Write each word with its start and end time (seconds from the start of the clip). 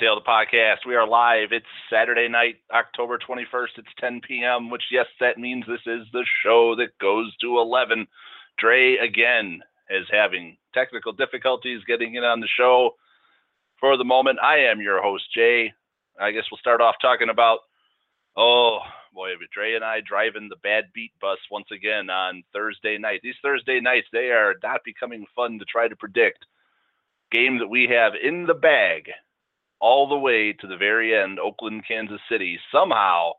The 0.00 0.20
podcast. 0.26 0.86
We 0.86 0.96
are 0.96 1.06
live. 1.06 1.52
It's 1.52 1.66
Saturday 1.92 2.26
night, 2.26 2.56
October 2.72 3.18
21st. 3.18 3.76
It's 3.76 3.88
10 4.00 4.22
p.m., 4.26 4.70
which, 4.70 4.84
yes, 4.90 5.04
that 5.20 5.36
means 5.36 5.66
this 5.66 5.86
is 5.86 6.06
the 6.14 6.24
show 6.42 6.74
that 6.76 6.98
goes 6.98 7.36
to 7.42 7.58
11. 7.58 8.06
Dre 8.58 8.96
again 8.96 9.60
is 9.90 10.06
having 10.10 10.56
technical 10.72 11.12
difficulties 11.12 11.82
getting 11.86 12.14
in 12.14 12.24
on 12.24 12.40
the 12.40 12.48
show. 12.58 12.92
For 13.78 13.98
the 13.98 14.04
moment, 14.04 14.38
I 14.42 14.70
am 14.70 14.80
your 14.80 15.02
host, 15.02 15.24
Jay. 15.34 15.70
I 16.18 16.30
guess 16.30 16.44
we'll 16.50 16.58
start 16.58 16.80
off 16.80 16.94
talking 17.02 17.28
about, 17.28 17.58
oh 18.38 18.78
boy, 19.12 19.32
Dre 19.52 19.74
and 19.74 19.84
I 19.84 20.00
driving 20.00 20.48
the 20.48 20.56
bad 20.62 20.84
beat 20.94 21.12
bus 21.20 21.38
once 21.50 21.68
again 21.70 22.08
on 22.08 22.42
Thursday 22.54 22.96
night. 22.96 23.20
These 23.22 23.34
Thursday 23.42 23.80
nights, 23.80 24.06
they 24.14 24.30
are 24.30 24.54
not 24.62 24.80
becoming 24.82 25.26
fun 25.36 25.58
to 25.58 25.66
try 25.66 25.88
to 25.88 25.96
predict 25.96 26.46
game 27.30 27.58
that 27.58 27.68
we 27.68 27.86
have 27.86 28.14
in 28.20 28.46
the 28.46 28.54
bag 28.54 29.10
all 29.80 30.08
the 30.08 30.18
way 30.18 30.52
to 30.52 30.66
the 30.66 30.76
very 30.76 31.16
end, 31.16 31.38
Oakland, 31.38 31.84
Kansas 31.86 32.20
City, 32.30 32.58
somehow 32.72 33.32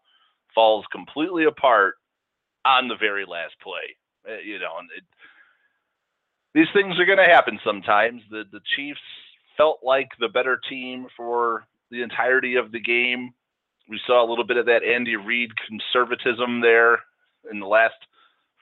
falls 0.53 0.86
completely 0.92 1.45
apart 1.45 1.95
on 2.66 2.88
the 2.88 2.95
very 2.95 3.25
last 3.25 3.53
play. 3.61 3.95
Uh, 4.28 4.39
you 4.39 4.59
know, 4.59 4.73
it, 4.95 5.03
these 6.53 6.67
things 6.73 7.00
are 7.00 7.06
going 7.06 7.17
to 7.17 7.23
happen 7.33 7.59
sometimes. 7.64 8.22
The 8.30 8.44
the 8.52 8.61
Chiefs 8.75 9.00
felt 9.58 9.80
like 9.83 10.09
the 10.20 10.30
better 10.30 10.59
team 10.70 11.08
for 11.16 11.66
the 11.89 12.02
entirety 12.02 12.55
of 12.55 12.72
the 12.72 12.80
game. 12.80 13.33
We 13.89 14.00
saw 14.05 14.26
a 14.26 14.30
little 14.30 14.45
bit 14.45 14.58
of 14.58 14.66
that 14.67 14.83
Andy 14.83 15.16
Reid 15.16 15.52
conservatism 15.67 16.61
there 16.61 17.00
in 17.52 17.59
the 17.59 17.67
last 17.67 17.95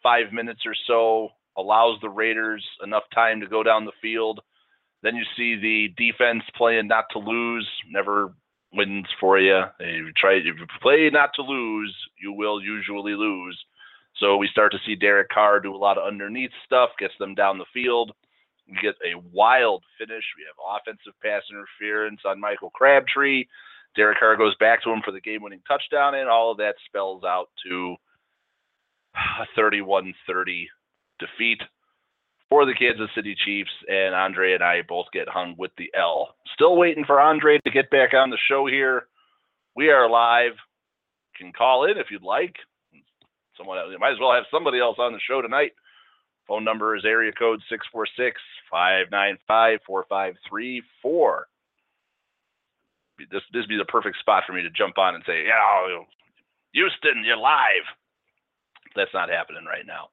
five 0.02 0.32
minutes 0.32 0.62
or 0.66 0.76
so, 0.88 1.30
allows 1.58 2.00
the 2.02 2.10
Raiders 2.10 2.66
enough 2.84 3.04
time 3.14 3.42
to 3.42 3.48
go 3.48 3.64
down 3.64 3.86
the 3.86 3.92
field. 4.02 4.40
Then 5.02 5.16
you 5.16 5.24
see 5.38 5.56
the 5.56 5.94
defense 5.98 6.44
playing 6.56 6.88
not 6.88 7.06
to 7.12 7.20
lose, 7.20 7.68
never 7.90 8.34
wins 8.74 9.08
for 9.20 9.40
you. 9.40 9.64
If 9.80 10.06
you 10.06 10.12
try 10.16 10.34
if 10.34 10.46
you 10.46 10.68
play 10.82 11.10
not 11.12 11.32
to 11.36 11.42
lose, 11.42 11.96
you 12.22 12.34
will 12.34 12.62
usually 12.62 13.16
lose. 13.16 13.58
So 14.18 14.38
we 14.38 14.48
start 14.50 14.72
to 14.74 14.80
see 14.86 14.96
Derek 14.96 15.30
Carr 15.30 15.60
do 15.60 15.74
a 15.74 15.78
lot 15.78 15.98
of 15.98 16.06
underneath 16.06 16.52
stuff, 16.66 16.90
gets 17.00 17.14
them 17.20 17.36
down 17.36 17.58
the 17.58 17.66
field. 17.74 18.12
We 18.68 18.78
get 18.82 18.96
a 19.06 19.20
wild 19.34 19.84
finish. 19.98 20.24
We 20.38 20.46
have 20.46 20.80
offensive 20.82 21.14
pass 21.24 21.44
interference 21.50 22.22
on 22.26 22.40
Michael 22.40 22.70
Crabtree. 22.72 23.46
Derek 23.96 24.20
Carr 24.20 24.36
goes 24.36 24.56
back 24.60 24.84
to 24.84 24.92
him 24.92 25.02
for 25.04 25.12
the 25.12 25.22
game-winning 25.22 25.62
touchdown, 25.68 26.16
and 26.16 26.30
all 26.30 26.52
of 26.52 26.58
that 26.58 26.76
spells 26.86 27.24
out 27.24 27.50
to 27.66 27.96
a 29.16 29.60
31-30 29.60 30.14
defeat 31.18 31.62
for 32.50 32.66
the 32.66 32.74
Kansas 32.74 33.10
City 33.16 33.36
Chiefs, 33.46 33.72
and 33.88 34.16
Andre 34.16 34.54
and 34.54 34.64
I 34.64 34.82
both 34.82 35.06
get 35.14 35.30
hung 35.30 35.56
with 35.58 35.72
the 35.78 35.92
L. 35.96 36.36
Still 36.54 36.76
waiting 36.76 37.06
for 37.06 37.22
Andre 37.22 37.60
to 37.60 37.72
get 37.72 37.92
back 37.92 38.14
on 38.14 38.30
the 38.30 38.38
show 38.50 38.66
here. 38.66 39.08
We 39.76 39.90
are 39.90 40.10
live. 40.10 40.54
You 41.40 41.46
can 41.46 41.54
call 41.54 41.86
in 41.86 41.98
if 41.98 42.08
you'd 42.10 42.24
like. 42.24 42.56
Someone 43.56 43.78
else, 43.78 43.90
you 43.92 44.00
might 44.00 44.14
as 44.14 44.20
well 44.20 44.34
have 44.34 44.46
somebody 44.50 44.80
else 44.80 44.98
on 45.00 45.14
the 45.14 45.20
show 45.20 45.42
tonight. 45.42 45.74
Phone 46.48 46.64
number 46.64 46.96
is 46.96 47.06
area 47.06 47.32
code 47.32 47.62
646 47.70 48.42
595 48.72 49.80
4534. 49.86 51.48
This 53.30 53.44
this 53.54 53.66
be 53.68 53.78
the 53.78 53.86
perfect 53.86 54.18
spot 54.18 54.44
for 54.48 54.54
me 54.54 54.64
to 54.64 54.72
jump 54.72 54.98
on 54.98 55.14
and 55.14 55.24
say, 55.28 55.46
yeah, 55.46 56.02
Houston, 56.74 57.24
you're 57.26 57.38
live. 57.38 57.86
That's 58.96 59.14
not 59.14 59.30
happening 59.30 59.66
right 59.66 59.86
now. 59.86 60.10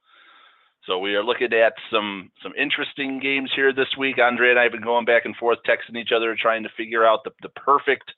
So 0.87 0.99
we 1.01 1.17
are 1.17 1.25
looking 1.25 1.53
at 1.53 1.73
some 1.91 2.31
some 2.43 2.53
interesting 2.57 3.19
games 3.19 3.51
here 3.55 3.73
this 3.73 3.97
week. 3.99 4.19
Andre 4.23 4.51
and 4.51 4.59
I 4.59 4.63
have 4.63 4.73
been 4.73 4.83
going 4.83 5.05
back 5.05 5.25
and 5.25 5.35
forth, 5.35 5.59
texting 5.67 5.99
each 6.01 6.13
other, 6.15 6.37
trying 6.41 6.63
to 6.63 6.69
figure 6.77 7.05
out 7.05 7.25
the, 7.25 7.33
the 7.43 7.49
perfect 7.49 8.13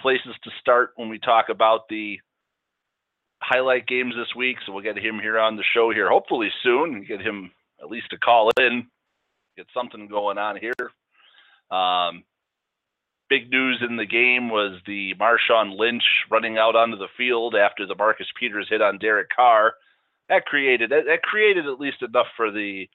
places 0.00 0.34
to 0.42 0.50
start 0.60 0.90
when 0.96 1.08
we 1.08 1.20
talk 1.20 1.46
about 1.50 1.88
the 1.88 2.18
highlight 3.40 3.86
games 3.86 4.14
this 4.16 4.34
week. 4.36 4.56
So 4.66 4.72
we'll 4.72 4.82
get 4.82 4.98
him 4.98 5.20
here 5.20 5.38
on 5.38 5.56
the 5.56 5.62
show 5.72 5.92
here, 5.92 6.08
hopefully 6.08 6.48
soon. 6.64 7.04
Get 7.06 7.20
him 7.20 7.52
at 7.80 7.88
least 7.88 8.10
to 8.10 8.18
call 8.18 8.50
in, 8.58 8.88
get 9.56 9.66
something 9.72 10.08
going 10.08 10.36
on 10.36 10.56
here. 10.56 10.74
Um, 11.70 12.24
big 13.30 13.52
news 13.52 13.84
in 13.88 13.96
the 13.96 14.06
game 14.06 14.50
was 14.50 14.80
the 14.84 15.14
Marshawn 15.14 15.78
Lynch 15.78 16.02
running 16.28 16.58
out 16.58 16.74
onto 16.74 16.96
the 16.96 17.06
field 17.16 17.54
after 17.54 17.86
the 17.86 17.94
Marcus 17.94 18.26
Peters 18.38 18.66
hit 18.68 18.82
on 18.82 18.98
Derek 18.98 19.28
Carr 19.34 19.74
that 20.28 20.44
created 20.44 20.90
that, 20.90 21.04
that 21.06 21.22
created 21.22 21.66
at 21.66 21.80
least 21.80 22.02
enough 22.02 22.26
for 22.36 22.50
the 22.50 22.88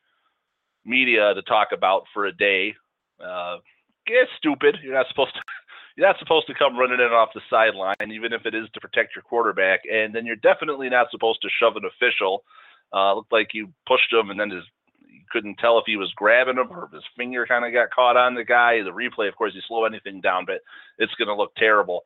media 0.86 1.34
to 1.34 1.42
talk 1.44 1.70
about 1.74 2.04
for 2.14 2.26
a 2.26 2.32
day. 2.36 2.76
Uh, 3.24 3.58
it's 4.06 4.32
stupid. 4.38 4.78
You're 4.84 4.96
not 4.96 5.08
supposed 5.10 5.34
to. 5.34 5.42
You're 5.96 6.08
not 6.08 6.18
supposed 6.18 6.48
to 6.48 6.56
come 6.56 6.76
running 6.76 7.00
in 7.00 7.14
off 7.14 7.36
the 7.36 7.42
sideline, 7.52 8.12
even 8.12 8.34
if 8.34 8.48
it 8.48 8.56
is 8.56 8.68
to 8.74 8.82
protect 8.82 9.16
your 9.16 9.22
quarterback. 9.22 9.82
And 9.86 10.12
then 10.12 10.26
you're 10.26 10.36
definitely 10.38 10.90
not 10.90 11.12
supposed 11.12 11.44
to 11.44 11.50
shove 11.60 11.76
an 11.76 11.84
official. 11.86 12.44
Uh, 12.92 13.14
looked 13.14 13.32
like 13.32 13.54
you 13.54 13.72
pushed 13.88 14.12
him, 14.12 14.32
and 14.32 14.40
then 14.40 14.50
his 14.50 14.64
you 15.08 15.22
couldn't 15.32 15.58
tell 15.60 15.78
if 15.78 15.84
he 15.86 15.96
was 15.96 16.12
grabbing 16.16 16.58
him 16.58 16.72
or 16.72 16.86
if 16.86 16.92
his 16.92 17.04
finger 17.16 17.46
kind 17.46 17.64
of 17.64 17.74
got 17.74 17.92
caught 17.92 18.18
on 18.18 18.34
the 18.34 18.44
guy. 18.44 18.82
The 18.82 18.90
replay, 18.90 19.30
of 19.30 19.36
course, 19.36 19.54
you 19.54 19.62
slow 19.68 19.86
anything 19.86 20.20
down, 20.20 20.46
but 20.46 20.62
it's 20.98 21.14
going 21.16 21.28
to 21.28 21.36
look 21.36 21.54
terrible. 21.56 22.06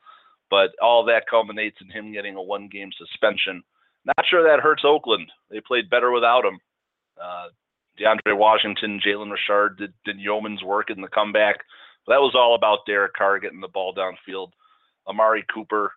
But 0.49 0.71
all 0.81 1.05
that 1.05 1.29
culminates 1.29 1.77
in 1.81 1.89
him 1.89 2.11
getting 2.11 2.35
a 2.35 2.41
one-game 2.41 2.89
suspension. 2.97 3.63
Not 4.07 4.25
sure 4.29 4.43
that 4.43 4.63
hurts 4.63 4.83
Oakland. 4.85 5.29
They 5.51 5.59
played 5.59 5.89
better 5.89 6.11
without 6.11 6.45
him. 6.45 6.59
Uh, 7.21 7.47
DeAndre 7.99 8.37
Washington, 8.37 9.01
Jalen 9.05 9.31
Richard 9.31 9.77
did, 9.77 9.93
did 10.05 10.19
yeoman's 10.19 10.63
work 10.63 10.89
in 10.89 11.01
the 11.01 11.09
comeback. 11.09 11.57
That 12.07 12.21
was 12.21 12.33
all 12.33 12.55
about 12.55 12.85
Derek 12.85 13.13
Carr 13.13 13.39
getting 13.39 13.59
the 13.59 13.67
ball 13.67 13.93
downfield. 13.93 14.51
Amari 15.07 15.43
Cooper 15.53 15.91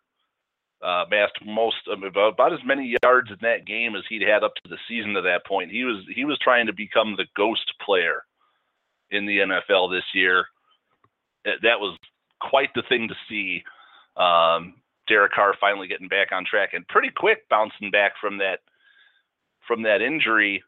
uh, 0.82 1.04
amassed 1.06 1.38
most 1.44 1.76
about, 1.86 2.34
about 2.34 2.52
as 2.52 2.58
many 2.64 2.96
yards 3.02 3.30
in 3.30 3.36
that 3.42 3.64
game 3.64 3.94
as 3.94 4.02
he'd 4.08 4.26
had 4.26 4.42
up 4.42 4.54
to 4.56 4.68
the 4.68 4.78
season 4.88 5.14
to 5.14 5.22
that 5.22 5.46
point. 5.46 5.70
He 5.70 5.84
was 5.84 6.04
he 6.12 6.24
was 6.24 6.38
trying 6.42 6.66
to 6.66 6.72
become 6.72 7.14
the 7.16 7.26
ghost 7.36 7.72
player 7.84 8.24
in 9.10 9.26
the 9.26 9.38
NFL 9.38 9.92
this 9.92 10.04
year. 10.14 10.46
That 11.44 11.80
was 11.80 11.96
quite 12.40 12.70
the 12.74 12.82
thing 12.88 13.08
to 13.08 13.14
see. 13.28 13.62
Um, 14.16 14.74
Derek 15.10 15.32
Carr 15.32 15.54
finally 15.60 15.88
getting 15.88 16.08
back 16.08 16.28
on 16.32 16.44
track 16.44 16.70
and 16.72 16.86
pretty 16.86 17.10
quick 17.14 17.48
bouncing 17.50 17.90
back 17.90 18.12
from 18.20 18.38
that 18.38 18.60
from 19.66 19.82
that 19.82 20.00
injury 20.00 20.62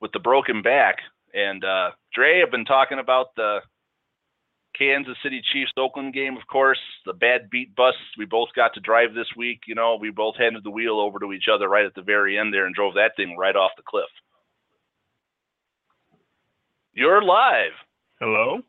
with 0.00 0.10
the 0.12 0.18
broken 0.18 0.62
back. 0.62 0.96
And 1.34 1.62
uh, 1.64 1.90
Dre, 2.14 2.40
have 2.40 2.50
been 2.50 2.64
talking 2.64 2.98
about 2.98 3.34
the 3.36 3.58
Kansas 4.76 5.16
City 5.22 5.42
Chiefs 5.52 5.72
Oakland 5.76 6.14
game, 6.14 6.36
of 6.36 6.46
course, 6.50 6.80
the 7.06 7.12
bad 7.12 7.50
beat 7.50 7.74
bus 7.76 7.94
we 8.18 8.24
both 8.24 8.48
got 8.56 8.74
to 8.74 8.80
drive 8.80 9.14
this 9.14 9.28
week. 9.36 9.60
You 9.66 9.74
know, 9.74 9.98
we 10.00 10.10
both 10.10 10.36
handed 10.36 10.64
the 10.64 10.70
wheel 10.70 10.98
over 10.98 11.18
to 11.20 11.32
each 11.32 11.48
other 11.52 11.68
right 11.68 11.84
at 11.84 11.94
the 11.94 12.02
very 12.02 12.38
end 12.38 12.52
there 12.52 12.66
and 12.66 12.74
drove 12.74 12.94
that 12.94 13.12
thing 13.16 13.36
right 13.36 13.54
off 13.54 13.72
the 13.76 13.82
cliff. 13.86 14.08
You're 16.94 17.22
live. 17.22 17.72
Hello. 18.18 18.60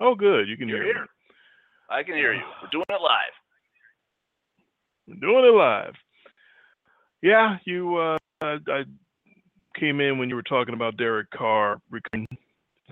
Oh, 0.00 0.14
good. 0.14 0.48
You 0.48 0.56
can 0.56 0.68
You're 0.68 0.82
hear 0.82 0.94
here. 0.94 1.06
I 1.88 2.02
can 2.02 2.14
hear 2.14 2.34
you. 2.34 2.42
We're 2.62 2.70
doing 2.70 2.86
it 2.88 3.00
live. 3.00 3.34
Doing 5.06 5.44
it 5.44 5.54
live. 5.54 5.94
Yeah, 7.22 7.56
you. 7.64 7.96
Uh, 7.96 8.18
I, 8.42 8.58
I 8.68 8.84
came 9.78 10.00
in 10.00 10.18
when 10.18 10.28
you 10.28 10.36
were 10.36 10.42
talking 10.42 10.74
about 10.74 10.96
Derek 10.96 11.30
Carr 11.30 11.80
recovering 11.90 12.26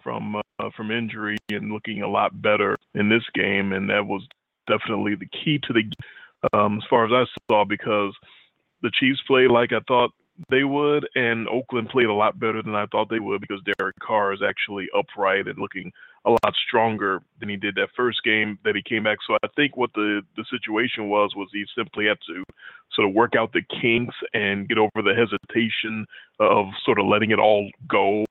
from 0.03 0.37
uh, 0.37 0.71
from 0.77 0.91
injury 0.91 1.37
and 1.51 1.73
looking 1.73 2.03
a 2.03 2.09
lot 2.09 2.41
better 2.41 2.77
in 2.95 3.09
this 3.09 3.25
game, 3.35 3.73
and 3.73 3.89
that 3.91 4.07
was 4.07 4.27
definitely 4.67 5.15
the 5.15 5.27
key 5.27 5.61
to 5.65 5.73
the 5.73 5.83
um, 6.53 6.79
as 6.79 6.85
far 6.89 7.05
as 7.05 7.13
I 7.13 7.25
saw, 7.51 7.65
because 7.65 8.15
the 8.83 8.91
Chiefs 8.99 9.21
played 9.27 9.51
like 9.51 9.73
I 9.73 9.81
thought 9.87 10.11
they 10.51 10.65
would, 10.65 11.07
and 11.15 11.49
Oakland 11.49 11.91
played 11.91 12.07
a 12.07 12.15
lot 12.15 12.39
better 12.39 12.63
than 12.63 12.75
I 12.75 12.87
thought 12.87 13.11
they 13.11 13.21
would 13.21 13.41
because 13.41 13.61
Derek 13.79 13.97
Carr 14.01 14.33
is 14.33 14.41
actually 14.43 14.89
upright 14.97 15.47
and 15.47 15.59
looking 15.59 15.93
a 16.25 16.31
lot 16.31 16.55
stronger 16.69 17.21
than 17.41 17.49
he 17.49 17.57
did 17.57 17.75
that 17.75 17.89
first 17.97 18.23
game 18.23 18.59
that 18.65 18.77
he 18.77 18.83
came 18.83 19.03
back. 19.03 19.19
So 19.27 19.37
I 19.43 19.49
think 19.57 19.77
what 19.77 19.91
the 19.95 20.23
the 20.37 20.45
situation 20.51 21.09
was 21.09 21.33
was 21.35 21.49
he 21.53 21.65
simply 21.77 22.07
had 22.07 22.19
to 22.27 22.45
sort 22.93 23.09
of 23.09 23.15
work 23.15 23.35
out 23.37 23.53
the 23.53 23.63
kinks 23.81 24.15
and 24.33 24.69
get 24.69 24.79
over 24.79 25.03
the 25.03 25.15
hesitation 25.15 26.07
of 26.39 26.67
sort 26.85 26.99
of 26.99 27.07
letting 27.07 27.31
it 27.31 27.39
all 27.39 27.69
go. 27.89 28.25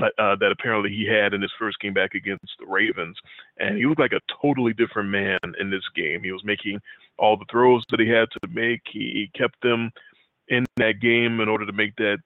Uh, 0.00 0.36
that 0.36 0.52
apparently 0.52 0.90
he 0.90 1.04
had 1.04 1.34
in 1.34 1.42
his 1.42 1.50
first 1.58 1.76
game 1.80 1.92
back 1.92 2.14
against 2.14 2.52
the 2.60 2.66
Ravens, 2.66 3.16
and 3.58 3.76
he 3.76 3.84
looked 3.84 3.98
like 3.98 4.12
a 4.12 4.20
totally 4.40 4.72
different 4.72 5.08
man 5.08 5.40
in 5.58 5.70
this 5.70 5.82
game. 5.96 6.22
He 6.22 6.30
was 6.30 6.44
making 6.44 6.78
all 7.18 7.36
the 7.36 7.46
throws 7.50 7.82
that 7.90 7.98
he 7.98 8.08
had 8.08 8.28
to 8.30 8.48
make. 8.48 8.82
He, 8.86 9.00
he 9.00 9.30
kept 9.36 9.60
them 9.60 9.90
in 10.46 10.64
that 10.76 11.00
game 11.00 11.40
in 11.40 11.48
order 11.48 11.66
to 11.66 11.72
make 11.72 11.96
that 11.96 12.18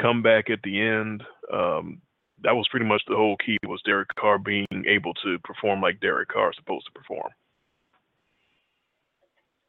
comeback 0.00 0.48
at 0.48 0.62
the 0.62 0.80
end. 0.80 1.22
Um, 1.52 2.00
that 2.44 2.54
was 2.54 2.68
pretty 2.70 2.86
much 2.86 3.02
the 3.08 3.16
whole 3.16 3.36
key 3.44 3.58
was 3.66 3.82
Derek 3.84 4.08
Carr 4.14 4.38
being 4.38 4.66
able 4.86 5.14
to 5.14 5.38
perform 5.42 5.80
like 5.80 6.00
Derek 6.00 6.28
Carr 6.28 6.50
is 6.50 6.56
supposed 6.56 6.86
to 6.86 6.92
perform. 6.92 7.30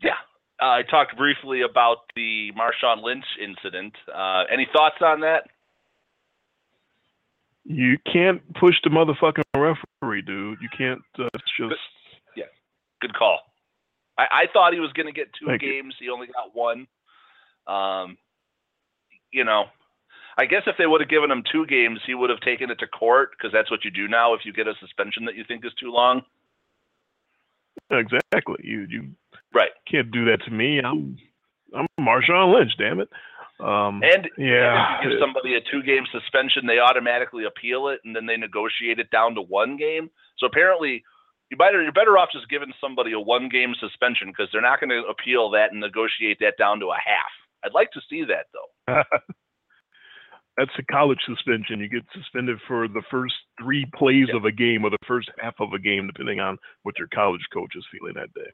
Yeah. 0.01 0.19
Uh, 0.62 0.66
I 0.66 0.83
talked 0.83 1.18
briefly 1.18 1.62
about 1.62 1.98
the 2.16 2.51
Marshawn 2.51 3.04
Lynch 3.04 3.25
incident. 3.42 3.94
Uh, 4.13 4.44
any 4.51 4.68
thoughts 4.72 4.98
on 5.01 5.22
that? 5.22 5.48
You 7.63 7.98
can't 8.12 8.42
push 8.54 8.75
the 8.83 8.89
motherfucking 8.89 9.44
referee, 9.56 10.22
dude. 10.22 10.60
You 10.62 10.69
can't 10.77 11.01
uh, 11.18 11.30
just. 11.57 11.69
Good, 11.69 11.77
yeah, 12.38 12.44
good 13.01 13.16
call. 13.16 13.39
I, 14.18 14.24
I 14.31 14.44
thought 14.54 14.74
he 14.74 14.80
was 14.80 14.94
going 14.94 15.07
to 15.07 15.12
get 15.12 15.27
two 15.39 15.48
Thank 15.48 15.62
games. 15.62 15.95
You. 16.00 16.07
He 16.07 16.13
only 16.13 16.27
got 16.27 16.56
one. 16.56 16.88
Um, 17.68 18.18
you 19.31 19.44
know, 19.44 19.66
I 20.38 20.46
guess 20.46 20.64
if 20.68 20.76
they 20.78 20.86
would 20.86 21.02
have 21.02 21.10
given 21.10 21.32
him 21.32 21.44
two 21.50 21.66
games, 21.66 22.00
he 22.06 22.14
would 22.14 22.30
have 22.30 22.42
taken 22.42 22.70
it 22.70 22.80
to 22.80 22.88
court 22.88 23.32
because 23.32 23.54
that's 23.54 23.72
what 23.72 23.86
you 23.86 23.92
do 23.92 24.08
now 24.08 24.34
if 24.34 24.42
you 24.44 24.52
get 24.52 24.68
a 24.68 24.74
suspension 24.80 25.26
that 25.26 25.36
you 25.36 25.44
think 25.48 25.66
is 25.66 25.74
too 25.80 25.92
long. 25.92 26.22
Exactly. 27.90 28.56
You 28.64 28.88
you 28.90 29.10
right 29.54 29.72
can't 29.90 30.12
do 30.12 30.26
that 30.26 30.44
to 30.46 30.52
me. 30.52 30.80
I'm 30.80 31.18
I'm 31.76 31.88
Marshawn 32.00 32.54
Lynch. 32.54 32.72
Damn 32.78 33.00
it. 33.00 33.10
Um, 33.60 34.02
and 34.04 34.28
yeah, 34.38 35.00
and 35.00 35.00
if 35.00 35.04
you 35.04 35.10
give 35.12 35.20
somebody 35.22 35.56
a 35.56 35.62
two-game 35.72 36.04
suspension, 36.12 36.68
they 36.68 36.80
automatically 36.80 37.46
appeal 37.46 37.88
it, 37.88 38.02
and 38.04 38.14
then 38.14 38.26
they 38.26 38.36
negotiate 38.36 39.00
it 39.00 39.10
down 39.12 39.36
to 39.36 39.42
one 39.42 39.78
game. 39.78 40.10
So 40.38 40.46
apparently, 40.46 41.04
you 41.50 41.56
better 41.56 41.82
you're 41.82 41.94
better 41.94 42.18
off 42.18 42.30
just 42.34 42.50
giving 42.50 42.74
somebody 42.82 43.14
a 43.14 43.20
one-game 43.20 43.74
suspension 43.80 44.28
because 44.28 44.50
they're 44.52 44.62
not 44.62 44.82
going 44.82 44.90
to 44.90 45.08
appeal 45.08 45.50
that 45.52 45.72
and 45.72 45.80
negotiate 45.80 46.40
that 46.42 46.58
down 46.58 46.82
to 46.82 46.88
a 46.88 46.96
half. 46.96 47.32
I'd 47.64 47.74
like 47.74 47.92
to 47.92 48.02
see 48.10 48.26
that 48.26 48.48
though. 48.52 49.04
That's 50.57 50.72
a 50.80 50.84
college 50.84 51.19
suspension. 51.28 51.80
You 51.80 51.90
get 51.90 52.06
suspended 52.13 52.57
for 52.68 52.88
the 52.88 53.04
first 53.12 53.36
three 53.62 53.86
plays 53.96 54.28
Yep. 54.28 54.38
of 54.38 54.46
a 54.46 54.52
game 54.52 54.86
or 54.86 54.90
the 54.90 54.98
first 55.06 55.30
half 55.40 55.56
of 55.60 55.74
a 55.74 55.80
game, 55.80 56.07
depending 56.07 56.40
on 56.40 56.57
what 56.84 56.98
your 56.98 57.10
college 57.10 57.46
coach 57.54 57.75
is 57.75 57.86
feeling 57.92 58.13
that 58.16 58.34
day. 58.34 58.50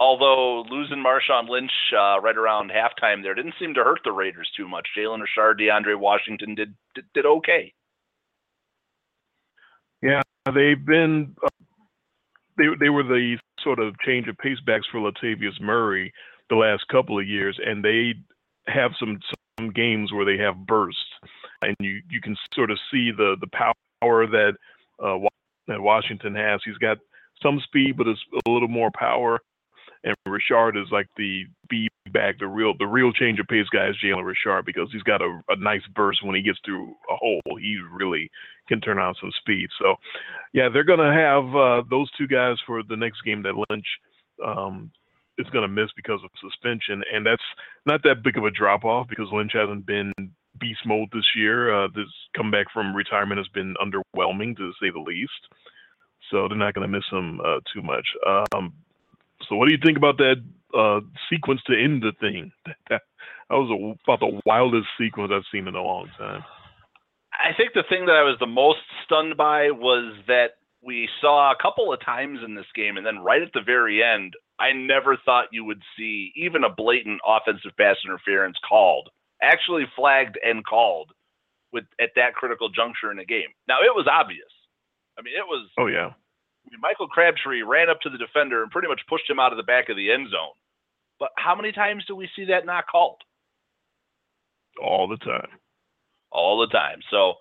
Although 0.00 0.62
losing 0.68 0.98
Marshawn 0.98 1.48
Lynch 1.48 1.70
uh, 1.92 2.20
right 2.20 2.36
around 2.36 2.70
halftime 2.70 3.22
there 3.22 3.34
didn't 3.34 3.54
seem 3.60 3.74
to 3.74 3.84
hurt 3.84 4.00
the 4.04 4.10
Raiders 4.12 4.50
too 4.56 4.66
much. 4.66 4.88
Jalen 4.96 5.20
Richard, 5.20 5.58
DeAndre 5.60 5.98
Washington 5.98 6.54
did 6.54 6.74
did, 6.94 7.04
did 7.14 7.26
okay. 7.26 7.72
Yeah, 10.02 10.22
they've 10.46 10.84
been. 10.84 11.36
Uh, 11.44 11.48
they 12.58 12.64
they 12.80 12.88
were 12.88 13.04
the 13.04 13.36
sort 13.60 13.78
of 13.78 13.98
change 14.00 14.28
of 14.28 14.36
pace 14.38 14.58
backs 14.66 14.86
for 14.90 14.98
Latavius 14.98 15.60
Murray 15.60 16.12
the 16.50 16.56
last 16.56 16.84
couple 16.90 17.18
of 17.18 17.26
years, 17.26 17.58
and 17.64 17.84
they 17.84 18.14
have 18.66 18.92
some 18.98 19.20
some 19.28 19.41
games 19.70 20.12
where 20.12 20.24
they 20.24 20.42
have 20.42 20.66
bursts, 20.66 21.00
and 21.62 21.76
you 21.80 22.00
you 22.10 22.20
can 22.20 22.36
sort 22.54 22.70
of 22.70 22.78
see 22.90 23.10
the 23.10 23.36
the 23.40 23.48
power 23.48 24.26
that 24.26 24.52
uh, 25.02 25.18
that 25.68 25.80
Washington 25.80 26.34
has. 26.34 26.60
He's 26.64 26.78
got 26.78 26.98
some 27.42 27.60
speed, 27.64 27.96
but 27.96 28.06
it's 28.08 28.20
a 28.46 28.50
little 28.50 28.68
more 28.68 28.90
power. 28.98 29.40
And 30.04 30.16
Richard 30.26 30.76
is 30.76 30.90
like 30.90 31.06
the 31.16 31.44
speed 31.64 31.88
back, 32.12 32.38
the 32.38 32.48
real 32.48 32.74
the 32.76 32.86
real 32.86 33.12
change 33.12 33.38
of 33.38 33.46
pace 33.46 33.68
guy 33.72 33.88
is 33.88 33.96
Jalen 34.04 34.24
Richard 34.24 34.64
because 34.64 34.88
he's 34.92 35.02
got 35.02 35.22
a, 35.22 35.40
a 35.48 35.56
nice 35.56 35.82
burst 35.94 36.24
when 36.24 36.34
he 36.34 36.42
gets 36.42 36.58
through 36.64 36.88
a 37.10 37.16
hole. 37.16 37.40
He 37.60 37.78
really 37.92 38.30
can 38.68 38.80
turn 38.80 38.98
on 38.98 39.14
some 39.20 39.30
speed. 39.38 39.68
So, 39.80 39.94
yeah, 40.52 40.68
they're 40.68 40.84
gonna 40.84 41.12
have 41.12 41.54
uh, 41.54 41.82
those 41.88 42.10
two 42.18 42.26
guys 42.26 42.56
for 42.66 42.82
the 42.82 42.96
next 42.96 43.22
game 43.22 43.42
that 43.42 43.54
Lynch 43.70 43.86
um, 44.44 44.90
is 45.42 45.50
gonna 45.50 45.68
miss 45.68 45.90
because 45.96 46.20
of 46.24 46.30
suspension, 46.40 47.02
and 47.12 47.26
that's 47.26 47.42
not 47.86 48.02
that 48.04 48.22
big 48.22 48.38
of 48.38 48.44
a 48.44 48.50
drop 48.50 48.84
off 48.84 49.08
because 49.08 49.28
Lynch 49.32 49.52
hasn't 49.52 49.86
been 49.86 50.12
beast 50.58 50.80
mode 50.86 51.08
this 51.12 51.26
year. 51.34 51.74
Uh, 51.74 51.88
this 51.94 52.08
comeback 52.36 52.66
from 52.72 52.94
retirement 52.94 53.38
has 53.38 53.48
been 53.48 53.74
underwhelming 53.82 54.56
to 54.56 54.72
say 54.80 54.90
the 54.90 55.00
least. 55.00 55.48
So 56.30 56.48
they're 56.48 56.56
not 56.56 56.74
gonna 56.74 56.88
miss 56.88 57.04
him 57.10 57.40
uh, 57.44 57.60
too 57.72 57.82
much. 57.82 58.06
Um, 58.54 58.72
so 59.48 59.56
what 59.56 59.68
do 59.68 59.74
you 59.74 59.80
think 59.82 59.98
about 59.98 60.18
that 60.18 60.36
uh, 60.74 61.00
sequence 61.30 61.60
to 61.66 61.78
end 61.78 62.02
the 62.02 62.12
thing? 62.20 62.52
That, 62.64 62.76
that 62.90 63.02
was 63.50 63.70
a, 63.70 64.10
about 64.10 64.20
the 64.20 64.40
wildest 64.46 64.88
sequence 64.98 65.32
I've 65.34 65.42
seen 65.52 65.68
in 65.68 65.74
a 65.74 65.82
long 65.82 66.08
time. 66.18 66.44
I 67.32 67.56
think 67.56 67.72
the 67.74 67.84
thing 67.88 68.06
that 68.06 68.16
I 68.16 68.22
was 68.22 68.36
the 68.38 68.46
most 68.46 68.80
stunned 69.04 69.36
by 69.36 69.70
was 69.70 70.14
that 70.26 70.61
we 70.82 71.08
saw 71.20 71.52
a 71.52 71.62
couple 71.62 71.92
of 71.92 72.00
times 72.04 72.40
in 72.44 72.54
this 72.54 72.66
game, 72.74 72.96
and 72.96 73.06
then 73.06 73.20
right 73.20 73.42
at 73.42 73.52
the 73.54 73.62
very 73.64 74.02
end, 74.02 74.34
I 74.58 74.72
never 74.72 75.16
thought 75.24 75.52
you 75.52 75.64
would 75.64 75.82
see 75.96 76.32
even 76.36 76.64
a 76.64 76.74
blatant 76.74 77.20
offensive 77.26 77.72
pass 77.78 77.96
interference 78.04 78.56
called, 78.68 79.08
actually 79.42 79.84
flagged 79.96 80.38
and 80.44 80.64
called, 80.66 81.12
with 81.72 81.84
at 82.00 82.10
that 82.16 82.34
critical 82.34 82.68
juncture 82.68 83.10
in 83.12 83.18
a 83.18 83.24
game. 83.24 83.48
Now 83.68 83.78
it 83.82 83.94
was 83.94 84.08
obvious. 84.10 84.50
I 85.18 85.22
mean, 85.22 85.34
it 85.36 85.46
was. 85.46 85.68
Oh 85.78 85.86
yeah, 85.86 86.08
I 86.08 86.70
mean, 86.70 86.80
Michael 86.80 87.08
Crabtree 87.08 87.62
ran 87.62 87.90
up 87.90 88.00
to 88.02 88.10
the 88.10 88.18
defender 88.18 88.62
and 88.62 88.70
pretty 88.70 88.88
much 88.88 89.00
pushed 89.08 89.28
him 89.28 89.38
out 89.40 89.52
of 89.52 89.56
the 89.56 89.62
back 89.62 89.88
of 89.88 89.96
the 89.96 90.10
end 90.12 90.28
zone. 90.30 90.54
But 91.18 91.30
how 91.36 91.54
many 91.54 91.72
times 91.72 92.04
do 92.06 92.16
we 92.16 92.28
see 92.34 92.46
that 92.46 92.66
not 92.66 92.86
called? 92.90 93.22
all 94.82 95.08
the 95.08 95.18
time. 95.18 95.48
all 96.30 96.58
the 96.60 96.66
time. 96.68 97.00
So 97.10 97.34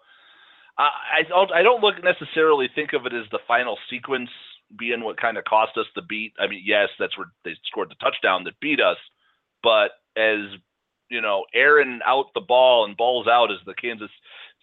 I 0.83 1.23
I 1.55 1.61
don't 1.63 1.81
look 1.81 2.03
necessarily 2.03 2.69
think 2.73 2.93
of 2.93 3.05
it 3.05 3.13
as 3.13 3.25
the 3.31 3.39
final 3.47 3.77
sequence 3.89 4.29
being 4.77 5.03
what 5.03 5.19
kind 5.19 5.37
of 5.37 5.43
cost 5.45 5.77
us 5.77 5.85
the 5.95 6.01
beat. 6.01 6.33
I 6.39 6.47
mean, 6.47 6.63
yes, 6.65 6.89
that's 6.97 7.17
where 7.17 7.27
they 7.43 7.55
scored 7.65 7.89
the 7.89 7.95
touchdown 7.95 8.43
that 8.45 8.59
beat 8.59 8.79
us, 8.79 8.97
but 9.63 9.91
as 10.15 10.39
you 11.09 11.21
know, 11.21 11.45
Aaron 11.53 11.99
out 12.05 12.27
the 12.33 12.41
ball 12.41 12.85
and 12.85 12.95
balls 12.95 13.27
out 13.27 13.51
as 13.51 13.57
the 13.65 13.73
Kansas 13.73 14.09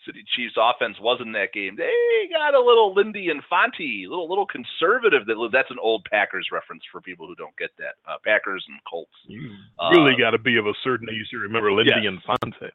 City 0.06 0.25
Chiefs 0.34 0.54
offense 0.56 0.96
was 0.98 1.20
in 1.20 1.32
that 1.32 1.52
game. 1.52 1.76
They 1.76 1.92
got 2.32 2.54
a 2.54 2.60
little 2.60 2.94
Lindy 2.94 3.28
Infante, 3.28 4.04
a 4.04 4.08
little 4.08 4.28
little 4.28 4.46
conservative. 4.46 5.26
That 5.26 5.37
that's 5.52 5.70
an 5.70 5.76
old 5.80 6.06
Packers 6.10 6.48
reference 6.50 6.82
for 6.90 7.02
people 7.02 7.26
who 7.26 7.34
don't 7.34 7.56
get 7.58 7.70
that. 7.78 8.00
Uh, 8.08 8.16
Packers 8.25 8.64
and 8.68 8.78
Colts. 8.88 9.12
You 9.26 9.50
Uh, 9.78 9.90
really 9.90 10.16
got 10.18 10.30
to 10.30 10.38
be 10.38 10.56
of 10.56 10.66
a 10.66 10.75
certain 10.82 11.08
age 11.10 11.28
to 11.30 11.38
remember 11.38 11.70
Lindy 11.72 11.92
yes. 11.94 12.06
and 12.06 12.22
Fonte. 12.22 12.72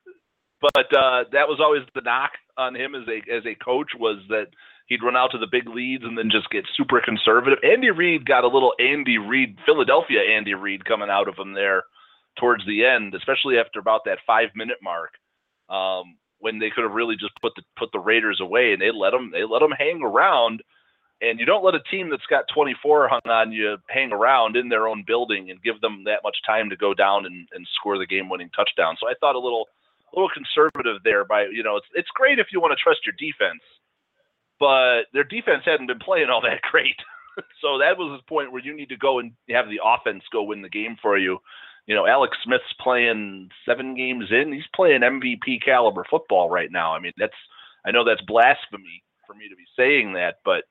but 0.61 0.93
uh, 0.95 1.25
that 1.31 1.47
was 1.49 1.59
always 1.59 1.81
the 1.95 2.01
knock 2.01 2.31
on 2.57 2.75
him 2.75 2.95
as 2.95 3.07
a 3.07 3.17
as 3.31 3.43
a 3.45 3.55
coach 3.63 3.91
was 3.99 4.17
that 4.29 4.47
he'd 4.87 5.03
run 5.03 5.15
out 5.15 5.31
to 5.31 5.37
the 5.37 5.47
big 5.51 5.67
leads 5.67 6.03
and 6.03 6.17
then 6.17 6.29
just 6.29 6.49
get 6.49 6.65
super 6.75 7.01
conservative. 7.03 7.59
Andy 7.63 7.91
Reid 7.91 8.25
got 8.25 8.43
a 8.43 8.47
little 8.47 8.73
Andy 8.79 9.17
Reid, 9.17 9.57
Philadelphia 9.65 10.21
Andy 10.21 10.53
Reid 10.53 10.85
coming 10.85 11.09
out 11.09 11.27
of 11.27 11.35
him 11.37 11.53
there 11.53 11.83
towards 12.39 12.65
the 12.65 12.85
end, 12.85 13.13
especially 13.15 13.57
after 13.57 13.79
about 13.79 14.01
that 14.05 14.19
five 14.25 14.49
minute 14.55 14.77
mark, 14.81 15.11
um, 15.69 16.17
when 16.39 16.59
they 16.59 16.69
could 16.69 16.83
have 16.83 16.93
really 16.93 17.15
just 17.15 17.33
put 17.41 17.53
the 17.55 17.63
put 17.77 17.89
the 17.91 17.99
Raiders 17.99 18.39
away 18.41 18.73
and 18.73 18.81
they 18.81 18.91
let 18.91 19.11
them 19.11 19.31
they 19.31 19.43
let 19.43 19.59
them 19.59 19.73
hang 19.77 20.01
around. 20.03 20.61
And 21.21 21.39
you 21.39 21.45
don't 21.45 21.63
let 21.63 21.75
a 21.75 21.79
team 21.89 22.09
that's 22.09 22.25
got 22.29 22.45
24 22.53 23.07
hung 23.07 23.31
on 23.31 23.53
you 23.53 23.77
hang 23.87 24.11
around 24.11 24.57
in 24.57 24.67
their 24.67 24.89
own 24.89 25.05
building 25.07 25.51
and 25.51 25.63
give 25.63 25.79
them 25.79 26.03
that 26.03 26.19
much 26.21 26.35
time 26.45 26.69
to 26.69 26.75
go 26.75 26.93
down 26.93 27.25
and, 27.25 27.47
and 27.53 27.65
score 27.75 27.97
the 27.97 28.05
game 28.05 28.27
winning 28.27 28.49
touchdown. 28.49 28.97
So 28.99 29.07
I 29.07 29.13
thought 29.21 29.35
a 29.35 29.39
little 29.39 29.69
a 30.13 30.19
little 30.19 30.29
conservative 30.33 31.01
there 31.03 31.25
by 31.25 31.45
you 31.51 31.63
know 31.63 31.77
it's 31.77 31.87
it's 31.93 32.09
great 32.13 32.39
if 32.39 32.47
you 32.51 32.61
want 32.61 32.71
to 32.71 32.83
trust 32.83 33.01
your 33.05 33.15
defense, 33.17 33.61
but 34.59 35.03
their 35.13 35.23
defense 35.23 35.63
hadn't 35.65 35.87
been 35.87 35.99
playing 35.99 36.29
all 36.29 36.41
that 36.41 36.61
great. 36.71 36.97
so 37.61 37.79
that 37.79 37.97
was 37.97 38.19
the 38.19 38.29
point 38.29 38.51
where 38.51 38.61
you 38.61 38.75
need 38.75 38.89
to 38.89 38.97
go 38.97 39.19
and 39.19 39.31
have 39.49 39.65
the 39.67 39.81
offense 39.83 40.23
go 40.31 40.43
win 40.43 40.61
the 40.61 40.69
game 40.69 40.95
for 41.01 41.17
you. 41.17 41.39
You 41.87 41.95
know, 41.95 42.05
Alex 42.05 42.37
Smith's 42.43 42.63
playing 42.79 43.49
seven 43.65 43.95
games 43.95 44.25
in. 44.31 44.53
He's 44.53 44.63
playing 44.73 45.01
MVP 45.01 45.65
caliber 45.65 46.05
football 46.09 46.49
right 46.49 46.71
now. 46.71 46.93
I 46.93 46.99
mean, 46.99 47.11
that's 47.17 47.33
I 47.85 47.91
know 47.91 48.05
that's 48.05 48.21
blasphemy 48.21 49.03
for 49.27 49.33
me 49.33 49.49
to 49.49 49.55
be 49.55 49.65
saying 49.75 50.13
that, 50.13 50.35
but 50.45 50.63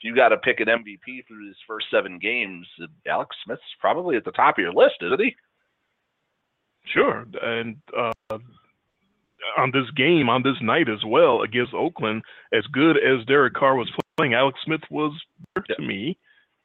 if 0.00 0.04
you 0.04 0.14
got 0.14 0.30
to 0.30 0.38
pick 0.38 0.60
an 0.60 0.66
MVP 0.66 1.26
through 1.26 1.46
his 1.46 1.56
first 1.66 1.86
seven 1.90 2.18
games, 2.18 2.66
Alex 3.06 3.36
Smith's 3.44 3.62
probably 3.80 4.16
at 4.16 4.24
the 4.24 4.32
top 4.32 4.56
of 4.56 4.62
your 4.62 4.72
list, 4.72 4.96
isn't 5.02 5.20
he? 5.20 5.36
Sure, 6.86 7.26
and 7.42 7.76
uh, 7.96 8.38
on 9.56 9.70
this 9.72 9.90
game, 9.96 10.28
on 10.28 10.42
this 10.42 10.56
night 10.60 10.88
as 10.88 11.04
well 11.06 11.42
against 11.42 11.74
Oakland, 11.74 12.22
as 12.52 12.64
good 12.72 12.96
as 12.96 13.24
Derek 13.26 13.54
Carr 13.54 13.76
was 13.76 13.90
playing, 14.16 14.34
Alex 14.34 14.58
Smith 14.64 14.82
was 14.90 15.12
to 15.56 15.82
me 15.82 16.18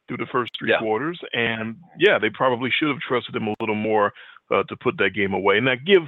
through 0.08 0.18
the 0.18 0.26
first 0.30 0.52
three 0.58 0.70
Yeah. 0.70 0.78
quarters, 0.78 1.18
and 1.32 1.76
yeah, 1.98 2.18
they 2.18 2.30
probably 2.30 2.70
should 2.70 2.88
have 2.88 3.00
trusted 3.00 3.34
him 3.34 3.48
a 3.48 3.54
little 3.60 3.74
more 3.74 4.12
uh, 4.52 4.62
to 4.64 4.76
put 4.76 4.96
that 4.98 5.10
game 5.14 5.32
away. 5.34 5.56
And 5.56 5.66
Now, 5.66 5.74
give 5.74 6.02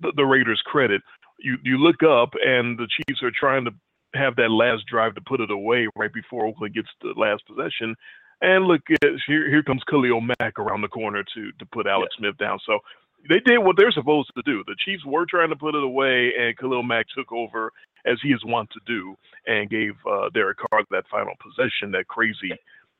the, 0.00 0.12
the 0.16 0.24
Raiders 0.24 0.60
credit. 0.64 1.02
You 1.38 1.58
you 1.62 1.78
look 1.78 2.02
up, 2.02 2.30
and 2.44 2.76
the 2.78 2.88
Chiefs 2.88 3.22
are 3.22 3.30
trying 3.30 3.64
to 3.66 3.70
have 4.14 4.36
that 4.36 4.50
last 4.50 4.86
drive 4.86 5.14
to 5.14 5.20
put 5.20 5.40
it 5.40 5.50
away 5.50 5.88
right 5.96 6.12
before 6.12 6.46
Oakland 6.46 6.74
gets 6.74 6.88
the 7.02 7.12
last 7.16 7.42
possession. 7.46 7.94
And 8.40 8.66
look, 8.66 8.82
here 9.26 9.48
here 9.48 9.62
comes 9.62 9.82
Khalil 9.88 10.20
Mack 10.20 10.58
around 10.58 10.80
the 10.82 10.88
corner 10.88 11.22
to 11.34 11.52
to 11.52 11.66
put 11.66 11.86
Alex 11.86 12.16
Smith 12.18 12.36
down. 12.38 12.58
So 12.66 12.80
they 13.28 13.40
did 13.40 13.58
what 13.58 13.76
they're 13.76 13.92
supposed 13.92 14.30
to 14.36 14.42
do. 14.42 14.62
The 14.66 14.76
Chiefs 14.84 15.04
were 15.04 15.26
trying 15.26 15.50
to 15.50 15.56
put 15.56 15.74
it 15.74 15.82
away, 15.82 16.32
and 16.38 16.56
Khalil 16.56 16.82
Mack 16.82 17.06
took 17.16 17.32
over 17.32 17.72
as 18.06 18.18
he 18.22 18.30
is 18.30 18.44
wont 18.44 18.68
to 18.70 18.80
do, 18.86 19.16
and 19.46 19.70
gave 19.70 19.92
uh, 20.10 20.28
Derek 20.34 20.58
Carr 20.58 20.84
that 20.90 21.04
final 21.10 21.32
possession, 21.40 21.90
that 21.92 22.06
crazy 22.08 22.52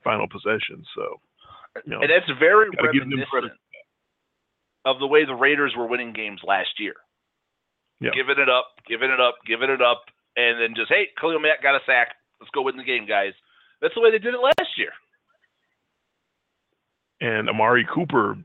final 0.03 0.27
possession. 0.29 0.85
So, 0.95 1.21
you 1.85 1.93
know, 1.93 2.01
and 2.01 2.11
that's 2.11 2.31
very 2.39 2.71
Gotta 2.71 2.93
give 2.93 3.03
them 3.03 3.21
reminiscent 3.33 3.59
of 4.85 4.99
the 4.99 5.07
way 5.07 5.25
the 5.25 5.35
Raiders 5.35 5.75
were 5.77 5.87
winning 5.87 6.13
games 6.13 6.41
last 6.47 6.79
year. 6.79 6.95
Yeah. 8.01 8.11
Giving 8.15 8.39
it 8.43 8.49
up, 8.49 8.69
giving 8.89 9.11
it 9.11 9.21
up, 9.21 9.37
giving 9.47 9.71
it 9.71 9.81
up, 9.81 10.05
and 10.37 10.61
then 10.61 10.75
just 10.75 10.91
hey, 10.91 11.09
Khalil 11.21 11.41
Mack 11.41 11.63
got 11.63 11.77
a 11.77 11.81
sack. 11.87 12.17
Let's 12.41 12.51
go 12.51 12.63
win 12.63 12.77
the 12.77 12.85
game, 12.85 13.07
guys. 13.07 13.33
That's 13.81 13.95
the 13.95 14.01
way 14.01 14.11
they 14.11 14.19
did 14.19 14.35
it 14.35 14.41
last 14.41 14.77
year. 14.77 14.91
and 17.21 17.49
Amari 17.49 17.87
Cooper 17.93 18.37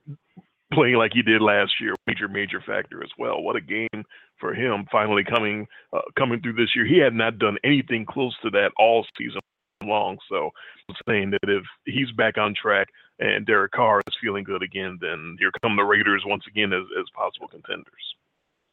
playing 0.73 0.95
like 0.95 1.11
he 1.13 1.21
did 1.21 1.41
last 1.41 1.73
year, 1.81 1.95
major 2.07 2.27
major 2.27 2.61
factor 2.65 3.03
as 3.03 3.09
well. 3.17 3.41
What 3.41 3.55
a 3.55 3.61
game 3.61 4.05
for 4.39 4.53
him! 4.53 4.85
Finally 4.91 5.23
coming 5.23 5.67
uh, 5.93 6.01
coming 6.17 6.41
through 6.41 6.53
this 6.53 6.75
year. 6.75 6.85
He 6.85 6.99
had 6.99 7.13
not 7.13 7.39
done 7.39 7.57
anything 7.63 8.05
close 8.05 8.35
to 8.43 8.49
that 8.51 8.71
all 8.77 9.05
season 9.17 9.41
long. 9.83 10.17
So 10.29 10.51
saying 11.07 11.31
that 11.31 11.49
if 11.49 11.63
he's 11.85 12.11
back 12.11 12.37
on 12.37 12.53
track 12.59 12.87
and 13.19 13.45
Derek 13.45 13.71
Carr 13.71 14.01
is 14.07 14.17
feeling 14.21 14.43
good 14.43 14.63
again, 14.63 14.97
then 15.01 15.37
here 15.39 15.51
come 15.61 15.75
the 15.75 15.83
Raiders 15.83 16.23
once 16.25 16.43
again 16.47 16.73
as, 16.73 16.83
as 16.99 17.05
possible 17.15 17.47
contenders. 17.47 17.85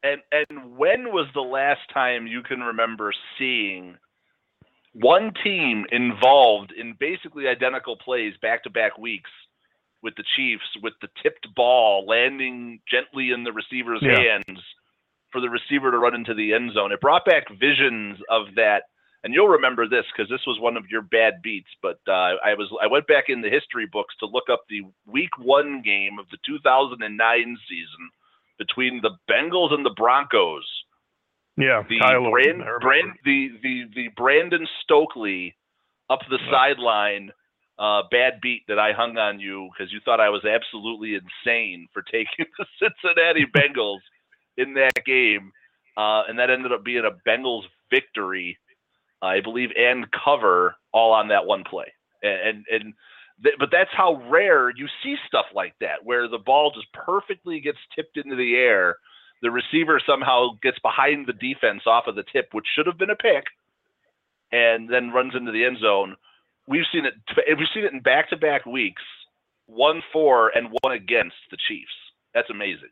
And 0.03 0.21
and 0.33 0.77
when 0.77 1.13
was 1.13 1.27
the 1.35 1.41
last 1.41 1.81
time 1.93 2.27
you 2.27 2.43
can 2.43 2.61
remember 2.61 3.13
seeing 3.39 3.97
one 4.93 5.33
team 5.45 5.85
involved 5.91 6.73
in 6.73 6.95
basically 6.99 7.47
identical 7.49 7.97
plays 7.97 8.35
back 8.41 8.63
to 8.65 8.71
back 8.71 8.97
weeks 8.97 9.31
with 10.03 10.15
the 10.17 10.25
Chiefs 10.37 10.65
with 10.83 10.95
the 11.01 11.09
tipped 11.23 11.47
ball 11.55 12.05
landing 12.07 12.81
gently 12.91 13.31
in 13.31 13.45
the 13.45 13.53
receiver's 13.53 14.03
Yeah. 14.03 14.19
hands 14.47 14.61
for 15.33 15.41
the 15.41 15.51
receiver 15.51 15.91
to 15.91 15.99
run 15.99 16.15
into 16.15 16.35
the 16.35 16.53
end 16.55 16.73
zone? 16.73 16.93
It 16.93 17.01
brought 17.01 17.25
back 17.25 17.49
visions 17.59 18.19
of 18.31 18.55
that. 18.57 18.85
And 19.25 19.35
you'll 19.35 19.49
remember 19.49 19.89
this 19.89 20.05
because 20.15 20.31
this 20.31 20.47
was 20.47 20.61
one 20.61 20.77
of 20.77 20.85
your 20.89 21.03
bad 21.03 21.43
beats. 21.43 21.71
But 21.83 21.99
uh, 22.07 22.37
I 22.45 22.55
was 22.55 22.69
I 22.81 22.87
went 22.87 23.09
back 23.09 23.25
in 23.29 23.41
the 23.41 23.51
history 23.51 23.87
books 23.91 24.15
to 24.21 24.27
look 24.27 24.49
up 24.51 24.63
the 24.69 24.83
Week 25.07 25.37
One 25.39 25.83
game 25.83 26.19
of 26.21 26.27
the 26.31 26.39
2009 26.47 27.57
season 27.69 28.11
between 28.59 29.01
the 29.03 29.11
Bengals 29.29 29.73
and 29.73 29.85
the 29.85 29.91
Broncos. 29.97 30.65
Yeah, 31.57 31.83
The 31.89 31.99
Kylo. 31.99 32.31
Brand, 32.31 32.63
Brand, 32.81 33.13
the, 33.25 33.49
the 33.63 33.85
the 33.95 34.09
Brandon 34.17 34.69
Stokley 34.83 35.57
up 36.11 36.21
the 36.31 36.39
Yeah. 36.45 36.51
sideline 36.51 37.33
uh, 37.79 38.03
bad 38.11 38.41
beat 38.41 38.63
that 38.69 38.79
I 38.79 38.93
hung 38.93 39.19
on 39.19 39.39
you 39.39 39.69
because 39.73 39.93
you 39.93 40.01
thought 40.05 40.21
I 40.21 40.31
was 40.31 40.45
absolutely 40.45 41.15
insane 41.15 41.89
for 41.93 42.03
taking 42.13 42.47
the 42.59 42.67
Cincinnati 42.81 43.47
Bengals 43.47 44.01
in 44.57 44.75
that 44.75 45.05
game, 45.05 45.53
uh, 45.97 46.23
and 46.29 46.39
that 46.39 46.51
ended 46.51 46.73
up 46.73 46.85
being 46.85 47.05
a 47.05 47.29
Bengals 47.29 47.65
victory, 47.91 48.59
I 49.21 49.41
believe, 49.41 49.71
and 49.77 50.07
cover 50.25 50.77
all 50.93 51.13
on 51.13 51.29
that 51.29 51.47
one 51.47 51.65
play. 51.65 51.93
And 52.23 52.65
and 52.71 52.95
th- 53.43 53.57
but 53.59 53.69
that's 53.71 53.91
how 53.93 54.23
rare 54.31 54.71
you 54.71 54.89
see 55.03 55.17
stuff 55.27 55.47
like 55.55 55.75
that, 55.81 56.05
where 56.05 56.29
the 56.29 56.39
ball 56.39 56.73
just 56.75 56.91
perfectly 56.93 57.61
gets 57.61 57.79
tipped 57.95 58.17
into 58.17 58.37
the 58.37 58.57
air. 58.57 58.97
The 59.43 59.51
receiver 59.51 60.01
somehow 60.07 60.53
gets 60.63 60.79
behind 60.79 61.27
the 61.27 61.35
defense 61.35 61.83
off 61.87 62.07
of 62.07 62.17
the 62.17 62.25
tip, 62.33 62.49
which 62.53 62.65
should 62.75 62.87
have 62.87 62.97
been 62.97 63.11
a 63.11 63.17
pick, 63.17 63.45
and 64.51 64.89
then 64.89 65.11
runs 65.11 65.35
into 65.35 65.53
the 65.53 65.67
end 65.67 65.79
zone. 65.79 66.17
We've 66.67 66.85
seen 66.93 67.05
it. 67.07 67.15
We've 67.59 67.69
seen 67.75 67.85
it 67.85 67.93
in 67.93 68.01
back-to-back 68.01 68.67
weeks, 68.67 69.03
one 69.67 70.03
for 70.13 70.51
and 70.57 70.69
one 70.83 70.93
against 70.95 71.37
the 71.51 71.57
Chiefs. 71.69 71.93
That's 72.35 72.51
amazing. 72.51 72.91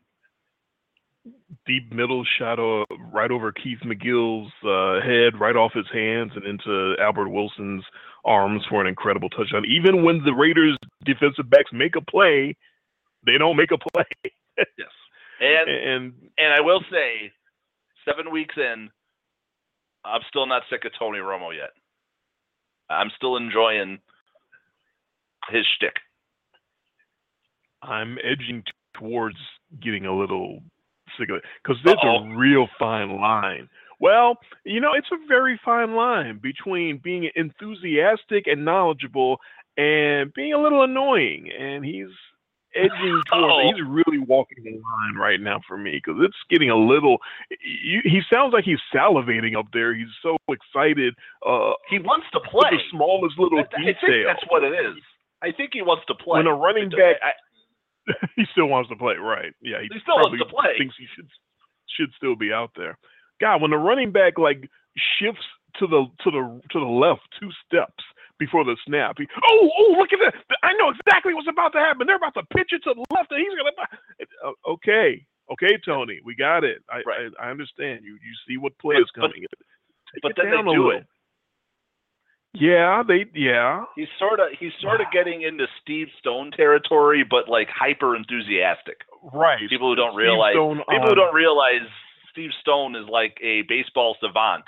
deep 1.65 1.91
middle 1.93 2.23
shot 2.37 2.59
uh, 2.59 2.85
right 3.11 3.31
over 3.31 3.51
Keith 3.51 3.79
McGill's 3.83 4.51
uh, 4.63 5.05
head, 5.05 5.39
right 5.39 5.55
off 5.55 5.73
his 5.73 5.87
hands, 5.93 6.31
and 6.35 6.45
into 6.45 6.95
Albert 6.99 7.29
Wilson's 7.29 7.83
arms 8.23 8.63
for 8.69 8.81
an 8.81 8.87
incredible 8.87 9.29
touchdown. 9.29 9.63
Even 9.67 10.03
when 10.03 10.23
the 10.23 10.33
Raiders 10.33 10.77
defensive 11.03 11.49
backs 11.49 11.71
make 11.73 11.95
a 11.95 12.01
play, 12.01 12.55
they 13.25 13.37
don't 13.37 13.57
make 13.57 13.71
a 13.71 13.77
play. 13.77 14.05
Yes, 14.77 14.87
and 15.41 15.69
and 15.69 16.13
and 16.37 16.53
I 16.53 16.61
will 16.61 16.79
say, 16.89 17.29
seven 18.07 18.31
weeks 18.31 18.55
in, 18.55 18.89
I'm 20.05 20.21
still 20.29 20.47
not 20.47 20.63
sick 20.69 20.85
of 20.85 20.93
Tony 20.97 21.19
Romo 21.19 21.53
yet. 21.53 21.71
I'm 22.89 23.09
still 23.15 23.37
enjoying 23.37 23.99
his 25.49 25.65
shtick. 25.75 25.95
I'm 27.81 28.17
edging 28.23 28.63
t- 28.65 28.71
towards 28.99 29.37
getting 29.81 30.05
a 30.05 30.17
little 30.17 30.61
sick 31.19 31.29
of 31.29 31.37
it 31.37 31.43
because 31.63 31.77
there's 31.83 31.97
Uh-oh. 32.03 32.25
a 32.25 32.35
real 32.35 32.67
fine 32.79 33.19
line. 33.19 33.69
Well, 33.99 34.37
you 34.65 34.81
know, 34.81 34.91
it's 34.93 35.11
a 35.11 35.27
very 35.27 35.59
fine 35.63 35.95
line 35.95 36.39
between 36.41 36.99
being 37.03 37.29
enthusiastic 37.35 38.47
and 38.47 38.65
knowledgeable 38.65 39.39
and 39.77 40.33
being 40.33 40.53
a 40.53 40.61
little 40.61 40.83
annoying. 40.83 41.49
And 41.57 41.85
he's 41.85 42.07
edging 42.75 43.21
towards. 43.31 43.77
He's 43.77 43.85
really 43.87 44.19
walking 44.19 44.63
the 44.63 44.71
line 44.71 45.15
right 45.19 45.39
now 45.41 45.59
for 45.67 45.77
me 45.77 45.93
because 46.03 46.21
it's 46.23 46.37
getting 46.49 46.69
a 46.69 46.75
little. 46.77 47.17
You, 47.83 48.01
he 48.03 48.21
sounds 48.31 48.53
like 48.53 48.63
he's 48.65 48.79
salivating 48.93 49.57
up 49.57 49.65
there. 49.73 49.93
He's 49.95 50.11
so 50.21 50.37
excited. 50.49 51.13
Uh, 51.45 51.71
He 51.89 51.99
wants 51.99 52.27
to 52.33 52.39
play. 52.41 52.69
the 52.71 52.79
smallest 52.91 53.37
little 53.39 53.59
That- 53.59 53.71
I 53.77 53.83
think 53.85 53.99
detail. 54.01 54.23
that's 54.27 54.43
what 54.49 54.63
it 54.63 54.73
is. 54.73 54.95
I 55.41 55.51
think 55.51 55.71
he 55.73 55.81
wants 55.81 56.05
to 56.07 56.15
play. 56.15 56.37
When 56.39 56.47
a 56.47 56.53
running 56.55 56.89
back 56.89 57.17
I- 57.23 58.13
he 58.35 58.45
still 58.51 58.67
wants 58.67 58.89
to 58.89 58.95
play, 58.95 59.15
right? 59.15 59.53
Yeah, 59.61 59.81
he, 59.81 59.89
He 59.91 59.99
still 60.01 60.15
wants 60.15 60.37
to 60.37 60.45
play. 60.45 60.77
Thinks 60.77 60.95
he 60.97 61.07
should 61.15 61.27
should 61.97 62.11
still 62.17 62.35
be 62.35 62.51
out 62.51 62.71
there. 62.75 62.97
God, 63.41 63.61
when 63.61 63.71
the 63.71 63.77
running 63.77 64.11
back 64.11 64.37
like 64.37 64.69
shifts 65.19 65.43
to 65.79 65.87
the 65.87 66.05
to 66.23 66.31
the 66.31 66.61
to 66.71 66.79
the 66.79 66.85
left 66.85 67.21
two 67.39 67.49
steps 67.65 68.03
before 68.39 68.63
the 68.63 68.75
snap, 68.85 69.15
he, 69.17 69.27
oh 69.43 69.69
oh 69.79 69.95
look 69.97 70.09
at 70.13 70.19
that! 70.23 70.35
I 70.63 70.73
know 70.73 70.89
exactly 70.89 71.33
what's 71.33 71.47
about 71.49 71.71
to 71.73 71.79
happen. 71.79 72.07
They're 72.07 72.17
about 72.17 72.33
to 72.35 72.43
pitch 72.55 72.69
it 72.71 72.83
to 72.83 72.93
the 72.93 73.05
left, 73.15 73.31
and 73.31 73.39
he's 73.39 73.57
gonna. 73.57 73.71
Uh, 74.45 74.71
okay, 74.73 75.25
okay, 75.51 75.77
Tony, 75.85 76.19
we 76.23 76.35
got 76.35 76.63
it. 76.63 76.83
I 76.89 76.97
Right. 77.05 77.31
I, 77.39 77.47
I 77.47 77.51
understand. 77.51 78.01
You 78.03 78.13
you 78.13 78.33
see 78.47 78.57
what 78.57 78.77
play 78.79 78.95
is 78.95 79.05
But- 79.15 79.21
but- 79.21 79.31
coming. 79.31 79.45
Take 80.13 80.21
but 80.21 80.31
then 80.37 80.51
they 80.65 80.73
do 80.73 80.91
it. 80.91 81.05
Yeah, 82.53 83.03
they 83.05 83.25
yeah. 83.33 83.83
He's 83.95 84.07
sort 84.17 84.39
of 84.39 84.47
he's 84.57 84.71
sort 84.81 85.01
of 85.01 85.07
getting 85.13 85.41
into 85.41 85.65
Steve 85.81 86.07
Stone 86.19 86.51
territory, 86.51 87.23
but 87.29 87.49
like 87.49 87.67
hyper 87.69 88.15
enthusiastic. 88.15 89.01
Right. 89.33 89.67
People 89.69 89.89
who 89.91 89.95
don't 89.95 90.15
realize 90.15 90.53
people 90.53 91.07
who 91.09 91.15
don't 91.15 91.33
realize 91.35 91.87
Steve 92.31 92.51
Stone 92.61 92.95
is 92.95 93.07
like 93.09 93.37
a 93.41 93.63
baseball 93.67 94.15
savant, 94.21 94.63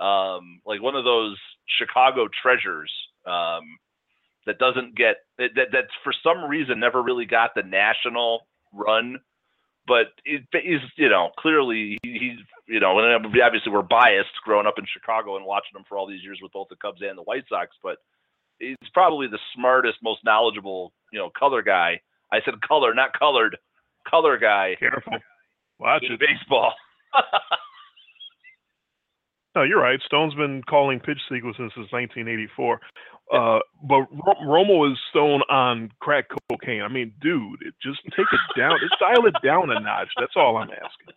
um, 0.00 0.60
like 0.64 0.80
one 0.82 0.94
of 0.94 1.04
those 1.04 1.36
Chicago 1.78 2.28
treasures 2.42 2.92
um, 3.26 3.78
that 4.46 4.58
doesn't 4.58 4.96
get 4.96 5.16
that, 5.38 5.50
that 5.72 5.84
for 6.02 6.12
some 6.22 6.44
reason 6.44 6.80
never 6.80 7.02
really 7.02 7.24
got 7.24 7.50
the 7.54 7.62
national 7.62 8.46
run, 8.72 9.18
but 9.86 10.06
it, 10.24 10.42
he's 10.52 10.80
you 10.96 11.08
know 11.08 11.30
clearly 11.38 11.98
he's 12.02 12.38
you 12.66 12.80
know 12.80 12.98
and 12.98 13.26
obviously 13.42 13.72
we're 13.72 13.82
biased 13.82 14.30
growing 14.44 14.66
up 14.66 14.78
in 14.78 14.84
Chicago 14.92 15.36
and 15.36 15.46
watching 15.46 15.76
him 15.76 15.84
for 15.88 15.96
all 15.96 16.06
these 16.06 16.22
years 16.22 16.38
with 16.42 16.52
both 16.52 16.68
the 16.68 16.76
Cubs 16.76 17.00
and 17.02 17.16
the 17.16 17.22
White 17.22 17.44
Sox, 17.48 17.70
but 17.82 17.98
he's 18.58 18.76
probably 18.92 19.26
the 19.26 19.38
smartest, 19.54 19.98
most 20.02 20.24
knowledgeable 20.24 20.92
you 21.12 21.18
know 21.18 21.30
color 21.36 21.62
guy. 21.62 22.00
I 22.32 22.40
said 22.44 22.60
color, 22.66 22.94
not 22.94 23.18
colored, 23.18 23.56
color 24.08 24.38
guy 24.38 24.76
Careful. 24.78 25.18
Watch 25.78 26.04
it. 26.04 26.20
baseball. 26.20 26.72
No, 29.54 29.62
you're 29.62 29.80
right. 29.80 30.00
Stone's 30.04 30.34
been 30.34 30.62
calling 30.68 30.98
pitch 31.00 31.20
sequences 31.30 31.70
since 31.74 31.90
1984. 31.92 32.80
Uh, 33.32 33.58
but 33.82 34.00
Ro- 34.26 34.42
Romo 34.44 34.90
is 34.92 34.98
Stone 35.10 35.42
on 35.48 35.90
crack 36.00 36.26
cocaine. 36.50 36.82
I 36.82 36.88
mean, 36.88 37.12
dude, 37.22 37.62
it 37.62 37.74
just 37.82 38.00
take 38.16 38.26
it 38.32 38.40
down. 38.58 38.76
Just 38.80 38.98
dial 39.00 39.24
it 39.26 39.34
down 39.44 39.70
a 39.70 39.80
notch. 39.80 40.08
That's 40.18 40.34
all 40.36 40.56
I'm 40.58 40.70
asking. 40.70 41.14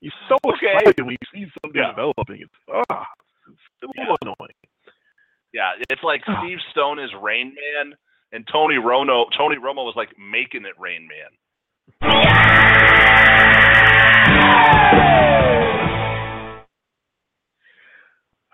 He's 0.00 0.12
so 0.28 0.36
Okay. 0.46 0.72
excited 0.74 1.04
when 1.04 1.16
he 1.20 1.38
sees 1.40 1.48
something 1.62 1.80
Yeah. 1.80 1.90
developing. 1.90 2.40
It's 2.42 2.52
ah, 2.90 3.06
it's 3.50 3.60
a 3.82 3.86
little 3.86 4.16
Yeah. 4.22 4.32
annoying. 4.38 4.54
yeah, 5.52 5.72
it's 5.90 6.02
like 6.02 6.22
Ah. 6.26 6.40
Steve 6.40 6.58
Stone 6.70 6.98
is 6.98 7.12
Rain 7.14 7.54
Man, 7.54 7.94
and 8.32 8.46
Tony 8.48 8.76
Romo 8.76 9.26
Tony 9.36 9.56
Romo 9.56 9.84
was 9.84 9.94
like 9.96 10.16
making 10.18 10.64
it 10.64 10.74
Rain 10.78 11.08
Man. 11.08 11.30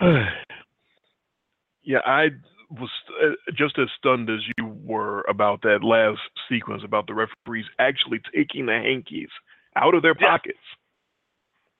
yeah, 1.83 1.99
I 2.07 2.28
was 2.71 2.90
uh, 3.23 3.33
just 3.57 3.78
as 3.78 3.88
stunned 3.99 4.30
as 4.30 4.40
you 4.57 4.66
were 4.85 5.23
about 5.28 5.62
that 5.62 5.83
last 5.83 6.21
sequence 6.49 6.83
about 6.85 7.07
the 7.07 7.14
referees 7.14 7.66
actually 7.78 8.21
taking 8.35 8.66
the 8.66 8.73
hankies 8.73 9.28
out 9.76 9.95
of 9.95 10.02
their 10.02 10.14
Yeah. 10.21 10.28
pockets 10.28 10.59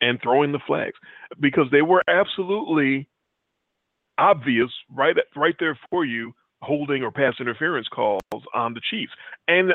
and 0.00 0.20
throwing 0.22 0.52
the 0.52 0.58
flags 0.66 0.96
because 1.38 1.66
they 1.70 1.82
were 1.82 2.02
absolutely 2.08 3.08
obvious 4.18 4.70
right 4.90 5.16
right 5.36 5.54
there 5.58 5.78
for 5.88 6.04
you 6.04 6.32
holding 6.62 7.02
or 7.02 7.10
pass 7.10 7.34
interference 7.40 7.88
calls 7.88 8.20
on 8.54 8.74
the 8.74 8.80
Chiefs. 8.90 9.12
And 9.48 9.74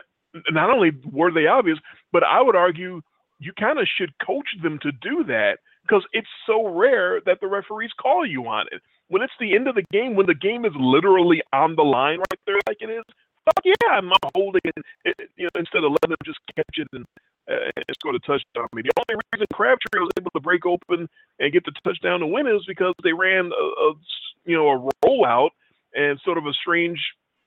not 0.52 0.70
only 0.70 0.92
were 1.12 1.32
they 1.32 1.48
obvious, 1.48 1.80
but 2.12 2.24
I 2.24 2.42
would 2.42 2.56
argue 2.56 3.02
you 3.40 3.54
kind 3.60 3.80
of 3.80 3.88
should 3.98 4.14
coach 4.26 4.48
them 4.64 4.80
to 4.82 4.92
do 4.92 5.24
that 5.28 5.60
because 5.84 6.04
it's 6.14 6.28
so 6.46 6.68
rare 6.68 7.22
that 7.26 7.40
the 7.42 7.48
referees 7.48 7.92
call 8.02 8.26
you 8.26 8.48
on 8.48 8.66
it. 8.72 8.82
When 9.08 9.22
it's 9.22 9.34
the 9.40 9.56
end 9.56 9.68
of 9.68 9.76
the 9.76 9.86
game, 9.92 10.16
when 10.16 10.26
the 10.26 10.34
game 10.34 10.66
is 10.66 10.72
literally 10.76 11.42
on 11.54 11.76
the 11.76 11.84
line 11.84 12.20
right 12.20 12.40
there, 12.48 12.56
like 12.68 12.82
it 12.82 12.90
is, 12.90 13.04
fuck 13.46 13.64
yeah, 13.64 13.92
I'm 13.92 14.12
holding 14.34 14.62
it. 14.64 14.76
it 15.06 15.16
you 15.38 15.46
know, 15.46 15.60
instead 15.60 15.84
of 15.84 15.92
letting 15.92 16.10
them 16.10 16.26
just 16.26 16.40
catch 16.56 16.78
it 16.78 16.88
and, 16.92 17.06
uh, 17.50 17.70
and 17.76 17.86
score 18.00 18.14
the 18.14 18.20
touchdown. 18.20 18.68
I 18.72 18.76
mean, 18.76 18.86
the 18.86 18.92
only 18.98 19.22
reason 19.34 19.48
Crabtree 19.54 20.02
was 20.02 20.12
able 20.18 20.32
to 20.32 20.40
break 20.40 20.66
open 20.66 21.08
and 21.40 21.54
get 21.54 21.66
the 21.66 21.74
touchdown 21.84 22.22
to 22.22 22.28
win 22.28 22.48
is 22.48 22.66
because 22.68 22.96
they 23.04 23.14
ran 23.14 23.52
a, 23.52 23.64
a 23.64 23.94
you 24.46 24.58
know 24.58 24.70
a 24.70 25.06
rollout 25.06 25.50
and 25.94 26.20
sort 26.26 26.38
of 26.38 26.46
a 26.48 26.54
strange 26.54 27.00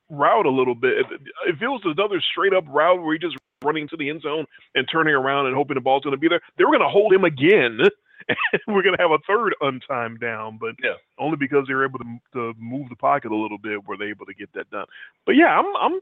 route 0.08 0.46
a 0.46 0.50
little 0.50 0.74
bit. 0.74 1.06
If 1.46 1.60
it 1.60 1.68
was 1.68 1.82
another 1.84 2.20
straight 2.20 2.54
up 2.54 2.64
route 2.68 3.02
where 3.02 3.12
he 3.12 3.18
just 3.18 3.36
running 3.64 3.88
to 3.88 3.96
the 3.96 4.10
end 4.10 4.22
zone 4.22 4.46
and 4.74 4.88
turning 4.90 5.14
around 5.14 5.46
and 5.46 5.54
hoping 5.54 5.74
the 5.74 5.80
ball's 5.80 6.02
going 6.02 6.14
to 6.14 6.20
be 6.20 6.28
there, 6.28 6.40
they 6.56 6.64
were 6.64 6.70
going 6.72 6.82
to 6.82 6.88
hold 6.88 7.12
him 7.12 7.24
again. 7.24 7.78
And 8.28 8.60
we're 8.66 8.82
going 8.82 8.96
to 8.96 9.00
have 9.02 9.12
a 9.12 9.18
third 9.26 9.54
untimed 9.62 10.20
down, 10.20 10.58
but 10.60 10.74
Yeah. 10.82 10.94
only 11.18 11.38
because 11.38 11.66
they 11.66 11.72
were 11.72 11.86
able 11.86 12.00
to, 12.00 12.18
to 12.34 12.52
move 12.58 12.90
the 12.90 12.96
pocket 12.96 13.30
a 13.32 13.36
little 13.36 13.56
bit 13.56 13.86
were 13.86 13.96
they 13.96 14.06
able 14.06 14.26
to 14.26 14.34
get 14.34 14.52
that 14.52 14.68
done. 14.70 14.84
But 15.24 15.36
yeah, 15.36 15.58
I'm 15.58 15.64
I'm 15.80 16.00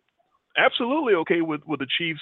absolutely 0.56 1.14
okay 1.14 1.42
with 1.42 1.60
with 1.66 1.78
the 1.80 1.86
Chiefs 1.98 2.20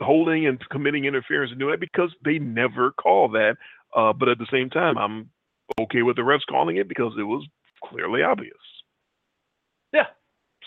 holding 0.00 0.46
and 0.46 0.58
committing 0.68 1.04
interference 1.04 1.52
and 1.52 1.60
doing 1.60 1.72
that 1.72 1.80
because 1.80 2.12
they 2.24 2.38
never 2.40 2.90
call 2.90 3.28
that. 3.28 3.56
Uh, 3.94 4.12
but 4.14 4.28
at 4.30 4.38
the 4.38 4.48
same 4.50 4.68
time, 4.70 4.98
I'm 4.98 5.30
okay 5.78 6.02
with 6.02 6.16
the 6.16 6.22
refs 6.22 6.46
calling 6.48 6.78
it 6.78 6.88
because 6.88 7.12
it 7.16 7.24
was 7.24 7.46
clearly 7.84 8.22
obvious. 8.22 8.56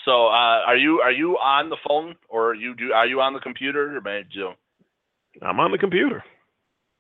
So, 0.08 0.28
uh, 0.28 0.64
are 0.64 0.78
you 0.78 1.02
are 1.04 1.12
you 1.12 1.36
on 1.36 1.68
the 1.70 1.76
phone 1.86 2.16
or 2.30 2.52
are 2.52 2.56
you 2.56 2.74
do 2.76 2.94
are 2.94 3.06
you 3.06 3.20
on 3.20 3.34
the 3.34 3.42
computer 3.42 3.98
or 3.98 4.00
may 4.02 4.24
you? 4.32 4.52
I'm 5.42 5.60
on 5.60 5.72
the 5.72 5.78
computer. 5.78 6.24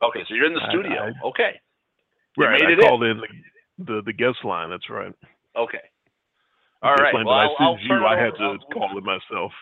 Okay, 0.03 0.19
so 0.27 0.35
you're 0.35 0.45
in 0.45 0.53
the 0.53 0.59
I- 0.61 0.69
studio. 0.69 0.99
I- 1.07 1.27
okay. 1.29 1.51
You 2.37 2.43
Right, 2.45 2.61
I 2.61 2.65
it 2.69 2.79
in. 2.79 2.85
called 2.85 3.03
in, 3.03 3.17
the, 3.17 3.85
the 3.85 4.01
the 4.07 4.13
guest 4.13 4.43
line. 4.43 4.69
That's 4.69 4.89
right. 4.89 5.13
Okay. 5.55 5.79
All 6.83 6.95
right. 6.95 7.13
line 7.15 7.25
Well, 7.25 7.33
that 7.35 7.47
I 7.59 7.63
I'll, 7.63 7.73
I'll 7.75 7.79
you, 7.79 8.05
I 8.05 8.19
had 8.19 8.35
to 8.37 8.43
I'll- 8.43 8.57
call 8.73 8.97
it 8.97 9.03
myself. 9.05 9.53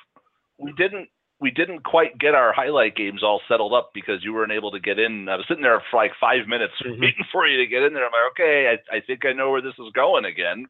we 0.58 0.74
didn't 0.74 1.08
we 1.40 1.52
didn't 1.52 1.84
quite 1.84 2.18
get 2.18 2.34
our 2.34 2.52
highlight 2.52 2.96
games 2.96 3.22
all 3.22 3.42
settled 3.48 3.74
up 3.74 3.92
because 3.94 4.24
you 4.24 4.34
weren't 4.34 4.52
able 4.54 4.72
to 4.72 4.80
get 4.80 4.98
in. 4.98 5.30
I 5.30 5.36
was 5.36 5.46
sitting 5.48 5.62
there 5.64 5.80
for 5.92 5.98
like 5.98 6.14
five 6.20 6.48
minutes 6.48 6.74
Mhm. 6.84 7.00
waiting 7.00 7.26
for 7.32 7.46
you 7.48 7.58
to 7.60 7.68
get 7.68 7.84
in 7.84 7.94
there. 7.94 8.06
I'm 8.06 8.12
like, 8.12 8.32
okay, 8.32 8.74
I, 8.74 8.98
I 8.98 9.02
think 9.02 9.24
I 9.24 9.34
know 9.34 9.52
where 9.52 9.62
this 9.62 9.78
is 9.78 9.92
going 9.94 10.26
again. 10.26 10.66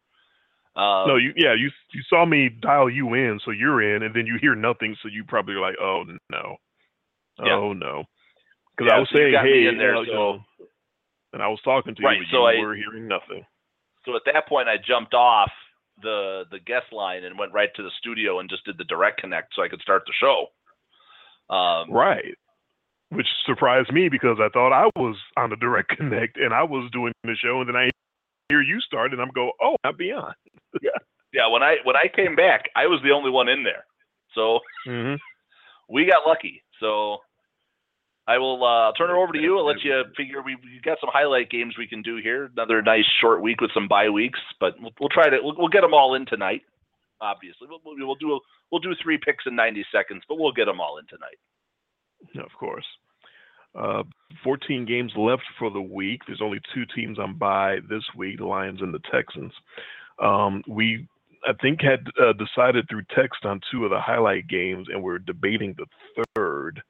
Um, 0.76 1.08
no, 1.08 1.16
you 1.16 1.32
yeah, 1.38 1.54
you 1.54 1.70
you 1.94 2.02
saw 2.10 2.26
me 2.26 2.50
dial 2.50 2.90
you 2.90 3.14
in, 3.14 3.40
so 3.46 3.52
you're 3.52 3.82
in, 3.96 4.04
and 4.04 4.14
then 4.14 4.26
you 4.26 4.38
hear 4.42 4.56
nothing, 4.56 4.96
so 5.02 5.08
you 5.08 5.24
probably 5.24 5.56
are 5.56 5.62
like, 5.62 5.76
oh 5.82 6.04
no, 6.30 6.58
Yeah. 7.42 7.54
oh 7.56 7.72
no, 7.74 8.04
because 8.76 8.90
Yeah, 8.92 8.98
I 8.98 9.00
was 9.00 9.10
so 9.10 9.16
saying, 9.18 9.34
hey, 9.42 9.68
in 9.68 9.78
there, 9.78 9.96
so- 10.06 10.40
and 11.34 11.42
I 11.42 11.48
was 11.48 11.60
talking 11.64 11.96
to 11.96 12.04
Right, 12.04 12.18
you, 12.18 12.24
but 12.24 12.32
so 12.32 12.48
you 12.50 12.58
I- 12.60 12.66
were 12.66 12.76
hearing 12.76 13.08
nothing. 13.08 13.46
so 14.06 14.16
at 14.18 14.24
that 14.26 14.48
point, 14.48 14.68
I 14.68 14.76
jumped 14.78 15.14
off 15.14 15.52
the 16.02 16.44
the 16.52 16.60
guest 16.60 16.92
line 16.92 17.24
and 17.24 17.40
went 17.40 17.54
right 17.54 17.74
to 17.76 17.82
the 17.84 17.92
studio 18.00 18.40
and 18.40 18.50
just 18.50 18.66
did 18.66 18.78
the 18.78 18.84
direct 18.84 19.22
connect 19.22 19.54
so 19.56 19.62
I 19.64 19.70
could 19.70 19.82
start 19.82 20.04
the 20.06 20.14
show. 20.20 20.48
Um, 21.56 21.90
Right. 21.92 22.36
Which 23.12 23.28
surprised 23.46 23.94
me 23.94 24.10
because 24.10 24.40
I 24.42 24.50
thought 24.50 24.74
I 24.74 24.88
was 25.00 25.16
on 25.38 25.52
the 25.52 25.56
direct 25.56 25.90
connect 25.98 26.36
and 26.38 26.54
I 26.54 26.64
was 26.64 26.90
doing 26.92 27.14
the 27.24 27.36
show, 27.36 27.62
and 27.62 27.70
then 27.70 27.78
I 27.78 27.92
hear 28.50 28.62
you 28.62 28.82
start, 28.82 29.14
and 29.14 29.22
I'm 29.22 29.30
go, 29.30 29.52
oh, 29.62 29.76
I'll 29.86 29.94
be 29.94 30.08
beyond. 30.10 30.36
Yeah, 30.82 30.92
yeah. 31.34 31.48
when 31.48 31.64
I 31.64 31.78
when 31.84 31.96
I 31.96 32.08
came 32.14 32.36
back, 32.36 32.66
I 32.76 32.88
was 32.88 33.00
the 33.04 33.12
only 33.12 33.32
one 33.32 33.48
in 33.48 33.64
there, 33.64 33.86
so 34.34 34.60
Mm-hmm. 34.88 35.16
we 35.90 36.06
got 36.06 36.28
lucky. 36.28 36.64
So 36.80 37.20
I 38.28 38.38
will 38.38 38.64
uh, 38.64 38.92
turn 38.98 39.10
it 39.10 39.14
over 39.14 39.34
to 39.34 39.40
you. 39.40 39.58
I'll 39.58 39.66
let 39.66 39.84
you 39.84 40.04
figure 40.18 40.42
we 40.42 40.56
we 40.56 40.82
got 40.84 40.98
some 41.00 41.10
highlight 41.14 41.50
games 41.50 41.76
we 41.78 41.88
can 41.88 42.02
do 42.02 42.18
here. 42.18 42.50
Another 42.56 42.82
nice 42.82 43.06
short 43.22 43.42
week 43.42 43.62
with 43.62 43.72
some 43.74 43.88
bye 43.88 44.10
weeks, 44.10 44.40
but 44.60 44.74
we'll, 44.80 44.92
we'll 45.00 45.10
try 45.10 45.30
to 45.30 45.38
we'll, 45.42 45.56
we'll 45.58 45.68
get 45.70 45.82
them 45.82 45.94
all 45.94 46.16
in 46.16 46.26
tonight. 46.26 46.62
Obviously, 47.22 47.68
we'll, 47.70 47.80
we'll 47.86 48.16
do 48.16 48.40
we'll 48.72 48.82
do 48.82 48.94
three 49.02 49.18
picks 49.24 49.46
in 49.48 49.56
90 49.56 49.86
seconds, 49.92 50.24
but 50.28 50.38
we'll 50.38 50.52
get 50.52 50.66
them 50.66 50.82
all 50.82 50.98
in 50.98 51.06
tonight. 51.08 51.38
Of 52.46 52.52
course. 52.60 52.86
Uh, 53.78 54.04
14 54.44 54.86
games 54.86 55.12
left 55.18 55.44
for 55.60 55.70
the 55.70 55.82
week. 55.82 56.22
There's 56.26 56.42
only 56.42 56.60
two 56.74 56.86
teams 56.96 57.20
on 57.20 57.38
bye 57.38 57.78
this 57.90 58.04
week: 58.18 58.40
the 58.40 58.46
Lions 58.46 58.82
and 58.82 58.94
the 58.94 59.02
Texans. 59.12 59.52
Um, 60.20 60.64
we, 60.68 61.08
I 61.48 61.54
think, 61.62 61.82
had 61.82 62.08
uh, 62.22 62.34
decided 62.34 62.88
through 62.90 63.04
text 63.16 63.46
on 63.46 63.62
two 63.72 63.84
of 63.86 63.92
the 63.92 64.00
highlight 64.00 64.48
games, 64.48 64.88
and 64.92 65.02
we're 65.04 65.20
debating 65.20 65.76
the 65.78 66.24
third. 66.36 66.82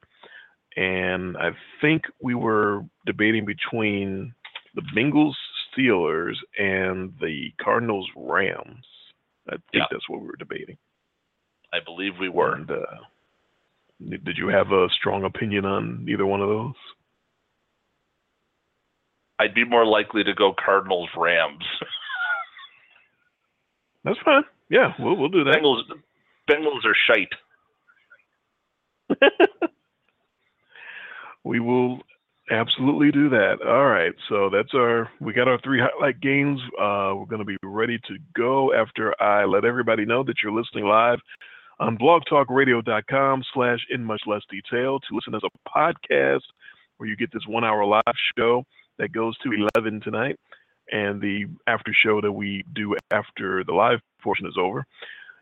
And 0.76 1.36
I 1.38 1.50
think 1.80 2.02
we 2.20 2.34
were 2.34 2.82
debating 3.06 3.44
between 3.44 4.34
the 4.74 4.82
Bengals 4.94 5.34
Steelers 5.76 6.36
and 6.58 7.14
the 7.20 7.52
Cardinals 7.60 8.08
Rams. 8.14 8.84
I 9.48 9.52
think 9.52 9.62
Yeah. 9.74 9.86
that's 9.90 10.08
what 10.08 10.20
we 10.20 10.26
were 10.26 10.36
debating. 10.36 10.76
I 11.72 11.80
believe 11.80 12.18
we 12.18 12.28
were. 12.28 12.54
And, 12.54 12.70
uh, 12.70 12.84
did 14.08 14.36
you 14.36 14.48
have 14.48 14.72
a 14.72 14.88
strong 14.90 15.24
opinion 15.24 15.64
on 15.64 16.06
either 16.08 16.26
one 16.26 16.42
of 16.42 16.48
those? 16.48 16.74
I'd 19.38 19.54
be 19.54 19.64
more 19.64 19.84
likely 19.84 20.24
to 20.24 20.34
go 20.34 20.52
Cardinals 20.52 21.10
Rams. 21.16 21.64
That's 24.06 24.18
fine. 24.24 24.44
Yeah, 24.70 24.92
we'll 25.00 25.16
we'll 25.16 25.28
do 25.28 25.44
that. 25.44 25.56
Bengals 25.56 25.82
Bengals 26.48 26.84
are 26.84 26.96
shite. 27.08 27.32
we 31.44 31.58
will 31.60 31.98
absolutely 32.50 33.10
do 33.10 33.28
that. 33.30 33.56
All 33.66 33.86
right. 33.86 34.12
So 34.28 34.48
that's 34.48 34.72
our 34.74 35.10
we 35.20 35.32
got 35.32 35.48
our 35.48 35.60
three 35.62 35.80
highlight 35.80 36.20
games. 36.20 36.60
Uh, 36.78 37.14
we're 37.16 37.26
going 37.26 37.40
to 37.40 37.44
be 37.44 37.56
ready 37.64 37.98
to 38.06 38.16
go 38.36 38.72
after 38.72 39.20
I 39.20 39.44
let 39.44 39.64
everybody 39.64 40.04
know 40.04 40.22
that 40.22 40.36
you're 40.42 40.52
listening 40.52 40.84
live 40.84 41.18
on 41.80 41.98
blogtalkradio.com 41.98 43.42
slash 43.52 43.80
in 43.90 44.04
much 44.04 44.22
less 44.26 44.42
detail 44.48 45.00
to 45.00 45.14
listen 45.14 45.34
as 45.34 45.42
a 45.44 45.68
podcast 45.68 46.42
where 46.96 47.08
you 47.08 47.16
get 47.16 47.32
this 47.32 47.46
one 47.48 47.64
hour 47.64 47.84
live 47.84 48.02
show 48.38 48.64
that 48.98 49.12
goes 49.12 49.36
to 49.38 49.50
11 49.74 50.00
tonight 50.00 50.38
and 50.90 51.20
the 51.20 51.46
after 51.66 51.92
show 52.04 52.20
that 52.20 52.32
we 52.32 52.64
do 52.74 52.96
after 53.10 53.64
the 53.64 53.72
live 53.72 54.00
portion 54.22 54.46
is 54.46 54.56
over. 54.58 54.86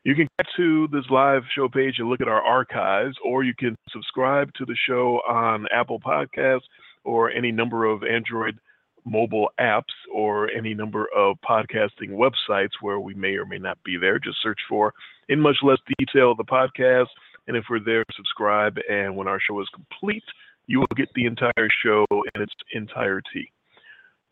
You 0.04 0.14
can 0.14 0.28
get 0.38 0.46
to 0.56 0.86
this 0.88 1.04
live 1.10 1.42
show 1.54 1.68
page 1.68 1.94
and 1.98 2.08
look 2.08 2.20
at 2.20 2.28
our 2.28 2.42
archives, 2.42 3.16
or 3.24 3.42
you 3.42 3.54
can 3.58 3.76
subscribe 3.90 4.52
to 4.54 4.66
the 4.66 4.76
show 4.86 5.20
on 5.26 5.66
Apple 5.72 5.98
Podcasts 5.98 6.68
or 7.04 7.30
any 7.30 7.52
number 7.52 7.86
of 7.86 8.02
Android 8.02 8.58
mobile 9.06 9.48
apps 9.60 9.94
or 10.12 10.50
any 10.50 10.74
number 10.74 11.06
of 11.16 11.36
podcasting 11.46 12.10
websites 12.10 12.70
where 12.80 13.00
we 13.00 13.14
may 13.14 13.36
or 13.36 13.46
may 13.46 13.58
not 13.58 13.78
be 13.84 13.96
there. 13.96 14.18
Just 14.18 14.42
search 14.42 14.60
for 14.68 14.92
In 15.28 15.40
Much 15.40 15.56
Less 15.62 15.78
Detail 15.98 16.34
the 16.34 16.44
podcast. 16.44 17.08
And 17.46 17.56
if 17.56 17.64
we're 17.68 17.84
there, 17.84 18.04
subscribe. 18.14 18.76
And 18.90 19.16
when 19.16 19.28
our 19.28 19.40
show 19.40 19.60
is 19.60 19.68
complete, 19.74 20.24
you 20.66 20.80
will 20.80 20.96
get 20.96 21.08
the 21.14 21.26
entire 21.26 21.68
show 21.82 22.06
in 22.34 22.42
its 22.42 22.52
entirety. 22.72 23.52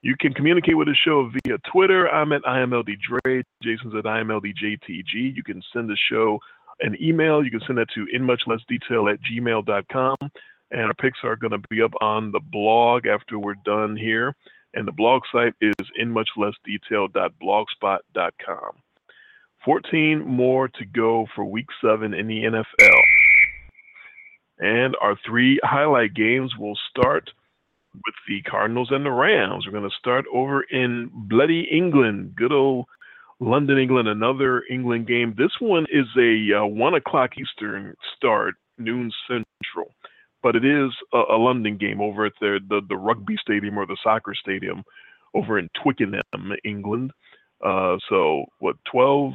You 0.03 0.15
can 0.19 0.35
communicate 0.35 0.77
with 0.77 0.89
the 0.89 0.97
show 0.97 1.31
via 1.31 1.59
Twitter. 1.71 2.09
I'm 2.09 2.33
at 2.33 2.43
IMLDDre. 2.43 3.45
Jason's 3.63 3.95
at 3.95 4.03
IMLDJTG. 4.05 5.15
You 5.15 5.45
can 5.45 5.63
send 5.73 5.89
the 5.89 5.97
show 6.11 6.41
an 6.81 6.97
email. 7.01 7.45
You 7.45 7.53
can 7.53 7.61
send 7.67 7.79
that 7.79 7.89
to 7.95 8.09
in 8.13 8.25
much 8.25 8.43
less 8.49 8.59
detail 8.69 9.09
at 9.09 9.21
gmail.com. 9.23 10.17
And 10.73 10.81
our 10.81 10.95
picks 10.95 11.21
are 11.23 11.37
going 11.37 11.53
to 11.53 11.63
be 11.71 11.83
up 11.83 11.93
on 12.01 12.33
the 12.33 12.41
blog 12.41 13.07
after 13.07 13.39
we're 13.39 13.55
done 13.65 13.97
here. 13.97 14.35
And 14.75 14.89
the 14.89 14.93
blog 14.93 15.23
site 15.31 15.55
is 15.61 15.75
in 15.97 16.11
much 16.11 16.31
less 16.37 16.55
detail.blogspot.com. 16.65 18.71
14 19.65 20.27
more 20.27 20.67
to 20.67 20.85
go 20.85 21.29
for 21.37 21.45
week 21.45 21.69
seven 21.81 22.13
in 22.13 22.27
the 22.27 22.43
NFL. 22.43 23.01
And 24.59 24.97
our 25.01 25.17
three 25.25 25.61
highlight 25.63 26.15
games 26.15 26.57
will 26.59 26.77
start 26.91 27.31
with 27.95 28.15
the 28.27 28.43
Cardinals 28.43 28.89
and 28.91 29.05
the 29.05 29.11
Rams. 29.11 29.67
We're 29.67 29.79
going 29.79 29.89
to 29.89 29.97
start 29.99 30.25
over 30.33 30.63
in 30.63 31.11
bloody 31.13 31.69
England, 31.71 32.35
good 32.37 32.53
old 32.53 32.87
London, 33.41 33.79
England, 33.79 34.09
another 34.09 34.63
England 34.71 35.07
game. 35.07 35.35
This 35.37 35.53
one 35.61 35.87
is 35.93 36.07
a 36.19 36.61
uh, 36.61 36.67
one 36.67 36.95
o'clock 36.95 37.33
Eastern 37.39 37.95
start, 38.17 38.55
noon 38.79 39.11
Central, 39.27 39.93
but 40.43 40.57
it 40.57 40.65
is 40.65 40.91
a, 41.13 41.23
a 41.35 41.39
London 41.39 41.77
game 41.77 42.01
over 42.01 42.25
at 42.25 42.33
the, 42.41 42.61
the 42.69 42.81
the 42.89 42.97
rugby 42.97 43.37
stadium 43.41 43.79
or 43.79 43.87
the 43.87 43.97
soccer 44.03 44.35
stadium 44.35 44.85
over 45.35 45.59
in 45.59 45.69
Twickenham, 45.83 46.53
England. 46.65 47.13
Uh, 47.65 47.97
so 48.09 48.45
what 48.59 48.77
12 48.91 49.33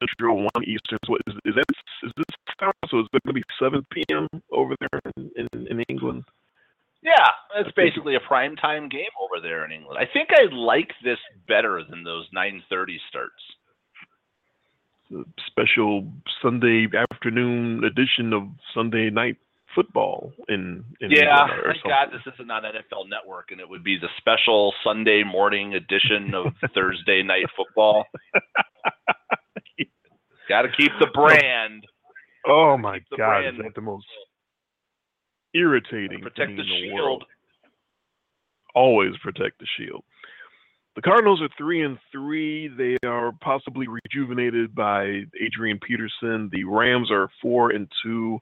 Central, 0.00 0.36
one 0.36 0.64
Eastern. 0.64 0.98
So 1.06 1.16
is, 1.26 1.34
is 1.44 1.54
that 1.54 1.64
is 2.02 2.12
this 2.16 2.24
time? 2.58 2.72
So 2.88 2.98
it's 2.98 3.08
going 3.08 3.20
to 3.26 3.32
be 3.32 3.42
7 3.60 3.84
p.m. 3.92 4.26
over 4.52 4.74
there 4.80 5.00
in, 5.16 5.30
in, 5.36 5.66
in 5.66 5.84
England? 5.88 6.24
Yeah, 7.02 7.28
it's 7.56 7.72
basically 7.72 8.14
a 8.14 8.20
prime 8.20 8.56
time 8.56 8.88
game 8.88 9.10
over 9.20 9.40
there 9.40 9.64
in 9.64 9.72
England. 9.72 9.98
I 9.98 10.06
think 10.12 10.28
I 10.32 10.52
like 10.52 10.92
this 11.02 11.18
better 11.48 11.82
than 11.88 12.04
those 12.04 12.28
9:30 12.34 12.98
starts. 13.08 13.42
A 15.12 15.24
special 15.46 16.06
Sunday 16.42 16.86
afternoon 16.94 17.84
edition 17.84 18.32
of 18.32 18.48
Sunday 18.74 19.10
Night 19.10 19.36
Football 19.74 20.32
in, 20.48 20.84
in 21.00 21.10
yeah. 21.10 21.46
Thank 21.64 21.82
God 21.84 22.08
this 22.12 22.34
isn't 22.34 22.50
on 22.50 22.64
NFL 22.64 23.08
Network, 23.08 23.50
and 23.50 23.60
it 23.60 23.68
would 23.68 23.82
be 23.82 23.98
the 23.98 24.08
special 24.18 24.74
Sunday 24.84 25.24
morning 25.24 25.74
edition 25.74 26.34
of 26.34 26.52
Thursday 26.74 27.22
Night 27.22 27.46
Football. 27.56 28.04
Got 30.48 30.62
to 30.62 30.68
keep 30.76 30.90
the 30.98 31.06
brand. 31.14 31.86
Oh 32.46 32.76
my 32.76 33.00
God, 33.16 33.46
is 33.46 33.54
that 33.62 33.74
the 33.74 33.80
most 33.80 34.06
irritating 35.54 36.20
protect 36.20 36.56
the 36.56 36.62
the 36.62 36.68
shield. 36.68 36.94
world? 36.94 37.24
Always 38.74 39.16
protect 39.22 39.58
the 39.58 39.66
shield. 39.78 40.04
The 40.96 41.02
Cardinals 41.02 41.40
are 41.40 41.48
three 41.56 41.82
and 41.82 41.98
three. 42.10 42.68
They 42.68 42.96
are 43.06 43.32
possibly 43.40 43.86
rejuvenated 43.88 44.74
by 44.74 45.22
Adrian 45.40 45.78
Peterson. 45.78 46.50
The 46.52 46.64
Rams 46.64 47.10
are 47.10 47.28
four 47.40 47.70
and 47.70 47.88
two. 48.02 48.38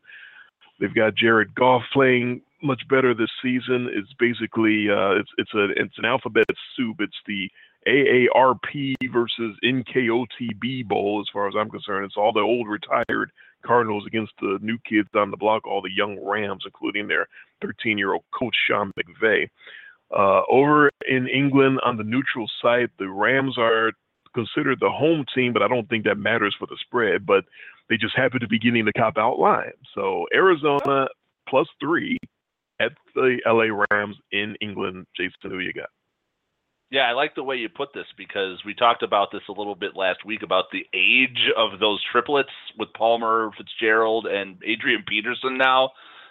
They've 0.80 0.94
got 0.94 1.14
Jared 1.14 1.54
Goff 1.54 1.82
playing 1.92 2.42
much 2.62 2.82
better 2.88 3.14
this 3.14 3.30
season. 3.42 3.88
It's 3.92 4.12
basically 4.18 4.88
uh, 4.90 5.20
it's 5.20 5.30
it's 5.38 5.54
a 5.54 5.68
it's 5.76 5.98
an 5.98 6.04
alphabet 6.04 6.46
soup. 6.76 6.96
It's 7.00 7.16
the 7.26 7.50
AARP 7.86 8.94
versus 9.12 9.56
NKOTB 9.64 10.86
bowl, 10.86 11.20
as 11.20 11.30
far 11.32 11.48
as 11.48 11.54
I'm 11.58 11.70
concerned. 11.70 12.04
It's 12.04 12.16
all 12.16 12.32
the 12.32 12.40
old 12.40 12.68
retired 12.68 13.30
Cardinals 13.64 14.04
against 14.06 14.32
the 14.40 14.58
new 14.60 14.78
kids 14.88 15.08
on 15.14 15.30
the 15.30 15.36
block, 15.36 15.66
all 15.66 15.82
the 15.82 15.94
young 15.94 16.18
Rams, 16.24 16.62
including 16.64 17.08
their 17.08 17.26
13 17.62 17.98
year 17.98 18.12
old 18.12 18.24
coach 18.32 18.56
Sean 18.68 18.92
McVay. 18.98 19.48
Uh, 20.10 20.42
over 20.50 20.90
in 21.06 21.28
England 21.28 21.80
on 21.84 21.96
the 21.96 22.04
neutral 22.04 22.48
site, 22.62 22.90
the 22.98 23.08
Rams 23.08 23.58
are 23.58 23.92
considered 24.34 24.78
the 24.80 24.90
home 24.90 25.24
team, 25.34 25.52
but 25.52 25.62
I 25.62 25.68
don't 25.68 25.88
think 25.88 26.04
that 26.04 26.16
matters 26.16 26.54
for 26.58 26.66
the 26.66 26.78
spread. 26.80 27.26
But 27.26 27.44
they 27.88 27.96
just 27.96 28.16
happen 28.16 28.40
to 28.40 28.48
be 28.48 28.58
getting 28.58 28.84
the 28.84 28.92
cop 28.92 29.18
out 29.18 29.38
line. 29.38 29.72
So 29.94 30.26
Arizona 30.34 31.08
plus 31.48 31.66
three 31.80 32.18
at 32.80 32.92
the 33.14 33.38
LA 33.46 33.84
Rams 33.90 34.16
in 34.32 34.56
England. 34.60 35.06
Jason, 35.16 35.50
who 35.50 35.58
you 35.58 35.72
got? 35.72 35.88
Yeah, 36.90 37.02
I 37.02 37.12
like 37.12 37.34
the 37.34 37.42
way 37.42 37.56
you 37.56 37.68
put 37.68 37.90
this 37.92 38.06
because 38.16 38.62
we 38.64 38.74
talked 38.74 39.02
about 39.02 39.28
this 39.30 39.42
a 39.48 39.52
little 39.52 39.74
bit 39.74 39.94
last 39.94 40.24
week 40.24 40.42
about 40.42 40.66
the 40.72 40.86
age 40.94 41.50
of 41.56 41.78
those 41.78 42.02
triplets 42.10 42.48
with 42.78 42.88
Palmer, 42.96 43.50
Fitzgerald, 43.58 44.26
and 44.26 44.56
Adrian 44.64 45.04
Peterson 45.06 45.58
now. 45.58 45.90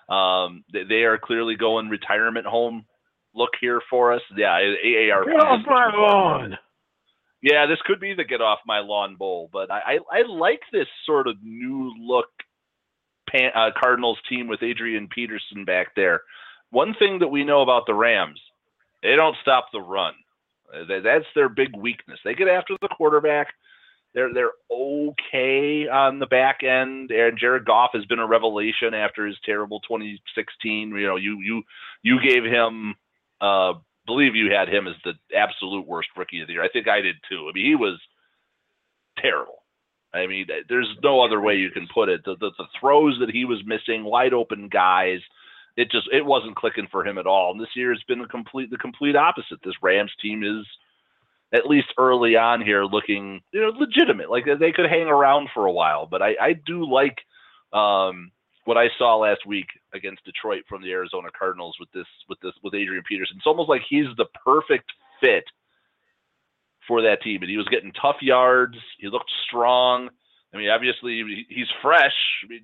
Um, 0.10 0.64
they, 0.72 1.04
are 1.04 1.20
clearly 1.20 1.56
going 1.56 1.90
retirement 1.90 2.48
home 2.48 2.86
look 3.36 3.52
here 3.62 3.82
for 3.90 4.14
us. 4.14 4.22
Yeah, 4.36 4.58
AARP. 4.58 5.26
Get 5.26 5.36
off 5.36 5.66
my 5.68 5.92
lawn. 5.96 6.58
Yeah, 7.44 7.68
this 7.68 7.78
could 7.86 8.00
be 8.00 8.16
the 8.16 8.24
get 8.24 8.42
off 8.42 8.60
my 8.66 8.80
lawn 8.80 9.16
bowl, 9.16 9.50
but 9.54 9.70
I, 9.70 10.00
I, 10.12 10.20
I 10.20 10.22
like 10.28 10.62
this 10.72 10.88
sort 11.06 11.28
of 11.28 11.36
new 11.44 11.94
look 12.00 12.30
Pan, 13.30 13.52
uh, 13.54 13.70
Cardinals 13.80 14.18
team 14.28 14.48
with 14.48 14.64
Adrian 14.64 15.08
Peterson 15.08 15.66
back 15.66 15.94
there. 15.96 16.22
One 16.72 16.96
thing 16.98 17.20
that 17.20 17.28
we 17.28 17.44
know 17.44 17.62
about 17.62 17.84
the 17.86 17.94
Rams, 17.94 18.42
they 19.04 19.16
don't 19.16 19.36
stop 19.42 19.68
the 19.72 19.82
run. 19.82 20.14
Uh, 20.74 20.84
that- 20.86 21.04
that's 21.04 21.26
their 21.36 21.50
big 21.50 21.76
weakness. 21.76 22.20
They 22.24 22.34
get 22.36 22.48
after 22.48 22.76
the 22.82 22.90
quarterback. 22.90 23.54
They're 24.14 24.34
they're 24.34 24.54
okay 24.72 25.88
on 25.88 26.18
the 26.20 26.26
back 26.26 26.64
end. 26.64 27.12
And 27.12 27.38
Jared 27.38 27.66
Goff 27.66 27.92
has 27.94 28.06
been 28.06 28.20
a 28.20 28.26
revelation 28.28 28.94
after 28.94 29.26
his 29.28 29.38
terrible 29.46 29.80
2016. 29.82 30.90
You 30.90 31.08
know, 31.08 31.18
you 31.18 31.40
you 31.42 31.64
you 32.04 32.20
gave 32.22 32.44
him 32.44 32.96
uh 33.42 33.74
believe 34.06 34.36
you 34.36 34.52
had 34.52 34.70
him 34.70 34.88
as 34.88 34.96
the 35.04 35.14
absolute 35.36 35.86
worst 35.86 36.10
rookie 36.16 36.42
of 36.42 36.48
the 36.48 36.54
year. 36.54 36.64
I 36.64 36.70
think 36.70 36.88
I 36.88 37.02
did 37.02 37.18
too. 37.30 37.48
I 37.50 37.52
mean, 37.54 37.66
he 37.66 37.76
was 37.76 38.00
terrible. 39.20 39.64
I 40.14 40.26
mean, 40.26 40.48
there's 40.70 40.88
no 41.04 41.22
other 41.22 41.42
way 41.42 41.56
you 41.58 41.70
can 41.70 41.88
put 41.94 42.10
it. 42.10 42.22
The, 42.24 42.36
the, 42.40 42.52
the 42.58 42.66
throws 42.80 43.18
that 43.20 43.30
he 43.30 43.46
was 43.46 43.62
missing, 43.66 44.04
wide 44.06 44.34
open 44.34 44.70
guys, 44.70 45.20
it 45.78 45.92
just 45.92 46.10
it 46.12 46.26
wasn't 46.26 46.56
clicking 46.56 46.88
for 46.92 47.06
him 47.06 47.18
at 47.18 47.28
all. 47.28 47.52
And 47.52 47.62
this 47.62 47.76
year 47.76 47.94
has 47.94 48.04
been 48.08 48.20
the 48.20 48.28
complete 48.28 48.72
the 48.72 48.78
complete 48.78 49.16
opposite. 49.16 49.60
This 49.64 49.76
Rams 49.82 50.12
team 50.22 50.44
is 50.44 50.66
at 51.54 51.68
least 51.68 51.88
early 51.98 52.36
on 52.36 52.62
here 52.62 52.84
looking 52.84 53.42
you 53.54 53.62
know 53.62 53.70
legitimate. 53.70 54.30
Like 54.30 54.46
they 54.60 54.72
could 54.72 54.90
hang 54.90 55.08
around 55.08 55.50
for 55.54 55.68
a 55.68 55.72
while. 55.72 56.08
But 56.08 56.22
I, 56.22 56.36
I 56.42 56.54
do 56.54 56.84
like 56.92 57.20
um, 57.72 58.32
what 58.66 58.78
I 58.78 58.90
saw 58.98 59.16
last 59.18 59.46
week 59.46 59.68
against 59.94 60.26
Detroit 60.26 60.64
from 60.68 60.82
the 60.82 60.92
Arizona 60.92 61.30
Cardinals 61.38 61.78
with 61.80 61.92
this 61.92 62.08
with 62.28 62.40
this 62.42 62.54
with 62.64 62.74
Adrian 62.74 63.04
Peterson. 63.08 63.38
It's 63.38 63.48
almost 63.48 63.70
like 63.70 63.84
he's 63.88 64.08
the 64.18 64.26
perfect 64.44 64.92
fit 65.22 65.46
for 66.88 67.04
that 67.04 67.22
team. 67.22 67.42
And 67.42 67.52
he 67.52 67.58
was 67.58 67.68
getting 67.68 67.92
tough 67.94 68.18
yards. 68.22 68.78
He 68.98 69.10
looked 69.10 69.32
strong. 69.48 70.10
I 70.54 70.58
mean, 70.58 70.70
obviously 70.70 71.46
he's 71.50 71.68
fresh. 71.84 72.16
I 72.44 72.48
mean, 72.48 72.64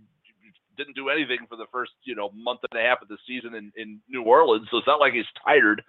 didn't 0.77 0.95
do 0.95 1.09
anything 1.09 1.39
for 1.49 1.55
the 1.55 1.67
first 1.71 1.91
you 2.03 2.15
know 2.15 2.29
month 2.35 2.61
and 2.71 2.79
a 2.79 2.83
half 2.83 3.01
of 3.01 3.07
the 3.07 3.17
season 3.27 3.55
in, 3.55 3.71
in 3.75 3.99
New 4.09 4.23
Orleans, 4.23 4.67
so 4.71 4.77
it's 4.77 4.87
not 4.87 4.99
like 4.99 5.13
he's 5.13 5.25
tired. 5.45 5.81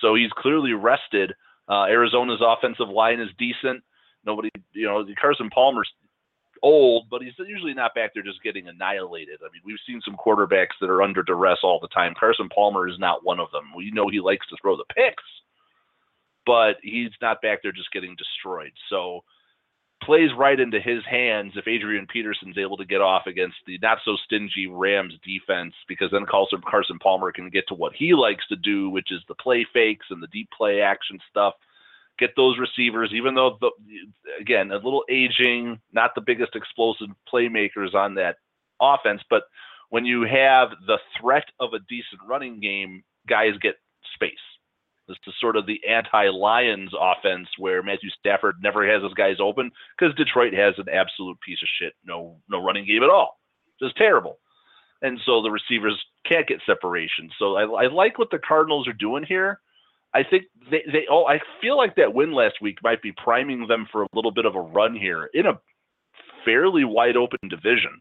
So 0.00 0.14
he's 0.14 0.30
clearly 0.36 0.72
rested. 0.72 1.32
Uh, 1.68 1.84
Arizona's 1.84 2.42
offensive 2.44 2.88
line 2.88 3.20
is 3.20 3.30
decent. 3.38 3.82
Nobody, 4.26 4.50
you 4.72 4.86
know, 4.86 5.04
Carson 5.20 5.50
Palmer's 5.50 5.90
old, 6.62 7.08
but 7.10 7.22
he's 7.22 7.34
usually 7.38 7.74
not 7.74 7.94
back 7.94 8.12
there 8.14 8.22
just 8.22 8.42
getting 8.42 8.68
annihilated. 8.68 9.38
I 9.40 9.52
mean, 9.52 9.62
we've 9.64 9.78
seen 9.86 10.00
some 10.04 10.16
quarterbacks 10.16 10.76
that 10.80 10.90
are 10.90 11.02
under 11.02 11.22
duress 11.22 11.58
all 11.62 11.78
the 11.80 11.88
time. 11.88 12.14
Carson 12.18 12.48
Palmer 12.48 12.88
is 12.88 12.98
not 12.98 13.24
one 13.24 13.38
of 13.38 13.50
them. 13.52 13.64
We 13.76 13.90
know 13.90 14.08
he 14.08 14.20
likes 14.20 14.46
to 14.48 14.56
throw 14.60 14.76
the 14.76 14.84
picks, 14.94 15.22
but 16.46 16.76
he's 16.82 17.10
not 17.20 17.42
back 17.42 17.60
there 17.62 17.72
just 17.72 17.92
getting 17.92 18.16
destroyed. 18.16 18.72
So 18.88 19.24
plays 20.04 20.30
right 20.36 20.58
into 20.58 20.80
his 20.80 21.04
hands 21.08 21.52
if 21.56 21.66
Adrian 21.66 22.06
Peterson's 22.06 22.58
able 22.58 22.76
to 22.76 22.84
get 22.84 23.00
off 23.00 23.26
against 23.26 23.56
the 23.66 23.78
not 23.82 23.98
so 24.04 24.16
stingy 24.24 24.66
Rams 24.66 25.14
defense, 25.24 25.74
because 25.88 26.10
then 26.12 26.26
Carson, 26.26 26.60
Carson 26.68 26.98
Palmer 26.98 27.32
can 27.32 27.50
get 27.50 27.66
to 27.68 27.74
what 27.74 27.94
he 27.94 28.14
likes 28.14 28.46
to 28.48 28.56
do, 28.56 28.90
which 28.90 29.10
is 29.10 29.20
the 29.28 29.34
play 29.34 29.66
fakes 29.72 30.06
and 30.10 30.22
the 30.22 30.28
deep 30.28 30.48
play 30.56 30.80
action 30.80 31.18
stuff. 31.30 31.54
Get 32.18 32.36
those 32.36 32.58
receivers, 32.58 33.10
even 33.12 33.34
though 33.34 33.58
the, 33.60 33.70
again 34.40 34.70
a 34.70 34.76
little 34.76 35.04
aging, 35.08 35.80
not 35.92 36.14
the 36.14 36.20
biggest 36.20 36.54
explosive 36.54 37.08
playmakers 37.32 37.94
on 37.94 38.14
that 38.14 38.36
offense, 38.80 39.22
but 39.28 39.44
when 39.90 40.04
you 40.04 40.22
have 40.22 40.70
the 40.86 40.98
threat 41.20 41.44
of 41.60 41.72
a 41.72 41.78
decent 41.88 42.20
running 42.28 42.60
game, 42.60 43.02
guys 43.28 43.52
get 43.60 43.76
space. 44.14 44.34
This 45.06 45.18
is 45.26 45.34
sort 45.40 45.56
of 45.56 45.66
the 45.66 45.80
anti-Lions 45.88 46.92
offense 46.98 47.48
where 47.58 47.82
Matthew 47.82 48.10
Stafford 48.18 48.56
never 48.62 48.86
has 48.90 49.02
his 49.02 49.12
guys 49.14 49.36
open 49.40 49.70
because 49.98 50.14
Detroit 50.14 50.54
has 50.54 50.74
an 50.78 50.88
absolute 50.88 51.38
piece 51.40 51.62
of 51.62 51.68
shit, 51.78 51.94
no 52.04 52.36
no 52.48 52.62
running 52.62 52.86
game 52.86 53.02
at 53.02 53.10
all, 53.10 53.38
just 53.80 53.96
terrible. 53.96 54.38
And 55.02 55.20
so 55.26 55.42
the 55.42 55.50
receivers 55.50 56.02
can't 56.24 56.46
get 56.46 56.62
separation. 56.64 57.28
So 57.38 57.56
I, 57.56 57.84
I 57.84 57.86
like 57.88 58.18
what 58.18 58.30
the 58.30 58.38
Cardinals 58.38 58.88
are 58.88 58.94
doing 58.94 59.24
here. 59.24 59.60
I 60.14 60.22
think 60.22 60.44
they 60.70 60.82
they 60.90 61.06
oh 61.10 61.26
I 61.26 61.40
feel 61.60 61.76
like 61.76 61.96
that 61.96 62.14
win 62.14 62.32
last 62.32 62.62
week 62.62 62.78
might 62.82 63.02
be 63.02 63.12
priming 63.12 63.66
them 63.66 63.86
for 63.90 64.04
a 64.04 64.08
little 64.14 64.30
bit 64.30 64.46
of 64.46 64.54
a 64.54 64.60
run 64.60 64.94
here 64.94 65.28
in 65.34 65.46
a 65.46 65.60
fairly 66.44 66.84
wide 66.84 67.16
open 67.16 67.48
division. 67.48 68.00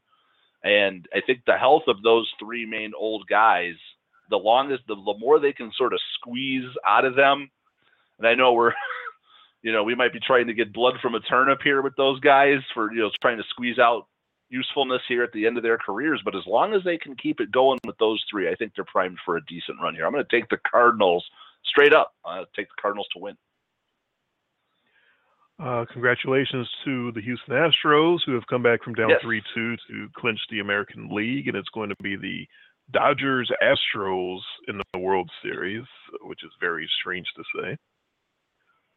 And 0.63 1.07
I 1.13 1.19
think 1.25 1.41
the 1.45 1.57
health 1.57 1.83
of 1.87 2.01
those 2.01 2.31
three 2.39 2.65
main 2.65 2.93
old 2.97 3.27
guys 3.27 3.75
the 4.33 4.37
longest, 4.37 4.83
the, 4.87 4.95
the 4.95 5.15
more 5.19 5.39
they 5.39 5.53
can 5.53 5.71
sort 5.77 5.93
of 5.93 5.99
squeeze 6.15 6.65
out 6.87 7.05
of 7.05 7.15
them. 7.15 7.51
And 8.17 8.27
I 8.27 8.33
know 8.33 8.53
we're, 8.53 8.73
you 9.61 9.71
know, 9.71 9.83
we 9.83 9.93
might 9.93 10.11
be 10.11 10.19
trying 10.19 10.47
to 10.47 10.53
get 10.53 10.73
blood 10.73 10.95
from 11.01 11.13
a 11.13 11.19
turnip 11.19 11.59
here 11.63 11.83
with 11.83 11.95
those 11.95 12.19
guys 12.19 12.57
for, 12.73 12.91
you 12.91 13.01
know, 13.01 13.11
trying 13.21 13.37
to 13.37 13.43
squeeze 13.51 13.77
out 13.77 14.07
usefulness 14.49 15.01
here 15.07 15.23
at 15.23 15.31
the 15.33 15.45
end 15.45 15.57
of 15.57 15.63
their 15.63 15.77
careers. 15.77 16.19
But 16.25 16.35
as 16.35 16.43
long 16.47 16.73
as 16.73 16.83
they 16.83 16.97
can 16.97 17.15
keep 17.15 17.39
it 17.39 17.51
going 17.51 17.77
with 17.85 17.97
those 17.99 18.23
three, 18.29 18.49
I 18.49 18.55
think 18.55 18.73
they're 18.75 18.85
primed 18.85 19.19
for 19.23 19.37
a 19.37 19.45
decent 19.45 19.77
run 19.81 19.93
here. 19.93 20.05
I'm 20.05 20.11
going 20.11 20.25
to 20.27 20.35
take 20.35 20.49
the 20.49 20.57
Cardinals 20.69 21.23
straight 21.65 21.93
up. 21.93 22.13
Uh, 22.25 22.45
take 22.55 22.67
the 22.69 22.81
Cardinals 22.81 23.07
to 23.13 23.19
win. 23.19 23.37
Uh, 25.59 25.85
congratulations 25.93 26.67
to 26.83 27.11
the 27.11 27.21
Houston 27.21 27.53
Astros, 27.53 28.19
who 28.25 28.33
have 28.33 28.47
come 28.47 28.63
back 28.63 28.83
from 28.83 28.95
down 28.95 29.09
Yes. 29.09 29.21
3 29.21 29.41
2 29.53 29.77
to 29.87 30.09
clinch 30.15 30.39
the 30.49 30.59
American 30.59 31.09
League. 31.09 31.47
And 31.47 31.55
it's 31.55 31.69
going 31.69 31.89
to 31.89 31.95
be 32.01 32.15
the 32.15 32.47
Dodgers 32.91 33.49
Astros 33.61 34.39
in 34.67 34.79
the 34.93 34.99
World 34.99 35.29
Series, 35.41 35.83
which 36.23 36.43
is 36.43 36.51
very 36.59 36.89
strange 36.99 37.27
to 37.35 37.43
say, 37.55 37.77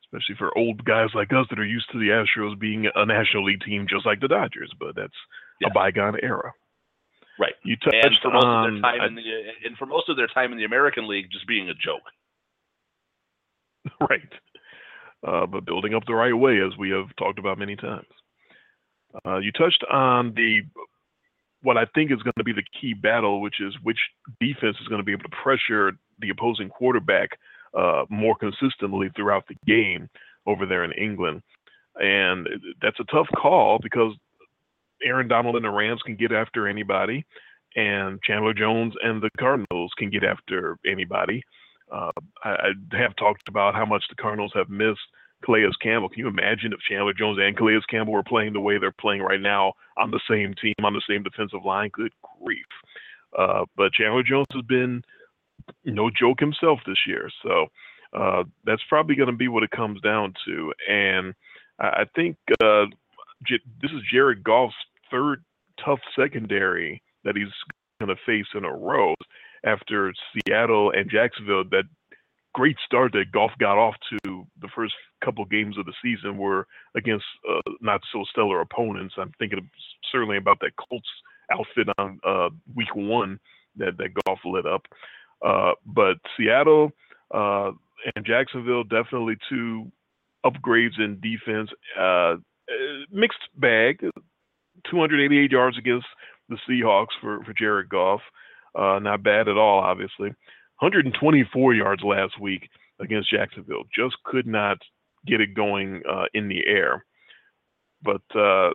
especially 0.04 0.34
for 0.36 0.56
old 0.58 0.84
guys 0.84 1.08
like 1.14 1.32
us 1.32 1.46
that 1.50 1.58
are 1.58 1.64
used 1.64 1.90
to 1.92 1.98
the 1.98 2.08
Astros 2.08 2.58
being 2.58 2.86
a 2.94 3.06
National 3.06 3.44
League 3.44 3.62
team 3.64 3.86
just 3.88 4.04
like 4.06 4.20
the 4.20 4.28
Dodgers. 4.28 4.72
But 4.78 4.96
that's 4.96 5.14
Yeah. 5.60 5.68
a 5.68 5.70
bygone 5.72 6.18
era. 6.22 6.52
Right. 7.38 7.54
You 7.64 7.76
touched 7.76 7.96
And 8.02 8.16
for 8.22 8.30
most 8.32 8.44
on, 8.44 8.66
of 8.66 8.72
their 8.74 8.82
time 8.82 9.00
I- 9.00 9.06
in 9.06 9.14
the 9.14 9.52
and 9.66 9.76
for 9.78 9.86
most 9.86 10.08
of 10.08 10.16
their 10.16 10.26
time 10.28 10.52
in 10.52 10.58
the 10.58 10.64
American 10.64 11.06
League, 11.06 11.30
just 11.30 11.46
being 11.46 11.68
a 11.68 11.74
joke. 11.74 12.02
right. 14.10 14.32
Uh, 15.26 15.46
but 15.46 15.64
building 15.64 15.94
up 15.94 16.04
the 16.06 16.14
right 16.14 16.34
way, 16.34 16.60
as 16.60 16.76
we 16.78 16.90
have 16.90 17.14
talked 17.16 17.38
about 17.38 17.58
many 17.58 17.76
times. 17.76 18.06
Uh, 19.24 19.38
you 19.38 19.50
touched 19.52 19.82
on 19.90 20.34
the 20.34 20.60
what 21.62 21.76
I 21.76 21.86
think 21.94 22.10
is 22.10 22.22
going 22.22 22.34
to 22.38 22.44
be 22.44 22.52
the 22.52 22.64
key 22.80 22.94
battle, 22.94 23.40
which 23.40 23.60
is 23.60 23.74
which 23.82 23.98
defense 24.40 24.76
is 24.80 24.88
going 24.88 25.00
to 25.00 25.04
be 25.04 25.12
able 25.12 25.24
to 25.24 25.36
pressure 25.42 25.92
the 26.20 26.30
opposing 26.30 26.68
quarterback 26.68 27.30
uh, 27.76 28.04
more 28.08 28.36
consistently 28.36 29.10
throughout 29.14 29.44
the 29.48 29.56
game 29.66 30.08
over 30.46 30.66
there 30.66 30.84
in 30.84 30.92
England. 30.92 31.42
And 31.96 32.48
that's 32.82 33.00
a 33.00 33.04
tough 33.04 33.28
call 33.36 33.78
because 33.82 34.12
Aaron 35.02 35.28
Donald 35.28 35.56
and 35.56 35.64
the 35.64 35.70
Rams 35.70 36.02
can 36.04 36.16
get 36.16 36.32
after 36.32 36.68
anybody, 36.68 37.24
and 37.74 38.20
Chandler 38.22 38.54
Jones 38.54 38.94
and 39.02 39.22
the 39.22 39.30
Cardinals 39.38 39.92
can 39.98 40.10
get 40.10 40.24
after 40.24 40.78
anybody. 40.86 41.42
Uh, 41.92 42.10
I, 42.44 42.50
I, 42.50 42.96
have 42.98 43.14
talked 43.16 43.48
about 43.48 43.74
how 43.74 43.84
much 43.84 44.04
the 44.08 44.16
Cardinals 44.16 44.52
have 44.54 44.68
missed 44.68 44.98
Calais 45.46 45.70
Campbell. 45.80 46.08
Can 46.08 46.18
you 46.18 46.28
imagine 46.28 46.72
if 46.72 46.80
Chandler 46.80 47.14
Jones 47.14 47.38
and 47.40 47.56
Calais 47.56 47.80
Campbell 47.88 48.12
were 48.12 48.22
playing 48.22 48.52
the 48.52 48.60
way 48.60 48.78
they're 48.78 48.90
playing 48.90 49.22
right 49.22 49.40
now 49.40 49.74
on 49.96 50.10
the 50.10 50.20
same 50.28 50.54
team, 50.60 50.74
on 50.82 50.92
the 50.92 51.02
same 51.08 51.22
defensive 51.22 51.64
line? 51.64 51.90
Good 51.92 52.12
grief. 52.42 52.66
Uh, 53.38 53.64
but 53.76 53.92
Chandler 53.92 54.22
Jones 54.22 54.46
has 54.52 54.62
been 54.62 55.02
no 55.84 56.10
joke 56.10 56.40
himself 56.40 56.80
this 56.86 56.98
year. 57.06 57.30
So 57.42 57.66
uh, 58.12 58.44
that's 58.64 58.82
probably 58.88 59.14
going 59.14 59.30
to 59.30 59.36
be 59.36 59.48
what 59.48 59.62
it 59.62 59.70
comes 59.70 60.00
down 60.00 60.34
to. 60.46 60.72
And 60.88 61.34
I, 61.78 62.04
think 62.14 62.36
uh, 62.62 62.86
J- 63.46 63.60
this 63.80 63.90
is 63.92 64.02
Jared 64.10 64.42
Goff's 64.42 64.74
third 65.10 65.44
tough 65.84 66.00
secondary 66.18 67.02
that 67.24 67.36
he's 67.36 67.48
going 68.00 68.14
to 68.14 68.22
face 68.24 68.46
in 68.54 68.64
a 68.64 68.72
row 68.72 69.14
after 69.64 70.12
Seattle 70.32 70.92
and 70.92 71.10
Jacksonville. 71.10 71.64
That 71.70 71.84
great 72.56 72.76
start 72.86 73.12
that 73.12 73.30
Goff 73.32 73.50
got 73.60 73.76
off 73.76 73.94
to 74.10 74.46
the 74.62 74.68
first 74.74 74.94
couple 75.22 75.44
games 75.44 75.76
of 75.76 75.84
the 75.84 75.92
season 76.02 76.38
were 76.38 76.66
against 76.96 77.26
uh, 77.46 77.70
not 77.82 78.00
so 78.10 78.24
stellar 78.30 78.62
opponents. 78.62 79.14
I'm 79.18 79.32
thinking 79.38 79.68
certainly 80.10 80.38
about 80.38 80.60
that 80.60 80.70
Colts 80.76 81.06
outfit 81.52 81.88
on 81.98 82.18
uh, 82.26 82.48
week 82.74 82.96
one 82.96 83.38
that, 83.76 83.98
that 83.98 84.14
Goff 84.24 84.38
lit 84.46 84.64
up. 84.64 84.86
Uh, 85.44 85.72
but 85.84 86.16
Seattle 86.34 86.92
uh, 87.30 87.72
and 88.14 88.24
Jacksonville 88.24 88.84
definitely 88.84 89.36
two 89.50 89.92
upgrades 90.44 90.98
in 90.98 91.20
defense. 91.20 91.68
Uh, 92.00 92.36
mixed 93.12 93.38
bag. 93.58 94.00
288 94.90 95.50
yards 95.50 95.76
against 95.76 96.06
the 96.48 96.56
Seahawks 96.68 97.14
for, 97.20 97.44
for 97.44 97.52
Jared 97.52 97.90
Goff. 97.90 98.20
Uh, 98.74 98.98
not 98.98 99.22
bad 99.22 99.48
at 99.48 99.58
all, 99.58 99.80
obviously. 99.80 100.30
124 100.80 101.74
yards 101.74 102.02
last 102.02 102.40
week 102.40 102.68
against 103.00 103.30
Jacksonville. 103.30 103.84
Just 103.94 104.16
could 104.24 104.46
not 104.46 104.78
get 105.26 105.40
it 105.40 105.54
going 105.54 106.02
uh, 106.08 106.24
in 106.34 106.48
the 106.48 106.66
air. 106.66 107.04
But 108.02 108.22
uh, 108.34 108.70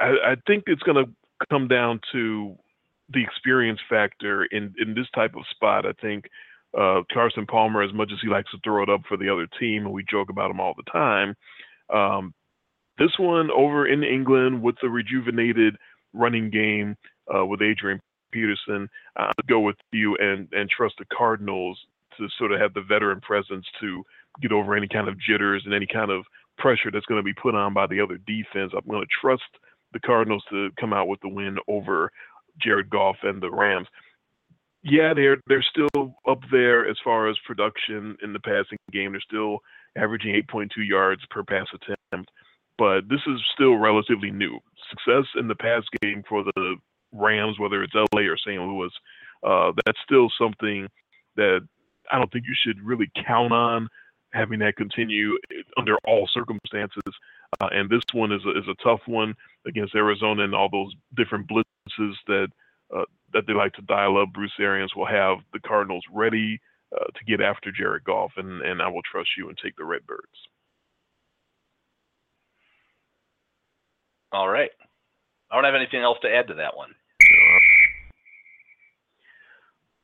I, 0.00 0.32
I, 0.32 0.36
think 0.46 0.64
it's 0.66 0.82
going 0.82 1.04
to 1.04 1.12
come 1.50 1.68
down 1.68 2.00
to 2.12 2.56
the 3.10 3.22
experience 3.22 3.80
factor 3.88 4.44
in, 4.44 4.74
in 4.78 4.94
this 4.94 5.06
type 5.14 5.34
of 5.36 5.44
spot. 5.50 5.86
I 5.86 5.92
think 6.00 6.24
uh, 6.78 7.02
Carson 7.12 7.46
Palmer, 7.46 7.82
as 7.82 7.92
much 7.92 8.10
as 8.12 8.18
he 8.22 8.28
likes 8.28 8.50
to 8.52 8.58
throw 8.64 8.82
it 8.82 8.88
up 8.88 9.02
for 9.08 9.16
the 9.16 9.32
other 9.32 9.46
team, 9.60 9.84
and 9.84 9.92
we 9.92 10.04
joke 10.10 10.30
about 10.30 10.50
him 10.50 10.60
all 10.60 10.74
the 10.76 10.90
time, 10.90 11.34
um, 11.92 12.32
this 12.98 13.12
one 13.18 13.50
over 13.50 13.86
in 13.86 14.02
England 14.02 14.62
with 14.62 14.76
the 14.82 14.88
rejuvenated 14.88 15.76
running 16.12 16.50
game 16.50 16.96
uh, 17.34 17.44
with 17.44 17.62
Adrian 17.62 18.00
Peterson, 18.32 18.88
uh, 19.16 19.32
go 19.48 19.60
with 19.60 19.76
you 19.92 20.16
and 20.16 20.48
and 20.52 20.68
trust 20.68 20.94
the 20.98 21.04
Cardinals 21.16 21.78
to 22.18 22.28
sort 22.38 22.52
of 22.52 22.60
have 22.60 22.74
the 22.74 22.82
veteran 22.82 23.20
presence 23.20 23.66
to 23.80 24.04
get 24.40 24.52
over 24.52 24.74
any 24.74 24.88
kind 24.88 25.08
of 25.08 25.18
jitters 25.20 25.62
and 25.64 25.74
any 25.74 25.86
kind 25.86 26.10
of 26.10 26.24
pressure 26.58 26.90
that's 26.92 27.06
going 27.06 27.18
to 27.18 27.24
be 27.24 27.34
put 27.34 27.54
on 27.54 27.72
by 27.72 27.86
the 27.86 28.00
other 28.00 28.18
defense. 28.26 28.72
I'm 28.76 28.88
going 28.88 29.02
to 29.02 29.08
trust 29.20 29.42
the 29.92 30.00
Cardinals 30.00 30.44
to 30.50 30.70
come 30.78 30.92
out 30.92 31.08
with 31.08 31.20
the 31.20 31.28
win 31.28 31.58
over 31.68 32.10
Jared 32.60 32.90
Goff 32.90 33.16
and 33.22 33.42
the 33.42 33.50
Rams 33.50 33.88
yeah, 34.82 35.14
they're 35.14 35.38
they're 35.46 35.62
still 35.62 36.14
up 36.28 36.40
there 36.50 36.88
as 36.88 36.96
far 37.04 37.28
as 37.28 37.36
production 37.46 38.16
in 38.22 38.32
the 38.32 38.40
passing 38.40 38.78
game. 38.92 39.12
They're 39.12 39.20
still 39.20 39.60
averaging 39.96 40.34
8.2 40.52 40.70
yards 40.78 41.22
per 41.30 41.44
pass 41.44 41.66
attempt, 41.74 42.30
but 42.78 43.08
this 43.08 43.20
is 43.26 43.40
still 43.54 43.76
relatively 43.76 44.30
new. 44.30 44.58
Success 44.90 45.26
in 45.38 45.46
the 45.46 45.54
pass 45.54 45.82
game 46.00 46.24
for 46.28 46.42
the 46.42 46.76
Rams, 47.12 47.58
whether 47.58 47.82
it's 47.82 47.94
LA 47.94 48.22
or 48.22 48.36
St. 48.36 48.60
Louis, 48.60 48.90
uh, 49.42 49.72
that's 49.84 49.98
still 50.04 50.30
something 50.38 50.88
that 51.36 51.60
I 52.10 52.18
don't 52.18 52.30
think 52.32 52.44
you 52.46 52.54
should 52.64 52.82
really 52.82 53.10
count 53.26 53.52
on 53.52 53.88
having 54.32 54.58
that 54.60 54.76
continue 54.76 55.36
under 55.76 55.96
all 56.06 56.28
circumstances. 56.32 57.02
Uh, 57.60 57.68
and 57.70 57.90
this 57.90 58.02
one 58.12 58.32
is 58.32 58.42
a, 58.46 58.50
is 58.50 58.68
a 58.68 58.82
tough 58.82 59.00
one 59.06 59.34
against 59.66 59.94
Arizona 59.94 60.44
and 60.44 60.54
all 60.54 60.68
those 60.70 60.92
different 61.16 61.48
blitzes 61.48 62.14
that 62.26 62.48
uh, 62.94 63.04
that 63.32 63.46
they 63.46 63.52
like 63.52 63.72
to 63.74 63.82
dial 63.82 64.20
up. 64.20 64.32
Bruce 64.32 64.52
Arians 64.60 64.94
will 64.94 65.06
have 65.06 65.38
the 65.52 65.60
Cardinals 65.60 66.04
ready 66.12 66.60
uh, 66.94 67.04
to 67.04 67.24
get 67.26 67.40
after 67.40 67.72
Jared 67.72 68.04
Goff, 68.04 68.32
and, 68.36 68.60
and 68.62 68.82
I 68.82 68.88
will 68.88 69.02
trust 69.10 69.30
you 69.36 69.48
and 69.48 69.56
take 69.62 69.76
the 69.76 69.84
Redbirds. 69.84 70.26
All 74.32 74.48
right. 74.48 74.70
I 75.50 75.54
don't 75.54 75.64
have 75.64 75.74
anything 75.74 76.02
else 76.02 76.18
to 76.22 76.34
add 76.34 76.48
to 76.48 76.54
that 76.54 76.76
one. 76.76 76.94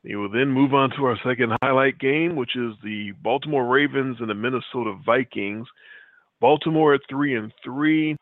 We 0.05 0.17
will 0.17 0.31
then 0.31 0.49
move 0.49 0.75
on 0.75 0.91
to 0.91 1.05
our 1.05 1.19
second 1.25 1.53
highlight 1.63 1.99
game, 1.99 2.37
which 2.37 2.57
is 2.57 2.75
the 2.85 3.13
Baltimore 3.23 3.67
Ravens 3.67 4.19
and 4.21 4.31
the 4.31 4.35
Minnesota 4.35 4.97
Vikings. 5.05 5.67
Baltimore 6.41 6.95
at 6.95 7.01
three 7.09 7.35
and 7.35 7.53
three 7.65 8.17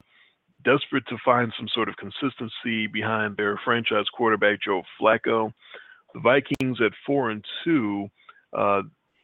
desperate 0.65 1.07
to 1.09 1.17
find 1.25 1.53
some 1.57 1.69
sort 1.69 1.89
of 1.89 1.97
consistency 1.97 2.87
behind 2.87 3.37
their 3.37 3.61
franchise 3.65 4.07
quarterback 4.13 4.59
Joe 4.63 4.83
Flacco. 5.01 5.53
The 6.15 6.21
Vikings 6.21 6.79
at 6.85 6.93
four 7.07 7.31
and 7.31 7.45
two, 7.63 8.09
uh, 8.57 8.83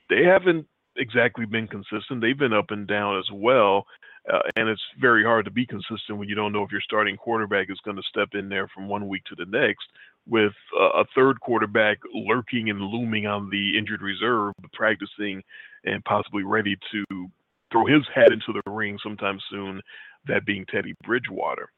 they 0.09 0.25
haven't 0.25 0.67
exactly 0.97 1.47
been 1.47 1.67
consistent. 1.67 2.21
They've 2.21 2.38
been 2.38 2.53
up 2.53 2.71
and 2.71 2.87
down 2.87 3.19
as 3.19 3.29
well, 3.33 3.87
uh, 4.33 4.41
and 4.57 4.69
it's 4.69 4.83
very 5.01 5.25
hard 5.25 5.47
to 5.47 5.51
be 5.51 5.67
consistent 5.67 6.19
when 6.19 6.29
you 6.29 6.35
don't 6.35 6.53
know 6.53 6.62
if 6.62 6.71
your 6.71 6.83
starting 6.83 7.17
quarterback 7.17 7.71
is 7.71 7.81
going 7.85 7.97
to 7.97 8.03
step 8.09 8.29
in 8.35 8.49
there 8.49 8.69
from 8.69 8.88
one 8.88 9.09
week 9.09 9.25
to 9.25 9.35
the 9.35 9.47
next. 9.47 9.87
With 10.29 10.53
a 10.79 11.05
third 11.17 11.41
quarterback 11.41 11.99
lurking 12.15 12.71
and 12.71 12.81
looming 12.81 13.27
on 13.27 13.51
the 13.51 13.77
injured 13.77 14.03
reserve, 14.03 14.55
practicing 14.73 15.43
and 15.85 16.05
possibly 16.05 16.45
ready 16.45 16.77
to 16.93 17.05
throw 17.73 17.87
his 17.87 18.03
hat 18.15 18.31
into 18.33 18.53
the 18.53 18.71
ring 18.71 18.99
sometime 19.03 19.41
soon 19.51 19.81
that 20.27 20.47
being 20.47 20.65
Teddy 20.67 20.95
Bridgewater. 21.05 21.69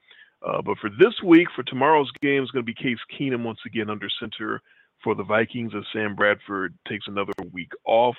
Uh, 0.47 0.61
but 0.61 0.77
for 0.79 0.91
this 0.91 1.15
week, 1.25 1.49
for 1.57 1.63
tomorrow's 1.63 2.11
game, 2.21 2.43
is 2.43 2.51
going 2.51 2.65
to 2.65 2.71
be 2.71 2.75
Case 2.75 2.99
Keenum 3.19 3.45
once 3.45 3.61
again 3.65 3.89
under 3.89 4.09
center 4.21 4.61
for 5.03 5.15
the 5.15 5.25
Vikings 5.25 5.73
as 5.77 5.85
Sam 5.93 6.15
Bradford 6.15 6.75
takes 6.87 7.07
another 7.09 7.33
week 7.53 7.73
off. 7.87 8.17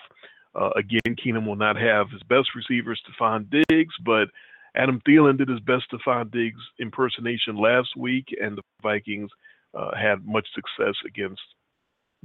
Uh, 0.56 0.70
again, 0.76 1.16
Keenum 1.24 1.46
will 1.46 1.56
not 1.56 1.76
have 1.76 2.10
his 2.10 2.24
best 2.24 2.50
receivers, 2.56 3.02
Stefon 3.06 3.48
Diggs, 3.70 3.94
but 4.04 4.30
Adam 4.76 5.02
Thielen 5.08 5.38
did 5.38 5.50
his 5.50 5.60
best 5.60 5.86
Stefon 5.92 6.32
Diggs 6.32 6.62
impersonation 6.80 7.58
last 7.58 7.90
week, 7.96 8.36
and 8.42 8.58
the 8.58 8.62
Vikings 8.82 9.30
uh, 9.76 9.92
had 9.96 10.26
much 10.26 10.48
success 10.54 10.96
against 11.06 11.42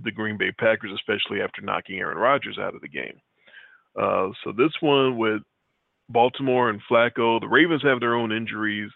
the 0.02 0.10
Green 0.10 0.38
Bay 0.38 0.52
Packers, 0.52 0.92
especially 0.94 1.42
after 1.42 1.62
knocking 1.62 1.98
Aaron 1.98 2.18
Rodgers 2.18 2.58
out 2.58 2.74
of 2.74 2.80
the 2.80 2.88
game. 2.88 3.20
Uh, 4.00 4.28
so 4.44 4.52
this 4.52 4.72
one 4.80 5.18
with 5.18 5.42
Baltimore 6.08 6.70
and 6.70 6.80
Flacco. 6.90 7.40
The 7.40 7.48
Ravens 7.48 7.82
have 7.82 8.00
their 8.00 8.14
own 8.14 8.32
injuries 8.32 8.90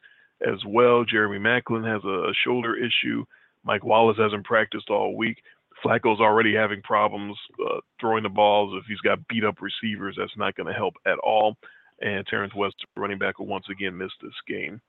as 0.46 0.58
well. 0.66 1.04
Jeremy 1.04 1.38
Maclin 1.38 1.86
has 1.86 2.04
a 2.04 2.32
shoulder 2.44 2.76
issue. 2.76 3.24
Mike 3.64 3.84
Wallace 3.84 4.18
hasn't 4.18 4.44
practiced 4.44 4.90
all 4.90 5.16
week. 5.16 5.38
Flacco's 5.84 6.20
already 6.20 6.54
having 6.54 6.82
problems 6.82 7.36
uh, 7.60 7.80
throwing 8.00 8.22
the 8.22 8.28
balls. 8.28 8.74
If 8.78 8.86
he's 8.86 9.00
got 9.00 9.26
beat 9.28 9.44
up 9.44 9.56
receivers, 9.60 10.16
that's 10.18 10.36
not 10.36 10.54
going 10.54 10.66
to 10.66 10.72
help 10.72 10.94
at 11.06 11.18
all. 11.18 11.56
And 12.00 12.26
Terrance 12.26 12.54
West, 12.54 12.76
running 12.96 13.18
back, 13.18 13.38
will 13.38 13.46
once 13.46 13.66
again 13.70 13.96
miss 13.96 14.10
this 14.22 14.32
game. 14.48 14.80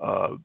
Uh, 0.00 0.36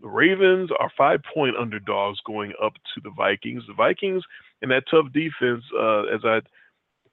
the 0.00 0.08
Ravens 0.08 0.70
are 0.78 0.90
five 0.96 1.20
point 1.32 1.56
underdogs 1.56 2.18
going 2.26 2.52
up 2.62 2.74
to 2.74 3.00
the 3.02 3.10
Vikings. 3.10 3.62
The 3.66 3.74
Vikings 3.74 4.22
and 4.62 4.70
that 4.70 4.84
tough 4.90 5.06
defense, 5.12 5.64
uh, 5.78 6.04
as 6.04 6.20
I 6.24 6.40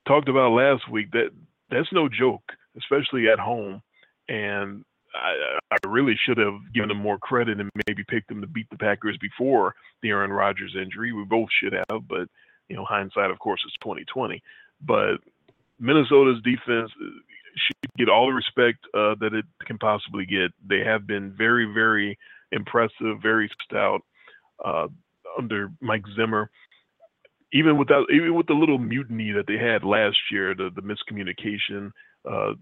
talked 0.08 0.30
about 0.30 0.52
last 0.52 0.90
week, 0.90 1.12
that 1.12 1.30
that's 1.70 1.92
no 1.92 2.10
joke 2.10 2.44
especially 2.78 3.28
at 3.28 3.40
home. 3.40 3.82
And 4.30 4.84
I, 5.14 5.60
I 5.72 5.88
really 5.88 6.16
should 6.26 6.38
have 6.38 6.60
given 6.74 6.90
them 6.90 6.98
more 6.98 7.18
credit 7.18 7.60
and 7.60 7.70
maybe 7.88 8.04
picked 8.08 8.30
them 8.30 8.42
to 8.42 8.48
beat 8.48 8.70
the 8.70 8.78
Packers 8.78 9.18
before 9.18 9.76
the 10.02 10.10
Aaron 10.10 10.32
Rodgers 10.32 10.76
injury. 10.80 11.12
We 11.12 11.26
both 11.26 11.50
should 11.62 11.74
have, 11.74 12.08
but 12.08 12.28
you 12.70 12.76
know, 12.76 12.86
hindsight, 12.86 13.32
of 13.32 13.40
course, 13.40 13.62
is 13.66 13.74
2020. 13.84 14.42
But 14.82 15.18
Minnesota's 15.80 16.42
defense 16.44 16.92
uh, 17.02 17.10
should 17.58 17.92
get 17.98 18.08
all 18.08 18.28
the 18.28 18.34
respect 18.34 18.80
uh, 18.94 19.16
that 19.20 19.34
it 19.34 19.46
can 19.66 19.78
possibly 19.78 20.26
get. 20.26 20.52
They 20.66 20.80
have 20.86 21.06
been 21.06 21.34
very, 21.38 21.66
very 21.74 22.18
impressive, 22.52 23.22
very 23.22 23.50
stout 23.64 24.02
uh, 24.64 24.88
under 25.38 25.72
Mike 25.82 26.04
Zimmer. 26.16 26.50
Even 27.54 27.78
without, 27.78 28.06
even 28.14 28.34
with 28.36 28.48
the 28.48 28.54
little 28.54 28.78
mutiny 28.78 29.32
that 29.32 29.46
they 29.48 29.58
had 29.58 29.84
last 29.84 30.18
year, 30.32 30.56
the 30.56 30.70
the 30.74 30.82
miscommunication, 30.82 31.92
uh, 32.30 32.54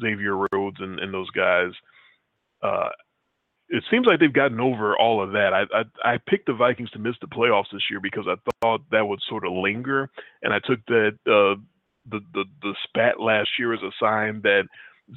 Xavier 0.00 0.36
Rhodes 0.52 0.76
and, 0.80 0.98
and 1.00 1.12
those 1.12 1.30
guys. 1.30 1.70
Uh, 2.62 2.90
it 3.68 3.82
seems 3.90 4.06
like 4.06 4.20
they've 4.20 4.32
gotten 4.32 4.60
over 4.60 4.96
all 4.98 5.22
of 5.22 5.32
that. 5.32 5.52
I, 5.54 5.62
I 5.74 6.14
I 6.14 6.18
picked 6.28 6.46
the 6.46 6.52
Vikings 6.52 6.90
to 6.90 6.98
miss 6.98 7.14
the 7.22 7.26
playoffs 7.26 7.72
this 7.72 7.82
year 7.90 8.00
because 8.00 8.26
I 8.28 8.34
thought 8.60 8.82
that 8.90 9.06
would 9.06 9.20
sort 9.28 9.46
of 9.46 9.52
linger, 9.52 10.10
and 10.42 10.52
I 10.52 10.58
took 10.58 10.84
that 10.86 11.12
uh, 11.26 11.56
the 12.10 12.20
the 12.34 12.44
the 12.60 12.74
spat 12.84 13.18
last 13.18 13.48
year 13.58 13.72
as 13.72 13.80
a 13.80 13.90
sign 13.98 14.42
that 14.42 14.64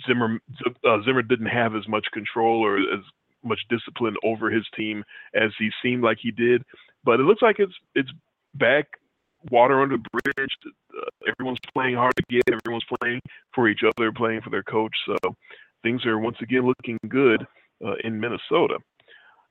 Zimmer 0.08 0.40
uh, 0.88 0.98
Zimmer 1.04 1.22
didn't 1.22 1.48
have 1.48 1.76
as 1.76 1.88
much 1.88 2.06
control 2.14 2.66
or 2.66 2.78
as 2.78 3.04
much 3.46 3.60
discipline 3.70 4.16
over 4.24 4.50
his 4.50 4.66
team 4.76 5.04
as 5.34 5.52
he 5.58 5.70
seemed 5.82 6.04
like 6.04 6.18
he 6.22 6.32
did. 6.32 6.64
But 7.04 7.20
it 7.20 7.24
looks 7.24 7.42
like 7.42 7.60
it's 7.60 7.74
it's 7.94 8.12
back 8.56 8.88
water 9.52 9.82
under 9.82 9.98
the 9.98 10.22
bridge. 10.24 10.50
Uh, 10.66 11.06
everyone's 11.28 11.60
playing 11.74 11.96
hard 11.96 12.14
to 12.16 12.24
get. 12.30 12.44
Everyone's 12.48 12.86
playing 13.00 13.22
for 13.54 13.68
each 13.70 13.82
other, 13.84 14.12
playing 14.12 14.42
for 14.42 14.50
their 14.50 14.64
coach. 14.64 14.96
So 15.06 15.36
things 15.84 16.06
are 16.06 16.18
once 16.18 16.38
again 16.42 16.66
looking 16.66 16.98
good 17.08 17.46
uh, 17.86 17.96
in 18.04 18.20
Minnesota. 18.20 18.80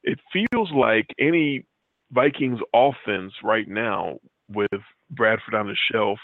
It 0.02 0.18
feels 0.32 0.70
like 0.72 1.06
any 1.18 1.64
Vikings 2.12 2.60
offense 2.74 3.32
right 3.42 3.68
now 3.68 4.18
with 4.48 4.80
Bradford 5.10 5.54
on 5.54 5.68
the 5.68 5.76
shelf 5.90 6.18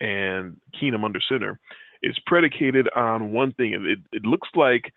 and 0.00 0.56
Keenum 0.80 1.04
under 1.04 1.20
center 1.26 1.58
is 2.02 2.18
predicated 2.26 2.88
on 2.94 3.32
one 3.32 3.52
thing. 3.52 3.72
It, 3.72 3.98
it 4.12 4.24
looks 4.24 4.48
like 4.54 4.92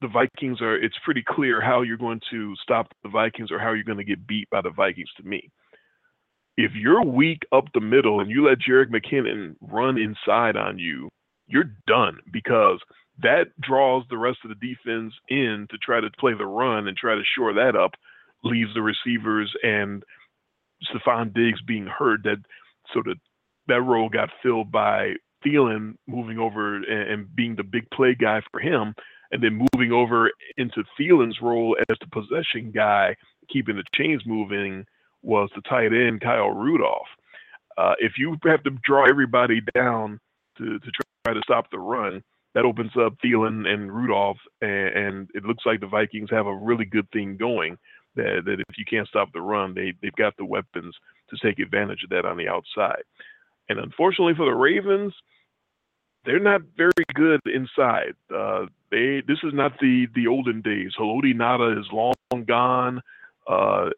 the 0.00 0.08
Vikings 0.08 0.60
are, 0.60 0.76
it's 0.76 0.96
pretty 1.04 1.22
clear 1.26 1.60
how 1.60 1.82
you're 1.82 1.96
going 1.96 2.20
to 2.30 2.54
stop 2.62 2.88
the 3.02 3.08
Vikings 3.08 3.50
or 3.50 3.58
how 3.58 3.72
you're 3.72 3.84
going 3.84 3.98
to 3.98 4.04
get 4.04 4.26
beat 4.26 4.48
by 4.50 4.60
the 4.60 4.70
Vikings 4.70 5.10
to 5.16 5.22
me. 5.22 5.50
If 6.56 6.72
you're 6.74 7.04
weak 7.04 7.40
up 7.52 7.64
the 7.72 7.80
middle 7.80 8.20
and 8.20 8.30
you 8.30 8.46
let 8.46 8.58
Jerick 8.58 8.90
McKinnon 8.90 9.56
run 9.60 9.98
inside 9.98 10.56
on 10.56 10.78
you, 10.78 11.08
you're 11.46 11.72
done 11.86 12.18
because 12.32 12.80
that 13.22 13.48
draws 13.60 14.04
the 14.08 14.18
rest 14.18 14.38
of 14.44 14.50
the 14.50 14.66
defense 14.66 15.12
in 15.28 15.66
to 15.70 15.78
try 15.78 16.00
to 16.00 16.10
play 16.18 16.32
the 16.36 16.46
run 16.46 16.88
and 16.88 16.96
try 16.96 17.14
to 17.14 17.22
shore 17.36 17.52
that 17.54 17.76
up, 17.76 17.92
leaves 18.44 18.70
the 18.74 18.82
receivers 18.82 19.52
and 19.62 20.02
Stefon 20.84 21.34
Diggs 21.34 21.60
being 21.62 21.86
hurt. 21.86 22.20
That 22.24 22.38
sort 22.92 23.08
of 23.08 23.18
that 23.68 23.82
role 23.82 24.08
got 24.08 24.30
filled 24.42 24.72
by 24.72 25.14
Thielen 25.44 25.94
moving 26.06 26.38
over 26.38 26.76
and, 26.76 26.84
and 26.86 27.36
being 27.36 27.56
the 27.56 27.62
big 27.62 27.90
play 27.90 28.14
guy 28.14 28.40
for 28.50 28.60
him, 28.60 28.94
and 29.32 29.42
then 29.42 29.66
moving 29.72 29.92
over 29.92 30.30
into 30.56 30.82
Thielen's 30.98 31.40
role 31.40 31.76
as 31.88 31.96
the 32.00 32.06
possession 32.06 32.70
guy, 32.72 33.16
keeping 33.48 33.76
the 33.76 33.84
chains 33.94 34.22
moving, 34.26 34.84
was 35.22 35.50
the 35.54 35.62
tight 35.62 35.92
end 35.92 36.20
Kyle 36.20 36.50
Rudolph. 36.50 37.08
Uh, 37.78 37.94
if 37.98 38.12
you 38.18 38.36
have 38.44 38.62
to 38.64 38.70
draw 38.82 39.08
everybody 39.08 39.60
down 39.74 40.18
to, 40.58 40.78
to 40.78 40.90
try 41.24 41.34
to 41.34 41.40
stop 41.44 41.70
the 41.70 41.78
run, 41.78 42.22
that 42.54 42.64
opens 42.64 42.90
up 43.00 43.14
Thielen 43.24 43.66
and 43.66 43.92
Rudolph, 43.92 44.38
and, 44.60 44.88
and, 44.88 45.30
it 45.34 45.44
looks 45.44 45.64
like 45.64 45.80
the 45.80 45.86
Vikings 45.86 46.30
have 46.30 46.46
a 46.46 46.54
really 46.54 46.84
good 46.84 47.08
thing 47.12 47.36
going. 47.36 47.78
That, 48.16 48.42
that 48.44 48.58
if 48.58 48.76
you 48.76 48.84
can't 48.84 49.06
stop 49.06 49.32
the 49.32 49.40
run, 49.40 49.72
they 49.72 49.92
they've 50.02 50.12
got 50.16 50.36
the 50.36 50.44
weapons 50.44 50.96
to 51.28 51.36
take 51.40 51.60
advantage 51.60 52.02
of 52.02 52.10
that 52.10 52.24
on 52.24 52.36
the 52.36 52.48
outside. 52.48 53.04
And 53.68 53.78
unfortunately 53.78 54.34
for 54.34 54.46
the 54.46 54.56
Ravens, 54.56 55.14
they're 56.24 56.40
not 56.40 56.62
very 56.76 56.90
good 57.14 57.40
inside. 57.46 58.14
Uh, 58.34 58.66
they 58.90 59.22
this 59.26 59.38
is 59.42 59.52
not 59.54 59.72
the 59.80 60.06
the 60.14 60.26
olden 60.26 60.62
days. 60.62 60.92
Haloti 60.98 61.34
Ngata 61.34 61.78
is 61.78 61.86
long 61.92 62.14
gone. 62.46 63.00
Uh, 63.46 63.90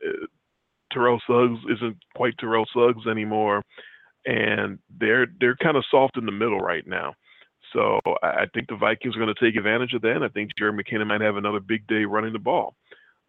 Terrell 0.92 1.20
Suggs 1.26 1.61
isn't 1.70 1.96
quite 2.14 2.37
Terrell 2.38 2.66
Suggs 2.72 3.07
anymore, 3.07 3.62
and 4.26 4.78
they're 4.98 5.26
they're 5.40 5.57
kind 5.57 5.76
of 5.76 5.85
soft 5.90 6.16
in 6.16 6.26
the 6.26 6.33
middle 6.33 6.61
right 6.61 6.87
now. 6.87 7.14
So 7.72 8.00
I 8.22 8.46
think 8.52 8.68
the 8.68 8.76
Vikings 8.76 9.16
are 9.16 9.20
going 9.20 9.35
to 9.35 9.44
take 9.44 9.57
advantage 9.57 9.94
of 9.94 10.02
that. 10.02 10.16
And 10.16 10.24
I 10.24 10.28
think 10.28 10.50
Jerry 10.59 10.72
McKinnon 10.72 11.07
might 11.07 11.20
have 11.22 11.37
another 11.37 11.61
big 11.61 11.87
day 11.87 12.05
running 12.05 12.33
the 12.33 12.38
ball. 12.38 12.74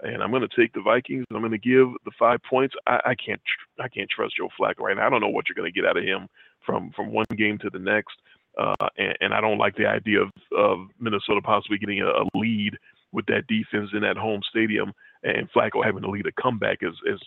And 0.02 0.21
I'm 0.21 0.32
going 0.32 0.45
to 0.47 0.62
take 0.62 0.73
the 0.73 0.82
Vikings. 0.82 1.26
I'm 1.32 1.39
going 1.39 1.52
to 1.52 1.58
give 1.58 1.88
the 2.04 2.12
five 2.19 2.39
points. 2.49 2.76
I, 2.88 2.99
I 3.06 3.15
can't 3.15 3.41
I 3.80 3.88
can't 3.88 4.10
trust 4.10 4.36
Joe 4.38 4.49
Flacco 4.60 4.82
right 4.82 4.97
now. 4.97 5.08
I 5.08 5.10
don't 5.10 5.21
know 5.21 5.30
what 5.30 5.45
you're 5.47 5.56
going 5.56 5.71
to 5.71 5.80
get 5.80 5.88
out 5.88 5.97
of 5.97 6.04
him 6.04 6.28
from 6.65 6.91
from 6.95 7.12
one 7.12 7.26
game 7.38 7.58
to 7.60 7.69
the 7.69 7.80
next. 7.80 8.15
Uh, 8.60 8.88
and, 8.98 9.18
and, 9.20 9.34
I 9.34 9.42
don't 9.42 9.58
like 9.58 9.76
the 9.76 9.88
idea 9.88 10.22
of, 10.22 10.30
of 10.56 10.88
Minnesota 11.00 11.42
possibly 11.44 11.80
getting 11.80 12.02
a, 12.02 12.08
a, 12.08 12.26
lead 12.36 12.78
with 13.12 13.26
that 13.26 13.48
defense 13.48 13.89
in 13.94 14.02
that 14.02 14.16
home 14.16 14.42
stadium 14.48 14.94
and 15.24 15.52
Flacco 15.52 15.84
having 15.84 16.04
to 16.04 16.10
lead 16.10 16.28
a 16.28 16.42
comeback 16.42 16.84
as, 16.84 16.94
as 17.12 17.20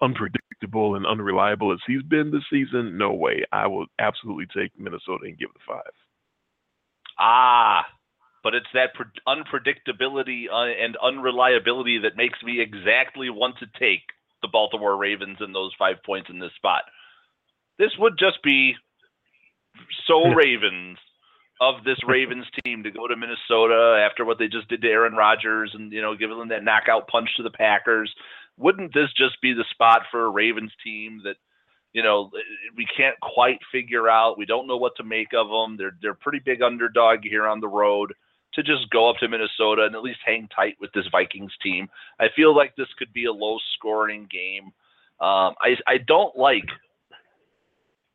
unpredictable 0.00 0.94
and 0.94 1.06
unreliable 1.06 1.72
as 1.72 1.78
he's 1.86 2.02
been 2.02 2.30
this 2.30 2.44
season. 2.50 2.96
No 2.96 3.12
way. 3.12 3.44
I 3.52 3.66
will 3.66 3.86
absolutely 3.98 4.46
take 4.46 4.70
Minnesota 4.78 5.24
and 5.24 5.38
give 5.38 5.52
the 5.52 5.60
five. 5.66 5.92
Ah, 7.18 7.84
but 8.42 8.54
it's 8.54 8.66
that 8.72 8.90
unpredictability 9.28 10.44
uh, 10.50 10.72
and 10.82 10.96
unreliability 10.96 11.98
that 11.98 12.16
makes 12.16 12.42
me 12.42 12.60
exactly 12.60 13.28
want 13.28 13.58
to 13.58 13.66
take 13.78 14.02
the 14.42 14.48
Baltimore 14.48 14.96
Ravens 14.96 15.38
and 15.40 15.54
those 15.54 15.72
five 15.78 15.96
points 16.04 16.30
in 16.30 16.38
this 16.38 16.52
spot. 16.56 16.84
This 17.78 17.90
would 17.98 18.18
just 18.18 18.42
be 18.42 18.74
so 20.06 20.28
Ravens 20.28 20.98
of 21.60 21.84
this 21.84 21.98
Ravens 22.06 22.46
team 22.64 22.82
to 22.82 22.90
go 22.90 23.06
to 23.06 23.16
Minnesota 23.16 24.04
after 24.08 24.24
what 24.24 24.38
they 24.38 24.48
just 24.48 24.68
did 24.68 24.82
to 24.82 24.88
Aaron 24.88 25.14
Rodgers 25.14 25.72
and 25.74 25.92
you 25.92 26.02
know 26.02 26.14
giving 26.16 26.38
them 26.38 26.48
that 26.48 26.64
knockout 26.64 27.08
punch 27.08 27.28
to 27.36 27.42
the 27.42 27.50
Packers. 27.50 28.12
Wouldn't 28.56 28.92
this 28.92 29.12
just 29.16 29.40
be 29.40 29.52
the 29.52 29.64
spot 29.70 30.02
for 30.10 30.26
a 30.26 30.30
Ravens 30.30 30.72
team 30.84 31.22
that 31.24 31.36
you 31.92 32.02
know, 32.02 32.30
we 32.76 32.86
can't 32.96 33.18
quite 33.20 33.58
figure 33.72 34.08
out. 34.08 34.38
We 34.38 34.46
don't 34.46 34.68
know 34.68 34.76
what 34.76 34.96
to 34.96 35.04
make 35.04 35.34
of 35.34 35.48
them. 35.48 35.76
They're 35.76 35.96
they're 36.00 36.14
pretty 36.14 36.40
big 36.44 36.62
underdog 36.62 37.20
here 37.22 37.46
on 37.46 37.60
the 37.60 37.68
road 37.68 38.14
to 38.54 38.62
just 38.62 38.90
go 38.90 39.08
up 39.08 39.16
to 39.18 39.28
Minnesota 39.28 39.84
and 39.84 39.94
at 39.94 40.02
least 40.02 40.20
hang 40.24 40.48
tight 40.54 40.76
with 40.80 40.92
this 40.92 41.06
Vikings 41.10 41.52
team. 41.62 41.88
I 42.18 42.26
feel 42.34 42.54
like 42.54 42.74
this 42.76 42.88
could 42.98 43.12
be 43.12 43.26
a 43.26 43.32
low 43.32 43.58
scoring 43.74 44.28
game. 44.30 44.66
Um, 45.20 45.54
I 45.60 45.76
I 45.86 45.98
don't 46.06 46.36
like 46.36 46.68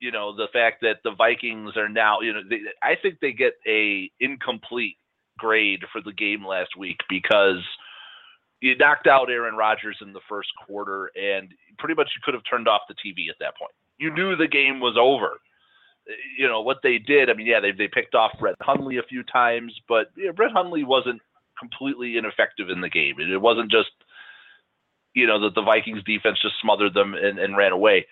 you 0.05 0.11
know 0.11 0.35
the 0.35 0.47
fact 0.53 0.81
that 0.81 0.97
the 1.03 1.15
Vikings 1.15 1.75
are 1.75 1.89
now 1.89 2.21
you 2.21 2.31
know 2.31 2.41
they, 2.47 2.59
I 2.83 2.93
think 3.01 3.19
they 3.19 3.31
get 3.31 3.53
a 3.67 4.11
incomplete 4.19 4.97
grade 5.39 5.81
for 5.91 5.99
the 5.99 6.13
game 6.13 6.45
last 6.45 6.77
week 6.77 6.99
because 7.09 7.63
you 8.61 8.77
knocked 8.77 9.07
out 9.07 9.31
Aaron 9.31 9.55
Rodgers 9.55 9.97
in 10.01 10.13
the 10.13 10.21
first 10.29 10.49
quarter, 10.65 11.09
and 11.15 11.51
pretty 11.79 11.95
much 11.95 12.11
you 12.15 12.21
could 12.23 12.35
have 12.35 12.43
turned 12.47 12.67
off 12.67 12.81
the 12.87 12.93
TV 12.93 13.29
at 13.29 13.35
that 13.39 13.57
point. 13.57 13.71
You 13.97 14.13
knew 14.13 14.35
the 14.35 14.47
game 14.47 14.79
was 14.79 14.95
over. 14.95 15.39
You 16.37 16.47
know 16.47 16.61
what 16.61 16.77
they 16.83 16.99
did. 16.99 17.31
I 17.31 17.33
mean, 17.33 17.47
yeah, 17.47 17.59
they 17.59 17.71
they 17.71 17.87
picked 17.87 18.13
off 18.13 18.37
Brett 18.39 18.55
Hundley 18.61 18.97
a 18.97 19.09
few 19.09 19.23
times, 19.23 19.73
but 19.87 20.11
yeah, 20.15 20.31
Brett 20.31 20.51
Hundley 20.51 20.83
wasn't 20.83 21.19
completely 21.59 22.17
ineffective 22.17 22.69
in 22.69 22.81
the 22.81 22.89
game. 22.89 23.15
It, 23.19 23.31
it 23.31 23.41
wasn't 23.41 23.71
just 23.71 23.89
you 25.15 25.25
know 25.25 25.41
that 25.41 25.55
the 25.55 25.63
Vikings 25.63 26.03
defense 26.03 26.37
just 26.43 26.61
smothered 26.61 26.93
them 26.93 27.15
and, 27.15 27.39
and 27.39 27.57
ran 27.57 27.71
away. 27.71 28.05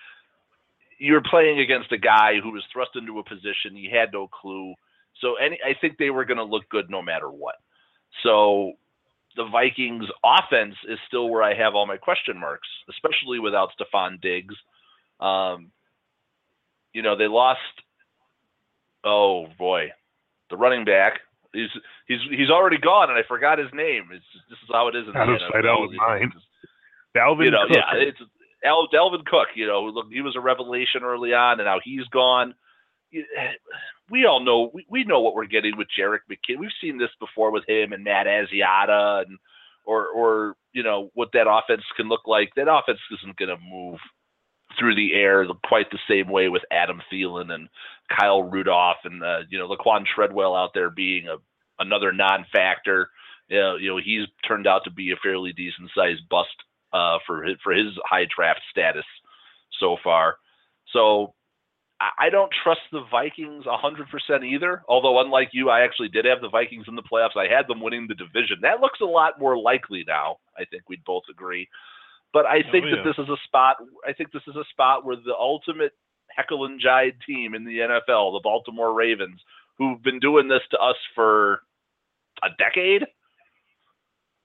You're 1.00 1.22
playing 1.22 1.60
against 1.60 1.92
a 1.92 1.98
guy 1.98 2.40
who 2.42 2.52
was 2.52 2.64
thrust 2.72 2.92
into 2.96 3.20
a 3.20 3.24
position 3.24 3.76
he 3.76 3.90
had 3.92 4.10
no 4.14 4.28
clue. 4.28 4.74
So 5.22 5.36
any, 5.36 5.60
I 5.66 5.74
think 5.80 5.98
they 5.98 6.10
were 6.10 6.26
going 6.26 6.38
to 6.38 6.44
look 6.44 6.70
good 6.70 6.90
no 6.90 7.02
matter 7.02 7.30
what. 7.30 7.56
So 8.24 8.74
the 9.36 9.48
Vikings 9.52 10.06
offense 10.24 10.76
is 10.88 11.00
still 11.08 11.30
where 11.30 11.44
I 11.44 11.54
have 11.56 11.76
all 11.76 11.86
my 11.86 11.98
question 11.98 12.40
marks, 12.40 12.68
especially 12.90 13.40
without 13.40 13.70
Stefon 13.80 14.22
Diggs. 14.22 14.56
Um, 15.20 15.72
you 16.94 17.02
know, 17.02 17.18
they 17.18 17.28
lost 17.28 17.60
oh 19.04 19.48
boy, 19.58 19.92
the 20.50 20.58
running 20.58 20.86
back. 20.86 21.20
He's 21.54 21.70
he's 22.08 22.20
he's 22.30 22.50
already 22.50 22.78
gone 22.78 23.10
and 23.10 23.18
I 23.18 23.24
forgot 23.28 23.60
his 23.60 23.70
name. 23.74 24.10
It's 24.12 24.26
just, 24.34 24.46
this 24.50 24.58
is 24.64 24.70
how 24.72 24.88
it 24.88 24.96
is 24.96 25.08
in 25.08 25.16
out 25.16 25.28
the 25.28 25.34
of 25.34 25.42
sight, 25.52 25.66
out 25.66 25.84
of 25.84 25.94
mind. 25.94 26.34
Dalvin 27.16 27.46
you 27.46 27.52
know, 27.52 27.66
yeah, 27.70 27.94
it's 27.94 28.18
Al 28.64 28.88
Dalvin 28.94 29.26
Cook, 29.26 29.50
you 29.56 29.68
know, 29.68 29.84
look, 29.84 30.08
he 30.12 30.22
was 30.22 30.36
a 30.36 30.42
revelation 30.42 31.04
early 31.04 31.34
on 31.34 31.60
and 31.60 31.68
now 31.68 31.80
he's 31.84 32.08
gone 32.08 32.54
we 34.10 34.26
all 34.26 34.44
know 34.44 34.72
we, 34.74 34.86
we 34.90 35.04
know 35.04 35.20
what 35.22 35.36
we're 35.36 35.46
getting 35.46 35.78
with 35.78 35.88
Jerick 35.98 36.20
McKinnon. 36.30 36.60
We've 36.60 36.70
seen 36.82 36.98
this 36.98 37.10
before 37.20 37.52
with 37.52 37.68
him 37.68 37.94
and 37.94 38.04
Matt 38.04 38.28
Asiata 38.28 39.26
and 39.26 39.38
or 39.86 40.08
or 40.08 40.56
you 40.74 40.84
know 40.84 41.12
what 41.14 41.30
that 41.34 41.50
offense 41.50 41.84
can 41.96 42.08
look 42.08 42.28
like. 42.28 42.52
That 42.56 42.72
offense 42.72 43.00
isn't 43.20 43.38
going 43.38 43.50
to 43.50 43.64
move 43.70 44.00
through 44.80 44.96
the 44.96 45.14
air 45.14 45.46
quite 45.66 45.92
the 45.92 46.00
same 46.10 46.32
way 46.32 46.50
with 46.50 46.64
Adam 46.72 47.02
Thielen 47.12 47.54
and 47.54 47.70
Kyle 48.10 48.44
Rudolph 48.44 48.98
and 49.04 49.24
uh, 49.24 49.40
you 49.50 49.58
know 49.58 49.68
Laquon 49.68 50.06
Treadwell 50.06 50.56
out 50.56 50.72
there 50.74 50.90
being 50.90 51.28
a 51.28 51.38
another 51.80 52.12
non-factor. 52.12 53.10
You 53.50 53.60
know, 53.60 53.76
you 53.76 53.90
know 53.90 53.98
he's 54.04 54.28
turned 54.48 54.68
out 54.68 54.84
to 54.86 54.92
be 54.92 55.12
a 55.12 55.16
fairly 55.22 55.54
decent 55.54 55.92
sized 55.96 56.28
bust 56.30 56.56
uh, 56.94 57.18
for 57.26 57.44
his, 57.44 57.58
for 57.64 57.74
his 57.74 57.88
high 58.06 58.26
draft 58.36 58.62
status 58.72 59.06
so 59.80 59.98
far. 60.04 60.38
So 60.92 61.34
I 62.20 62.30
don't 62.30 62.52
trust 62.64 62.82
the 62.92 63.04
Vikings 63.10 63.66
100% 63.66 64.46
either. 64.46 64.84
Although, 64.88 65.22
unlike 65.22 65.50
you, 65.54 65.70
I 65.70 65.82
actually 65.82 66.10
did 66.10 66.26
have 66.26 66.42
the 66.42 66.50
Vikings 66.50 66.86
in 66.88 66.96
the 66.96 67.04
playoffs. 67.04 67.38
I 67.38 67.54
had 67.54 67.68
them 67.68 67.82
winning 67.82 68.08
the 68.08 68.16
division. 68.16 68.58
That 68.62 68.82
looks 68.82 69.00
a 69.02 69.06
lot 69.06 69.40
more 69.40 69.58
likely 69.58 70.04
now. 70.08 70.38
I 70.58 70.66
think 70.66 70.84
we'd 70.90 71.04
both 71.06 71.24
agree. 71.30 71.68
But 72.34 72.46
I 72.46 72.62
think 72.72 72.86
oh, 72.86 72.90
yeah. 72.90 72.96
that 72.98 73.04
this 73.06 73.24
is 73.24 73.30
a 73.30 73.38
spot. 73.46 73.78
I 74.08 74.12
think 74.14 74.32
this 74.32 74.42
is 74.48 74.56
a 74.56 74.66
spot 74.72 75.06
where 75.06 75.16
the 75.16 75.36
ultimate 75.38 75.94
Heckle 76.36 76.66
and 76.66 76.82
Jide 76.82 77.14
team 77.26 77.54
in 77.54 77.64
the 77.64 77.78
NFL, 77.78 78.34
the 78.34 78.42
Baltimore 78.44 78.94
Ravens, 78.94 79.40
who've 79.78 80.02
been 80.02 80.20
doing 80.20 80.48
this 80.48 80.62
to 80.72 80.78
us 80.80 80.96
for 81.16 81.62
a 82.44 82.50
decade, 82.58 83.04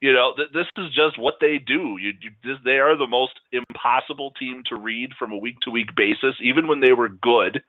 You 0.01 0.13
know, 0.13 0.33
th- 0.35 0.51
this 0.53 0.67
is 0.77 0.93
just 0.93 1.19
what 1.19 1.35
they 1.41 1.57
do. 1.57 1.97
You, 1.99 2.13
you 2.21 2.31
this, 2.43 2.57
they 2.63 2.79
are 2.79 2.97
the 2.97 3.07
most 3.07 3.33
impossible 3.51 4.31
team 4.39 4.63
to 4.67 4.75
read 4.75 5.11
from 5.19 5.31
a 5.31 5.37
week 5.37 5.59
to 5.61 5.71
week 5.71 5.93
basis, 5.95 6.35
even 6.41 6.67
when 6.67 6.79
they 6.79 6.93
were 6.93 7.09
good, 7.09 7.61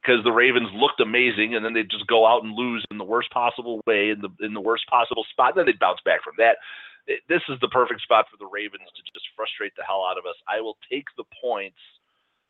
because 0.00 0.24
the 0.24 0.32
Ravens 0.32 0.70
looked 0.74 1.00
amazing, 1.00 1.54
and 1.54 1.64
then 1.64 1.74
they 1.74 1.82
just 1.82 2.06
go 2.06 2.26
out 2.26 2.42
and 2.42 2.54
lose 2.54 2.84
in 2.90 2.96
the 2.96 3.04
worst 3.04 3.30
possible 3.30 3.80
way, 3.86 4.10
in 4.10 4.22
the 4.22 4.30
in 4.44 4.54
the 4.54 4.60
worst 4.60 4.86
possible 4.88 5.24
spot. 5.30 5.50
And 5.50 5.58
Then 5.58 5.66
they 5.66 5.78
bounce 5.78 6.00
back 6.04 6.24
from 6.24 6.34
that. 6.38 6.56
It, 7.06 7.20
this 7.28 7.42
is 7.48 7.60
the 7.60 7.68
perfect 7.68 8.00
spot 8.00 8.26
for 8.30 8.38
the 8.38 8.48
Ravens 8.50 8.88
to 8.96 9.02
just 9.12 9.26
frustrate 9.36 9.76
the 9.76 9.84
hell 9.84 10.06
out 10.08 10.18
of 10.18 10.24
us. 10.24 10.36
I 10.48 10.60
will 10.60 10.78
take 10.90 11.06
the 11.18 11.24
points 11.42 11.78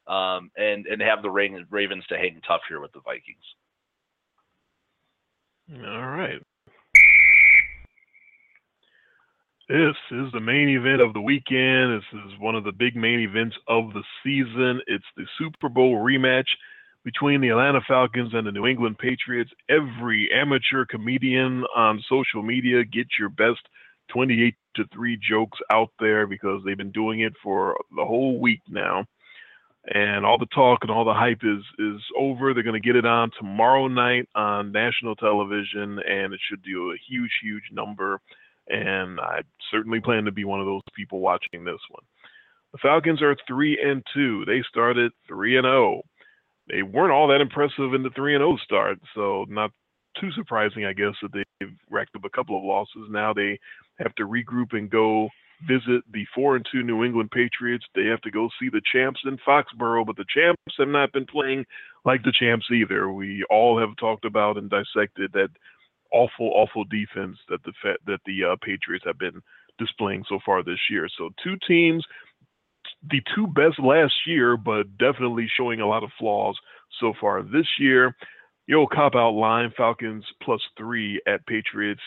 um, 0.06 0.50
and 0.56 0.86
and 0.86 1.02
have 1.02 1.22
the 1.22 1.30
Ravens 1.30 2.04
to 2.08 2.16
hang 2.16 2.40
tough 2.46 2.62
here 2.68 2.80
with 2.80 2.92
the 2.92 3.00
Vikings. 3.00 3.44
All 5.74 6.06
right. 6.06 6.40
This 9.72 9.96
is 10.10 10.30
the 10.34 10.40
main 10.40 10.68
event 10.68 11.00
of 11.00 11.14
the 11.14 11.20
weekend. 11.22 11.98
This 11.98 12.20
is 12.26 12.38
one 12.38 12.54
of 12.54 12.62
the 12.62 12.72
big 12.72 12.94
main 12.94 13.20
events 13.20 13.56
of 13.68 13.94
the 13.94 14.02
season. 14.22 14.82
It's 14.86 15.06
the 15.16 15.24
Super 15.38 15.70
Bowl 15.70 15.96
rematch 15.96 16.48
between 17.04 17.40
the 17.40 17.48
Atlanta 17.48 17.80
Falcons 17.88 18.34
and 18.34 18.46
the 18.46 18.52
New 18.52 18.66
England 18.66 18.98
Patriots. 18.98 19.50
Every 19.70 20.28
amateur 20.30 20.84
comedian 20.84 21.64
on 21.74 22.04
social 22.06 22.42
media, 22.42 22.84
get 22.84 23.06
your 23.18 23.30
best 23.30 23.60
28 24.08 24.54
to 24.76 24.84
3 24.92 25.18
jokes 25.26 25.58
out 25.70 25.88
there 25.98 26.26
because 26.26 26.60
they've 26.66 26.76
been 26.76 26.92
doing 26.92 27.20
it 27.20 27.32
for 27.42 27.74
the 27.96 28.04
whole 28.04 28.38
week 28.38 28.60
now 28.68 29.06
and 29.94 30.24
all 30.24 30.38
the 30.38 30.46
talk 30.54 30.80
and 30.82 30.90
all 30.90 31.04
the 31.04 31.14
hype 31.14 31.40
is 31.42 31.64
is 31.78 32.00
over. 32.18 32.52
They're 32.52 32.62
going 32.62 32.80
to 32.80 32.86
get 32.86 32.96
it 32.96 33.06
on 33.06 33.30
tomorrow 33.38 33.88
night 33.88 34.28
on 34.34 34.70
national 34.70 35.16
television, 35.16 35.98
and 35.98 36.32
it 36.32 36.40
should 36.48 36.62
do 36.62 36.92
a 36.92 36.96
huge, 37.08 37.32
huge 37.42 37.64
number. 37.72 38.20
And 38.72 39.20
I 39.20 39.42
certainly 39.70 40.00
plan 40.00 40.24
to 40.24 40.32
be 40.32 40.44
one 40.44 40.60
of 40.60 40.66
those 40.66 40.82
people 40.96 41.20
watching 41.20 41.64
this 41.64 41.80
one. 41.90 42.02
The 42.72 42.78
Falcons 42.78 43.20
are 43.20 43.36
three 43.46 43.78
and 43.80 44.02
two. 44.14 44.44
They 44.46 44.62
started 44.68 45.12
three 45.28 45.56
and 45.56 45.64
zero. 45.64 45.98
Oh. 45.98 46.02
They 46.68 46.82
weren't 46.82 47.12
all 47.12 47.28
that 47.28 47.42
impressive 47.42 47.92
in 47.94 48.02
the 48.02 48.10
three 48.16 48.34
and 48.34 48.40
zero 48.40 48.54
oh 48.54 48.64
start, 48.64 48.98
so 49.14 49.44
not 49.48 49.72
too 50.18 50.30
surprising, 50.32 50.86
I 50.86 50.92
guess, 50.92 51.14
that 51.20 51.32
they've 51.32 51.68
racked 51.90 52.16
up 52.16 52.24
a 52.24 52.30
couple 52.30 52.56
of 52.56 52.64
losses. 52.64 53.08
Now 53.10 53.32
they 53.32 53.58
have 53.98 54.14
to 54.16 54.26
regroup 54.26 54.72
and 54.72 54.90
go 54.90 55.28
visit 55.68 56.02
the 56.12 56.24
four 56.34 56.56
and 56.56 56.66
two 56.70 56.82
New 56.82 57.04
England 57.04 57.30
Patriots. 57.30 57.84
They 57.94 58.06
have 58.06 58.20
to 58.22 58.30
go 58.30 58.48
see 58.58 58.68
the 58.68 58.82
champs 58.92 59.20
in 59.24 59.38
Foxborough, 59.46 60.06
but 60.06 60.16
the 60.16 60.24
champs 60.34 60.60
have 60.78 60.88
not 60.88 61.12
been 61.12 61.26
playing 61.26 61.64
like 62.04 62.22
the 62.22 62.32
champs 62.38 62.66
either. 62.72 63.12
We 63.12 63.44
all 63.50 63.78
have 63.78 63.96
talked 63.96 64.24
about 64.24 64.56
and 64.56 64.70
dissected 64.70 65.32
that 65.34 65.50
awful, 66.12 66.50
awful 66.54 66.84
defense 66.84 67.36
that 67.48 67.62
the 67.64 67.72
that 68.06 68.20
the 68.26 68.52
uh, 68.52 68.56
Patriots 68.62 69.04
have 69.06 69.18
been 69.18 69.40
displaying 69.78 70.24
so 70.28 70.38
far 70.44 70.62
this 70.62 70.78
year. 70.90 71.08
So 71.18 71.30
two 71.42 71.56
teams, 71.66 72.04
the 73.10 73.22
two 73.34 73.46
best 73.46 73.78
last 73.78 74.14
year, 74.26 74.56
but 74.56 74.98
definitely 74.98 75.48
showing 75.56 75.80
a 75.80 75.88
lot 75.88 76.04
of 76.04 76.10
flaws 76.18 76.58
so 77.00 77.12
far 77.20 77.42
this 77.42 77.66
year. 77.78 78.14
Your 78.66 78.86
cop 78.86 79.14
out 79.14 79.30
line, 79.30 79.72
Falcons 79.76 80.24
plus 80.42 80.60
three 80.78 81.20
at 81.26 81.46
Patriots. 81.46 82.02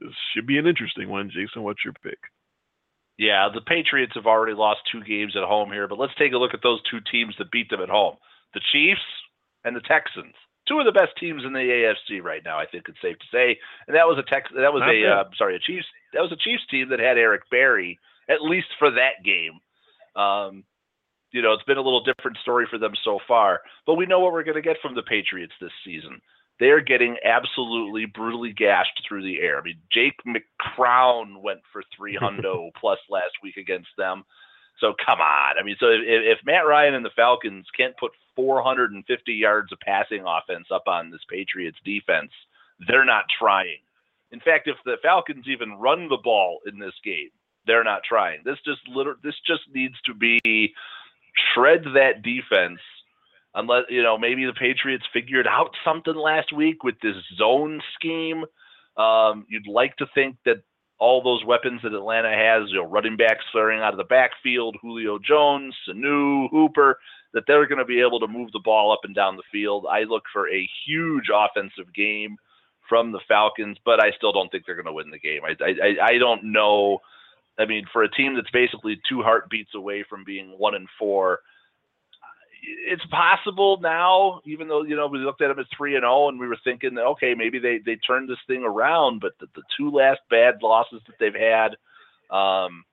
This 0.00 0.10
should 0.34 0.46
be 0.46 0.58
an 0.58 0.66
interesting 0.66 1.08
one. 1.08 1.30
Jason, 1.30 1.62
what's 1.62 1.84
your 1.84 1.94
pick? 2.02 2.18
Yeah, 3.18 3.48
the 3.52 3.60
Patriots 3.60 4.12
have 4.14 4.26
already 4.26 4.54
lost 4.54 4.80
two 4.92 5.02
games 5.02 5.34
at 5.36 5.42
home 5.42 5.72
here, 5.72 5.88
but 5.88 5.98
let's 5.98 6.14
take 6.16 6.32
a 6.32 6.38
look 6.38 6.54
at 6.54 6.62
those 6.62 6.80
two 6.88 7.00
teams 7.10 7.34
that 7.38 7.50
beat 7.50 7.68
them 7.68 7.82
at 7.82 7.88
home 7.88 8.16
the 8.54 8.60
Chiefs 8.72 9.04
and 9.64 9.76
the 9.76 9.80
Texans. 9.80 10.34
Two 10.68 10.78
of 10.78 10.86
the 10.86 10.92
best 10.92 11.16
teams 11.18 11.44
in 11.44 11.52
the 11.52 11.58
AFC 11.58 12.22
right 12.22 12.42
now, 12.44 12.58
I 12.58 12.66
think 12.66 12.84
it's 12.88 13.00
safe 13.00 13.18
to 13.18 13.26
say. 13.32 13.58
And 13.86 13.96
that 13.96 14.06
was 14.06 14.18
a 14.18 14.28
Tex 14.28 14.50
that 14.54 14.72
was 14.72 14.80
Not 14.80 14.94
a 14.94 15.20
uh, 15.20 15.24
sorry, 15.36 15.56
a 15.56 15.58
Chiefs 15.58 15.86
that 16.12 16.20
was 16.20 16.32
a 16.32 16.36
Chiefs 16.36 16.66
team 16.70 16.90
that 16.90 17.00
had 17.00 17.18
Eric 17.18 17.42
Berry, 17.50 17.98
at 18.28 18.42
least 18.42 18.68
for 18.78 18.90
that 18.90 19.24
game. 19.24 19.58
Um, 20.14 20.64
you 21.32 21.42
know, 21.42 21.52
it's 21.52 21.64
been 21.64 21.78
a 21.78 21.82
little 21.82 22.02
different 22.04 22.38
story 22.38 22.66
for 22.70 22.78
them 22.78 22.92
so 23.04 23.18
far, 23.26 23.60
but 23.86 23.94
we 23.94 24.06
know 24.06 24.20
what 24.20 24.32
we're 24.32 24.44
going 24.44 24.56
to 24.56 24.62
get 24.62 24.78
from 24.80 24.94
the 24.94 25.02
Patriots 25.02 25.52
this 25.60 25.72
season 25.84 26.20
they're 26.58 26.80
getting 26.80 27.16
absolutely 27.24 28.06
brutally 28.06 28.52
gashed 28.52 29.00
through 29.06 29.22
the 29.22 29.40
air. 29.40 29.58
I 29.58 29.62
mean, 29.62 29.78
Jake 29.92 30.16
McCown 30.26 31.40
went 31.40 31.60
for 31.72 31.82
three 31.96 32.18
hundo 32.20 32.70
plus 32.80 32.98
last 33.08 33.32
week 33.42 33.56
against 33.56 33.88
them. 33.96 34.24
So 34.80 34.94
come 35.04 35.20
on. 35.20 35.58
I 35.58 35.62
mean, 35.64 35.76
so 35.80 35.86
if, 35.86 36.00
if 36.04 36.46
Matt 36.46 36.66
Ryan 36.66 36.94
and 36.94 37.04
the 37.04 37.10
Falcons 37.16 37.66
can't 37.76 37.96
put 37.96 38.12
450 38.36 39.32
yards 39.32 39.72
of 39.72 39.80
passing 39.80 40.24
offense 40.26 40.66
up 40.72 40.84
on 40.86 41.10
this 41.10 41.20
Patriots 41.28 41.78
defense, 41.84 42.30
they're 42.86 43.04
not 43.04 43.24
trying. 43.38 43.78
In 44.30 44.40
fact, 44.40 44.68
if 44.68 44.76
the 44.84 44.96
Falcons 45.02 45.46
even 45.48 45.78
run 45.78 46.08
the 46.08 46.18
ball 46.22 46.60
in 46.66 46.78
this 46.78 46.94
game, 47.04 47.30
they're 47.66 47.84
not 47.84 48.02
trying. 48.08 48.40
This 48.44 48.58
just 48.64 48.80
literally, 48.88 49.20
this 49.24 49.34
just 49.46 49.62
needs 49.74 49.94
to 50.06 50.14
be 50.14 50.74
shred 51.54 51.84
that 51.94 52.22
defense 52.22 52.80
unless 53.54 53.84
you 53.88 54.02
know 54.02 54.18
maybe 54.18 54.44
the 54.44 54.52
Patriots 54.52 55.04
figured 55.12 55.46
out 55.46 55.74
something 55.84 56.14
last 56.14 56.52
week 56.52 56.84
with 56.84 56.96
this 57.00 57.16
zone 57.36 57.80
scheme. 57.94 58.44
Um, 58.96 59.46
you'd 59.48 59.66
like 59.66 59.96
to 59.98 60.06
think 60.14 60.36
that 60.44 60.62
all 60.98 61.22
those 61.22 61.44
weapons 61.44 61.80
that 61.82 61.94
Atlanta 61.94 62.30
has, 62.30 62.70
you 62.70 62.76
know, 62.76 62.84
running 62.84 63.16
backs 63.16 63.44
flaring 63.52 63.80
out 63.80 63.92
of 63.92 63.98
the 63.98 64.04
backfield, 64.04 64.76
Julio 64.82 65.18
Jones, 65.18 65.74
Sanu, 65.88 66.50
Hooper, 66.50 66.98
that 67.34 67.44
they're 67.46 67.68
going 67.68 67.78
to 67.78 67.84
be 67.84 68.00
able 68.00 68.20
to 68.20 68.26
move 68.26 68.50
the 68.52 68.60
ball 68.64 68.92
up 68.92 69.00
and 69.04 69.14
down 69.14 69.36
the 69.36 69.42
field. 69.52 69.86
I 69.90 70.04
look 70.04 70.24
for 70.32 70.48
a 70.48 70.68
huge 70.86 71.26
offensive 71.32 71.92
game 71.94 72.36
from 72.88 73.12
the 73.12 73.20
Falcons, 73.28 73.76
but 73.84 74.02
I 74.02 74.10
still 74.16 74.32
don't 74.32 74.50
think 74.50 74.64
they're 74.66 74.74
going 74.74 74.86
to 74.86 74.92
win 74.92 75.10
the 75.10 75.18
game. 75.18 75.42
I, 75.44 75.54
I, 75.62 76.14
I 76.14 76.18
don't 76.18 76.52
know. 76.52 76.98
I 77.58 77.66
mean, 77.66 77.84
for 77.92 78.02
a 78.02 78.10
team 78.10 78.34
that's 78.34 78.50
basically 78.50 79.00
two 79.08 79.22
heartbeats 79.22 79.74
away 79.74 80.04
from 80.08 80.24
being 80.24 80.54
one 80.58 80.74
and 80.74 80.88
four, 80.98 81.40
it's 82.62 83.04
possible 83.06 83.78
now, 83.80 84.40
even 84.44 84.68
though 84.68 84.82
you 84.82 84.96
know 84.96 85.06
we 85.06 85.18
looked 85.18 85.42
at 85.42 85.48
them 85.48 85.58
at 85.58 85.66
three 85.76 85.94
and 85.94 86.02
zero, 86.02 86.12
oh 86.12 86.28
and 86.28 86.38
we 86.38 86.48
were 86.48 86.58
thinking, 86.64 86.98
okay, 86.98 87.34
maybe 87.34 87.58
they 87.58 87.78
they 87.84 87.96
turned 87.96 88.28
this 88.28 88.38
thing 88.46 88.64
around. 88.64 89.20
But 89.20 89.32
the, 89.40 89.46
the 89.54 89.62
two 89.76 89.90
last 89.90 90.20
bad 90.30 90.56
losses 90.62 91.00
that 91.06 91.16
they've 91.20 91.32
had, 91.34 91.76
um, 92.34 92.84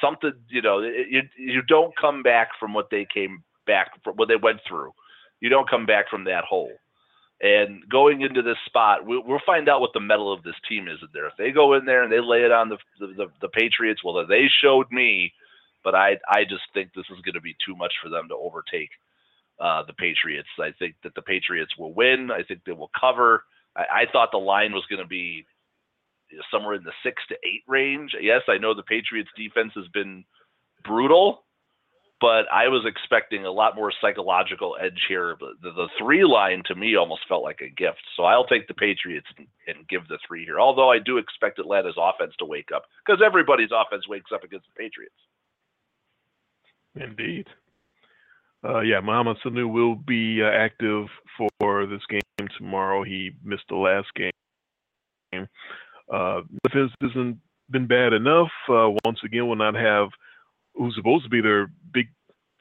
something 0.00 0.32
you 0.48 0.62
know, 0.62 0.80
you 0.80 1.22
you 1.36 1.62
don't 1.62 1.96
come 1.96 2.22
back 2.22 2.48
from 2.58 2.74
what 2.74 2.90
they 2.90 3.06
came 3.12 3.42
back 3.66 3.90
from 4.02 4.16
what 4.16 4.28
they 4.28 4.36
went 4.36 4.60
through. 4.68 4.92
You 5.40 5.50
don't 5.50 5.68
come 5.68 5.86
back 5.86 6.08
from 6.08 6.24
that 6.24 6.44
hole. 6.44 6.72
And 7.40 7.82
going 7.90 8.22
into 8.22 8.42
this 8.42 8.56
spot, 8.64 9.04
we'll, 9.04 9.22
we'll 9.24 9.40
find 9.44 9.68
out 9.68 9.80
what 9.80 9.92
the 9.92 10.00
mettle 10.00 10.32
of 10.32 10.44
this 10.44 10.54
team 10.68 10.88
is 10.88 10.98
in 11.02 11.08
there. 11.12 11.26
If 11.26 11.34
they 11.36 11.50
go 11.50 11.74
in 11.74 11.84
there 11.84 12.02
and 12.02 12.10
they 12.10 12.20
lay 12.20 12.42
it 12.42 12.52
on 12.52 12.68
the 12.68 12.78
the, 12.98 13.06
the, 13.08 13.26
the 13.42 13.48
Patriots, 13.48 14.02
well, 14.02 14.26
they 14.26 14.46
showed 14.62 14.90
me 14.90 15.32
but 15.84 15.94
I 15.94 16.18
I 16.28 16.44
just 16.44 16.64
think 16.72 16.90
this 16.94 17.06
is 17.10 17.22
going 17.22 17.34
to 17.34 17.40
be 17.40 17.56
too 17.64 17.76
much 17.76 17.92
for 18.02 18.08
them 18.08 18.28
to 18.28 18.34
overtake 18.34 18.90
uh, 19.60 19.82
the 19.86 19.92
Patriots. 19.92 20.48
I 20.58 20.70
think 20.78 20.96
that 21.04 21.14
the 21.14 21.22
Patriots 21.22 21.72
will 21.78 21.92
win. 21.92 22.30
I 22.30 22.42
think 22.42 22.60
they 22.64 22.72
will 22.72 22.90
cover. 22.98 23.44
I, 23.76 23.82
I 23.82 24.04
thought 24.10 24.30
the 24.32 24.38
line 24.38 24.72
was 24.72 24.84
going 24.88 25.02
to 25.02 25.08
be 25.08 25.46
somewhere 26.50 26.74
in 26.74 26.84
the 26.84 26.92
six 27.02 27.22
to 27.28 27.34
eight 27.46 27.62
range. 27.68 28.12
Yes, 28.20 28.42
I 28.48 28.58
know 28.58 28.74
the 28.74 28.82
Patriots 28.82 29.30
defense 29.36 29.72
has 29.76 29.86
been 29.88 30.24
brutal, 30.84 31.44
but 32.20 32.46
I 32.52 32.68
was 32.68 32.84
expecting 32.86 33.44
a 33.44 33.52
lot 33.52 33.76
more 33.76 33.92
psychological 34.00 34.76
edge 34.80 35.00
here. 35.08 35.36
But 35.38 35.60
the, 35.62 35.70
the 35.70 35.88
three 35.98 36.24
line 36.24 36.62
to 36.66 36.74
me 36.74 36.96
almost 36.96 37.22
felt 37.28 37.42
like 37.44 37.60
a 37.60 37.68
gift. 37.68 38.02
So 38.16 38.24
I'll 38.24 38.46
take 38.46 38.66
the 38.66 38.74
Patriots 38.74 39.26
and, 39.38 39.46
and 39.68 39.88
give 39.88 40.08
the 40.08 40.18
three 40.26 40.44
here. 40.44 40.60
Although 40.60 40.90
I 40.90 40.98
do 40.98 41.18
expect 41.18 41.58
Atlanta's 41.58 41.98
offense 41.98 42.34
to 42.38 42.44
wake 42.44 42.70
up 42.74 42.84
because 43.04 43.22
everybody's 43.24 43.70
offense 43.72 44.08
wakes 44.08 44.32
up 44.32 44.44
against 44.44 44.66
the 44.66 44.82
Patriots. 44.82 45.14
Indeed. 46.96 47.46
Uh, 48.64 48.80
yeah, 48.80 49.00
Mohamed 49.00 49.36
Sanu 49.44 49.70
will 49.70 49.94
be 49.94 50.40
uh, 50.42 50.46
active 50.46 51.06
for 51.36 51.86
this 51.86 52.00
game 52.08 52.48
tomorrow. 52.56 53.02
He 53.02 53.32
missed 53.44 53.64
the 53.68 53.76
last 53.76 54.08
game. 54.16 55.46
Uh, 56.12 56.40
defense 56.62 56.92
hasn't 57.00 57.38
been 57.70 57.86
bad 57.86 58.12
enough. 58.12 58.50
Uh, 58.68 58.90
once 59.04 59.18
again, 59.24 59.48
will 59.48 59.56
not 59.56 59.74
have 59.74 60.08
who's 60.74 60.94
supposed 60.96 61.24
to 61.24 61.30
be 61.30 61.40
their 61.40 61.70
big 61.92 62.08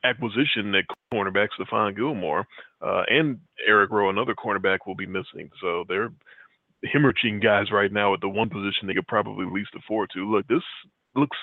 acquisition 0.03 0.75
at 0.75 0.85
cornerback, 1.13 1.49
Stephon 1.57 1.95
Gilmore, 1.95 2.45
uh, 2.81 3.03
and 3.07 3.39
Eric 3.65 3.91
Rowe, 3.91 4.09
another 4.09 4.35
cornerback, 4.35 4.79
will 4.85 4.95
be 4.95 5.05
missing. 5.05 5.49
So 5.61 5.85
they're 5.87 6.11
hemorrhaging 6.85 7.41
guys 7.41 7.71
right 7.71 7.91
now 7.91 8.13
at 8.13 8.21
the 8.21 8.29
one 8.29 8.49
position 8.49 8.87
they 8.87 8.93
could 8.93 9.07
probably 9.07 9.45
least 9.45 9.71
afford 9.77 10.09
to. 10.13 10.29
Look, 10.29 10.47
this 10.47 10.63
looks 11.15 11.37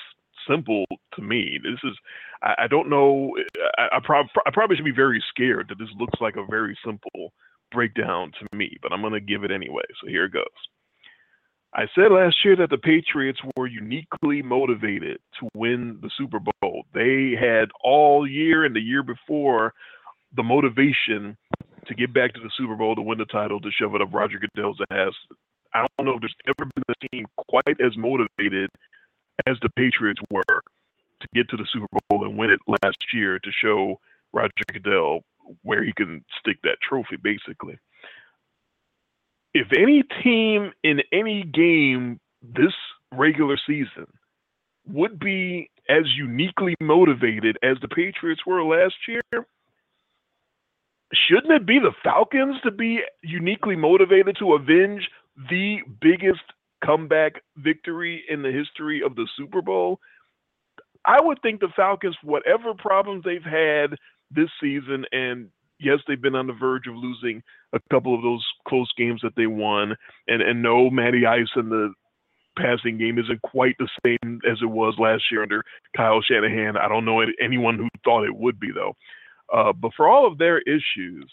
simple 0.49 0.85
to 1.15 1.23
me. 1.23 1.59
This 1.63 1.79
is, 1.85 1.97
I, 2.43 2.65
I 2.65 2.67
don't 2.67 2.89
know. 2.89 3.37
I, 3.79 3.97
I, 3.97 3.99
prob- 4.03 4.27
I 4.47 4.51
probably 4.53 4.77
should 4.77 4.85
be 4.85 4.93
very 4.93 5.23
scared 5.29 5.69
that 5.69 5.79
this 5.79 5.89
looks 5.99 6.21
like 6.21 6.37
a 6.37 6.47
very 6.49 6.77
simple 6.85 7.33
breakdown 7.73 8.33
to 8.41 8.57
me, 8.57 8.77
but 8.83 8.93
I'm 8.93 9.01
going 9.01 9.13
to 9.13 9.21
give 9.21 9.45
it 9.45 9.51
anyway. 9.51 9.83
So 10.01 10.09
here 10.09 10.25
it 10.25 10.33
goes. 10.33 10.45
I 11.73 11.87
said 11.95 12.11
last 12.11 12.37
year 12.45 12.57
that 12.57 12.71
the 12.71 12.79
Patriots 12.79 13.39
were 13.57 13.69
uniquely 13.69 14.43
motivated 14.43 15.19
to 15.39 15.49
win 15.55 15.99
the 16.03 16.11
Super 16.19 16.41
Bowl. 16.41 16.85
They 16.93 17.37
had 17.41 17.69
all 17.85 18.27
year 18.27 18.65
and 18.65 18.75
the 18.75 18.81
year 18.81 19.05
before 19.05 19.73
the 20.35 20.43
motivation 20.43 21.37
to 21.87 21.95
get 21.95 22.13
back 22.13 22.35
to 22.35 22.41
the 22.41 22.51
Super 22.57 22.75
Bowl 22.75 22.97
to 22.97 23.03
win 23.03 23.19
the 23.19 23.25
title 23.27 23.61
to 23.61 23.71
shove 23.71 23.95
it 23.95 24.03
up 24.03 24.13
Roger 24.13 24.39
Goodell's 24.39 24.81
ass 24.91 25.13
I 25.73 25.87
don't 25.97 26.07
know 26.07 26.15
if 26.15 26.21
there's 26.21 26.35
ever 26.49 26.69
been 26.75 26.85
a 26.89 27.09
team 27.09 27.27
quite 27.49 27.81
as 27.81 27.97
motivated 27.97 28.71
as 29.47 29.57
the 29.63 29.69
Patriots 29.71 30.21
were 30.31 30.63
to 31.21 31.29
get 31.35 31.49
to 31.51 31.57
the 31.57 31.67
Super 31.73 31.87
Bowl 32.09 32.25
and 32.25 32.37
win 32.37 32.51
it 32.51 32.61
last 32.67 32.99
year 33.13 33.39
to 33.39 33.51
show 33.63 34.01
Roger 34.33 34.53
Goodell 34.73 35.21
where 35.63 35.85
he 35.85 35.93
can 35.93 36.25
stick 36.39 36.59
that 36.63 36.79
trophy, 36.87 37.17
basically. 37.17 37.79
If 39.53 39.69
any 39.77 40.05
team 40.23 40.73
in 40.85 41.01
any 41.13 41.43
game 41.43 42.21
this 42.43 42.73
regular 43.13 43.59
season 43.67 44.07
would 44.87 45.19
be 45.19 45.71
as 45.89 46.05
uniquely 46.17 46.75
motivated 46.81 47.59
as 47.63 47.77
the 47.83 47.89
Patriots 47.89 48.43
were 48.47 48.63
last 48.63 48.95
year, 49.09 49.47
shouldn't 51.13 51.53
it 51.53 51.67
be 51.67 51.79
the 51.81 51.93
Falcons 52.05 52.57
to 52.63 52.71
be 52.71 53.01
uniquely 53.23 53.77
motivated 53.77 54.37
to 54.39 54.55
avenge 54.55 55.09
the 55.49 55.79
biggest 56.01 56.43
comeback 56.85 57.43
victory 57.57 58.25
in 58.29 58.43
the 58.43 58.53
history 58.53 59.03
of 59.05 59.15
the 59.17 59.29
Super 59.37 59.63
Bowl? 59.63 60.01
I 61.07 61.21
would 61.21 61.41
think 61.43 61.61
the 61.61 61.69
Falcons, 61.75 62.17
whatever 62.23 62.75
problems 62.75 63.25
they've 63.25 63.43
had 63.43 63.97
this 64.31 64.51
season, 64.61 65.07
and 65.13 65.49
yes, 65.79 65.99
they've 66.07 66.21
been 66.21 66.35
on 66.35 66.47
the 66.47 66.53
verge 66.53 66.87
of 66.87 66.95
losing 66.95 67.43
a 67.73 67.81
couple 67.91 68.15
of 68.15 68.23
those 68.23 68.45
close 68.69 68.91
games 68.97 69.21
that 69.23 69.35
they 69.37 69.47
won, 69.47 69.97
and 70.29 70.43
and 70.43 70.63
no, 70.63 70.91
Matty 70.91 71.27
Ice 71.27 71.49
and 71.55 71.71
the 71.71 71.93
passing 72.59 72.99
game 72.99 73.19
isn't 73.19 73.41
quite 73.43 73.77
the 73.79 73.89
same 74.05 74.41
as 74.51 74.59
it 74.63 74.67
was 74.67 74.95
last 74.99 75.25
year 75.31 75.43
under 75.43 75.65
Kyle 75.97 76.21
Shanahan. 76.21 76.77
I 76.77 76.89
don't 76.89 77.05
know 77.05 77.23
anyone 77.43 77.79
who 77.79 77.89
thought 78.05 78.25
it 78.25 78.37
would 78.37 78.61
be 78.61 78.71
though. 78.75 78.95
Uh, 79.53 79.73
but 79.73 79.93
for 79.97 80.07
all 80.07 80.27
of 80.27 80.39
their 80.39 80.61
issues, 80.61 81.31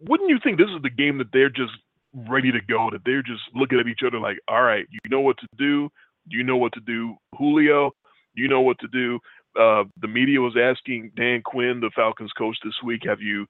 wouldn't 0.00 0.30
you 0.30 0.38
think 0.42 0.58
this 0.58 0.68
is 0.74 0.82
the 0.82 0.90
game 0.90 1.18
that 1.18 1.32
they're 1.32 1.48
just 1.48 1.72
ready 2.14 2.52
to 2.52 2.60
go? 2.68 2.90
That 2.90 3.02
they're 3.04 3.22
just 3.22 3.42
looking 3.54 3.78
at 3.78 3.86
each 3.86 4.00
other 4.06 4.18
like, 4.18 4.38
all 4.48 4.62
right, 4.62 4.86
you 4.90 5.00
know 5.10 5.20
what 5.20 5.38
to 5.38 5.46
do. 5.56 5.90
You 6.28 6.44
know 6.44 6.56
what 6.56 6.72
to 6.74 6.80
do, 6.80 7.16
Julio. 7.36 7.92
You 8.34 8.48
know 8.48 8.60
what 8.60 8.78
to 8.80 8.88
do. 8.88 9.18
Uh, 9.58 9.84
the 10.00 10.08
media 10.08 10.40
was 10.40 10.56
asking 10.56 11.12
Dan 11.16 11.42
Quinn, 11.44 11.80
the 11.80 11.90
Falcons 11.94 12.32
coach, 12.36 12.56
this 12.64 12.74
week, 12.84 13.02
have 13.04 13.20
you 13.20 13.46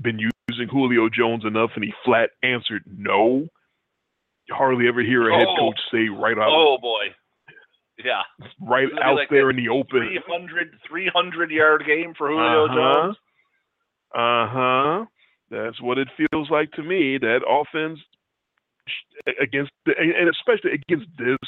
been 0.00 0.18
using 0.18 0.68
Julio 0.68 1.08
Jones 1.08 1.44
enough? 1.44 1.70
And 1.74 1.84
he 1.84 1.92
flat 2.04 2.30
answered 2.42 2.82
no. 2.86 3.46
You 4.48 4.54
hardly 4.54 4.88
ever 4.88 5.02
hear 5.02 5.28
a 5.28 5.36
head 5.36 5.48
oh. 5.48 5.56
coach 5.58 5.80
say 5.92 6.08
right 6.08 6.38
out. 6.38 6.48
Oh 6.48 6.78
boy. 6.80 7.12
Yeah. 8.02 8.22
Right 8.60 8.88
out 9.02 9.16
like 9.16 9.30
there 9.30 9.50
in 9.50 9.56
the 9.56 9.68
open. 9.68 10.08
300, 10.08 10.68
300 10.88 11.50
yard 11.50 11.84
game 11.86 12.14
for 12.16 12.28
Julio 12.28 12.66
uh-huh. 12.66 12.74
Jones. 12.74 13.16
Uh 14.14 14.46
huh. 14.48 15.04
That's 15.50 15.80
what 15.80 15.98
it 15.98 16.08
feels 16.16 16.50
like 16.50 16.72
to 16.72 16.82
me. 16.82 17.18
That 17.18 17.40
offense 17.48 18.00
against, 19.40 19.72
the, 19.84 19.92
and 19.98 20.28
especially 20.28 20.72
against 20.72 21.06
this 21.18 21.38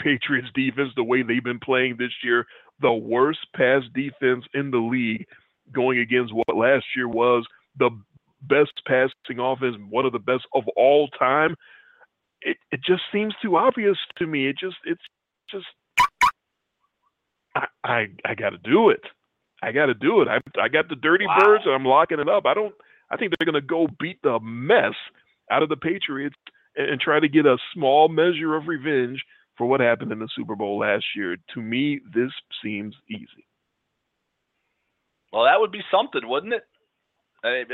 Patriots 0.00 0.48
defense, 0.54 0.90
the 0.96 1.04
way 1.04 1.22
they've 1.22 1.44
been 1.44 1.60
playing 1.60 1.96
this 1.98 2.12
year, 2.22 2.46
the 2.80 2.92
worst 2.92 3.40
pass 3.54 3.82
defense 3.94 4.44
in 4.54 4.70
the 4.70 4.78
league, 4.78 5.26
going 5.72 5.98
against 5.98 6.34
what 6.34 6.56
last 6.56 6.84
year 6.96 7.08
was 7.08 7.44
the 7.78 7.90
best 8.42 8.72
passing 8.86 9.38
offense, 9.38 9.76
one 9.90 10.06
of 10.06 10.12
the 10.12 10.18
best 10.18 10.44
of 10.54 10.64
all 10.76 11.08
time. 11.18 11.54
It 12.42 12.56
it 12.72 12.80
just 12.84 13.02
seems 13.12 13.34
too 13.42 13.56
obvious 13.56 13.98
to 14.16 14.26
me. 14.26 14.48
It 14.48 14.56
just 14.58 14.76
it's 14.84 15.02
just 15.50 15.66
I 17.54 17.66
I, 17.84 18.06
I 18.24 18.34
got 18.34 18.50
to 18.50 18.58
do 18.58 18.90
it. 18.90 19.02
I 19.62 19.72
got 19.72 19.86
to 19.86 19.94
do 19.94 20.22
it. 20.22 20.28
I 20.28 20.38
I 20.60 20.68
got 20.68 20.88
the 20.88 20.96
dirty 20.96 21.26
wow. 21.26 21.38
birds 21.38 21.64
and 21.66 21.74
I'm 21.74 21.84
locking 21.84 22.20
it 22.20 22.28
up. 22.28 22.46
I 22.46 22.54
don't. 22.54 22.74
I 23.10 23.16
think 23.16 23.32
they're 23.32 23.50
going 23.50 23.60
to 23.60 23.66
go 23.66 23.88
beat 23.98 24.20
the 24.22 24.38
mess 24.40 24.94
out 25.50 25.62
of 25.62 25.68
the 25.68 25.76
Patriots 25.76 26.36
and, 26.76 26.90
and 26.90 27.00
try 27.00 27.20
to 27.20 27.28
get 27.28 27.46
a 27.46 27.56
small 27.74 28.08
measure 28.08 28.54
of 28.54 28.68
revenge 28.68 29.22
for 29.56 29.66
what 29.66 29.80
happened 29.80 30.12
in 30.12 30.18
the 30.18 30.28
Super 30.34 30.56
Bowl 30.56 30.78
last 30.78 31.04
year. 31.16 31.36
To 31.54 31.60
me, 31.60 32.00
this 32.14 32.30
seems 32.62 32.94
easy. 33.08 33.46
Well, 35.32 35.44
that 35.44 35.60
would 35.60 35.72
be 35.72 35.82
something, 35.90 36.22
wouldn't 36.24 36.54
it? 36.54 36.64
I 37.44 37.64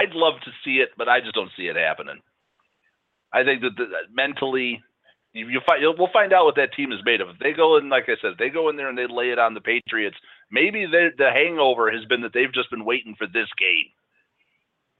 would 0.00 0.14
love 0.14 0.34
to 0.44 0.50
see 0.64 0.76
it, 0.76 0.90
but 0.96 1.08
I 1.08 1.20
just 1.20 1.34
don't 1.34 1.50
see 1.56 1.64
it 1.64 1.76
happening. 1.76 2.20
I 3.32 3.44
think 3.44 3.62
that, 3.62 3.76
the, 3.76 3.86
mentally, 4.12 4.82
you, 5.32 5.48
you 5.48 5.60
find 5.66 5.82
we'll 5.98 6.12
find 6.12 6.32
out 6.32 6.44
what 6.44 6.56
that 6.56 6.74
team 6.74 6.92
is 6.92 7.00
made 7.04 7.20
of. 7.20 7.30
If 7.30 7.38
they 7.38 7.52
go 7.52 7.78
in, 7.78 7.88
like 7.88 8.04
I 8.08 8.20
said, 8.20 8.32
they 8.38 8.50
go 8.50 8.68
in 8.68 8.76
there 8.76 8.88
and 8.88 8.98
they 8.98 9.06
lay 9.08 9.30
it 9.30 9.38
on 9.38 9.54
the 9.54 9.60
Patriots. 9.60 10.16
Maybe 10.50 10.86
the 10.86 11.30
hangover 11.32 11.90
has 11.90 12.04
been 12.04 12.20
that 12.22 12.32
they've 12.34 12.52
just 12.52 12.70
been 12.70 12.84
waiting 12.84 13.14
for 13.16 13.26
this 13.26 13.48
game. 13.58 13.88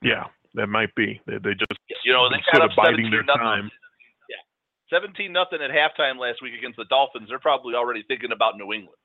Yeah, 0.03 0.25
that 0.55 0.67
might 0.67 0.95
be. 0.95 1.21
They, 1.27 1.39
they 1.39 1.55
just 1.55 1.79
you 2.05 2.13
know 2.13 2.29
they 2.29 2.37
got 2.53 2.63
up 2.63 2.71
their 2.77 3.23
nothing. 3.23 3.27
time. 3.27 3.71
Yeah, 4.29 4.43
seventeen 4.91 5.33
nothing 5.33 5.61
at 5.63 5.71
halftime 5.71 6.19
last 6.19 6.43
week 6.43 6.55
against 6.59 6.77
the 6.77 6.85
Dolphins. 6.87 7.29
They're 7.29 7.39
probably 7.39 7.75
already 7.75 8.03
thinking 8.07 8.33
about 8.33 8.57
New 8.57 8.73
England. 8.73 8.99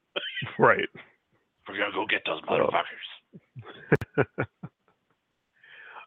right. 0.58 0.88
We're 1.68 1.78
gonna 1.78 1.92
go 1.94 2.06
get 2.06 2.22
those 2.26 2.42
motherfuckers. 2.42 3.06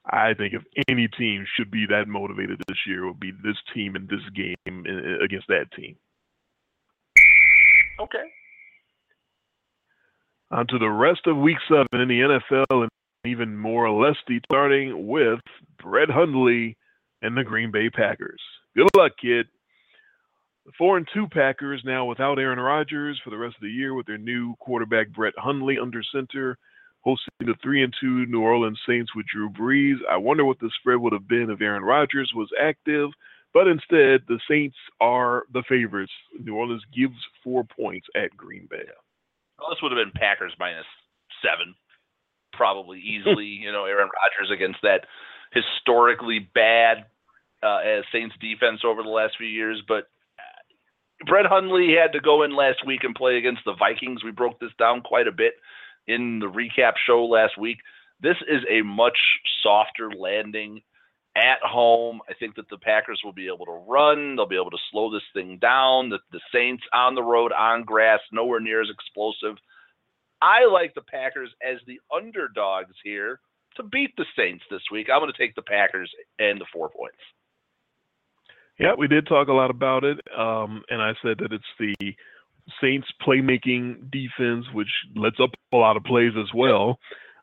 I 0.07 0.35
think 0.35 0.53
if 0.53 0.61
any 0.87 1.07
team 1.07 1.45
should 1.55 1.71
be 1.71 1.85
that 1.89 2.07
motivated 2.07 2.61
this 2.67 2.77
year, 2.85 3.03
it 3.05 3.07
would 3.07 3.19
be 3.19 3.31
this 3.31 3.57
team 3.73 3.95
in 3.95 4.07
this 4.07 4.21
game 4.35 4.85
against 5.23 5.47
that 5.47 5.71
team. 5.75 5.95
Okay. 7.99 8.25
On 10.51 10.67
to 10.67 10.77
the 10.77 10.89
rest 10.89 11.21
of 11.25 11.37
Week 11.37 11.57
Seven 11.67 12.01
in 12.01 12.07
the 12.07 12.19
NFL, 12.19 12.83
and 12.83 12.89
even 13.27 13.57
more 13.57 13.85
or 13.85 14.05
less 14.05 14.15
starting 14.45 15.07
with 15.07 15.39
Brett 15.81 16.09
Hundley 16.09 16.77
and 17.21 17.35
the 17.35 17.43
Green 17.43 17.71
Bay 17.71 17.89
Packers. 17.89 18.41
Good 18.75 18.87
luck, 18.95 19.13
kid. 19.21 19.47
The 20.65 20.71
four 20.77 20.97
and 20.97 21.07
two 21.13 21.27
Packers 21.27 21.81
now 21.85 22.05
without 22.05 22.39
Aaron 22.39 22.59
Rodgers 22.59 23.19
for 23.23 23.29
the 23.29 23.37
rest 23.37 23.55
of 23.55 23.61
the 23.61 23.69
year 23.69 23.93
with 23.93 24.07
their 24.07 24.17
new 24.17 24.55
quarterback 24.59 25.09
Brett 25.09 25.33
Hundley 25.37 25.77
under 25.79 26.01
center, 26.11 26.57
hosting 27.01 27.29
the 27.39 27.53
three 27.61 27.83
and 27.83 27.93
two 28.01 28.25
New 28.25 28.41
Orleans 28.41 28.79
Saints 28.87 29.13
with 29.15 29.27
Drew 29.27 29.49
Brees. 29.49 29.97
I 30.09 30.17
wonder 30.17 30.43
what 30.43 30.59
the 30.59 30.71
spread 30.79 30.97
would 30.97 31.13
have 31.13 31.27
been 31.27 31.51
if 31.51 31.61
Aaron 31.61 31.83
Rodgers 31.83 32.31
was 32.35 32.49
active, 32.59 33.11
but 33.53 33.67
instead 33.67 34.21
the 34.27 34.39
Saints 34.49 34.75
are 34.99 35.43
the 35.53 35.63
favorites. 35.69 36.11
New 36.43 36.55
Orleans 36.55 36.83
gives 36.95 37.15
four 37.43 37.63
points 37.63 38.07
at 38.15 38.35
Green 38.35 38.67
Bay. 38.69 38.85
Well, 39.59 39.69
this 39.69 39.79
would 39.83 39.91
have 39.91 40.03
been 40.03 40.19
Packers 40.19 40.53
minus 40.59 40.85
seven, 41.41 41.75
probably 42.55 42.99
easily. 43.05 43.45
you 43.45 43.71
know, 43.71 43.85
Aaron 43.85 44.09
Rodgers 44.09 44.51
against 44.51 44.79
that 44.83 45.05
historically 45.53 46.39
bad 46.39 47.05
uh, 47.63 47.77
as 47.77 48.03
Saints 48.11 48.35
defense 48.39 48.81
over 48.85 49.01
the 49.03 49.09
last 49.09 49.35
few 49.37 49.47
years, 49.47 49.81
but 49.87 50.07
Brett 51.25 51.45
Hundley 51.45 51.95
had 51.95 52.13
to 52.13 52.19
go 52.19 52.43
in 52.43 52.55
last 52.55 52.85
week 52.85 53.03
and 53.03 53.15
play 53.15 53.37
against 53.37 53.61
the 53.65 53.73
Vikings. 53.73 54.23
We 54.23 54.31
broke 54.31 54.59
this 54.59 54.73
down 54.77 55.01
quite 55.01 55.27
a 55.27 55.31
bit 55.31 55.53
in 56.07 56.39
the 56.39 56.47
recap 56.47 56.93
show 57.05 57.25
last 57.25 57.57
week. 57.57 57.77
This 58.21 58.35
is 58.47 58.61
a 58.69 58.81
much 58.81 59.17
softer 59.63 60.11
landing 60.11 60.81
at 61.35 61.59
home. 61.61 62.21
I 62.29 62.33
think 62.33 62.55
that 62.55 62.69
the 62.69 62.77
Packers 62.77 63.21
will 63.23 63.33
be 63.33 63.47
able 63.47 63.65
to 63.65 63.83
run. 63.87 64.35
They'll 64.35 64.45
be 64.45 64.55
able 64.55 64.71
to 64.71 64.77
slow 64.91 65.11
this 65.11 65.23
thing 65.33 65.57
down. 65.57 66.09
The, 66.09 66.19
the 66.31 66.39
Saints 66.53 66.83
on 66.93 67.15
the 67.15 67.23
road 67.23 67.51
on 67.51 67.83
grass, 67.83 68.19
nowhere 68.31 68.59
near 68.59 68.81
as 68.81 68.89
explosive. 68.89 69.57
I 70.41 70.65
like 70.65 70.93
the 70.93 71.01
Packers 71.01 71.49
as 71.65 71.77
the 71.87 71.99
underdogs 72.15 72.95
here 73.03 73.39
to 73.77 73.83
beat 73.83 74.15
the 74.17 74.25
Saints 74.37 74.63
this 74.69 74.81
week. 74.91 75.07
I'm 75.11 75.19
going 75.19 75.31
to 75.31 75.37
take 75.37 75.55
the 75.55 75.61
Packers 75.61 76.11
and 76.39 76.59
the 76.59 76.65
four 76.71 76.89
points. 76.89 77.17
Yeah, 78.79 78.93
we 78.97 79.07
did 79.07 79.27
talk 79.27 79.47
a 79.47 79.53
lot 79.53 79.69
about 79.69 80.03
it, 80.03 80.19
um, 80.37 80.83
and 80.89 81.01
I 81.01 81.13
said 81.21 81.37
that 81.39 81.53
it's 81.53 81.63
the 81.79 81.95
Saints 82.81 83.07
playmaking 83.25 84.11
defense, 84.11 84.65
which 84.73 84.89
lets 85.15 85.39
up 85.39 85.51
a 85.71 85.77
lot 85.77 85.95
of 85.95 86.03
plays 86.03 86.33
as 86.37 86.53
well. 86.53 86.99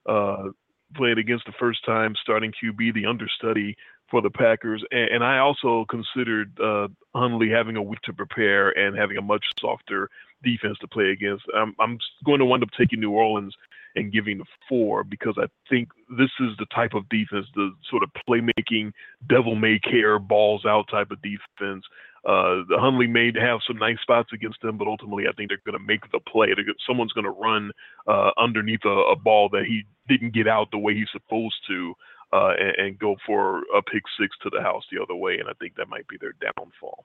Uh, 0.06 0.50
played 0.94 1.16
against 1.16 1.46
the 1.46 1.52
first 1.58 1.84
time 1.86 2.14
starting 2.20 2.52
QB, 2.52 2.92
the 2.92 3.06
understudy 3.06 3.76
for 4.10 4.20
the 4.20 4.30
Packers, 4.30 4.84
and, 4.90 5.08
and 5.08 5.24
I 5.24 5.38
also 5.38 5.86
considered 5.88 6.52
uh, 6.60 6.88
Hundley 7.14 7.48
having 7.48 7.76
a 7.76 7.82
week 7.82 8.00
to 8.02 8.12
prepare 8.12 8.70
and 8.70 8.96
having 8.96 9.16
a 9.16 9.22
much 9.22 9.44
softer 9.58 10.10
defense 10.42 10.78
to 10.80 10.88
play 10.88 11.10
against. 11.10 11.44
I'm, 11.56 11.74
I'm 11.80 11.98
going 12.24 12.38
to 12.38 12.44
wind 12.44 12.62
up 12.62 12.70
taking 12.78 13.00
New 13.00 13.12
Orleans 13.12 13.54
and 13.94 14.12
giving 14.12 14.38
the 14.38 14.44
four 14.68 15.04
because 15.04 15.36
I 15.38 15.46
think 15.68 15.88
this 16.08 16.30
is 16.40 16.56
the 16.58 16.66
type 16.74 16.94
of 16.94 17.08
defense, 17.08 17.46
the 17.54 17.72
sort 17.90 18.02
of 18.02 18.10
playmaking, 18.28 18.92
devil 19.28 19.54
may 19.54 19.78
care, 19.78 20.18
balls 20.18 20.64
out 20.64 20.86
type 20.90 21.10
of 21.10 21.20
defense. 21.22 21.84
Uh, 22.24 22.62
the 22.68 22.78
Hundley 22.78 23.08
may 23.08 23.32
have 23.38 23.60
some 23.66 23.76
nice 23.76 24.00
spots 24.00 24.30
against 24.32 24.60
them, 24.62 24.78
but 24.78 24.86
ultimately 24.86 25.24
I 25.28 25.32
think 25.32 25.50
they're 25.50 25.58
going 25.66 25.78
to 25.78 25.84
make 25.84 26.10
the 26.12 26.20
play. 26.20 26.48
someone's 26.86 27.12
going 27.12 27.24
to 27.24 27.30
run 27.30 27.72
uh, 28.06 28.30
underneath 28.38 28.84
a, 28.84 29.12
a, 29.12 29.16
ball 29.16 29.48
that 29.50 29.64
he 29.66 29.82
didn't 30.08 30.32
get 30.32 30.46
out 30.46 30.70
the 30.70 30.78
way 30.78 30.94
he's 30.94 31.08
supposed 31.12 31.56
to, 31.66 31.94
uh, 32.32 32.52
and, 32.58 32.86
and 32.86 32.98
go 32.98 33.16
for 33.26 33.62
a 33.76 33.82
pick 33.82 34.04
six 34.18 34.36
to 34.42 34.50
the 34.50 34.62
house 34.62 34.84
the 34.92 35.02
other 35.02 35.16
way, 35.16 35.38
and 35.38 35.48
I 35.48 35.52
think 35.60 35.74
that 35.76 35.88
might 35.88 36.06
be 36.06 36.16
their 36.20 36.34
downfall. 36.40 37.04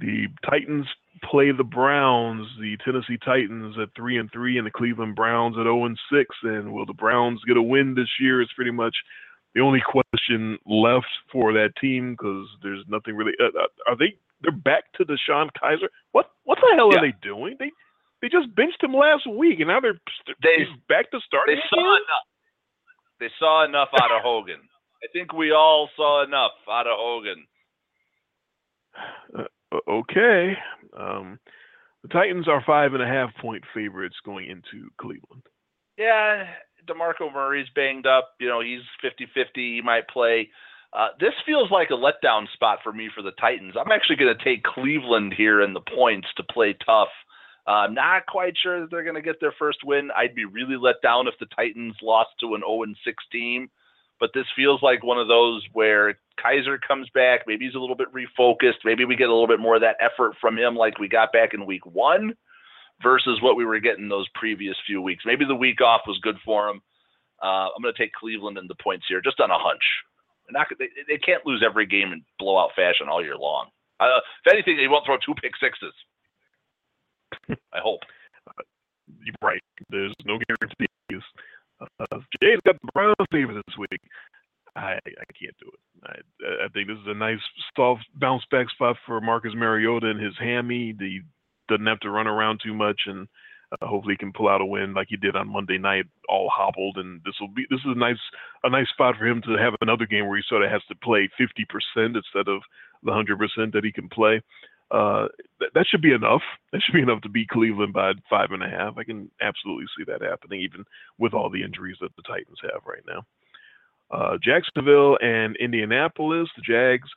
The 0.00 0.28
Titans 0.48 0.86
play 1.28 1.50
the 1.50 1.64
Browns, 1.64 2.46
the 2.60 2.76
Tennessee 2.84 3.18
Titans 3.24 3.76
at 3.80 3.88
three 3.96 4.18
and 4.18 4.30
three, 4.32 4.56
and 4.58 4.66
the 4.66 4.70
Cleveland 4.70 5.16
Browns 5.16 5.56
at 5.58 5.64
zero 5.64 5.84
and 5.86 5.98
six. 6.12 6.34
And 6.42 6.72
will 6.72 6.86
the 6.86 6.92
Browns 6.92 7.40
get 7.46 7.56
a 7.56 7.62
win 7.62 7.94
this 7.94 8.08
year? 8.20 8.40
Is 8.40 8.48
pretty 8.54 8.70
much 8.70 8.94
the 9.54 9.60
only 9.60 9.80
question 9.84 10.58
left 10.66 11.06
for 11.32 11.52
that 11.54 11.70
team 11.80 12.12
because 12.12 12.46
there's 12.62 12.84
nothing 12.88 13.16
really. 13.16 13.32
Uh, 13.40 13.46
uh, 13.58 13.66
are 13.90 13.96
they? 13.96 14.14
They're 14.40 14.52
back 14.52 14.84
to 14.98 15.04
Sean 15.26 15.50
Kizer. 15.60 15.88
What? 16.12 16.30
What 16.44 16.58
the 16.60 16.72
hell 16.76 16.90
Yeah. 16.92 16.98
are 17.00 17.06
they 17.10 17.14
doing? 17.20 17.56
They 17.58 17.72
they 18.22 18.28
just 18.28 18.54
benched 18.54 18.82
him 18.82 18.94
last 18.94 19.26
week, 19.26 19.58
and 19.58 19.68
now 19.68 19.80
they're 19.80 19.98
They- 20.42 20.66
back 20.88 21.10
to 21.10 21.20
starting. 21.26 21.56
They 21.56 21.62
saw 21.68 21.96
enough. 21.96 22.26
They 23.18 23.30
saw 23.38 23.64
enough 23.64 23.88
out 24.00 24.12
of 24.12 24.22
Hogan. 24.22 24.60
I 25.02 25.06
think 25.12 25.32
we 25.32 25.50
all 25.50 25.88
saw 25.96 26.22
enough 26.22 26.52
out 26.70 26.86
of 26.86 26.96
Hogan. 26.96 27.46
Uh, 29.36 29.44
okay. 29.88 30.54
Um, 30.98 31.38
the 32.02 32.08
Titans 32.08 32.48
are 32.48 32.62
five 32.66 32.94
and 32.94 33.02
a 33.02 33.06
half 33.06 33.34
point 33.40 33.64
favorites 33.74 34.16
going 34.24 34.48
into 34.48 34.88
Cleveland. 35.00 35.42
Yeah, 35.96 36.46
DeMarco 36.86 37.32
Murray's 37.32 37.66
banged 37.74 38.06
up. 38.06 38.34
You 38.40 38.48
know, 38.48 38.60
he's 38.60 38.82
50-50. 39.04 39.46
He 39.54 39.80
might 39.82 40.08
play. 40.08 40.48
Uh, 40.92 41.08
this 41.20 41.34
feels 41.44 41.70
like 41.70 41.90
a 41.90 41.94
letdown 41.94 42.46
spot 42.54 42.78
for 42.82 42.92
me 42.92 43.10
for 43.14 43.22
the 43.22 43.32
Titans. 43.32 43.74
I'm 43.78 43.92
actually 43.92 44.16
going 44.16 44.34
to 44.36 44.44
take 44.44 44.62
Cleveland 44.62 45.34
here 45.36 45.60
in 45.60 45.74
the 45.74 45.80
points 45.80 46.28
to 46.36 46.42
play 46.44 46.76
tough. 46.86 47.08
Uh, 47.66 47.86
not 47.90 48.24
quite 48.26 48.54
sure 48.62 48.80
that 48.80 48.90
they're 48.90 49.02
going 49.02 49.14
to 49.14 49.20
get 49.22 49.40
their 49.40 49.54
first 49.58 49.80
win. 49.84 50.08
I'd 50.16 50.34
be 50.34 50.46
really 50.46 50.76
let 50.76 51.02
down 51.02 51.28
if 51.28 51.34
the 51.38 51.46
Titans 51.54 51.96
lost 52.00 52.30
to 52.40 52.54
an 52.54 52.62
0 52.66 52.86
6 53.04 53.24
team. 53.30 53.68
But 54.20 54.30
this 54.34 54.46
feels 54.56 54.82
like 54.82 55.04
one 55.04 55.18
of 55.18 55.28
those 55.28 55.64
where 55.72 56.18
Kizer 56.44 56.78
comes 56.80 57.08
back. 57.10 57.42
Maybe 57.46 57.66
he's 57.66 57.74
a 57.74 57.78
little 57.78 57.96
bit 57.96 58.12
refocused. 58.12 58.84
Maybe 58.84 59.04
we 59.04 59.16
get 59.16 59.28
a 59.28 59.32
little 59.32 59.46
bit 59.46 59.60
more 59.60 59.76
of 59.76 59.82
that 59.82 59.96
effort 60.00 60.34
from 60.40 60.58
him 60.58 60.74
like 60.74 60.98
we 60.98 61.08
got 61.08 61.32
back 61.32 61.54
in 61.54 61.66
week 61.66 61.86
one 61.86 62.34
versus 63.02 63.40
what 63.42 63.56
we 63.56 63.64
were 63.64 63.78
getting 63.78 64.08
those 64.08 64.28
previous 64.34 64.76
few 64.86 65.00
weeks. 65.00 65.24
Maybe 65.24 65.44
the 65.44 65.54
week 65.54 65.80
off 65.80 66.02
was 66.06 66.18
good 66.22 66.36
for 66.44 66.68
him. 66.68 66.82
Uh, 67.40 67.68
I'm 67.74 67.82
going 67.82 67.94
to 67.94 67.98
take 67.98 68.12
Cleveland 68.12 68.58
in 68.58 68.66
the 68.66 68.74
points 68.82 69.06
here, 69.08 69.20
just 69.20 69.38
on 69.38 69.50
a 69.50 69.58
hunch. 69.58 69.84
Not, 70.50 70.66
they, 70.78 70.88
they 71.06 71.18
can't 71.18 71.46
lose 71.46 71.62
every 71.64 71.86
game 71.86 72.12
in 72.12 72.24
blowout 72.38 72.70
fashion 72.74 73.08
all 73.08 73.22
year 73.22 73.36
long. 73.36 73.68
Uh, 74.00 74.18
if 74.44 74.52
anything, 74.52 74.76
they 74.76 74.88
won't 74.88 75.04
throw 75.06 75.16
two 75.18 75.34
pick 75.34 75.52
sixes. 75.60 75.94
I 77.72 77.78
hope. 77.80 78.00
You're 79.24 79.34
right. 79.42 79.62
There's 79.90 80.14
no 80.24 80.38
guarantees. 80.48 81.24
Uh, 81.80 82.18
Jay's 82.42 82.60
got 82.64 82.76
the 82.82 82.88
Browns 82.92 83.16
favor 83.30 83.54
this 83.54 83.78
week. 83.78 84.00
I 84.76 84.98
I 85.04 85.24
can't 85.38 85.56
do 85.60 85.70
it. 85.72 85.80
I 86.04 86.64
I 86.64 86.68
think 86.68 86.88
this 86.88 86.98
is 86.98 87.06
a 87.08 87.14
nice 87.14 87.40
soft 87.76 88.04
bounce 88.14 88.44
back 88.50 88.70
spot 88.70 88.96
for 89.06 89.20
Marcus 89.20 89.52
Mariota 89.54 90.08
and 90.10 90.20
his 90.22 90.34
hammy. 90.38 90.94
He 90.98 91.22
doesn't 91.68 91.86
have 91.86 92.00
to 92.00 92.10
run 92.10 92.26
around 92.26 92.60
too 92.62 92.74
much, 92.74 93.00
and 93.06 93.28
uh, 93.72 93.86
hopefully 93.86 94.14
he 94.14 94.18
can 94.18 94.32
pull 94.32 94.48
out 94.48 94.60
a 94.60 94.66
win 94.66 94.94
like 94.94 95.08
he 95.10 95.16
did 95.16 95.36
on 95.36 95.52
Monday 95.52 95.78
night, 95.78 96.04
all 96.28 96.50
hobbled. 96.52 96.96
And 96.96 97.20
this 97.24 97.34
will 97.40 97.48
be 97.48 97.66
this 97.70 97.80
is 97.80 97.92
a 97.96 97.98
nice 97.98 98.20
a 98.64 98.70
nice 98.70 98.88
spot 98.90 99.16
for 99.18 99.26
him 99.26 99.42
to 99.42 99.56
have 99.56 99.74
another 99.80 100.06
game 100.06 100.26
where 100.26 100.36
he 100.36 100.42
sort 100.48 100.62
of 100.62 100.70
has 100.70 100.82
to 100.88 100.94
play 100.96 101.28
50% 101.40 102.16
instead 102.16 102.48
of 102.48 102.62
the 103.02 103.12
100% 103.12 103.72
that 103.72 103.84
he 103.84 103.92
can 103.92 104.08
play. 104.08 104.40
Uh, 104.90 105.28
th- 105.58 105.70
that 105.74 105.86
should 105.86 106.00
be 106.00 106.12
enough. 106.12 106.42
That 106.72 106.80
should 106.82 106.94
be 106.94 107.02
enough 107.02 107.20
to 107.22 107.28
beat 107.28 107.48
Cleveland 107.48 107.92
by 107.92 108.12
five 108.30 108.52
and 108.52 108.62
a 108.62 108.68
half. 108.68 108.96
I 108.96 109.04
can 109.04 109.30
absolutely 109.40 109.86
see 109.96 110.04
that 110.04 110.22
happening, 110.22 110.60
even 110.62 110.84
with 111.18 111.34
all 111.34 111.50
the 111.50 111.62
injuries 111.62 111.98
that 112.00 112.14
the 112.16 112.22
Titans 112.22 112.58
have 112.62 112.82
right 112.86 113.02
now. 113.06 113.22
Uh, 114.10 114.38
Jacksonville 114.42 115.18
and 115.20 115.56
Indianapolis, 115.56 116.48
the 116.56 116.62
Jags 116.62 117.08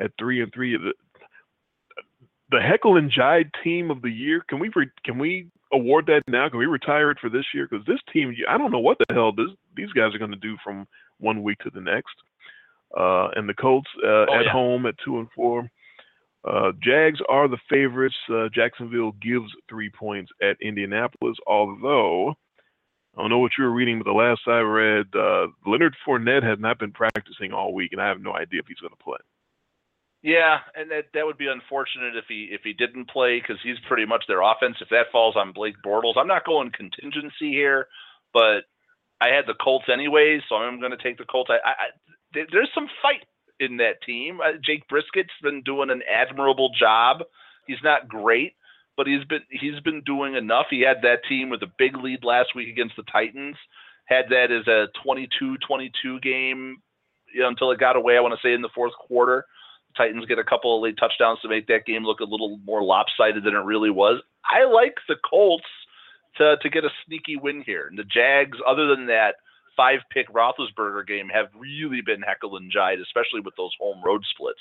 at 0.00 0.10
three 0.18 0.42
and 0.42 0.52
three. 0.52 0.76
The, 0.76 0.92
the 2.50 2.60
Heckle 2.60 2.96
and 2.96 3.10
Jide 3.10 3.50
team 3.62 3.90
of 3.90 4.02
the 4.02 4.10
year. 4.10 4.44
Can 4.48 4.58
we 4.58 4.70
re, 4.74 4.88
can 5.04 5.18
we 5.18 5.46
award 5.72 6.06
that 6.06 6.22
now? 6.26 6.48
Can 6.48 6.58
we 6.58 6.66
retire 6.66 7.10
it 7.10 7.18
for 7.20 7.30
this 7.30 7.46
year? 7.54 7.68
Because 7.70 7.86
this 7.86 8.00
team, 8.12 8.34
I 8.48 8.58
don't 8.58 8.72
know 8.72 8.80
what 8.80 8.98
the 8.98 9.14
hell 9.14 9.32
this, 9.32 9.48
these 9.76 9.92
guys 9.92 10.14
are 10.14 10.18
going 10.18 10.32
to 10.32 10.36
do 10.36 10.56
from 10.64 10.86
one 11.18 11.42
week 11.42 11.58
to 11.60 11.70
the 11.70 11.80
next. 11.80 12.14
Uh, 12.98 13.28
and 13.36 13.48
the 13.48 13.54
Colts 13.54 13.88
uh, 14.04 14.26
Oh, 14.28 14.34
at 14.34 14.44
yeah. 14.46 14.52
home 14.52 14.84
at 14.86 14.96
two 15.02 15.18
and 15.18 15.28
four. 15.34 15.70
Uh, 16.44 16.72
Jags 16.82 17.20
are 17.28 17.48
the 17.48 17.58
favorites. 17.70 18.16
Uh, 18.28 18.48
Jacksonville 18.52 19.12
gives 19.22 19.50
three 19.68 19.90
points 19.90 20.32
at 20.42 20.56
Indianapolis, 20.60 21.36
although 21.46 22.30
I 23.16 23.20
don't 23.20 23.30
know 23.30 23.38
what 23.38 23.52
you 23.58 23.64
were 23.64 23.70
reading, 23.70 23.98
but 23.98 24.06
the 24.06 24.12
last 24.12 24.40
I 24.46 24.60
read, 24.60 25.06
uh, 25.14 25.48
Leonard 25.66 25.94
Fournette 26.06 26.42
has 26.42 26.58
not 26.58 26.78
been 26.78 26.92
practicing 26.92 27.52
all 27.52 27.74
week, 27.74 27.92
and 27.92 28.00
I 28.00 28.08
have 28.08 28.20
no 28.20 28.32
idea 28.32 28.60
if 28.60 28.66
he's 28.66 28.80
going 28.80 28.92
to 28.92 29.04
play. 29.04 29.18
Yeah, 30.22 30.58
and 30.76 30.90
that 30.90 31.06
that 31.14 31.26
would 31.26 31.36
be 31.36 31.48
unfortunate 31.48 32.14
if 32.16 32.24
he 32.28 32.48
if 32.52 32.60
he 32.62 32.72
didn't 32.72 33.10
play 33.10 33.40
because 33.40 33.58
he's 33.62 33.76
pretty 33.88 34.06
much 34.06 34.24
their 34.28 34.40
offense. 34.40 34.76
If 34.80 34.88
that 34.90 35.10
falls 35.10 35.34
on 35.36 35.52
Blake 35.52 35.74
Bortles, 35.84 36.16
I'm 36.16 36.28
not 36.28 36.46
going 36.46 36.70
contingency 36.70 37.50
here, 37.50 37.88
but 38.32 38.62
I 39.20 39.28
had 39.28 39.46
the 39.46 39.54
Colts 39.54 39.86
anyways, 39.92 40.42
so 40.48 40.54
I'm 40.56 40.78
going 40.78 40.92
to 40.92 41.02
take 41.02 41.18
the 41.18 41.24
Colts. 41.24 41.50
I, 41.50 41.58
I, 41.68 42.44
there's 42.52 42.70
some 42.72 42.88
fight 43.02 43.26
in 43.62 43.78
that 43.78 44.02
team. 44.04 44.40
Uh, 44.40 44.58
Jake 44.64 44.88
Brissett's 44.88 45.30
been 45.42 45.62
doing 45.62 45.90
an 45.90 46.02
admirable 46.10 46.70
job. 46.78 47.22
He's 47.66 47.82
not 47.82 48.08
great, 48.08 48.54
but 48.96 49.06
he's 49.06 49.24
been 49.24 49.42
he's 49.50 49.80
been 49.80 50.02
doing 50.04 50.34
enough. 50.34 50.66
He 50.70 50.80
had 50.80 51.02
that 51.02 51.24
team 51.28 51.50
with 51.50 51.62
a 51.62 51.72
big 51.78 51.96
lead 51.96 52.24
last 52.24 52.54
week 52.54 52.68
against 52.68 52.96
the 52.96 53.04
Titans. 53.04 53.56
Had 54.06 54.26
that 54.30 54.50
as 54.50 54.66
a 54.66 54.88
22-22 55.06 56.20
game 56.22 56.82
you 57.32 57.40
know, 57.40 57.48
until 57.48 57.70
it 57.70 57.80
got 57.80 57.96
away. 57.96 58.16
I 58.16 58.20
want 58.20 58.34
to 58.34 58.46
say 58.46 58.52
in 58.52 58.62
the 58.62 58.68
fourth 58.74 58.92
quarter. 58.94 59.46
Titans 59.96 60.24
get 60.26 60.38
a 60.38 60.44
couple 60.44 60.74
of 60.74 60.82
late 60.82 60.96
touchdowns 60.98 61.38
to 61.40 61.48
make 61.48 61.66
that 61.66 61.84
game 61.86 62.04
look 62.04 62.20
a 62.20 62.24
little 62.24 62.58
more 62.64 62.82
lopsided 62.82 63.44
than 63.44 63.54
it 63.54 63.64
really 63.64 63.90
was. 63.90 64.22
I 64.44 64.64
like 64.64 64.96
the 65.06 65.16
Colts 65.28 65.64
to 66.38 66.56
to 66.62 66.70
get 66.70 66.84
a 66.84 66.90
sneaky 67.06 67.36
win 67.36 67.62
here. 67.64 67.86
And 67.88 67.98
the 67.98 68.04
Jags, 68.04 68.58
other 68.66 68.86
than 68.86 69.06
that 69.06 69.36
five 69.76 70.00
pick 70.10 70.28
Roethlisberger 70.28 71.06
game, 71.06 71.28
have 71.28 71.46
really 71.56 72.00
been 72.04 72.22
heckle 72.22 72.56
and 72.56 72.72
jive, 72.72 73.00
especially 73.00 73.40
with 73.44 73.54
those 73.56 73.72
home 73.80 74.02
road 74.04 74.22
splits. 74.34 74.60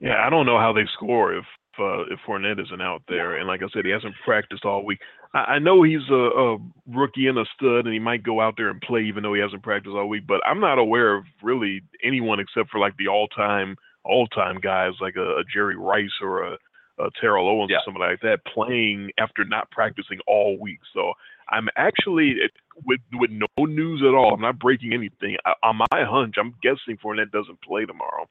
Yeah, 0.00 0.22
I 0.26 0.30
don't 0.30 0.46
know 0.46 0.58
how 0.58 0.72
they 0.72 0.84
score 0.94 1.34
if 1.34 1.44
uh, 1.78 2.02
if 2.10 2.18
Fournette 2.26 2.62
isn't 2.62 2.82
out 2.82 3.02
there, 3.08 3.36
and 3.36 3.46
like 3.46 3.62
I 3.62 3.66
said, 3.72 3.84
he 3.84 3.90
hasn't 3.90 4.14
practiced 4.24 4.64
all 4.64 4.84
week. 4.84 5.00
I, 5.34 5.38
I 5.38 5.58
know 5.58 5.82
he's 5.82 6.08
a, 6.10 6.14
a 6.14 6.58
rookie 6.86 7.26
and 7.28 7.38
a 7.38 7.44
stud, 7.54 7.84
and 7.84 7.92
he 7.92 7.98
might 7.98 8.22
go 8.22 8.40
out 8.40 8.54
there 8.56 8.68
and 8.70 8.80
play 8.80 9.02
even 9.02 9.22
though 9.22 9.34
he 9.34 9.40
hasn't 9.40 9.62
practiced 9.62 9.94
all 9.94 10.08
week. 10.08 10.26
But 10.26 10.40
I'm 10.46 10.60
not 10.60 10.78
aware 10.78 11.14
of 11.14 11.24
really 11.42 11.82
anyone 12.02 12.40
except 12.40 12.70
for 12.70 12.78
like 12.78 12.96
the 12.96 13.08
all-time 13.08 13.76
all-time 14.04 14.60
guys 14.60 14.92
like 15.00 15.16
a, 15.16 15.38
a 15.38 15.44
Jerry 15.52 15.76
Rice 15.76 16.12
or 16.22 16.44
a, 16.44 16.52
a 16.98 17.10
Terrell 17.20 17.48
Owens 17.48 17.70
Yeah. 17.70 17.78
or 17.78 17.80
somebody 17.84 18.12
like 18.12 18.20
that 18.20 18.40
playing 18.52 19.10
after 19.18 19.44
not 19.44 19.70
practicing 19.70 20.18
all 20.28 20.56
week. 20.60 20.78
So 20.94 21.12
I'm 21.50 21.68
actually 21.76 22.36
with 22.84 23.00
with 23.14 23.30
no 23.30 23.64
news 23.64 24.02
at 24.06 24.14
all. 24.14 24.34
I'm 24.34 24.40
not 24.40 24.58
breaking 24.58 24.92
anything. 24.92 25.36
I, 25.44 25.52
on 25.62 25.76
my 25.76 26.04
hunch, 26.04 26.34
I'm 26.38 26.54
guessing 26.62 26.98
Fournette 27.02 27.30
doesn't 27.30 27.62
play 27.62 27.84
tomorrow. 27.84 28.28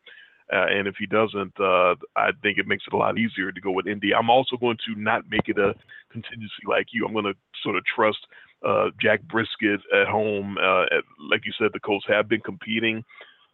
Uh, 0.54 0.68
and 0.70 0.88
if 0.88 0.96
he 1.00 1.08
doesn't, 1.08 1.60
uh, 1.60 1.96
I 2.16 2.30
think 2.44 2.60
it 2.60 2.68
makes 2.68 2.84
it 2.86 2.94
a 2.94 2.98
lot 2.98 3.18
easier 3.18 3.52
to 3.52 3.62
go 3.62 3.72
with 3.72 3.88
Indy. 3.88 4.14
I'm 4.14 4.30
also 4.30 4.58
going 4.58 4.78
to 4.86 5.00
not 5.00 5.24
make 5.28 5.48
it 5.50 5.58
a 5.58 5.74
contingency 6.12 6.64
like 6.68 6.88
you. 6.92 7.04
I'm 7.04 7.14
going 7.14 7.26
to 7.26 7.34
sort 7.64 7.76
of 7.76 7.84
trust 7.84 8.20
uh, 8.64 8.90
Jack 9.02 9.22
Brissett 9.24 9.80
at 9.92 10.08
home. 10.08 10.58
Uh, 10.62 10.84
at, 10.84 11.04
like 11.32 11.42
you 11.46 11.54
said, 11.58 11.72
the 11.74 11.80
Colts 11.80 12.06
have 12.08 12.30
been 12.30 12.42
competing. 12.42 13.04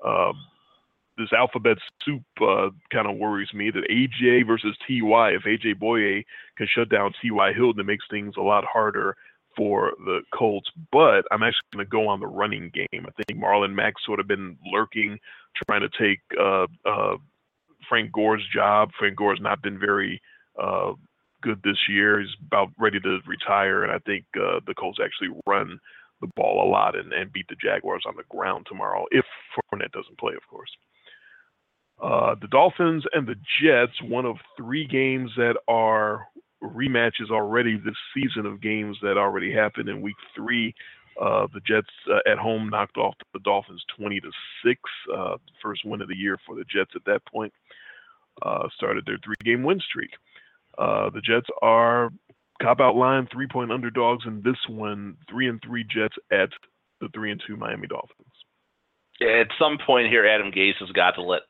Um 0.06 0.34
this 1.18 1.34
alphabet 1.38 1.78
soup 2.04 2.24
uh, 2.42 2.70
kind 2.92 3.08
of 3.08 3.18
worries 3.18 3.54
me 3.54 3.70
that 3.70 3.84
AJ 3.92 4.48
versus 4.48 4.76
TY. 4.88 5.32
If 5.32 5.44
AJ 5.44 5.76
Bouye 5.76 6.26
can 6.58 6.68
shut 6.74 6.90
down 6.90 7.14
TY 7.22 7.54
Hilton, 7.54 7.82
it 7.82 7.86
makes 7.86 8.06
things 8.10 8.36
a 8.38 8.42
lot 8.42 8.64
harder 8.64 9.16
for 9.56 9.94
the 10.06 10.22
Colts. 10.34 10.70
But 10.92 11.26
I'm 11.32 11.44
actually 11.44 11.68
going 11.74 11.86
to 11.86 11.90
go 11.90 12.08
on 12.08 12.20
the 12.20 12.28
running 12.28 12.72
game. 12.74 13.06
I 13.08 13.12
think 13.24 13.42
Marlon 13.42 13.74
Mack's 13.74 14.06
sort 14.06 14.20
of 14.20 14.28
been 14.28 14.58
lurking, 14.72 15.20
trying 15.68 15.82
to 15.82 15.90
take 16.00 16.20
uh, 16.40 16.68
uh, 16.86 17.18
Frank 17.88 18.12
Gore's 18.12 18.46
job. 18.54 18.90
Frank 18.98 19.18
Gore's 19.18 19.42
not 19.42 19.62
been 19.62 19.80
very 19.80 20.22
uh, 20.62 20.94
good 21.42 21.62
this 21.64 21.78
year. 21.90 22.22
He's 22.22 22.30
about 22.48 22.70
ready 22.80 23.00
to 23.00 23.20
retire, 23.28 23.84
and 23.84 23.92
I 23.92 24.00
think 24.00 24.26
uh, 24.36 24.60
the 24.66 24.74
Colts 24.74 25.00
actually 25.04 25.36
run 25.46 25.80
the 26.22 26.28
ball 26.36 26.64
a 26.64 26.70
lot 26.70 26.96
and, 26.96 27.12
and 27.14 27.34
beat 27.34 27.48
the 27.50 27.56
Jaguars 27.56 28.04
on 28.08 28.16
the 28.16 28.24
ground 28.30 28.68
tomorrow, 28.70 29.06
if 29.12 29.26
Fournette 29.74 29.92
doesn't 29.92 30.20
play, 30.20 30.34
of 30.36 30.48
course. 30.50 30.70
Uh, 32.02 32.36
the 32.40 32.48
Dolphins 32.48 33.04
and 33.14 33.28
the 33.28 33.36
Jets, 33.62 34.02
one 34.04 34.26
of 34.26 34.38
three 34.58 34.88
games 34.88 35.32
that 35.38 35.56
are 35.68 36.28
rematches 36.62 37.32
already 37.32 37.78
this 37.78 37.96
season 38.14 38.46
of 38.46 38.62
games 38.62 38.98
that 39.02 39.18
already 39.18 39.52
happened 39.52 39.90
in 39.90 40.02
week 40.02 40.16
three. 40.36 40.74
Uh, 41.20 41.48
the 41.54 41.60
Jets 41.62 41.90
uh, 42.10 42.20
at 42.32 42.38
home 42.38 42.70
knocked 42.70 42.98
off 42.98 43.16
the 43.34 43.40
Dolphins 43.40 43.84
20 43.98 44.22
to 44.22 44.32
6, 44.66 44.80
uh, 45.14 45.38
first 45.62 45.82
win 45.86 46.02
of 46.02 46.08
the 46.08 46.16
year 46.16 46.38
for 46.46 46.56
the 46.56 46.64
Jets 46.64 46.92
at 46.96 47.04
that 47.06 47.22
point. 47.26 47.54
Uh, 48.42 48.68
started 48.76 49.06
their 49.06 49.18
three 49.24 49.36
game 49.44 49.64
win 49.64 49.80
streak. 49.80 50.12
Uh, 50.78 51.10
the 51.10 51.22
Jets 51.22 51.48
are 51.62 52.12
cop 52.62 52.80
out 52.80 52.96
line, 52.96 53.28
three 53.32 53.48
point 53.48 53.72
underdogs 53.72 54.24
in 54.26 54.42
this 54.42 54.56
one, 54.70 55.18
three 55.30 55.48
and 55.48 55.62
three 55.66 55.84
Jets 55.84 56.16
at 56.32 56.50
the 57.02 57.10
three 57.14 57.32
and 57.32 57.42
two 57.46 57.58
Miami 57.58 57.88
Dolphins. 57.88 58.32
At 59.22 59.48
some 59.60 59.78
point 59.86 60.08
here, 60.08 60.26
Adam 60.26 60.52
Gase 60.52 60.80
has 60.80 60.90
got 60.92 61.12
to 61.16 61.22
let 61.22 61.42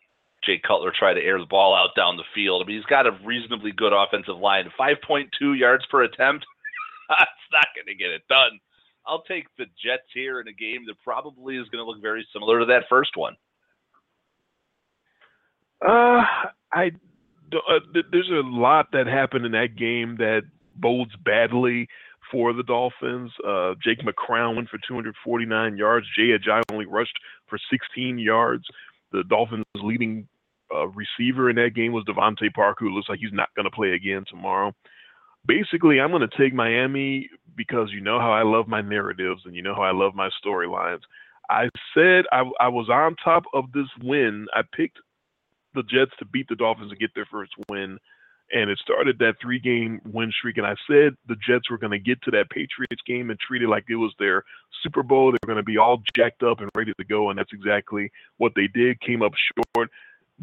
Jay 0.43 0.59
Cutler 0.65 0.91
try 0.97 1.13
to 1.13 1.21
air 1.21 1.39
the 1.39 1.45
ball 1.45 1.75
out 1.75 1.95
down 1.95 2.17
the 2.17 2.23
field. 2.33 2.63
I 2.63 2.67
mean, 2.67 2.77
he's 2.77 2.85
got 2.85 3.07
a 3.07 3.17
reasonably 3.23 3.71
good 3.71 3.93
offensive 3.93 4.37
line. 4.37 4.71
5.2 4.79 5.27
yards 5.57 5.85
per 5.89 6.03
attempt. 6.03 6.45
That's 7.09 7.47
not 7.51 7.67
going 7.75 7.87
to 7.87 7.95
get 7.95 8.11
it 8.11 8.23
done. 8.27 8.59
I'll 9.05 9.23
take 9.23 9.45
the 9.57 9.65
Jets 9.83 10.07
here 10.13 10.39
in 10.39 10.47
a 10.47 10.53
game 10.53 10.85
that 10.87 10.95
probably 11.03 11.57
is 11.57 11.67
going 11.69 11.83
to 11.83 11.89
look 11.89 12.01
very 12.01 12.27
similar 12.33 12.59
to 12.59 12.65
that 12.65 12.83
first 12.89 13.11
one. 13.15 13.35
Uh, 15.83 16.21
I 16.71 16.91
uh, 17.53 17.79
there's 18.11 18.29
a 18.29 18.47
lot 18.47 18.87
that 18.93 19.07
happened 19.07 19.45
in 19.45 19.51
that 19.51 19.75
game 19.75 20.15
that 20.17 20.43
bodes 20.75 21.15
badly 21.25 21.87
for 22.31 22.53
the 22.53 22.63
Dolphins. 22.63 23.31
Uh, 23.45 23.73
Jake 23.83 23.99
McCown 23.99 24.55
went 24.55 24.69
for 24.69 24.77
249 24.87 25.77
yards. 25.77 26.07
Jay 26.15 26.29
Ajayi 26.37 26.61
only 26.71 26.85
rushed 26.85 27.17
for 27.47 27.59
16 27.69 28.19
yards. 28.19 28.63
The 29.11 29.23
Dolphins' 29.23 29.65
leading 29.75 30.27
uh, 30.73 30.87
receiver 30.87 31.49
in 31.49 31.55
that 31.57 31.73
game 31.75 31.91
was 31.91 32.05
DeVante 32.05 32.53
Parker, 32.53 32.85
who 32.85 32.93
looks 32.93 33.09
like 33.09 33.19
he's 33.19 33.33
not 33.33 33.53
going 33.55 33.65
to 33.65 33.71
play 33.71 33.91
again 33.91 34.25
tomorrow. 34.29 34.73
Basically, 35.45 35.99
I'm 35.99 36.11
going 36.11 36.27
to 36.27 36.37
take 36.37 36.53
Miami 36.53 37.29
because 37.55 37.89
you 37.91 38.01
know 38.01 38.19
how 38.19 38.31
I 38.31 38.43
love 38.43 38.67
my 38.67 38.81
narratives 38.81 39.41
and 39.45 39.55
you 39.55 39.61
know 39.61 39.75
how 39.75 39.81
I 39.81 39.91
love 39.91 40.13
my 40.13 40.29
storylines. 40.43 41.01
I 41.49 41.69
said 41.93 42.25
I, 42.31 42.49
I 42.59 42.69
was 42.69 42.89
on 42.89 43.15
top 43.23 43.43
of 43.53 43.71
this 43.73 43.87
win. 44.01 44.47
I 44.53 44.61
picked 44.75 44.99
the 45.73 45.83
Jets 45.83 46.11
to 46.19 46.25
beat 46.25 46.47
the 46.47 46.55
Dolphins 46.55 46.91
and 46.91 46.99
get 46.99 47.13
their 47.15 47.27
first 47.29 47.51
win. 47.69 47.97
And 48.53 48.69
it 48.69 48.79
started 48.79 49.17
that 49.19 49.35
three 49.41 49.59
game 49.59 50.01
win 50.05 50.31
streak. 50.37 50.57
And 50.57 50.67
I 50.67 50.75
said 50.87 51.15
the 51.27 51.37
Jets 51.47 51.69
were 51.69 51.77
going 51.77 51.91
to 51.91 51.99
get 51.99 52.21
to 52.23 52.31
that 52.31 52.49
Patriots 52.49 53.01
game 53.07 53.29
and 53.29 53.39
treat 53.39 53.61
it 53.61 53.69
like 53.69 53.85
it 53.89 53.95
was 53.95 54.13
their 54.19 54.43
Super 54.83 55.03
Bowl. 55.03 55.31
They 55.31 55.37
were 55.41 55.53
going 55.53 55.57
to 55.57 55.63
be 55.63 55.77
all 55.77 56.01
jacked 56.15 56.43
up 56.43 56.59
and 56.59 56.69
ready 56.75 56.93
to 56.97 57.03
go. 57.05 57.29
And 57.29 57.39
that's 57.39 57.53
exactly 57.53 58.11
what 58.37 58.51
they 58.55 58.67
did. 58.67 58.99
Came 58.99 59.21
up 59.21 59.31
short. 59.75 59.89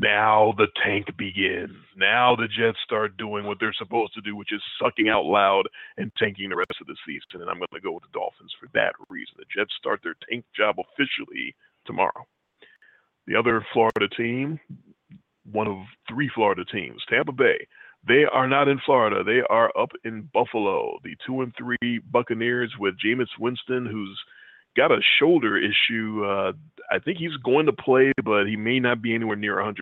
Now 0.01 0.55
the 0.57 0.69
tank 0.85 1.07
begins. 1.17 1.75
Now 1.97 2.37
the 2.37 2.47
Jets 2.47 2.79
start 2.85 3.17
doing 3.17 3.45
what 3.45 3.59
they're 3.59 3.75
supposed 3.77 4.15
to 4.15 4.21
do, 4.21 4.37
which 4.37 4.53
is 4.53 4.63
sucking 4.81 5.09
out 5.09 5.25
loud 5.25 5.65
and 5.97 6.13
tanking 6.17 6.51
the 6.51 6.57
rest 6.57 6.79
of 6.81 6.87
the 6.87 6.97
season. 7.05 7.43
And 7.43 7.51
I'm 7.51 7.59
going 7.59 7.67
to 7.75 7.81
go 7.81 7.93
with 7.93 8.05
the 8.05 8.19
Dolphins 8.19 8.55
for 8.61 8.69
that 8.75 8.93
reason. 9.11 9.35
The 9.39 9.45
Jets 9.55 9.75
start 9.77 10.01
their 10.05 10.15
tank 10.31 10.45
job 10.57 10.77
officially 10.79 11.55
tomorrow. 11.85 12.27
The 13.27 13.35
other 13.35 13.67
Florida 13.73 14.09
team, 14.17 14.61
one 15.51 15.67
of 15.67 15.79
three 16.09 16.31
Florida 16.33 16.65
teams, 16.65 17.03
Tampa 17.09 17.33
Bay. 17.33 17.67
They 18.07 18.25
are 18.33 18.47
not 18.47 18.69
in 18.69 18.81
Florida. 18.87 19.25
They 19.25 19.43
are 19.51 19.73
up 19.77 19.91
in 20.05 20.31
Buffalo. 20.33 20.99
The 21.03 21.17
two 21.27 21.43
and 21.43 21.53
three 21.59 21.99
Buccaneers 22.11 22.73
with 22.79 22.95
Jameis 23.05 23.27
Winston, 23.39 23.85
who's 23.85 24.19
got 24.79 24.93
a 24.93 25.01
shoulder 25.19 25.59
issue. 25.59 26.25
Uh, 26.25 26.53
I 26.91 26.99
think 27.01 27.19
he's 27.19 27.37
going 27.45 27.67
to 27.67 27.73
play, 27.73 28.13
but 28.25 28.47
he 28.47 28.57
may 28.57 28.79
not 28.81 29.03
be 29.03 29.15
anywhere 29.15 29.37
near 29.37 29.57
100%. 29.57 29.75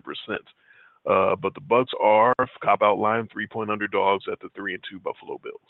Uh, 1.09 1.35
but 1.37 1.53
the 1.53 1.61
Bucks 1.61 1.91
are 2.01 2.33
cop 2.61 2.81
out 2.81 2.97
line 2.97 3.29
three 3.31 3.47
point 3.47 3.69
underdogs 3.69 4.25
at 4.29 4.39
the 4.41 4.49
three 4.55 4.73
and 4.73 4.83
two 4.89 4.99
Buffalo 4.99 5.39
Bills. 5.41 5.61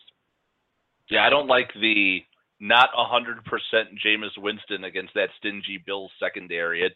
Yeah, 1.12 1.26
I 1.26 1.30
don't 1.30 1.48
like 1.48 1.70
the 1.76 2.22
not 2.60 2.90
100% 2.98 3.44
Jameis 4.04 4.36
Winston 4.38 4.84
against 4.84 5.14
that 5.14 5.30
stingy 5.38 5.82
Bills 5.86 6.12
secondary. 6.20 6.84
It, 6.84 6.94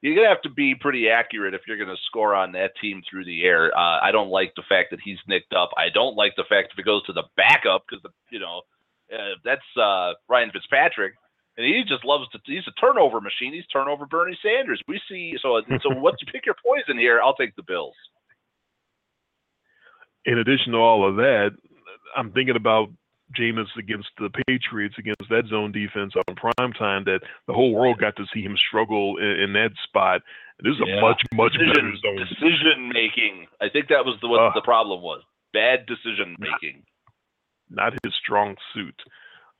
you're 0.00 0.14
gonna 0.14 0.28
have 0.28 0.42
to 0.42 0.50
be 0.50 0.74
pretty 0.74 1.10
accurate 1.10 1.52
if 1.52 1.62
you're 1.66 1.76
gonna 1.76 1.98
score 2.06 2.34
on 2.34 2.52
that 2.52 2.72
team 2.80 3.02
through 3.08 3.26
the 3.26 3.44
air. 3.44 3.76
Uh, 3.76 4.00
I 4.00 4.10
don't 4.10 4.30
like 4.30 4.54
the 4.56 4.64
fact 4.68 4.90
that 4.90 5.00
he's 5.04 5.18
nicked 5.28 5.52
up. 5.52 5.70
I 5.76 5.90
don't 5.92 6.16
like 6.16 6.32
the 6.36 6.44
fact 6.48 6.72
if 6.72 6.78
it 6.78 6.84
goes 6.84 7.04
to 7.06 7.12
the 7.12 7.24
backup 7.36 7.84
because 7.88 8.04
you 8.30 8.38
know 8.38 8.62
uh, 9.12 9.36
that's 9.44 9.76
uh, 9.76 10.12
Ryan 10.28 10.50
Fitzpatrick, 10.50 11.12
and 11.56 11.66
he 11.66 11.82
just 11.86 12.04
loves 12.04 12.28
to. 12.30 12.38
He's 12.44 12.66
a 12.68 12.80
turnover 12.80 13.20
machine. 13.20 13.52
He's 13.52 13.66
turnover 13.66 14.06
Bernie 14.06 14.38
Sanders. 14.42 14.82
We 14.86 15.00
see 15.08 15.34
so 15.40 15.60
so. 15.82 15.94
What's 16.00 16.22
pick 16.32 16.46
your 16.46 16.56
poison 16.64 16.98
here? 16.98 17.20
I'll 17.22 17.34
take 17.34 17.56
the 17.56 17.62
Bills. 17.62 17.94
In 20.24 20.38
addition 20.38 20.72
to 20.72 20.78
all 20.78 21.08
of 21.08 21.16
that, 21.16 21.50
I'm 22.16 22.32
thinking 22.32 22.56
about 22.56 22.88
Jameis 23.34 23.66
against 23.78 24.08
the 24.18 24.30
Patriots 24.46 24.94
against 24.98 25.28
that 25.30 25.46
zone 25.48 25.72
defense 25.72 26.14
on 26.16 26.34
prime 26.34 26.72
time 26.72 27.04
that 27.04 27.20
the 27.46 27.52
whole 27.52 27.74
world 27.74 27.98
got 27.98 28.14
to 28.16 28.24
see 28.32 28.42
him 28.42 28.56
struggle 28.68 29.16
in, 29.18 29.50
in 29.50 29.52
that 29.54 29.70
spot. 29.84 30.22
This 30.62 30.72
is 30.72 30.82
yeah. 30.86 30.98
a 30.98 31.00
much 31.00 31.22
much 31.34 31.52
decision, 31.52 31.74
better 31.74 31.96
zone. 31.96 32.26
Decision 32.28 32.88
making. 32.92 33.46
I 33.60 33.68
think 33.68 33.88
that 33.88 34.04
was 34.04 34.18
the, 34.22 34.28
what 34.28 34.40
uh, 34.40 34.50
the 34.54 34.62
problem 34.62 35.02
was. 35.02 35.22
Bad 35.52 35.86
decision 35.86 36.36
making. 36.38 36.84
Not, 37.68 37.92
not, 37.92 37.98
his 38.04 38.14
strong 38.22 38.56
suit. 38.74 38.94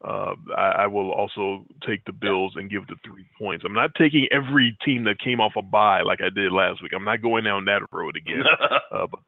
Uh, 0.05 0.35
I, 0.57 0.83
I, 0.83 0.87
will 0.87 1.11
also 1.11 1.65
take 1.87 2.05
the 2.05 2.13
Bills 2.13 2.53
and 2.55 2.71
give 2.71 2.87
the 2.87 2.97
three 3.03 3.25
points. 3.39 3.65
I'm 3.67 3.73
not 3.73 3.95
taking 3.97 4.29
every 4.31 4.77
team 4.85 5.05
that 5.05 5.19
came 5.19 5.41
off 5.41 5.55
a 5.57 5.63
bye 5.63 6.03
like 6.03 6.21
I 6.21 6.29
did 6.29 6.53
last 6.53 6.83
week. 6.83 6.93
I'm 6.95 7.05
not 7.05 7.23
going 7.23 7.45
down 7.45 7.65
that 7.65 7.81
road 7.91 8.15
again. 8.15 8.45
uh, 8.93 9.07
but 9.11 9.21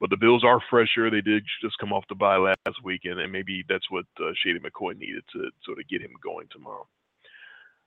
but 0.00 0.10
the 0.10 0.16
Bills 0.16 0.42
are 0.42 0.60
fresher. 0.68 1.08
They 1.08 1.20
did 1.20 1.44
just 1.62 1.78
come 1.78 1.92
off 1.92 2.02
the 2.08 2.16
bye 2.16 2.36
last 2.36 2.82
week, 2.82 3.02
and, 3.04 3.20
and 3.20 3.30
maybe 3.30 3.64
that's 3.68 3.88
what 3.88 4.04
uh, 4.20 4.32
Shady 4.42 4.58
McCoy 4.58 4.98
needed 4.98 5.22
to 5.32 5.48
sort 5.64 5.78
of 5.78 5.86
get 5.86 6.02
him 6.02 6.10
going 6.20 6.48
tomorrow. 6.50 6.88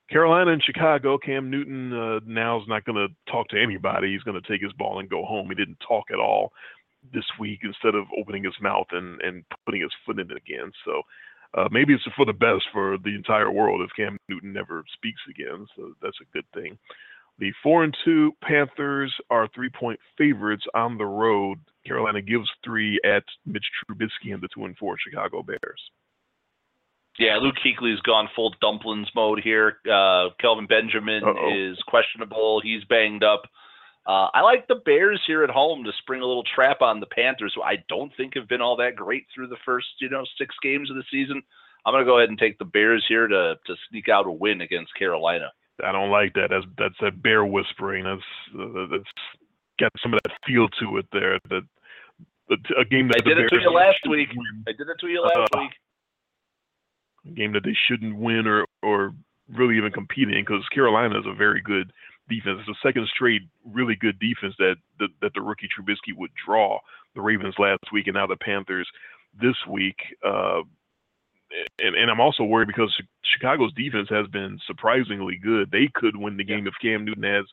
Carolina 0.09 0.53
and 0.53 0.63
Chicago, 0.63 1.17
Cam 1.17 1.49
Newton 1.49 1.91
uh, 1.91 2.19
now 2.25 2.61
is 2.61 2.67
not 2.69 2.85
going 2.85 2.95
to 2.95 3.13
talk 3.29 3.49
to 3.49 3.61
anybody. 3.61 4.13
He's 4.13 4.23
going 4.23 4.41
to 4.41 4.47
take 4.47 4.61
his 4.61 4.71
ball 4.73 4.99
and 4.99 5.09
go 5.09 5.25
home. 5.25 5.49
He 5.49 5.55
didn't 5.55 5.83
talk 5.85 6.05
at 6.09 6.19
all 6.19 6.53
this 7.13 7.25
week 7.37 7.59
instead 7.63 7.95
of 7.95 8.05
opening 8.17 8.45
his 8.45 8.55
mouth 8.61 8.87
and, 8.91 9.19
and 9.21 9.43
putting 9.65 9.81
his 9.81 9.91
foot 10.05 10.19
in 10.19 10.31
it 10.31 10.37
again. 10.37 10.71
So 10.85 11.01
uh, 11.55 11.67
maybe 11.71 11.93
it's 11.93 12.03
for 12.15 12.25
the 12.25 12.33
best 12.33 12.65
for 12.73 12.97
the 13.03 13.15
entire 13.15 13.51
world 13.51 13.81
if 13.81 13.95
Cam 13.95 14.17
Newton 14.29 14.53
never 14.53 14.83
speaks 14.93 15.21
again. 15.29 15.65
So 15.75 15.93
that's 16.01 16.17
a 16.21 16.31
good 16.33 16.45
thing. 16.53 16.77
The 17.37 17.51
four 17.63 17.83
and 17.83 17.95
two 18.05 18.31
Panthers 18.41 19.13
are 19.29 19.49
three 19.53 19.69
point 19.69 19.99
favorites 20.17 20.63
on 20.73 20.97
the 20.97 21.05
road. 21.05 21.59
Carolina 21.85 22.21
gives 22.21 22.49
three 22.63 22.99
at 23.05 23.23
Mitch 23.45 23.65
Trubisky 23.89 24.33
and 24.33 24.41
the 24.41 24.47
two 24.53 24.65
and 24.65 24.77
four 24.77 24.95
Chicago 24.97 25.43
Bears. 25.43 25.81
Yeah, 27.17 27.37
Luke 27.41 27.55
Kuechly's 27.63 28.01
gone 28.01 28.27
full 28.35 28.53
dumplings 28.61 29.07
mode 29.15 29.39
here. 29.41 29.77
Uh, 29.89 30.29
Kelvin 30.39 30.67
Benjamin 30.67 31.23
Uh-oh. 31.23 31.71
is 31.71 31.77
questionable. 31.87 32.59
He's 32.61 32.83
banged 32.85 33.23
up. 33.23 33.43
Uh, 34.07 34.29
I 34.33 34.41
like 34.41 34.67
the 34.67 34.75
Bears 34.75 35.21
here 35.25 35.43
at 35.43 35.49
home 35.49 35.83
to 35.83 35.91
spring 35.99 36.21
a 36.21 36.25
little 36.25 36.43
trap 36.43 36.81
on 36.81 36.99
the 36.99 37.07
Panthers, 37.07 37.53
who 37.55 37.63
I 37.63 37.83
don't 37.89 38.11
think 38.15 38.35
have 38.35 38.47
been 38.47 38.61
all 38.61 38.75
that 38.77 38.95
great 38.95 39.25
through 39.33 39.47
the 39.47 39.57
first, 39.65 39.87
you 39.99 40.09
know, 40.09 40.23
six 40.37 40.53
games 40.61 40.91
of 40.91 40.95
the 40.95 41.03
season. 41.09 41.41
I'm 41.85 41.93
going 41.93 42.05
to 42.05 42.09
go 42.09 42.17
ahead 42.17 42.29
and 42.29 42.37
take 42.37 42.59
the 42.59 42.65
Bears 42.65 43.03
here 43.07 43.27
to 43.27 43.55
to 43.65 43.75
sneak 43.89 44.09
out 44.09 44.27
a 44.27 44.31
win 44.31 44.61
against 44.61 44.95
Carolina. 44.95 45.51
I 45.83 45.91
don't 45.91 46.11
like 46.11 46.33
that. 46.33 46.49
That's 46.49 46.65
that's 46.77 46.95
that 47.01 47.21
bear 47.21 47.45
whispering. 47.45 48.03
That's 48.03 48.59
uh, 48.59 48.87
that's 48.91 49.11
got 49.79 49.91
some 50.01 50.13
of 50.13 50.19
that 50.23 50.33
feel 50.45 50.67
to 50.79 50.97
it 50.97 51.05
there. 51.11 51.39
That, 51.49 51.63
a 52.79 52.85
game 52.85 53.07
that 53.07 53.23
I 53.25 53.27
did 53.27 53.39
it 53.39 53.49
to 53.49 53.59
you 53.59 53.71
last 53.71 54.07
week. 54.07 54.29
Win. 54.29 54.63
I 54.67 54.71
did 54.71 54.87
it 54.87 54.97
to 55.01 55.07
you 55.07 55.21
last 55.21 55.49
uh, 55.55 55.59
week. 55.59 55.71
A 57.25 57.31
game 57.31 57.53
that 57.53 57.63
they 57.63 57.75
shouldn't 57.87 58.15
win 58.15 58.45
or 58.45 58.65
or 58.83 59.13
really 59.53 59.77
even 59.77 59.91
compete 59.91 60.29
in 60.29 60.43
because 60.45 60.67
Carolina 60.69 61.19
is 61.19 61.25
a 61.25 61.33
very 61.33 61.61
good 61.61 61.91
defense. 62.29 62.59
It's 62.59 62.67
the 62.67 62.87
second 62.87 63.07
straight 63.13 63.41
really 63.65 63.95
good 63.95 64.19
defense 64.19 64.55
that, 64.59 64.75
that 64.99 65.09
that 65.21 65.33
the 65.33 65.41
rookie 65.41 65.67
Trubisky 65.67 66.15
would 66.15 66.31
draw 66.45 66.79
the 67.13 67.21
Ravens 67.21 67.55
last 67.57 67.83
week 67.91 68.07
and 68.07 68.15
now 68.15 68.27
the 68.27 68.35
Panthers 68.35 68.87
this 69.39 69.55
week. 69.69 69.97
Uh, 70.23 70.61
and, 71.79 71.95
and 71.95 72.11
I'm 72.11 72.19
also 72.19 72.43
worried 72.43 72.67
because 72.67 72.93
Chicago's 73.23 73.73
defense 73.73 74.09
has 74.09 74.27
been 74.27 74.59
surprisingly 74.65 75.39
good. 75.41 75.71
They 75.71 75.89
could 75.93 76.15
win 76.15 76.37
the 76.37 76.43
game 76.43 76.67
if 76.67 76.73
Cam 76.81 77.05
Newton 77.05 77.23
has 77.23 77.45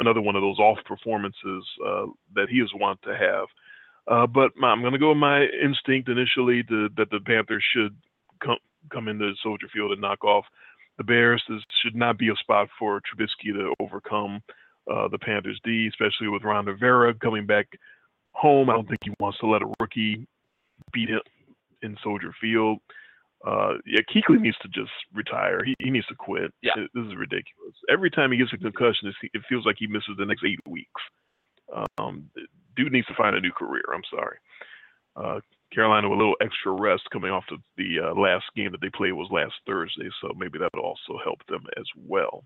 another 0.00 0.20
one 0.20 0.36
of 0.36 0.42
those 0.42 0.58
off 0.58 0.78
performances 0.84 1.64
uh, 1.84 2.06
that 2.34 2.48
he 2.48 2.58
is 2.58 2.70
wont 2.74 3.00
to 3.02 3.16
have. 3.16 3.46
Uh, 4.06 4.26
but 4.26 4.52
my, 4.56 4.68
I'm 4.68 4.80
going 4.80 4.92
to 4.92 4.98
go 4.98 5.10
with 5.10 5.18
my 5.18 5.44
instinct 5.44 6.08
initially 6.08 6.62
to, 6.64 6.88
that 6.96 7.10
the 7.10 7.20
Panthers 7.24 7.64
should 7.74 7.94
come 8.42 8.56
come 8.92 9.06
into 9.06 9.32
Soldier 9.42 9.68
Field 9.72 9.92
and 9.92 10.00
knock 10.00 10.24
off 10.24 10.44
the 10.98 11.04
Bears. 11.04 11.42
This 11.48 11.62
should 11.82 11.96
not 11.96 12.18
be 12.18 12.28
a 12.28 12.36
spot 12.36 12.68
for 12.78 13.00
Trubisky 13.00 13.52
to 13.52 13.74
overcome 13.80 14.40
uh, 14.92 15.08
the 15.08 15.18
Panthers 15.18 15.60
D, 15.64 15.88
especially 15.88 16.28
with 16.28 16.42
Ron 16.42 16.66
Rivera 16.66 17.14
coming 17.14 17.46
back 17.46 17.66
home. 18.32 18.70
I 18.70 18.74
don't 18.74 18.88
think 18.88 19.00
he 19.04 19.12
wants 19.20 19.38
to 19.38 19.46
let 19.46 19.62
a 19.62 19.72
rookie 19.80 20.26
beat 20.92 21.08
him 21.08 21.20
in 21.82 21.96
Soldier 22.02 22.34
Field. 22.40 22.78
Uh, 23.46 23.74
yeah, 23.86 24.00
Kuechly 24.08 24.40
needs 24.40 24.56
to 24.58 24.68
just 24.68 24.92
retire. 25.12 25.64
He, 25.64 25.74
he 25.80 25.90
needs 25.90 26.06
to 26.06 26.14
quit. 26.14 26.52
Yeah. 26.62 26.72
This 26.76 27.04
is 27.06 27.16
ridiculous. 27.16 27.74
Every 27.90 28.10
time 28.10 28.30
he 28.30 28.38
gets 28.38 28.52
a 28.52 28.56
concussion, 28.56 29.12
it 29.22 29.42
feels 29.48 29.66
like 29.66 29.76
he 29.78 29.88
misses 29.88 30.14
the 30.16 30.26
next 30.26 30.44
eight 30.44 30.60
weeks. 30.68 31.00
Um, 31.98 32.30
dude 32.76 32.92
needs 32.92 33.06
to 33.08 33.14
find 33.14 33.34
a 33.34 33.40
new 33.40 33.52
career. 33.52 33.82
I'm 33.92 34.02
sorry. 34.10 34.36
Uh, 35.16 35.40
Carolina 35.74 36.08
with 36.08 36.18
a 36.18 36.22
little 36.22 36.36
extra 36.40 36.72
rest 36.72 37.02
coming 37.12 37.30
off 37.30 37.44
the, 37.48 37.56
the 37.76 38.08
uh, 38.08 38.14
last 38.14 38.44
game 38.56 38.72
that 38.72 38.80
they 38.80 38.90
played 38.90 39.12
was 39.12 39.28
last 39.30 39.54
Thursday, 39.66 40.08
so 40.20 40.32
maybe 40.36 40.58
that 40.58 40.70
also 40.78 41.18
help 41.22 41.38
them 41.48 41.64
as 41.76 41.84
well. 41.96 42.44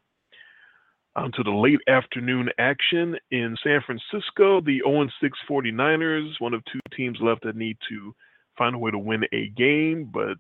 On 1.17 1.33
to 1.33 1.43
the 1.43 1.51
late 1.51 1.81
afternoon 1.89 2.51
action 2.59 3.17
in 3.31 3.57
San 3.65 3.81
Francisco. 3.87 4.61
The 4.61 4.83
0 4.85 5.09
6 5.21 5.39
49ers, 5.49 6.41
one 6.41 6.53
of 6.53 6.63
two 6.71 6.81
teams 6.95 7.19
left 7.23 7.43
that 7.45 7.57
need 7.57 7.79
to 7.89 8.15
find 8.59 8.75
a 8.75 8.79
way 8.79 8.91
to 8.91 8.99
win 8.99 9.25
a 9.33 9.49
game, 9.57 10.11
but 10.13 10.37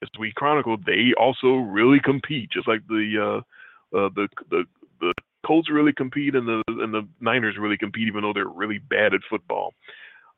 as 0.00 0.08
we 0.18 0.32
chronicled, 0.34 0.84
they 0.86 1.12
also 1.18 1.56
really 1.56 2.00
compete, 2.02 2.50
just 2.50 2.68
like 2.68 2.86
the 2.88 3.42
uh, 3.94 3.96
uh, 3.96 4.08
the 4.14 4.28
the 4.50 4.64
the 5.00 5.12
Colts 5.46 5.70
really 5.70 5.92
compete 5.92 6.34
and 6.34 6.46
the 6.46 6.62
and 6.68 6.94
the 6.94 7.06
Niners 7.20 7.56
really 7.58 7.76
compete, 7.76 8.08
even 8.08 8.22
though 8.22 8.32
they're 8.32 8.46
really 8.46 8.78
bad 8.78 9.12
at 9.14 9.20
football. 9.28 9.74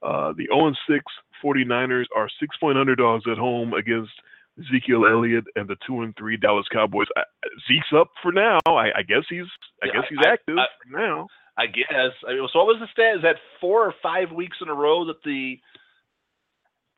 Uh, 0.05 0.32
the 0.36 0.46
0 0.52 0.72
6 0.88 1.05
49ers 1.42 2.05
are 2.14 2.28
six 2.40 2.57
point 2.59 2.78
underdogs 2.78 3.24
at 3.30 3.38
home 3.38 3.72
against 3.74 4.12
Ezekiel 4.61 5.07
Elliott 5.07 5.44
and 5.57 5.66
the 5.68 5.76
two 5.86 6.02
and 6.02 6.14
three 6.16 6.36
Dallas 6.36 6.66
Cowboys. 6.72 7.07
I, 7.16 7.22
Zeke's 7.66 7.88
up 7.96 8.09
for 8.22 8.30
now. 8.30 8.59
I, 8.66 8.90
I 8.98 9.02
guess 9.07 9.24
he's 9.28 9.46
I 9.82 9.86
Yeah, 9.86 9.92
guess 9.94 10.05
he's 10.11 10.18
I- 10.24 10.28
active 10.32 10.57
now. 10.90 11.26
I 11.57 11.66
guess. 11.66 12.11
I 12.28 12.32
mean, 12.34 12.48
so 12.52 12.59
what 12.59 12.66
was 12.66 12.78
the 12.80 12.88
stat? 12.92 13.16
Is 13.16 13.22
that 13.22 13.36
four 13.61 13.86
or 13.86 13.94
five 14.02 14.32
weeks 14.32 14.57
in 14.61 14.68
a 14.68 14.74
row 14.74 15.05
that 15.07 15.22
the 15.24 15.57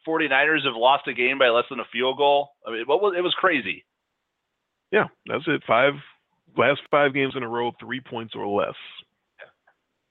49ers 0.07 0.65
have 0.65 0.75
lost 0.77 1.07
a 1.09 1.13
game 1.13 1.39
by 1.39 1.49
less 1.49 1.65
than 1.69 1.81
a 1.81 1.85
field 1.93 2.17
goal? 2.17 2.51
I 2.67 2.71
mean, 2.73 2.85
what 2.87 3.03
was 3.03 3.15
it 3.17 3.21
was 3.23 3.35
crazy. 3.35 3.85
Yeah, 4.93 5.05
that's 5.27 5.45
it. 5.47 5.63
Five 5.67 5.95
last 6.57 6.81
five 6.91 7.13
games 7.13 7.35
in 7.37 7.43
a 7.43 7.49
row, 7.49 7.73
three 7.81 8.01
points 8.01 8.35
or 8.35 8.47
less. 8.47 8.75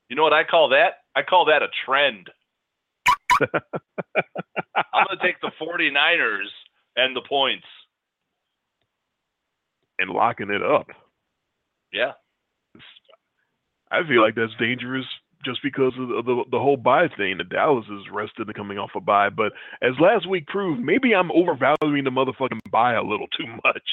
You 0.10 0.16
know 0.16 0.24
what 0.24 0.34
I 0.34 0.44
call 0.44 0.70
that? 0.70 1.00
I 1.16 1.24
call 1.24 1.46
that 1.46 1.64
a 1.64 1.68
trend. 1.86 2.30
I'm 3.42 5.06
going 5.08 5.18
to 5.20 5.24
take 5.24 5.40
the 5.42 5.52
49ers 5.62 6.48
and 6.96 7.16
the 7.16 7.22
points. 7.28 7.66
and 10.00 10.10
locking 10.10 10.50
it 10.50 10.62
up. 10.64 10.88
Yeah. 11.94 12.12
I 13.92 14.06
feel 14.08 14.22
like 14.22 14.36
that's 14.36 14.52
dangerous 14.60 15.06
just 15.46 15.62
because 15.64 15.94
of 16.00 16.26
the, 16.26 16.44
the, 16.52 16.60
whole 16.60 16.76
bye 16.76 17.08
thing. 17.16 17.38
The 17.38 17.44
Dallas 17.44 17.86
is 17.86 18.10
rested 18.12 18.48
and 18.48 18.56
coming 18.56 18.78
off 18.78 18.90
a 18.96 19.00
bye, 19.00 19.30
but 19.30 19.54
as 19.82 19.94
last 20.02 20.28
week 20.28 20.48
proved, 20.48 20.82
maybe 20.82 21.14
I'm 21.14 21.32
overvaluing 21.32 22.04
the 22.04 22.10
motherfucking 22.10 22.60
bye 22.72 22.94
a 22.96 23.04
little 23.04 23.28
too 23.38 23.46
much. 23.64 23.88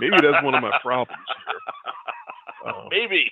maybe 0.00 0.16
that's 0.20 0.44
one 0.44 0.54
of 0.54 0.62
my 0.62 0.76
problems 0.82 1.16
here. 1.46 1.54
Um, 2.60 2.88
Maybe 2.90 3.24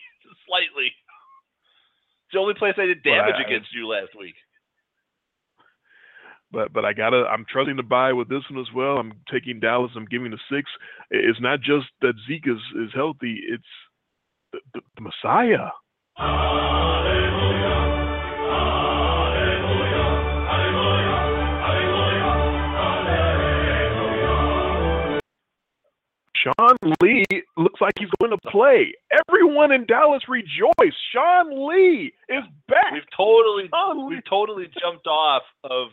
slightly. 0.48 0.86
It's 0.86 2.32
the 2.32 2.38
only 2.38 2.54
place 2.54 2.72
I 2.78 2.86
did 2.86 3.02
damage 3.02 3.34
I- 3.36 3.42
against 3.42 3.74
you 3.74 3.86
last 3.86 4.16
week. 4.18 4.32
But 6.50 6.72
but 6.72 6.84
I 6.84 6.92
gotta 6.92 7.24
I'm 7.30 7.44
trusting 7.50 7.76
the 7.76 7.82
bye 7.82 8.12
with 8.12 8.28
this 8.28 8.42
one 8.50 8.60
as 8.60 8.72
well. 8.74 8.96
I'm 8.96 9.12
taking 9.30 9.60
Dallas. 9.60 9.92
I'm 9.94 10.06
giving 10.06 10.30
the 10.30 10.38
six. 10.50 10.70
It's 11.10 11.40
not 11.40 11.60
just 11.60 11.86
that 12.00 12.14
Zeke 12.26 12.46
is, 12.46 12.60
is 12.82 12.90
healthy. 12.94 13.40
It's 13.48 13.62
the, 14.52 14.60
the, 14.74 14.80
the 14.96 15.02
Messiah. 15.02 15.70
Sean 26.42 26.76
Lee 27.02 27.24
looks 27.56 27.80
like 27.80 27.92
he's 27.98 28.08
going 28.20 28.30
to 28.30 28.50
play. 28.50 28.92
Everyone 29.28 29.72
in 29.72 29.86
Dallas 29.86 30.22
rejoice. 30.28 30.94
Sean 31.12 31.68
Lee 31.68 32.12
is 32.28 32.44
back. 32.68 32.92
We've 32.92 33.02
totally 33.16 33.68
we've 34.08 34.24
totally 34.28 34.66
jumped 34.80 35.06
off 35.06 35.42
of 35.64 35.88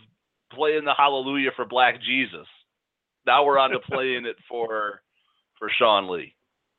playing 0.55 0.85
the 0.85 0.93
Hallelujah 0.95 1.51
for 1.55 1.65
Black 1.65 1.95
Jesus. 2.01 2.47
Now 3.25 3.45
we're 3.45 3.59
on 3.59 3.71
to 3.71 3.79
playing 3.91 4.25
it 4.25 4.37
for 4.49 5.01
for 5.59 5.69
Sean 5.77 6.09
Lee. 6.09 6.35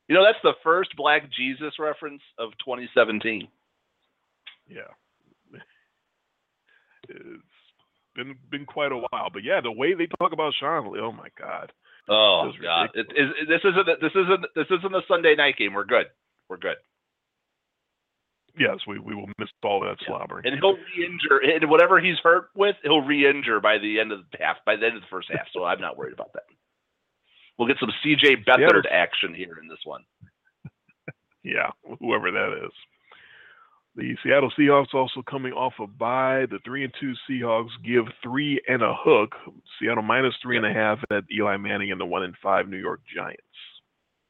You 0.09 0.15
know 0.15 0.25
that's 0.25 0.43
the 0.43 0.55
first 0.63 0.91
Black 0.97 1.23
Jesus 1.37 1.75
reference 1.79 2.23
of 2.39 2.51
2017. 2.65 3.49
Yeah. 4.69 4.81
It's 7.09 7.43
been 8.15 8.37
been 8.51 8.67
quite 8.67 8.93
a 8.93 8.97
while, 8.97 9.31
but 9.33 9.45
yeah, 9.45 9.61
the 9.61 9.71
way 9.71 9.95
they 9.95 10.07
talk 10.19 10.33
about 10.33 10.55
Sean 10.59 10.93
Lee, 10.93 11.01
oh 11.01 11.13
my 11.13 11.29
God. 11.39 11.73
Oh 12.09 12.53
God! 12.63 12.91
It, 12.95 13.07
it, 13.11 13.49
this 13.49 13.61
isn't 13.65 14.01
this 14.01 14.13
isn't 14.15 14.47
this 14.55 14.67
isn't 14.71 14.95
a 14.95 15.03
Sunday 15.09 15.35
night 15.37 15.57
game. 15.57 15.75
We're 15.75 15.85
good. 15.85 16.07
We're 16.49 16.57
good. 16.57 16.77
Yes, 18.59 18.79
we, 18.87 18.99
we 18.99 19.15
will 19.15 19.29
miss 19.39 19.49
all 19.63 19.81
that 19.81 19.97
Yeah. 20.01 20.07
slobbering. 20.09 20.47
And 20.47 20.55
he'll 20.59 20.77
re-injure 20.77 21.39
and 21.55 21.71
whatever 21.71 22.01
he's 22.01 22.19
hurt 22.23 22.49
with. 22.55 22.77
He'll 22.83 23.03
re-injure 23.03 23.61
by 23.61 23.79
the 23.79 24.01
end 24.01 24.13
of 24.13 24.21
the 24.33 24.39
half. 24.43 24.57
By 24.65 24.77
the 24.77 24.87
end 24.87 24.97
of 24.97 25.03
the 25.03 25.09
first 25.11 25.29
half. 25.31 25.47
So 25.53 25.65
I'm 25.65 25.81
not 25.81 25.97
worried 25.97 26.15
about 26.15 26.33
that. 26.33 26.45
We'll 27.59 27.69
get 27.69 27.79
some 27.81 27.93
CJ 28.05 28.45
Beathard 28.47 28.85
Yeah. 28.85 28.91
action 28.91 29.35
here 29.35 29.59
in 29.63 29.69
this 29.69 29.81
one. 29.85 30.05
Yeah, 31.43 31.71
whoever 32.01 32.33
that 32.33 32.65
is. 32.67 32.73
The 33.95 34.17
Seattle 34.25 34.51
Seahawks 34.59 34.93
also 34.95 35.23
coming 35.23 35.53
off 35.53 35.75
a 35.79 35.87
bye. 35.87 36.45
The 36.51 36.59
three 36.65 36.83
and 36.83 36.93
two 37.01 37.15
Seahawks 37.31 37.71
give 37.85 38.05
three 38.21 38.61
and 38.69 38.83
a 38.83 38.93
hook. 38.99 39.35
Seattle 39.81 40.03
minus 40.03 40.35
three 40.43 40.57
and 40.57 40.67
a 40.67 40.73
half 40.73 40.99
at 41.11 41.23
Eli 41.33 41.57
Manning 41.57 41.93
and 41.93 42.01
the 42.01 42.05
one 42.05 42.25
and 42.25 42.35
five 42.43 42.69
New 42.69 42.77
York 42.79 43.01
Giants. 43.15 43.41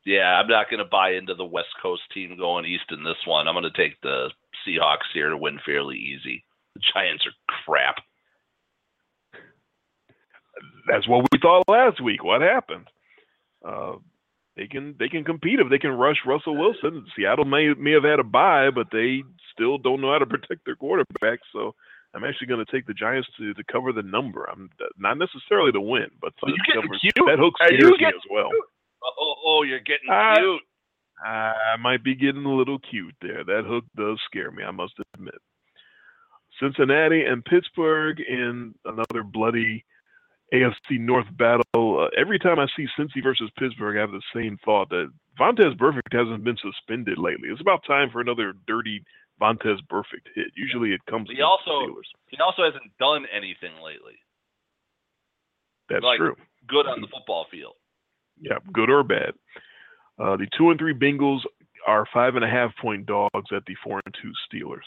Yeah, 0.07 0.39
I'm 0.39 0.47
not 0.47 0.71
going 0.71 0.79
to 0.79 0.89
buy 0.89 1.15
into 1.15 1.35
the 1.35 1.45
West 1.45 1.75
Coast 1.83 2.03
team 2.15 2.39
going 2.39 2.65
east 2.65 2.93
in 2.93 3.03
this 3.03 3.19
one. 3.27 3.49
I'm 3.49 3.55
going 3.55 3.71
to 3.71 3.77
take 3.77 4.01
the 4.03 4.31
Seahawks 4.65 5.11
here 5.13 5.29
to 5.29 5.37
win 5.37 5.59
fairly 5.67 5.97
easy. 5.97 6.45
The 6.75 6.81
Giants 6.95 7.27
are 7.27 7.55
crap. 7.65 7.97
That's 10.89 11.09
what 11.09 11.27
we 11.33 11.39
thought 11.41 11.69
last 11.69 12.01
week. 12.01 12.23
What 12.23 12.41
happened? 12.41 12.87
Uh, 13.67 13.97
they 14.57 14.69
can 14.69 14.95
they 14.99 15.09
can 15.09 15.25
compete 15.25 15.59
if 15.59 15.69
they 15.69 15.79
can 15.79 15.91
rush 15.91 16.19
Russell 16.25 16.57
Wilson. 16.57 17.05
Seattle 17.17 17.45
may 17.45 17.75
may 17.75 17.91
have 17.91 18.05
had 18.05 18.21
a 18.21 18.25
bye, 18.25 18.71
but 18.71 18.87
they 18.93 19.25
still 19.53 19.77
don't 19.77 20.01
know 20.01 20.13
how 20.13 20.19
to 20.19 20.27
protect 20.39 20.65
their 20.65 20.77
quarterback. 20.77 21.41
So 21.53 21.75
I'm 22.15 22.23
actually 22.23 22.47
going 22.47 22.65
to 22.65 22.73
take 22.73 22.87
the 22.87 22.95
Giants 22.95 23.29
to, 23.39 23.53
to 23.55 23.65
cover 23.65 23.93
the 23.93 24.03
number. 24.03 24.49
I'm 24.49 24.71
not 24.97 25.19
necessarily 25.19 25.73
to 25.73 25.81
win, 25.81 26.07
but 26.21 26.33
to 26.39 26.53
you? 27.03 27.27
That 27.27 27.39
hook 27.41 27.55
Are 27.61 27.73
you 27.73 27.91
me 27.91 28.07
as 28.07 28.23
well. 28.31 28.51
Oh, 29.19 29.35
oh 29.45 29.63
you're 29.63 29.81
getting 29.81 30.11
Uh, 30.11 30.35
cute. 30.37 30.63
I 31.25 31.77
might 31.81 32.05
be 32.05 32.15
getting 32.15 32.45
a 32.45 32.55
little 32.55 32.79
cute 32.79 33.15
there. 33.23 33.43
That 33.45 33.65
hook 33.67 33.85
does 33.97 34.21
scare 34.27 34.51
me, 34.51 34.63
I 34.63 34.71
must 34.71 34.95
admit. 35.15 35.35
Cincinnati 36.61 37.25
and 37.25 37.45
Pittsburgh 37.45 38.21
in 38.21 38.75
another 38.85 39.23
bloody 39.23 39.85
AFC 40.53 40.99
North 40.99 41.27
battle. 41.37 41.65
Uh, 41.75 42.09
every 42.17 42.39
time 42.39 42.59
I 42.59 42.67
see 42.77 42.87
Cincy 42.99 43.23
versus 43.23 43.51
Pittsburgh, 43.59 43.97
I 43.97 44.01
have 44.01 44.13
the 44.13 44.23
same 44.35 44.59
thought 44.65 44.89
that 44.91 45.11
Vontaze 45.39 45.77
Burfict 45.77 46.13
hasn't 46.13 46.45
been 46.45 46.57
suspended 46.57 47.19
lately. 47.19 47.49
It's 47.51 47.61
about 47.61 47.85
time 47.87 48.11
for 48.11 48.21
another 48.21 48.55
dirty 48.67 49.03
Vontaze 49.41 49.81
Burfict 49.91 50.29
hit. 50.35 50.49
Usually 50.57 50.93
it 50.93 51.01
comes 51.07 51.29
He 51.31 51.43
also-. 51.43 52.01
He 52.29 52.39
also 52.39 52.65
hasn't 52.65 52.97
done 52.99 53.27
anything 53.33 53.73
lately. 53.83 54.15
That's 55.89 56.03
like- 56.05 56.19
true. 56.19 56.37
Good 56.69 56.87
on 56.87 57.01
the 57.01 57.07
football 57.07 57.47
field. 57.51 57.75
Yeah, 58.41 58.59
good 58.73 58.91
or 58.91 59.03
bad. 59.03 59.33
Uh, 60.19 60.37
the 60.37 60.47
two 60.57 60.71
and 60.71 60.79
three 60.79 60.95
Bengals 60.95 61.41
are 61.87 62.07
five 62.13 62.37
and 62.37 62.45
a 62.45 62.49
half 62.49 62.73
point 62.81 63.07
dogs 63.07 63.47
at 63.55 63.65
the 63.67 63.77
four 63.83 64.01
and 64.05 64.15
two 64.21 64.33
Steelers. 64.49 64.79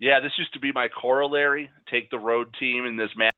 Yeah, 0.00 0.20
this 0.20 0.32
used 0.38 0.52
to 0.54 0.60
be 0.60 0.72
my 0.72 0.88
corollary. 0.88 1.70
Take 1.90 2.10
the 2.10 2.18
road 2.18 2.54
team 2.58 2.84
in 2.86 2.96
this 2.96 3.10
match. 3.16 3.34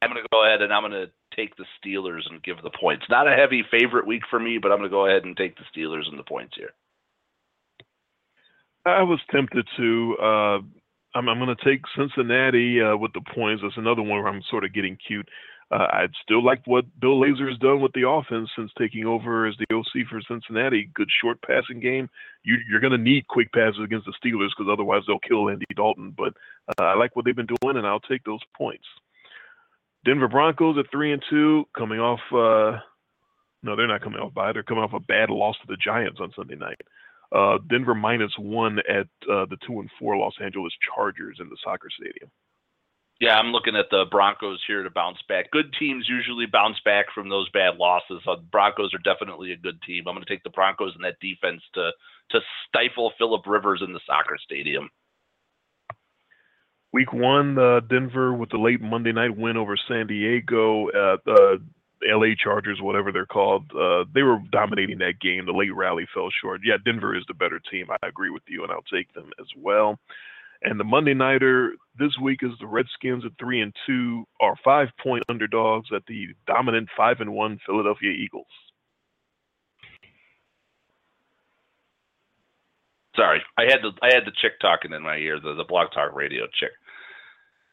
I'm 0.00 0.10
going 0.10 0.22
to 0.22 0.28
go 0.30 0.46
ahead 0.46 0.62
and 0.62 0.72
I'm 0.72 0.82
going 0.82 0.92
to 0.92 1.10
take 1.34 1.56
the 1.56 1.64
Steelers 1.78 2.22
and 2.30 2.42
give 2.42 2.62
the 2.62 2.70
points. 2.70 3.04
Not 3.10 3.26
a 3.26 3.34
heavy 3.34 3.64
favorite 3.70 4.06
week 4.06 4.22
for 4.30 4.38
me, 4.38 4.58
but 4.58 4.70
I'm 4.70 4.78
going 4.78 4.90
to 4.90 4.94
go 4.94 5.06
ahead 5.06 5.24
and 5.24 5.36
take 5.36 5.56
the 5.56 5.64
Steelers 5.74 6.08
and 6.08 6.18
the 6.18 6.24
points 6.24 6.54
here. 6.56 6.70
I 8.86 9.02
was 9.02 9.18
tempted 9.30 9.66
to. 9.76 10.16
Uh, 10.22 10.58
I'm, 11.14 11.28
I'm 11.28 11.38
going 11.38 11.54
to 11.54 11.64
take 11.64 11.82
Cincinnati 11.96 12.80
uh, 12.80 12.96
with 12.96 13.12
the 13.12 13.22
points. 13.34 13.62
That's 13.62 13.76
another 13.76 14.02
one 14.02 14.22
where 14.22 14.28
I'm 14.28 14.42
sort 14.50 14.64
of 14.64 14.72
getting 14.72 14.96
cute. 15.06 15.28
Uh, 15.70 15.86
I'd 15.92 16.14
still 16.22 16.42
like 16.42 16.62
what 16.64 16.86
Bill 16.98 17.20
Lazor 17.20 17.48
has 17.48 17.58
done 17.58 17.82
with 17.82 17.92
the 17.92 18.08
offense 18.08 18.48
since 18.56 18.70
taking 18.78 19.04
over 19.04 19.46
as 19.46 19.54
the 19.58 19.74
OC 19.74 20.06
for 20.08 20.20
Cincinnati. 20.26 20.90
Good 20.94 21.10
short 21.20 21.42
passing 21.42 21.78
game. 21.78 22.08
You, 22.42 22.56
you're 22.70 22.80
going 22.80 22.92
to 22.92 22.98
need 22.98 23.28
quick 23.28 23.52
passes 23.52 23.80
against 23.84 24.06
the 24.06 24.14
Steelers 24.14 24.48
because 24.56 24.72
otherwise 24.72 25.02
they'll 25.06 25.18
kill 25.18 25.50
Andy 25.50 25.66
Dalton. 25.76 26.14
But 26.16 26.32
uh, 26.68 26.84
I 26.84 26.94
like 26.94 27.14
what 27.14 27.26
they've 27.26 27.36
been 27.36 27.46
doing, 27.46 27.76
and 27.76 27.86
I'll 27.86 28.00
take 28.00 28.24
those 28.24 28.40
points. 28.56 28.84
Denver 30.06 30.28
Broncos 30.28 30.78
at 30.78 30.90
three 30.90 31.12
and 31.12 31.22
two, 31.28 31.64
coming 31.76 32.00
off. 32.00 32.20
Uh, 32.32 32.80
no, 33.62 33.76
they're 33.76 33.88
not 33.88 34.02
coming 34.02 34.20
off 34.20 34.32
bye. 34.32 34.52
They're 34.52 34.62
coming 34.62 34.84
off 34.84 34.94
a 34.94 35.00
bad 35.00 35.28
loss 35.28 35.56
to 35.56 35.66
the 35.66 35.76
Giants 35.76 36.20
on 36.20 36.32
Sunday 36.34 36.54
night. 36.54 36.80
Uh, 37.30 37.58
Denver 37.68 37.94
minus 37.94 38.32
one 38.38 38.78
at 38.88 39.08
uh, 39.30 39.44
the 39.50 39.58
two 39.66 39.80
and 39.80 39.90
four 39.98 40.16
Los 40.16 40.34
Angeles 40.42 40.72
Chargers 40.94 41.38
in 41.40 41.50
the 41.50 41.58
soccer 41.62 41.88
stadium. 41.90 42.30
Yeah, 43.20 43.34
I'm 43.34 43.50
looking 43.50 43.74
at 43.74 43.86
the 43.90 44.04
Broncos 44.08 44.62
here 44.66 44.84
to 44.84 44.90
bounce 44.90 45.18
back. 45.28 45.50
Good 45.50 45.74
teams 45.78 46.06
usually 46.08 46.46
bounce 46.46 46.78
back 46.84 47.06
from 47.12 47.28
those 47.28 47.50
bad 47.50 47.76
losses. 47.76 48.22
Uh, 48.26 48.36
Broncos 48.52 48.94
are 48.94 48.98
definitely 48.98 49.50
a 49.50 49.56
good 49.56 49.82
team. 49.82 50.04
I'm 50.06 50.14
going 50.14 50.24
to 50.24 50.32
take 50.32 50.44
the 50.44 50.50
Broncos 50.50 50.94
and 50.94 51.04
that 51.04 51.18
defense 51.20 51.62
to 51.74 51.90
to 52.30 52.40
stifle 52.68 53.12
Philip 53.18 53.42
Rivers 53.46 53.82
in 53.84 53.92
the 53.92 54.00
soccer 54.06 54.36
stadium. 54.44 54.90
Week 56.92 57.12
one, 57.12 57.58
uh, 57.58 57.80
Denver 57.80 58.34
with 58.34 58.50
the 58.50 58.58
late 58.58 58.80
Monday 58.80 59.12
night 59.12 59.36
win 59.36 59.56
over 59.56 59.76
San 59.88 60.06
Diego. 60.06 60.88
Uh, 60.88 61.16
the 61.24 61.60
LA 62.04 62.34
Chargers, 62.42 62.80
whatever 62.80 63.10
they're 63.10 63.26
called, 63.26 63.70
uh, 63.72 64.04
they 64.14 64.22
were 64.22 64.38
dominating 64.52 64.98
that 64.98 65.20
game. 65.20 65.44
The 65.44 65.52
late 65.52 65.74
rally 65.74 66.06
fell 66.14 66.28
short. 66.40 66.60
Yeah, 66.64 66.76
Denver 66.84 67.16
is 67.16 67.24
the 67.26 67.34
better 67.34 67.60
team. 67.70 67.86
I 67.90 68.06
agree 68.06 68.30
with 68.30 68.44
you, 68.46 68.62
and 68.62 68.70
I'll 68.70 68.82
take 68.82 69.12
them 69.12 69.30
as 69.40 69.46
well. 69.56 69.98
And 70.62 70.78
the 70.78 70.84
Monday 70.84 71.14
nighter 71.14 71.72
this 71.98 72.16
week 72.22 72.40
is 72.42 72.52
the 72.60 72.66
Redskins 72.66 73.24
at 73.24 73.32
three 73.38 73.60
and 73.60 73.74
two, 73.86 74.24
are 74.40 74.54
five 74.64 74.88
point 75.02 75.24
underdogs 75.28 75.88
at 75.94 76.02
the 76.06 76.28
dominant 76.46 76.88
five 76.96 77.20
and 77.20 77.32
one 77.32 77.58
Philadelphia 77.66 78.10
Eagles. 78.10 78.46
Sorry, 83.16 83.42
I 83.58 83.62
had 83.64 83.82
the 83.82 83.90
I 84.02 84.14
had 84.14 84.24
the 84.24 84.32
chick 84.40 84.60
talking 84.60 84.92
in 84.92 85.02
my 85.02 85.16
ear, 85.16 85.40
the 85.40 85.54
the 85.54 85.64
blog 85.64 85.88
talk 85.92 86.14
radio 86.14 86.46
chick. 86.58 86.70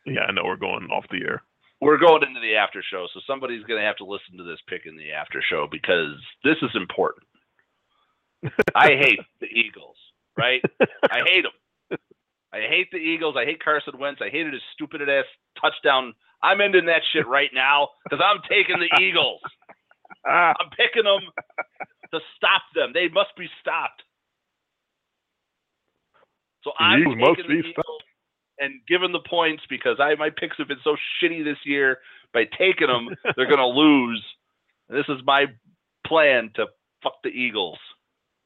Yeah, 0.06 0.22
I 0.28 0.32
know 0.32 0.44
we're 0.46 0.56
going 0.56 0.86
off 0.92 1.06
the 1.12 1.22
air. 1.24 1.44
we're 1.82 1.98
going 1.98 2.24
into 2.24 2.40
the 2.40 2.56
after 2.56 2.84
show, 2.90 3.08
so 3.14 3.20
somebody's 3.28 3.64
going 3.66 3.80
to 3.80 3.86
have 3.86 3.98
to 3.98 4.06
listen 4.06 4.38
to 4.38 4.44
this 4.44 4.60
pick 4.68 4.86
in 4.86 4.98
the 4.98 5.12
after 5.12 5.42
show 5.48 5.68
because 5.72 6.16
this 6.44 6.58
is 6.62 6.72
important. 6.76 7.26
I 8.76 8.90
hate 8.90 9.20
the 9.40 9.48
Eagles, 9.48 9.98
right? 10.38 10.62
I 11.12 11.22
hate 11.28 11.44
them. 11.44 11.52
I 12.56 12.70
hate 12.70 12.90
the 12.92 12.98
Eagles. 12.98 13.36
I 13.38 13.44
hate 13.44 13.62
Carson 13.62 14.00
Wentz. 14.00 14.22
I 14.24 14.30
hated 14.30 14.54
his 14.54 14.62
stupid 14.74 15.02
ass 15.10 15.26
touchdown. 15.60 16.14
I'm 16.42 16.62
ending 16.62 16.86
that 16.86 17.02
shit 17.12 17.28
right 17.28 17.50
now 17.54 17.90
because 18.04 18.24
I'm 18.24 18.40
taking 18.48 18.80
the 18.80 19.04
Eagles. 19.04 19.42
I'm 20.26 20.70
picking 20.72 21.04
them 21.04 21.22
to 22.14 22.20
stop 22.38 22.62
them. 22.74 22.92
They 22.94 23.10
must 23.10 23.36
be 23.38 23.48
stopped. 23.60 24.04
So 26.64 26.72
I'm 26.80 27.02
Eagles 27.02 27.16
taking 27.16 27.28
must 27.28 27.42
the 27.42 27.62
be 27.62 27.70
Eagles 27.70 28.02
and 28.60 28.74
giving 28.88 29.12
the 29.12 29.20
points 29.30 29.64
because 29.70 29.98
I 30.00 30.16
my 30.16 30.30
picks 30.30 30.58
have 30.58 30.70
been 30.70 30.78
so 30.84 30.96
shitty 31.22 31.44
this 31.44 31.60
year. 31.66 32.00
By 32.34 32.46
taking 32.58 32.88
them, 32.88 33.10
they're 33.36 33.48
going 33.48 33.58
to 33.58 33.68
lose. 33.68 34.24
This 34.90 35.06
is 35.10 35.20
my 35.26 35.48
plan 36.08 36.52
to 36.56 36.68
fuck 37.04 37.16
the 37.24 37.30
Eagles. 37.30 37.80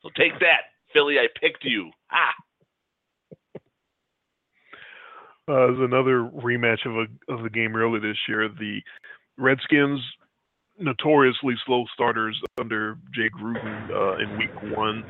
So 0.02 0.10
take 0.16 0.40
that, 0.40 0.74
Philly. 0.94 1.20
I 1.20 1.28
picked 1.40 1.64
you. 1.64 1.92
Ah, 2.12 2.34
Uh, 5.50 5.66
there's 5.68 5.80
another 5.80 6.30
rematch 6.44 6.86
of 6.86 6.96
a 6.96 7.34
of 7.34 7.42
the 7.44 7.50
game 7.50 7.76
earlier 7.76 8.00
this 8.00 8.18
year. 8.28 8.48
The 8.48 8.82
Redskins, 9.38 10.00
notoriously 10.78 11.56
slow 11.66 11.86
starters 11.94 12.40
under 12.60 12.98
Jay 13.16 13.30
Gruden 13.30 13.90
uh, 13.90 14.18
in 14.18 14.38
Week 14.38 14.78
One. 14.78 15.04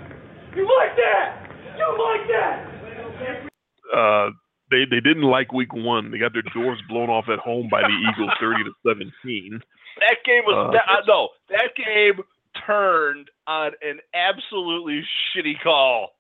You 0.56 0.64
like 0.80 0.96
that? 0.96 1.50
You 1.78 1.88
like 2.04 2.28
that? 2.30 3.50
Uh, 3.96 4.30
they 4.72 4.86
they 4.90 5.02
didn't 5.02 5.24
like 5.24 5.52
Week 5.52 5.74
One. 5.74 6.10
They 6.12 6.18
got 6.20 6.32
their 6.32 6.44
doors 6.54 6.80
blown 6.88 7.10
off 7.10 7.26
at 7.28 7.40
home 7.40 7.68
by 7.70 7.82
the 7.82 8.10
Eagles, 8.12 8.32
thirty 8.40 8.64
to 8.64 8.72
seventeen. 8.88 9.60
that 10.00 10.18
game 10.26 10.44
was 10.46 10.70
Uh, 10.70 10.72
that, 10.72 10.84
uh, 10.88 11.02
no. 11.08 11.30
That 11.50 11.72
game 11.76 12.24
turned 12.66 13.30
on 13.48 13.72
an 13.82 14.00
absolutely 14.14 15.04
shitty 15.36 15.62
call. 15.62 16.12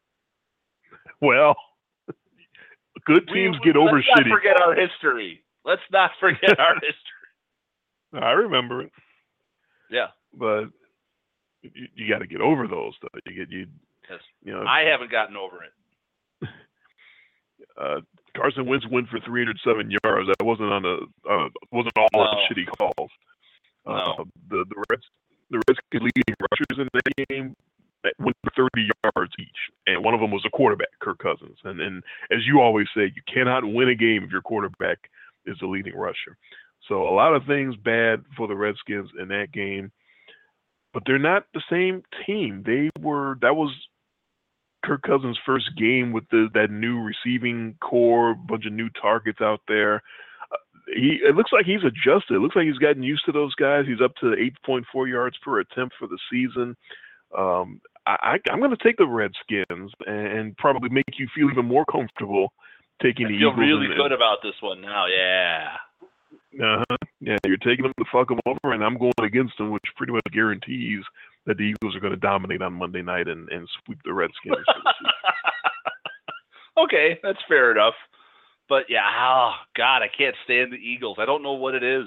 Well, 1.21 1.55
good 3.05 3.27
teams 3.33 3.57
we- 3.59 3.65
get 3.65 3.77
over 3.77 3.97
let's 3.97 4.07
not 4.15 4.27
forget 4.27 4.61
our 4.61 4.75
history. 4.75 5.41
Let's 5.65 5.81
not 5.91 6.11
forget 6.19 6.59
our 6.59 6.75
history. 6.75 8.21
I 8.21 8.31
remember 8.31 8.81
it, 8.81 8.91
Yeah, 9.91 10.07
but 10.33 10.65
you, 11.61 11.87
you 11.95 12.09
got 12.09 12.19
to 12.19 12.27
get 12.27 12.41
over 12.41 12.67
those. 12.67 12.93
Though 13.01 13.09
you 13.25 13.33
get 13.35 13.51
you 13.51 13.67
Yes. 14.09 14.19
you 14.43 14.51
know 14.53 14.63
I 14.65 14.81
haven't 14.89 15.11
gotten 15.11 15.35
over 15.37 15.57
it. 15.63 16.49
uh, 17.79 18.01
Carson 18.35 18.65
Wentz 18.65 18.87
went 18.89 19.07
for 19.09 19.19
307 19.19 19.91
yards. 20.03 20.27
That 20.27 20.43
wasn't 20.45 20.71
on 20.71 20.81
the 20.83 21.05
uh, 21.29 21.49
wasn't 21.71 21.93
all 21.97 22.09
on 22.15 22.25
No. 22.25 22.31
the 22.31 22.55
shitty 22.55 22.65
calls. 22.77 23.11
Uh, 23.85 23.91
No. 23.93 24.25
The 24.49 24.65
the 24.69 24.83
Reds 24.89 25.03
the 25.51 25.61
Redskins 25.67 26.03
leading 26.03 26.35
rushers 26.39 26.77
in 26.79 26.87
that 26.93 27.27
game 27.29 27.55
that 28.03 28.13
went 28.19 28.35
30 28.55 28.89
yards 29.03 29.31
each, 29.39 29.47
and 29.87 30.03
one 30.03 30.13
of 30.13 30.21
them 30.21 30.31
was 30.31 30.43
a 30.45 30.49
quarterback, 30.49 30.89
Kirk 31.01 31.19
Cousins. 31.19 31.57
And 31.63 31.81
and 31.81 32.03
as 32.31 32.39
you 32.45 32.61
always 32.61 32.87
say, 32.95 33.11
you 33.15 33.21
cannot 33.31 33.65
win 33.65 33.89
a 33.89 33.95
game 33.95 34.23
if 34.23 34.31
your 34.31 34.41
quarterback 34.41 35.09
is 35.45 35.57
the 35.59 35.67
leading 35.67 35.95
rusher. 35.95 36.37
So 36.87 37.03
a 37.07 37.13
lot 37.13 37.35
of 37.35 37.45
things 37.45 37.75
bad 37.75 38.23
for 38.37 38.47
the 38.47 38.55
Redskins 38.55 39.09
in 39.19 39.27
that 39.29 39.51
game, 39.51 39.91
but 40.93 41.03
they're 41.05 41.19
not 41.19 41.45
the 41.53 41.61
same 41.69 42.03
team. 42.25 42.63
They 42.65 42.89
were 43.01 43.37
that 43.41 43.55
was 43.55 43.71
Kirk 44.83 45.01
Cousins' 45.01 45.37
first 45.45 45.69
game 45.77 46.13
with 46.13 46.23
the 46.31 46.47
that 46.53 46.71
new 46.71 47.01
receiving 47.01 47.75
corps, 47.81 48.33
bunch 48.33 48.65
of 48.65 48.73
new 48.73 48.89
targets 49.01 49.41
out 49.41 49.61
there. 49.67 49.95
Uh, 50.51 50.57
he 50.95 51.19
it 51.21 51.35
looks 51.35 51.51
like 51.51 51.65
he's 51.65 51.83
adjusted. 51.83 52.35
It 52.35 52.39
looks 52.39 52.55
like 52.55 52.65
he's 52.65 52.77
gotten 52.77 53.03
used 53.03 53.25
to 53.25 53.31
those 53.31 53.53
guys. 53.55 53.85
He's 53.85 54.01
up 54.01 54.15
to 54.21 54.35
8.4 54.65 55.09
yards 55.09 55.37
per 55.43 55.59
attempt 55.59 55.95
for 55.99 56.07
the 56.07 56.17
season. 56.31 56.75
Um, 57.37 57.81
I, 58.05 58.37
I'm 58.49 58.59
going 58.59 58.75
to 58.75 58.83
take 58.83 58.97
the 58.97 59.05
Redskins 59.07 59.91
and, 60.07 60.57
probably 60.57 60.89
make 60.89 61.19
you 61.19 61.27
feel 61.35 61.49
even 61.51 61.65
more 61.65 61.85
comfortable 61.85 62.51
taking 63.01 63.27
the 63.27 63.33
Eagles. 63.33 63.53
I 63.53 63.55
the 63.55 63.61
feel 63.61 63.67
Eagles. 63.67 63.79
really 63.81 63.85
and- 63.85 63.95
good 63.97 64.11
about 64.11 64.37
this 64.41 64.55
one 64.61 64.81
now. 64.81 65.05
Yeah. 65.05 65.67
uh-huh. 66.59 66.97
Yeah, 67.21 67.37
you're 67.45 67.57
taking 67.57 67.83
them 67.83 67.93
to 67.99 68.05
fuck 68.11 68.29
them 68.29 68.39
over, 68.45 68.73
and 68.73 68.83
I'm 68.83 68.97
going 68.97 69.11
against 69.21 69.57
them, 69.57 69.71
which 69.71 69.83
pretty 69.97 70.13
much 70.13 70.23
guarantees 70.31 71.03
that 71.45 71.57
the 71.57 71.63
Eagles 71.63 71.95
are 71.95 71.99
going 71.99 72.13
to 72.13 72.19
dominate 72.19 72.61
on 72.61 72.73
Monday 72.73 73.01
night 73.01 73.27
and, 73.27 73.49
and 73.49 73.67
sweep 73.85 73.99
the 74.05 74.13
Redskins. 74.13 74.55
for 74.55 74.81
the 74.83 74.93
season. 74.99 75.11
okay, 76.85 77.19
that's 77.21 77.39
fair 77.47 77.71
enough. 77.71 77.95
But 78.69 78.83
yeah, 78.87 79.01
oh 79.05 79.51
God, 79.75 80.01
I 80.01 80.07
can't 80.15 80.35
stand 80.45 80.71
the 80.71 80.77
Eagles. 80.77 81.17
I 81.19 81.25
don't 81.25 81.43
know 81.43 81.53
what 81.53 81.75
it 81.75 81.83
is. 81.83 82.05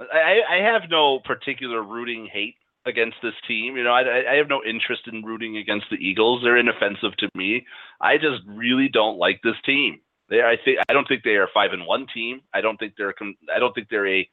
I, 0.00 0.40
I 0.50 0.56
have 0.72 0.90
no 0.90 1.20
particular 1.20 1.82
rooting 1.82 2.28
hate 2.30 2.56
against 2.86 3.16
this 3.22 3.34
team. 3.46 3.76
You 3.76 3.84
know, 3.84 3.92
I, 3.92 4.32
I 4.32 4.36
have 4.36 4.48
no 4.48 4.62
interest 4.64 5.02
in 5.10 5.22
rooting 5.22 5.56
against 5.56 5.86
the 5.90 5.96
Eagles. 5.96 6.42
They're 6.42 6.56
inoffensive 6.56 7.16
to 7.18 7.28
me. 7.34 7.66
I 8.00 8.16
just 8.16 8.42
really 8.46 8.88
don't 8.88 9.18
like 9.18 9.40
this 9.42 9.56
team. 9.64 10.00
They, 10.28 10.40
I 10.40 10.56
think, 10.64 10.78
I 10.88 10.92
don't 10.92 11.06
think 11.06 11.22
they 11.22 11.36
are 11.36 11.44
a 11.44 11.52
five 11.52 11.72
and 11.72 11.86
one 11.86 12.06
team. 12.12 12.40
I 12.54 12.60
don't 12.60 12.78
think 12.78 12.94
they're, 12.96 13.10
a 13.10 13.14
I 13.54 13.58
don't 13.58 13.74
think 13.74 13.88
they're 13.88 14.08
a, 14.08 14.28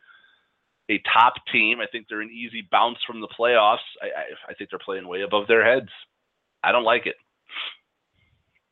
a 0.89 1.01
top 1.13 1.33
team. 1.51 1.79
I 1.81 1.85
think 1.91 2.07
they're 2.09 2.21
an 2.21 2.31
easy 2.31 2.67
bounce 2.71 2.97
from 3.05 3.21
the 3.21 3.27
playoffs. 3.27 3.85
I, 4.01 4.07
I, 4.07 4.23
I 4.49 4.53
think 4.53 4.69
they're 4.69 4.79
playing 4.79 5.07
way 5.07 5.21
above 5.21 5.47
their 5.47 5.65
heads. 5.65 5.89
I 6.63 6.71
don't 6.71 6.83
like 6.83 7.05
it. 7.05 7.15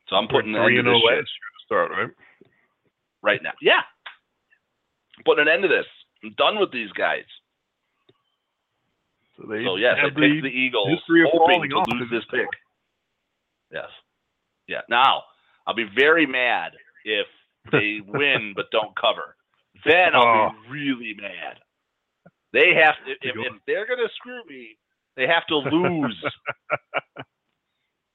So 0.08 0.16
I'm 0.16 0.28
putting 0.28 0.54
an 0.54 0.62
end 0.62 0.76
to 0.76 0.82
this 0.82 0.92
last 0.92 1.02
shit 1.02 1.12
year 1.12 1.22
to 1.22 1.64
start, 1.66 1.90
right? 1.90 2.10
right 3.22 3.42
now. 3.42 3.52
Yeah. 3.62 3.80
Putting 5.24 5.42
an 5.42 5.48
end 5.48 5.62
to 5.62 5.68
this. 5.68 5.86
I'm 6.22 6.34
done 6.36 6.58
with 6.58 6.72
these 6.72 6.90
guys. 6.92 7.24
So 9.36 9.46
they 9.48 9.64
So 9.64 9.76
yes, 9.76 9.96
have 10.00 10.14
picked 10.14 10.42
the 10.42 10.52
Eagles, 10.52 10.88
history 10.88 11.24
of 11.24 11.30
falling 11.32 11.70
to 11.70 11.76
off 11.76 11.86
lose 11.88 12.10
this 12.10 12.24
pick. 12.30 12.48
Yes. 13.72 13.88
Yeah. 14.68 14.80
Now 14.88 15.22
I'll 15.66 15.74
be 15.74 15.88
very 15.96 16.26
mad 16.26 16.72
if 17.04 17.26
they 17.70 18.00
win 18.06 18.52
but 18.54 18.66
don't 18.70 18.94
cover. 18.96 19.36
Then 19.84 20.14
I'll 20.14 20.50
be 20.50 20.56
oh. 20.56 20.70
really 20.70 21.14
mad. 21.20 21.58
They 22.52 22.74
have 22.76 22.94
to, 23.06 23.12
if, 23.26 23.34
if 23.34 23.52
they're 23.66 23.86
gonna 23.86 24.08
screw 24.16 24.42
me, 24.48 24.76
they 25.16 25.26
have 25.26 25.46
to 25.48 25.56
lose. 25.56 26.24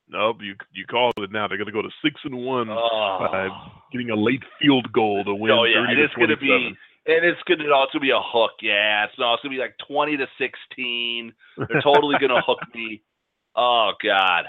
Nope, 0.09 0.37
you 0.41 0.55
you 0.71 0.85
called 0.85 1.13
it 1.17 1.31
now. 1.31 1.47
They're 1.47 1.57
going 1.57 1.67
to 1.67 1.73
go 1.73 1.81
to 1.81 1.91
six 2.03 2.15
and 2.23 2.45
one 2.45 2.69
oh. 2.69 3.17
by 3.19 3.49
getting 3.91 4.09
a 4.09 4.15
late 4.15 4.43
field 4.59 4.91
goal 4.93 5.23
to 5.25 5.35
win 5.35 5.51
Oh, 5.51 5.65
yeah, 5.65 5.85
30 5.85 5.91
it 5.91 5.95
to 5.95 6.03
is 6.05 6.11
gonna 6.15 6.37
be- 6.37 6.75
And 7.07 7.25
it's 7.25 7.41
gonna, 7.47 7.63
no, 7.63 7.83
it's 7.83 7.93
gonna 7.93 8.01
be 8.01 8.11
a 8.11 8.19
hook. 8.21 8.51
Yeah, 8.61 9.05
it's 9.05 9.17
no, 9.17 9.33
it's 9.33 9.41
gonna 9.41 9.55
be 9.55 9.61
like 9.61 9.75
twenty 9.87 10.17
to 10.17 10.27
sixteen. 10.37 11.33
They're 11.57 11.81
totally 11.81 12.15
gonna 12.19 12.41
hook 12.45 12.59
me. 12.75 13.01
Oh 13.55 13.91
God, 14.03 14.45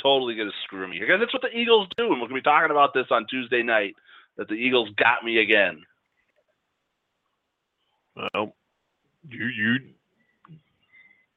totally 0.00 0.36
gonna 0.36 0.52
screw 0.64 0.86
me 0.86 1.00
because 1.00 1.18
that's 1.18 1.32
what 1.32 1.42
the 1.42 1.56
Eagles 1.56 1.88
do, 1.96 2.12
and 2.12 2.20
we're 2.20 2.28
gonna 2.28 2.40
be 2.40 2.42
talking 2.42 2.70
about 2.70 2.94
this 2.94 3.06
on 3.10 3.26
Tuesday 3.28 3.62
night. 3.62 3.94
That 4.36 4.48
the 4.48 4.54
Eagles 4.54 4.90
got 4.96 5.24
me 5.24 5.38
again. 5.38 5.82
Well, 8.14 8.54
you 9.28 9.46
you 9.46 9.74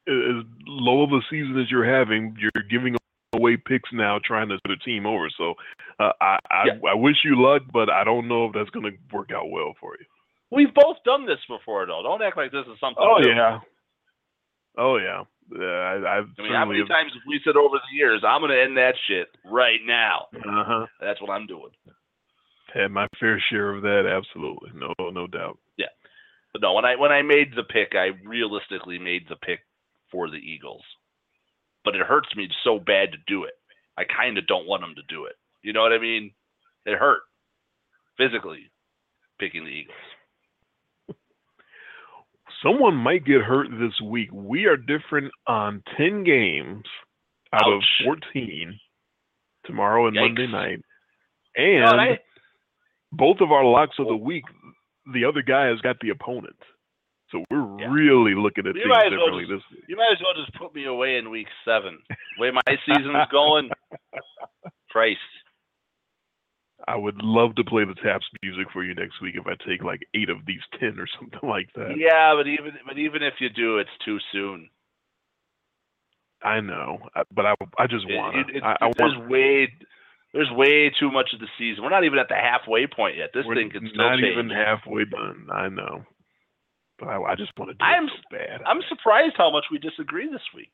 as 0.07 0.45
low 0.67 1.03
of 1.03 1.11
a 1.11 1.21
season 1.29 1.59
as 1.59 1.69
you're 1.69 1.85
having, 1.85 2.35
you're 2.39 2.63
giving 2.69 2.95
away 3.33 3.57
picks 3.57 3.89
now, 3.93 4.19
trying 4.23 4.49
to 4.49 4.59
put 4.63 4.71
a 4.71 4.77
team 4.77 5.05
over. 5.05 5.29
So 5.37 5.55
uh, 5.99 6.11
I 6.21 6.37
I, 6.49 6.63
Yeah. 6.67 6.91
I 6.91 6.93
wish 6.95 7.17
you 7.23 7.41
luck, 7.41 7.63
but 7.71 7.89
I 7.89 8.03
don't 8.03 8.27
know 8.27 8.45
if 8.45 8.53
that's 8.53 8.69
going 8.71 8.85
to 8.85 9.15
work 9.15 9.31
out 9.31 9.49
well 9.49 9.73
for 9.79 9.95
you. 9.99 10.05
We've 10.51 10.73
both 10.73 10.97
done 11.05 11.25
this 11.25 11.39
before, 11.47 11.85
though. 11.85 12.03
Don't 12.03 12.21
act 12.21 12.37
like 12.37 12.51
this 12.51 12.67
is 12.67 12.79
something. 12.79 12.99
Oh 12.99 13.19
new. 13.19 13.29
yeah, 13.29 13.59
oh 14.77 14.97
yeah. 14.97 15.23
Yeah, 15.49 15.65
I, 15.65 16.19
I've 16.19 16.29
I 16.39 16.43
mean, 16.43 16.53
how 16.53 16.65
many 16.65 16.79
times 16.87 17.11
have 17.13 17.27
we 17.27 17.41
said 17.43 17.57
over 17.57 17.75
the 17.75 17.95
years, 17.95 18.21
"I'm 18.25 18.41
gonna 18.41 18.55
end 18.55 18.77
that 18.77 18.95
shit 19.07 19.27
right 19.45 19.79
now"? 19.85 20.27
Uh 20.35 20.63
huh. 20.63 20.85
That's 20.99 21.21
what 21.21 21.29
I'm 21.29 21.47
doing. 21.47 21.71
Had 22.73 22.91
my 22.91 23.07
fair 23.19 23.41
share 23.49 23.73
of 23.73 23.81
that. 23.81 24.05
Absolutely, 24.07 24.71
no 24.75 24.93
no 25.09 25.27
doubt. 25.27 25.57
Yeah, 25.77 25.91
but 26.53 26.61
no, 26.61 26.73
when 26.73 26.85
I 26.85 26.95
when 26.95 27.11
I 27.11 27.21
made 27.21 27.53
the 27.55 27.63
pick, 27.63 27.95
I 27.95 28.11
realistically 28.25 28.99
made 28.99 29.23
the 29.27 29.35
pick 29.35 29.59
for 30.11 30.29
the 30.29 30.37
Eagles. 30.37 30.83
But 31.83 31.95
it 31.95 32.05
hurts 32.05 32.29
me 32.35 32.47
so 32.63 32.79
bad 32.79 33.11
to 33.11 33.17
do 33.27 33.43
it. 33.43 33.53
I 33.97 34.03
kind 34.03 34.37
of 34.37 34.47
don't 34.47 34.67
want 34.67 34.83
them 34.83 34.95
to 34.95 35.13
do 35.13 35.25
it. 35.25 35.35
You 35.63 35.73
know 35.73 35.81
what 35.81 35.93
I 35.93 35.99
mean? 35.99 36.31
It 36.85 36.97
hurt 36.97 37.21
physically 38.17 38.71
picking 39.39 39.65
the 39.65 39.71
Eagles. 39.71 39.97
Someone 42.63 42.95
might 42.95 43.25
get 43.25 43.41
hurt 43.41 43.67
this 43.71 43.99
week. 44.01 44.29
We 44.31 44.65
are 44.65 44.77
different 44.77 45.31
on 45.47 45.83
10 45.97 46.23
games 46.23 46.85
out 47.53 47.63
Ouch. 47.65 47.83
of 48.05 48.05
14 48.33 48.79
tomorrow 49.65 50.07
and 50.07 50.15
Yikes. 50.15 50.21
Monday 50.21 50.47
night. 50.47 50.79
And 51.55 51.81
know, 51.81 51.91
and 51.91 52.01
I- 52.01 52.19
both 53.11 53.41
of 53.41 53.51
our 53.51 53.65
locks 53.65 53.97
of 53.99 54.07
the 54.07 54.15
week, 54.15 54.45
the 55.13 55.25
other 55.25 55.41
guy 55.41 55.65
has 55.67 55.81
got 55.81 55.99
the 55.99 56.09
opponent. 56.09 56.55
So 57.31 57.43
we're 57.49 57.79
Yeah. 57.79 57.91
really 57.91 58.35
looking 58.35 58.67
at 58.67 58.75
You 58.75 58.83
things 58.83 58.93
as 58.95 59.01
well 59.03 59.09
differently 59.09 59.45
this 59.45 59.63
week. 59.71 59.83
you 59.87 59.95
might 59.95 60.11
as 60.11 60.21
well 60.21 60.33
just 60.35 60.53
put 60.53 60.75
me 60.75 60.85
away 60.85 61.17
in 61.17 61.29
week 61.29 61.47
seven. 61.65 61.97
The 62.09 62.15
way 62.41 62.51
my 62.51 62.61
season's 62.85 63.27
going, 63.31 63.69
Christ. 64.89 65.19
I 66.87 66.95
would 66.95 67.21
love 67.21 67.55
to 67.55 67.63
play 67.63 67.83
the 67.85 67.95
taps 67.95 68.25
music 68.43 68.67
for 68.73 68.83
you 68.83 68.95
next 68.95 69.21
week 69.21 69.35
if 69.35 69.45
I 69.47 69.55
take 69.67 69.83
like 69.83 70.01
eight 70.15 70.29
of 70.29 70.45
these 70.45 70.61
ten 70.79 70.99
or 70.99 71.07
something 71.19 71.47
like 71.49 71.69
that. 71.75 71.97
Yeah, 71.97 72.33
but 72.35 72.47
even 72.47 72.71
but 72.87 72.97
even 72.97 73.23
if 73.23 73.35
you 73.39 73.49
do, 73.49 73.77
it's 73.79 73.89
too 74.05 74.17
soon. 74.31 74.69
I 76.43 76.59
know, 76.59 76.97
uh, 77.15 77.23
but 77.31 77.45
I 77.45 77.53
I 77.77 77.85
just 77.87 78.05
want 78.09 78.49
it- 78.49 78.59
to. 78.59 78.65
I, 78.65 78.77
I 78.81 78.91
there's 78.97 79.15
want. 79.17 79.29
way 79.29 79.71
there's 80.33 80.49
way 80.51 80.89
too 80.99 81.11
much 81.11 81.29
of 81.33 81.39
the 81.39 81.47
season. 81.59 81.83
We're 81.83 81.89
not 81.91 82.03
even 82.05 82.17
at 82.17 82.29
the 82.29 82.35
halfway 82.35 82.87
point 82.87 83.17
yet. 83.17 83.29
This 83.33 83.45
We're 83.45 83.55
thing 83.55 83.69
could 83.69 83.83
still 83.87 83.97
not 84.03 84.17
change. 84.17 84.31
even 84.33 84.49
halfway 84.49 85.05
done. 85.05 85.47
I 85.53 85.69
know, 85.69 86.03
but 86.97 87.09
I, 87.09 87.21
I 87.21 87.35
just 87.35 87.51
want 87.57 87.69
to 87.69 87.75
do 87.75 87.83
I'm- 87.85 88.05
it 88.05 88.11
so 88.15 88.37
bad. 88.37 88.61
I'm 88.65 88.81
surprised 88.89 89.35
how 89.37 89.51
much 89.51 89.65
we 89.71 89.77
disagree 89.77 90.27
this 90.31 90.41
week. 90.55 90.71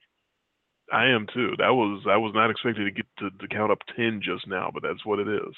I 0.93 1.07
am 1.07 1.27
too. 1.33 1.51
That 1.57 1.73
was 1.75 2.05
I 2.09 2.15
was 2.15 2.31
not 2.33 2.49
expecting 2.49 2.85
to 2.85 2.91
get 2.91 3.05
to, 3.19 3.29
to 3.29 3.47
count 3.53 3.71
up 3.73 3.79
ten 3.97 4.21
just 4.23 4.47
now, 4.47 4.71
but 4.73 4.83
that's 4.83 5.05
what 5.05 5.19
it 5.19 5.27
is. 5.27 5.53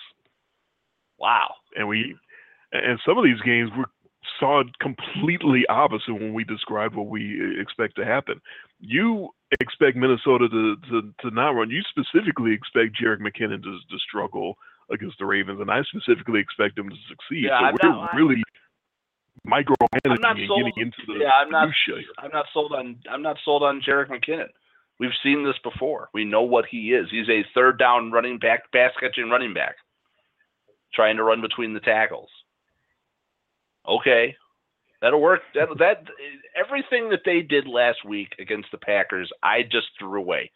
Wow. 1.20 1.54
And 1.76 1.88
we 1.88 2.16
and 2.72 3.00
some 3.06 3.18
of 3.18 3.24
these 3.24 3.42
games 3.42 3.72
we 3.78 3.84
saw 4.40 4.64
completely 4.80 5.66
opposite 5.70 6.14
when 6.14 6.34
we 6.34 6.44
described 6.44 6.96
what 6.96 7.08
we 7.08 7.40
uh, 7.42 7.62
expect 7.62 7.96
to 7.98 8.06
happen. 8.06 8.40
You 8.80 9.30
expect 9.60 9.98
Minnesota 9.98 10.48
to 10.50 10.76
to, 10.90 11.14
to 11.22 11.32
not 11.36 11.52
run. 11.52 11.70
You 11.70 11.82
specifically 11.90 12.54
expect 12.54 12.98
Jerick 13.02 13.20
McKinnon 13.20 13.64
to, 13.64 13.72
to 13.90 14.00
struggle 14.08 14.56
against 14.92 15.18
the 15.20 15.26
Ravens, 15.26 15.60
and 15.62 15.70
I 15.70 15.82
specifically 15.84 16.40
expect 16.40 16.78
him 16.78 16.90
to 16.90 16.96
succeed. 17.08 17.46
Yeah, 17.46 17.60
so 17.60 17.66
I'm 17.66 17.76
we're 17.82 17.90
not- 17.90 18.14
really 18.16 18.44
micromanaging 19.48 20.12
I'm 20.12 20.22
not 20.22 20.38
and 20.38 20.48
sold- 20.48 20.66
getting 20.66 20.84
into 20.84 20.98
the 21.08 21.20
Yeah, 21.24 21.32
I'm 21.32 21.50
not. 21.50 21.70
I'm 22.18 22.32
not 22.32 22.46
sold 22.54 22.74
on. 22.74 22.98
I'm 23.10 23.22
not 23.22 23.38
sold 23.44 23.64
on 23.64 23.82
Jerick 23.82 24.10
McKinnon. 24.10 24.50
We've 25.00 25.16
seen 25.24 25.46
this 25.46 25.56
before. 25.64 26.10
We 26.14 26.26
know 26.26 26.42
what 26.42 26.66
he 26.70 26.92
is. 26.94 27.08
He's 27.10 27.30
a 27.30 27.46
third 27.56 27.80
down 27.80 28.12
running 28.12 28.38
back, 28.38 28.70
pass 28.74 28.92
catching 29.00 29.30
running 29.30 29.54
back, 29.54 29.76
trying 30.94 31.18
to 31.18 31.24
run 31.24 31.42
between 31.42 31.74
the 31.74 31.80
tackles. 31.80 32.30
Okay, 33.88 34.36
that'll 35.02 35.22
work. 35.22 35.42
That 35.56 35.70
that 35.80 36.04
everything 36.56 37.10
that 37.10 37.22
they 37.26 37.42
did 37.42 37.68
last 37.68 38.06
week 38.06 38.36
against 38.40 38.70
the 38.72 38.78
Packers, 38.78 39.32
I 39.42 39.64
just 39.64 39.88
threw 39.98 40.20
away 40.20 40.52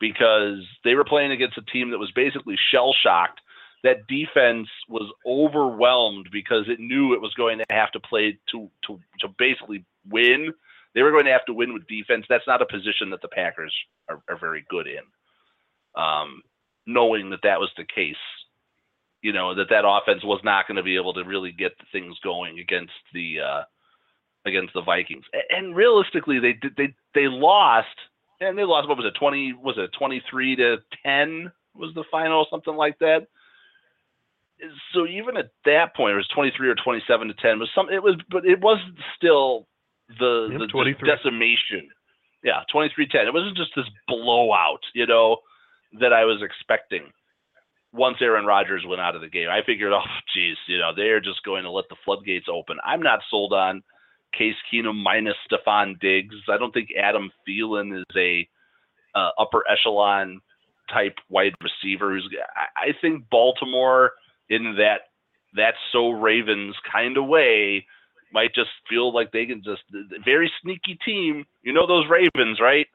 because 0.00 0.64
they 0.84 0.94
were 0.94 1.04
playing 1.04 1.32
against 1.32 1.58
a 1.58 1.62
team 1.62 1.90
that 1.90 1.98
was 1.98 2.10
basically 2.12 2.56
shell 2.70 2.94
shocked. 3.02 3.40
That 3.82 4.06
defense 4.08 4.68
was 4.88 5.10
overwhelmed 5.26 6.28
because 6.30 6.64
it 6.68 6.80
knew 6.80 7.14
it 7.14 7.20
was 7.20 7.32
going 7.34 7.58
to 7.58 7.64
have 7.70 7.92
to 7.92 8.00
play 8.00 8.38
to 8.52 8.70
to 8.86 9.00
to 9.20 9.28
basically 9.38 9.84
win. 10.08 10.52
They 10.94 11.02
were 11.02 11.12
going 11.12 11.24
to 11.26 11.32
have 11.32 11.44
to 11.46 11.54
win 11.54 11.72
with 11.72 11.86
defense. 11.86 12.26
That's 12.28 12.46
not 12.46 12.62
a 12.62 12.66
position 12.66 13.10
that 13.10 13.22
the 13.22 13.28
Packers 13.28 13.74
are, 14.08 14.20
are 14.28 14.38
very 14.38 14.64
good 14.68 14.86
in. 14.86 15.04
Um, 15.94 16.42
knowing 16.86 17.30
that 17.30 17.40
that 17.42 17.60
was 17.60 17.70
the 17.76 17.84
case, 17.84 18.16
you 19.22 19.32
know 19.32 19.54
that 19.54 19.68
that 19.70 19.84
offense 19.86 20.24
was 20.24 20.40
not 20.44 20.66
going 20.66 20.76
to 20.76 20.82
be 20.82 20.96
able 20.96 21.14
to 21.14 21.24
really 21.24 21.52
get 21.52 21.72
things 21.92 22.16
going 22.22 22.58
against 22.58 22.92
the 23.12 23.40
uh, 23.40 23.62
against 24.46 24.74
the 24.74 24.82
Vikings. 24.82 25.24
And 25.50 25.74
realistically, 25.74 26.38
they 26.38 26.58
they 26.76 26.94
they 27.14 27.28
lost, 27.28 27.88
and 28.40 28.56
they 28.56 28.64
lost. 28.64 28.88
What 28.88 28.98
was 28.98 29.06
it? 29.06 29.18
Twenty 29.18 29.52
was 29.52 29.76
it 29.78 29.90
twenty 29.98 30.22
three 30.30 30.56
to 30.56 30.78
ten 31.04 31.52
was 31.74 31.94
the 31.94 32.04
final, 32.10 32.46
something 32.50 32.76
like 32.76 32.98
that. 32.98 33.26
So 34.92 35.06
even 35.06 35.36
at 35.36 35.50
that 35.64 35.94
point, 35.96 36.12
it 36.12 36.16
was 36.16 36.28
twenty 36.34 36.52
three 36.56 36.68
or 36.68 36.74
twenty 36.74 37.02
seven 37.06 37.28
to 37.28 37.34
ten. 37.34 37.52
It 37.52 37.58
was 37.58 37.70
some. 37.74 37.88
It 37.90 38.02
was, 38.02 38.16
but 38.30 38.44
it 38.44 38.60
was 38.60 38.78
still 39.16 39.66
the 40.18 40.48
Yep, 40.50 40.70
the 40.72 41.06
decimation. 41.06 41.88
Yeah, 42.42 42.62
23-10. 42.74 43.26
It 43.26 43.34
wasn't 43.34 43.56
just 43.56 43.72
this 43.76 43.84
blowout, 44.08 44.80
you 44.94 45.06
know, 45.06 45.38
that 46.00 46.12
I 46.12 46.24
was 46.24 46.42
expecting 46.42 47.12
once 47.92 48.16
Aaron 48.20 48.46
Rodgers 48.46 48.84
went 48.86 49.00
out 49.00 49.14
of 49.14 49.20
the 49.20 49.28
game. 49.28 49.48
I 49.48 49.60
figured, 49.64 49.92
oh, 49.94 50.02
geez, 50.34 50.56
you 50.66 50.78
know, 50.78 50.92
they're 50.94 51.20
just 51.20 51.42
going 51.44 51.64
to 51.64 51.70
let 51.70 51.88
the 51.88 51.96
floodgates 52.04 52.46
open. 52.52 52.78
I'm 52.84 53.02
not 53.02 53.20
sold 53.30 53.52
on 53.52 53.82
Case 54.36 54.54
Keenum 54.72 55.02
minus 55.02 55.36
Stefon 55.50 55.98
Diggs. 56.00 56.36
I 56.48 56.56
don't 56.56 56.72
think 56.72 56.90
Adam 56.96 57.30
Thielen 57.48 57.98
is 57.98 58.04
a 58.16 58.48
uh, 59.14 59.30
upper 59.38 59.64
echelon 59.70 60.40
type 60.92 61.16
wide 61.28 61.54
receiver. 61.62 62.12
Who's 62.12 62.28
I, 62.56 62.90
I 62.90 62.92
think 63.00 63.24
Baltimore 63.30 64.12
in 64.48 64.76
that 64.78 65.08
that 65.54 65.74
so 65.92 66.10
Ravens 66.10 66.76
kind 66.90 67.16
of 67.16 67.26
way 67.26 67.86
might 68.32 68.54
just 68.54 68.70
feel 68.88 69.12
like 69.12 69.32
they 69.32 69.46
can 69.46 69.62
just 69.64 69.82
very 70.24 70.50
sneaky 70.62 70.98
team. 71.04 71.44
You 71.62 71.72
know 71.72 71.86
those 71.86 72.06
Ravens, 72.08 72.60
right? 72.60 72.86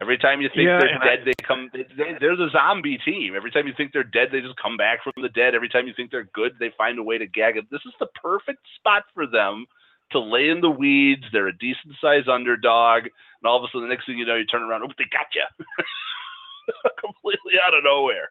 Every 0.00 0.18
time 0.18 0.42
you 0.42 0.48
think 0.54 0.66
Yeah, 0.68 0.78
they're 0.78 1.16
dead, 1.16 1.24
they 1.24 1.32
come. 1.42 1.70
They, 1.72 1.86
they're 2.20 2.36
the 2.36 2.50
zombie 2.52 2.98
team. 2.98 3.34
Every 3.34 3.50
time 3.50 3.66
you 3.66 3.72
think 3.76 3.92
they're 3.92 4.04
dead, 4.04 4.28
they 4.30 4.40
just 4.40 4.60
come 4.60 4.76
back 4.76 5.02
from 5.02 5.14
the 5.22 5.30
dead. 5.30 5.54
Every 5.54 5.70
time 5.70 5.86
you 5.86 5.94
think 5.96 6.10
they're 6.10 6.28
good, 6.34 6.52
they 6.60 6.70
find 6.76 6.98
a 6.98 7.02
way 7.02 7.16
to 7.16 7.26
gag 7.26 7.56
it. 7.56 7.64
This 7.70 7.80
is 7.86 7.94
the 7.98 8.08
perfect 8.20 8.60
spot 8.76 9.04
for 9.14 9.26
them 9.26 9.64
to 10.12 10.20
lay 10.20 10.50
in 10.50 10.60
the 10.60 10.70
weeds. 10.70 11.24
They're 11.32 11.48
a 11.48 11.58
decent 11.58 11.94
sized 12.00 12.28
underdog, 12.28 13.04
and 13.04 13.44
all 13.44 13.56
of 13.56 13.64
a 13.64 13.68
sudden, 13.72 13.88
the 13.88 13.94
next 13.94 14.06
thing 14.06 14.18
you 14.18 14.26
know, 14.26 14.36
you 14.36 14.44
turn 14.44 14.62
around, 14.62 14.82
oh, 14.82 14.92
they 14.98 15.04
got 15.10 15.32
you, 15.34 15.46
completely 17.00 17.54
out 17.66 17.74
of 17.74 17.82
nowhere. 17.82 18.30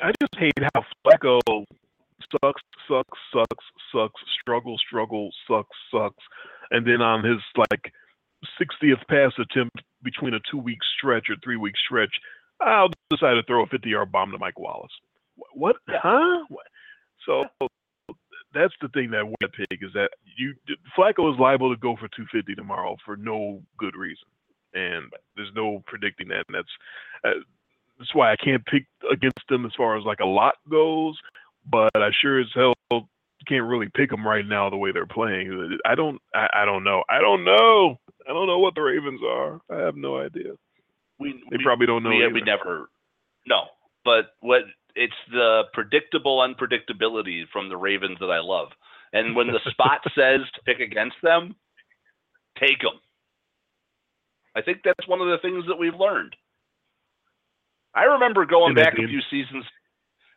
I 0.00 0.12
just 0.20 0.34
hate 0.38 0.54
how 0.74 0.84
Flacco 1.04 1.40
sucks, 2.30 2.62
sucks, 2.88 3.18
sucks, 3.32 3.64
sucks, 3.92 4.20
struggle, 4.40 4.78
struggle, 4.78 5.30
sucks, 5.46 5.76
sucks, 5.92 6.24
and 6.70 6.86
then 6.86 7.02
on 7.02 7.24
his 7.24 7.38
like 7.56 7.92
60th 8.60 9.06
pass 9.08 9.32
attempt 9.38 9.82
between 10.02 10.34
a 10.34 10.40
two-week 10.50 10.78
stretch 10.96 11.26
or 11.30 11.36
three-week 11.42 11.74
stretch, 11.86 12.12
I'll 12.60 12.90
decide 13.10 13.34
to 13.34 13.42
throw 13.44 13.62
a 13.62 13.66
50-yard 13.66 14.10
bomb 14.12 14.32
to 14.32 14.38
Mike 14.38 14.58
Wallace. 14.58 14.92
Wh- 15.36 15.56
What? 15.56 15.76
Huh? 15.88 16.44
What? 16.48 16.66
So 17.26 17.44
that's 18.54 18.74
the 18.80 18.88
thing 18.88 19.10
that 19.10 19.26
we 19.26 19.34
pig 19.48 19.82
is 19.82 19.92
that 19.94 20.10
you 20.36 20.54
Flacco 20.96 21.32
is 21.32 21.38
liable 21.38 21.72
to 21.74 21.80
go 21.80 21.94
for 21.96 22.08
250 22.08 22.54
tomorrow 22.54 22.96
for 23.04 23.16
no 23.16 23.60
good 23.76 23.94
reason, 23.94 24.26
and 24.74 25.12
there's 25.36 25.52
no 25.54 25.82
predicting 25.86 26.28
that. 26.28 26.44
And 26.48 26.54
that's 26.56 26.68
uh, 27.24 27.40
that's 27.98 28.14
why 28.14 28.32
I 28.32 28.36
can't 28.36 28.64
pick 28.64 28.86
against 29.12 29.40
them 29.48 29.66
as 29.66 29.72
far 29.76 29.98
as 29.98 30.04
like 30.04 30.20
a 30.20 30.26
lot 30.26 30.54
goes. 30.70 31.18
But 31.70 31.90
I 31.96 32.10
sure 32.22 32.40
as 32.40 32.46
hell 32.54 32.74
can't 33.46 33.66
really 33.66 33.88
pick 33.94 34.10
them 34.10 34.26
right 34.26 34.46
now 34.46 34.70
the 34.70 34.76
way 34.76 34.92
they're 34.92 35.06
playing. 35.06 35.78
I 35.84 35.94
don't. 35.94 36.20
I, 36.34 36.48
I 36.62 36.64
don't 36.64 36.84
know. 36.84 37.04
I 37.08 37.20
don't 37.20 37.44
know. 37.44 37.98
I 38.28 38.32
don't 38.32 38.46
know 38.46 38.58
what 38.58 38.74
the 38.74 38.82
Ravens 38.82 39.20
are. 39.24 39.60
I 39.70 39.84
have 39.84 39.96
no 39.96 40.18
idea. 40.18 40.52
We 41.18 41.32
They 41.50 41.56
we, 41.58 41.64
probably 41.64 41.86
don't 41.86 42.02
know. 42.02 42.10
we, 42.10 42.26
we 42.32 42.42
never 42.42 42.88
no 43.46 43.64
but 44.04 44.32
what 44.40 44.62
it's 44.94 45.12
the 45.30 45.62
predictable 45.72 46.38
unpredictability 46.38 47.44
from 47.52 47.68
the 47.68 47.76
ravens 47.76 48.18
that 48.20 48.30
i 48.30 48.38
love 48.38 48.68
and 49.12 49.34
when 49.34 49.48
the 49.48 49.60
spot 49.70 50.00
says 50.14 50.40
to 50.54 50.62
pick 50.64 50.80
against 50.80 51.16
them 51.22 51.54
take 52.58 52.80
them 52.80 53.00
i 54.56 54.62
think 54.62 54.78
that's 54.84 55.08
one 55.08 55.20
of 55.20 55.28
the 55.28 55.38
things 55.42 55.64
that 55.66 55.78
we've 55.78 55.98
learned 55.98 56.34
i 57.94 58.04
remember 58.04 58.44
going 58.46 58.74
back 58.74 58.94
a 58.94 59.08
few 59.08 59.20
seasons 59.30 59.64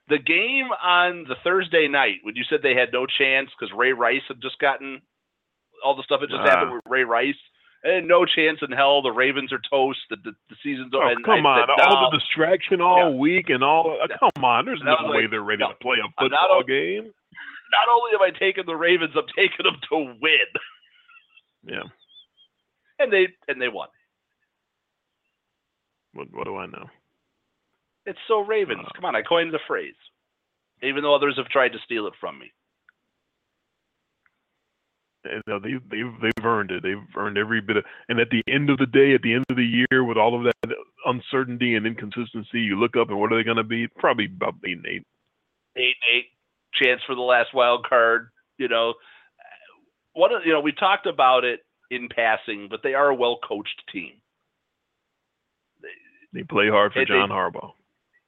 the 0.10 0.18
game 0.20 0.68
on 0.84 1.26
the 1.28 1.36
thursday 1.44 1.88
night 1.88 2.18
when 2.24 2.36
you 2.36 2.44
said 2.50 2.60
they 2.64 2.76
had 2.76 2.92
no 2.92 3.06
chance 3.06 3.50
because 3.58 3.74
ray 3.76 3.94
rice 3.94 4.22
had 4.28 4.42
just 4.42 4.60
gotten 4.60 5.02
all 5.86 5.96
the 5.96 6.04
stuff 6.04 6.22
that 6.22 6.30
just 6.30 6.42
Ah. 6.42 6.50
happened 6.50 6.74
with 6.74 6.82
ray 6.86 7.04
rice 7.04 7.36
and 7.84 8.08
no 8.08 8.26
chance 8.26 8.60
in 8.62 8.72
hell. 8.72 9.02
The 9.02 9.10
Ravens 9.12 9.52
are 9.52 9.60
toast. 9.68 9.98
The, 10.12 10.16
the, 10.18 10.34
the 10.52 10.56
season's 10.62 10.92
Oh, 10.94 11.00
over. 11.02 11.10
and 11.14 11.26
come 11.26 11.48
on! 11.48 11.66
said, 11.68 11.84
All 11.84 12.04
no. 12.04 12.12
the 12.12 12.20
distraction 12.20 12.80
all 12.80 13.10
Yeah. 13.10 13.18
week 13.18 13.50
and 13.50 13.64
all. 13.64 13.98
Uh, 14.00 14.08
come 14.20 14.44
on! 14.46 14.66
There's 14.66 14.84
no 14.84 14.92
was 15.02 15.10
way 15.16 15.22
like, 15.24 15.32
they're 15.32 15.42
ready 15.42 15.64
no, 15.64 15.70
to 15.70 15.76
play 15.82 15.98
a 15.98 16.06
I'm 16.22 16.30
not 16.30 16.42
football 16.42 16.62
game. 16.62 17.06
Not 17.74 17.88
only 17.90 18.12
am 18.14 18.22
I 18.22 18.38
taking 18.38 18.68
the 18.68 18.76
Ravens, 18.76 19.14
I'm 19.16 19.26
taking 19.36 19.64
them 19.66 19.78
to 19.90 19.96
win, 20.22 20.46
Yeah. 21.64 21.82
and 23.00 23.12
they 23.12 23.30
and 23.48 23.60
they 23.60 23.68
won. 23.68 23.88
What, 26.14 26.28
what 26.32 26.46
do 26.46 26.58
I 26.58 26.68
know? 26.68 26.86
It's 28.06 28.20
so 28.28 28.40
Ravens. 28.42 28.86
Uh. 28.86 28.92
Come 28.96 29.06
on, 29.06 29.16
I 29.16 29.22
coined 29.22 29.54
the 29.54 29.60
phrase, 29.68 29.96
even 30.82 31.04
though 31.04 31.16
others 31.16 31.36
have 31.38 31.48
tried 31.48 31.70
to 31.74 31.80
steal 31.86 32.08
it 32.08 32.14
from 32.20 32.40
me. 32.40 32.52
And, 35.24 35.44
uh, 35.52 35.60
they, 35.60 35.74
they've 35.90 36.12
they've 36.20 36.46
earned 36.46 36.72
it. 36.72 36.82
They've 36.82 36.98
earned 37.16 37.38
every 37.38 37.62
bit 37.62 37.78
of. 37.78 37.84
And 38.10 38.20
at 38.20 38.30
the 38.32 38.42
end 38.52 38.72
of 38.72 38.80
the 38.80 38.88
day, 38.88 39.14
at 39.14 39.22
the 39.22 39.34
end 39.36 39.46
of 39.52 39.56
the 39.56 39.86
year, 39.92 40.04
with 40.04 40.18
all 40.18 40.36
of 40.36 40.44
that 40.46 40.76
uncertainty 41.06 41.76
and 41.76 41.86
inconsistency, 41.86 42.60
you 42.62 42.76
look 42.80 42.98
up 42.98 43.10
and 43.10 43.20
what 43.20 43.32
are 43.32 43.38
they 43.38 43.44
going 43.44 43.58
to 43.58 43.64
be? 43.64 43.88
Probably 43.88 44.26
about 44.26 44.56
eight 44.66 44.78
and 44.78 44.86
eight. 44.88 45.04
Eight 45.78 45.96
and 46.02 46.18
eight 46.18 46.26
chance 46.74 47.02
for 47.06 47.14
the 47.14 47.22
last 47.22 47.54
wild 47.54 47.86
card. 47.88 48.30
You 48.58 48.68
know, 48.68 48.96
what 50.14 50.32
you 50.44 50.54
know 50.54 50.62
we 50.62 50.72
talked 50.72 51.06
about 51.06 51.44
it 51.44 51.60
in 51.92 52.10
passing, 52.10 52.68
but 52.68 52.80
they 52.84 52.96
are 52.96 53.10
a 53.10 53.16
well 53.16 53.38
coached 53.48 53.84
team. 53.94 54.14
They 56.34 56.44
play 56.44 56.70
hard 56.70 56.94
for 56.94 57.00
They- 57.00 57.06
they- 57.06 57.20
John 57.20 57.30
Harbaugh. 57.30 57.74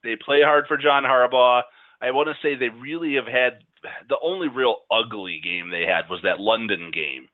They 0.04 0.16
play 0.16 0.42
hard 0.44 0.66
for 0.68 0.78
John 0.78 1.04
Harbaugh. 1.04 1.62
I 2.02 2.12
want 2.12 2.28
to 2.28 2.36
say 2.42 2.56
they 2.56 2.70
really 2.70 3.16
have 3.16 3.28
had 3.28 3.60
the 4.10 4.18
only 4.22 4.48
real 4.50 4.78
ugly 4.92 5.40
game 5.44 5.70
they 5.70 5.84
had 5.86 6.10
was 6.10 6.20
that 6.24 6.40
London 6.40 6.92
game, 6.94 7.28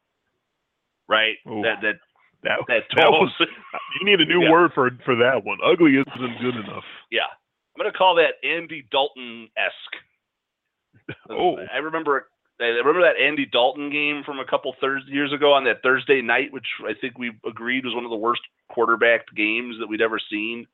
right? 1.08 1.36
Ooh. 1.48 1.62
That 1.64 1.82
that 1.82 1.96
That, 2.44 2.60
that 2.68 2.84
that 2.96 3.12
was. 3.12 3.32
You 3.40 4.06
need 4.06 4.22
a 4.22 4.26
new 4.26 4.42
Yeah. 4.44 4.52
word 4.52 4.72
for 4.74 4.90
for 5.06 5.16
that 5.16 5.44
one. 5.44 5.58
Ugly 5.66 5.94
isn't 5.98 6.42
good 6.42 6.56
enough. 6.56 6.84
yeah. 7.12 7.28
I'm 7.76 7.84
going 7.84 7.92
to 7.92 7.98
call 7.98 8.16
that 8.16 8.46
Andy 8.48 8.86
Dalton 8.92 9.50
esque. 9.58 11.16
Oh. 11.30 11.56
I 11.74 11.78
remember. 11.78 12.28
I 12.62 12.66
remember 12.66 13.02
that 13.02 13.16
Andy 13.20 13.46
Dalton 13.46 13.90
game 13.90 14.22
from 14.26 14.40
a 14.40 14.46
couple 14.46 14.76
thurs 14.82 15.04
years 15.08 15.32
ago 15.32 15.54
on 15.54 15.64
that 15.64 15.82
Thursday 15.82 16.22
night, 16.22 16.52
which 16.52 16.68
I 16.86 16.92
think 17.00 17.18
we 17.18 17.32
agreed 17.48 17.86
was 17.86 17.96
one 17.96 18.04
of 18.04 18.10
the 18.12 18.18
worst 18.18 18.42
quarterbacked 18.70 19.34
games 19.34 19.78
that 19.80 19.88
we'd 19.88 20.02
ever 20.02 20.20
seen. 20.30 20.68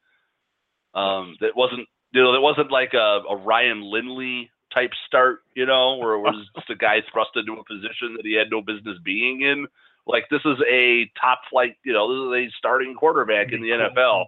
Um, 0.96 1.36
that 1.42 1.56
wasn't, 1.56 1.88
you 2.12 2.24
know, 2.24 2.32
that 2.32 2.42
wasn't 2.42 2.72
like 2.72 2.94
a, 2.94 3.22
a 3.30 3.36
Ryan 3.36 3.82
Lindley 3.82 4.50
type 4.74 4.92
start, 5.08 5.40
you 5.56 5.66
know, 5.66 5.98
where 5.98 6.14
it 6.14 6.22
was 6.22 6.48
just 6.56 6.70
a 6.70 6.76
guy 6.76 7.02
thrust 7.12 7.32
into 7.36 7.54
a 7.54 7.66
position 7.66 8.16
that 8.16 8.26
he 8.26 8.34
had 8.34 8.50
no 8.50 8.62
business 8.62 8.98
being 9.04 9.42
in. 9.42 9.68
Like 10.08 10.26
this 10.30 10.42
is 10.46 10.58
a 10.72 11.10
top 11.20 11.42
flight, 11.50 11.76
you 11.84 11.94
know, 11.94 12.08
this 12.08 12.22
is 12.28 12.48
a 12.48 12.58
starting 12.58 12.96
quarterback 12.96 13.52
in 13.52 13.62
the 13.62 13.70
NFL. 13.70 14.26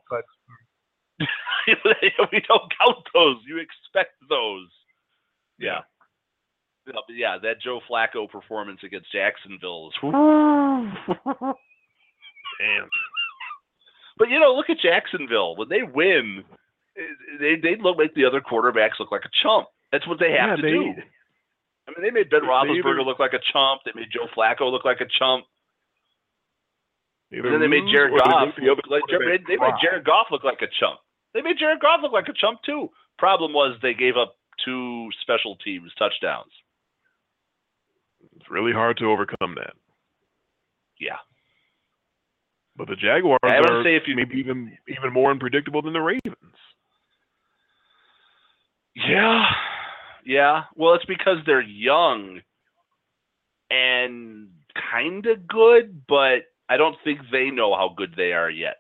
we 2.31 2.43
don't 2.47 2.71
count 2.79 2.97
those. 3.13 3.37
You 3.47 3.59
expect 3.59 4.15
those. 4.29 4.67
Yeah. 5.59 5.81
Yeah, 6.87 6.93
yeah, 7.09 7.37
that 7.43 7.61
Joe 7.61 7.81
Flacco 7.89 8.29
performance 8.29 8.79
against 8.83 9.11
Jacksonville 9.11 9.89
is. 9.89 9.93
Damn. 12.59 12.89
But 14.17 14.29
you 14.29 14.39
know, 14.39 14.53
look 14.55 14.69
at 14.69 14.79
Jacksonville 14.79 15.55
when 15.55 15.69
they 15.69 15.83
win. 15.83 16.43
They 17.39 17.55
they 17.61 17.75
look 17.77 17.97
make 17.97 18.13
the 18.15 18.25
other 18.25 18.41
quarterbacks 18.41 18.99
look 18.99 19.11
like 19.11 19.25
a 19.25 19.29
chump. 19.43 19.67
That's 19.91 20.07
what 20.07 20.19
they 20.19 20.31
have 20.31 20.49
Yeah, 20.49 20.55
to 20.57 20.61
they- 20.61 20.71
do. 20.71 20.93
I 21.87 21.91
mean, 21.91 22.01
they 22.01 22.11
made 22.11 22.29
Ben 22.29 22.41
they 22.41 22.47
Roethlisberger 22.47 22.79
either- 22.99 23.03
look 23.03 23.19
like 23.19 23.33
a 23.33 23.39
chump. 23.53 23.81
They 23.85 23.91
made 23.95 24.11
Joe 24.11 24.27
Flacco 24.35 24.69
look 24.71 24.83
like 24.83 24.99
a 24.99 25.05
chump. 25.05 25.45
And 27.31 27.43
then 27.45 27.59
they 27.61 27.67
made 27.67 27.87
Jared 27.91 28.13
they 28.13 28.17
Goff 28.17 28.55
the 28.55 28.61
look 28.63 28.87
like 28.87 29.03
they 29.09 29.17
made, 29.19 29.45
they 29.47 29.57
made. 29.57 29.73
Jared 29.81 30.03
Goff 30.05 30.27
look 30.31 30.43
like 30.43 30.61
a 30.61 30.67
chump. 30.79 30.99
They 31.33 31.41
made 31.41 31.57
Jared 31.59 31.79
Goff 31.79 32.01
look 32.01 32.11
like 32.13 32.27
a 32.29 32.33
chump 32.33 32.61
too. 32.63 32.89
Problem 33.17 33.53
was 33.53 33.77
they 33.81 33.93
gave 33.93 34.15
up 34.17 34.35
two 34.63 35.09
special 35.21 35.55
teams 35.57 35.93
touchdowns. 35.95 36.51
It's 38.35 38.49
really 38.49 38.71
hard 38.73 38.97
to 38.97 39.09
overcome 39.11 39.55
that. 39.55 39.73
Yeah. 40.99 41.17
But 42.75 42.87
the 42.87 42.95
Jaguars 42.95 43.39
I 43.43 43.59
would 43.59 43.69
are 43.71 43.83
say 43.83 43.95
if 43.95 44.07
you- 44.07 44.15
maybe 44.15 44.37
even 44.39 44.77
even 44.87 45.11
more 45.13 45.31
unpredictable 45.31 45.81
than 45.81 45.93
the 45.93 46.01
Ravens. 46.01 46.55
Yeah. 48.97 49.45
Yeah. 50.25 50.63
Well, 50.75 50.95
it's 50.95 51.05
because 51.05 51.37
they're 51.45 51.61
young 51.61 52.41
and 53.69 54.49
kind 54.91 55.25
of 55.25 55.47
good, 55.47 56.01
but 56.07 56.43
I 56.69 56.77
don't 56.77 56.95
think 57.03 57.19
they 57.31 57.49
know 57.49 57.75
how 57.75 57.93
good 57.95 58.13
they 58.15 58.33
are 58.33 58.49
yet. 58.49 58.77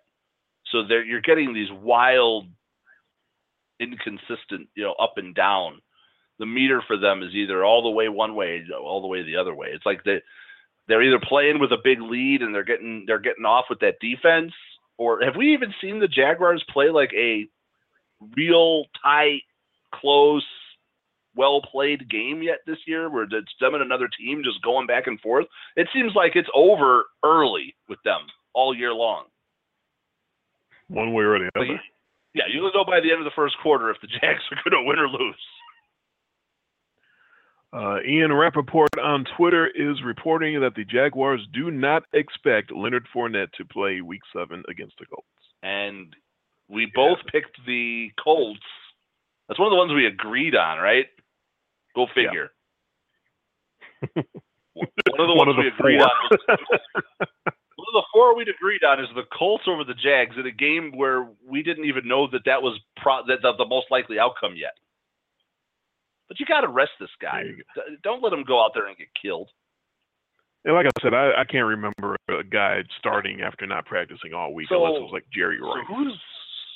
So 0.71 0.83
they're 0.87 1.03
you're 1.03 1.21
getting 1.21 1.53
these 1.53 1.71
wild 1.71 2.47
inconsistent, 3.79 4.69
you 4.75 4.83
know, 4.83 4.95
up 4.99 5.13
and 5.17 5.33
down. 5.35 5.81
The 6.39 6.45
meter 6.45 6.83
for 6.85 6.97
them 6.97 7.23
is 7.23 7.33
either 7.33 7.63
all 7.63 7.83
the 7.83 7.89
way 7.89 8.09
one 8.09 8.35
way, 8.35 8.63
all 8.79 9.01
the 9.01 9.07
way 9.07 9.23
the 9.23 9.37
other 9.37 9.55
way. 9.55 9.69
It's 9.71 9.85
like 9.85 10.03
they 10.03 10.21
they're 10.87 11.03
either 11.03 11.19
playing 11.21 11.59
with 11.59 11.71
a 11.71 11.77
big 11.83 12.01
lead 12.01 12.41
and 12.41 12.53
they're 12.53 12.63
getting 12.63 13.05
they're 13.07 13.19
getting 13.19 13.45
off 13.45 13.65
with 13.69 13.79
that 13.79 13.99
defense, 14.01 14.53
or 14.97 15.21
have 15.23 15.35
we 15.35 15.53
even 15.53 15.73
seen 15.81 15.99
the 15.99 16.07
Jaguars 16.07 16.63
play 16.71 16.89
like 16.89 17.13
a 17.13 17.47
real 18.35 18.85
tight, 19.03 19.41
close, 19.93 20.45
well 21.35 21.61
played 21.61 22.09
game 22.09 22.41
yet 22.41 22.59
this 22.65 22.79
year, 22.85 23.09
where 23.09 23.23
it's 23.23 23.53
them 23.59 23.73
and 23.73 23.83
another 23.83 24.09
team 24.19 24.41
just 24.43 24.61
going 24.61 24.87
back 24.87 25.07
and 25.07 25.19
forth? 25.21 25.45
It 25.75 25.87
seems 25.93 26.13
like 26.15 26.35
it's 26.35 26.49
over 26.53 27.05
early 27.23 27.75
with 27.87 27.99
them 28.03 28.21
all 28.53 28.75
year 28.75 28.93
long. 28.93 29.25
One 30.87 31.13
way 31.13 31.23
or 31.23 31.39
the 31.39 31.49
other. 31.55 31.79
yeah, 32.33 32.43
you'll 32.51 32.71
know 32.73 32.85
by 32.85 33.01
the 33.01 33.11
end 33.11 33.19
of 33.19 33.25
the 33.25 33.35
first 33.35 33.55
quarter 33.61 33.89
if 33.89 33.97
the 34.01 34.07
Jags 34.21 34.41
are 34.51 34.69
going 34.69 34.83
to 34.83 34.87
win 34.87 34.99
or 34.99 35.09
lose. 35.09 35.35
Uh, 37.73 37.97
Ian 38.07 38.31
Rapoport 38.31 38.89
on 39.03 39.25
Twitter 39.35 39.67
is 39.67 40.01
reporting 40.03 40.59
that 40.61 40.73
the 40.75 40.85
Jaguars 40.85 41.45
do 41.53 41.69
not 41.69 42.03
expect 42.13 42.71
Leonard 42.71 43.05
Fournette 43.13 43.51
to 43.57 43.65
play 43.65 43.99
Week 43.99 44.21
Seven 44.33 44.63
against 44.69 44.97
the 44.97 45.05
Colts. 45.05 45.27
And 45.63 46.15
we 46.69 46.89
both 46.95 47.17
picked 47.31 47.57
the 47.65 48.09
Colts. 48.23 48.59
That's 49.47 49.59
one 49.59 49.67
of 49.67 49.71
the 49.71 49.77
ones 49.77 49.93
we 49.93 50.05
agreed 50.05 50.55
on, 50.55 50.79
right? 50.79 51.05
Go 51.95 52.07
figure. 52.13 52.51
one 54.13 54.87
of 55.19 55.27
the 55.27 55.33
One 55.35 55.47
ones 55.47 55.49
of 55.49 55.55
the 55.55 55.61
we 55.63 55.67
agreed 55.69 55.99
four. 55.99 56.07
on. 56.09 56.29
Was, 56.31 57.29
one 57.77 57.87
of 57.87 57.93
the 57.93 58.03
four 58.13 58.35
we'd 58.35 58.49
agreed 58.49 58.83
on 58.83 58.99
is 58.99 59.07
the 59.15 59.23
Colts 59.37 59.63
over 59.67 59.83
the 59.83 59.93
Jags 59.93 60.35
in 60.37 60.45
a 60.45 60.51
game 60.51 60.91
where 60.95 61.27
we 61.47 61.63
didn't 61.63 61.85
even 61.85 62.07
know 62.07 62.27
that 62.31 62.41
that 62.45 62.61
was 62.61 62.79
pro- 62.97 63.25
that, 63.27 63.39
that 63.41 63.53
the 63.57 63.65
most 63.65 63.87
likely 63.89 64.19
outcome 64.19 64.53
yet. 64.55 64.73
But 66.27 66.39
you 66.39 66.45
got 66.45 66.61
to 66.61 66.67
rest 66.67 66.91
this 66.99 67.09
guy. 67.21 67.43
There 67.43 67.51
you 67.51 67.63
D- 67.75 67.97
Don't 68.03 68.21
let 68.21 68.33
him 68.33 68.43
go 68.43 68.63
out 68.63 68.71
there 68.73 68.87
and 68.87 68.97
get 68.97 69.07
killed. 69.19 69.49
And 70.65 70.75
like 70.75 70.85
I 70.85 70.89
said, 71.01 71.13
I, 71.13 71.31
I 71.41 71.45
can't 71.45 71.65
remember 71.65 72.17
a 72.29 72.43
guy 72.43 72.83
starting 72.99 73.41
after 73.41 73.65
not 73.65 73.85
practicing 73.85 74.33
all 74.33 74.53
week 74.53 74.67
So- 74.69 74.83
unless 74.85 74.99
it 74.99 75.03
was 75.03 75.13
like 75.13 75.25
Jerry 75.33 75.57
So 75.61 75.67
Rice. 75.73 75.85
who's 75.87 76.19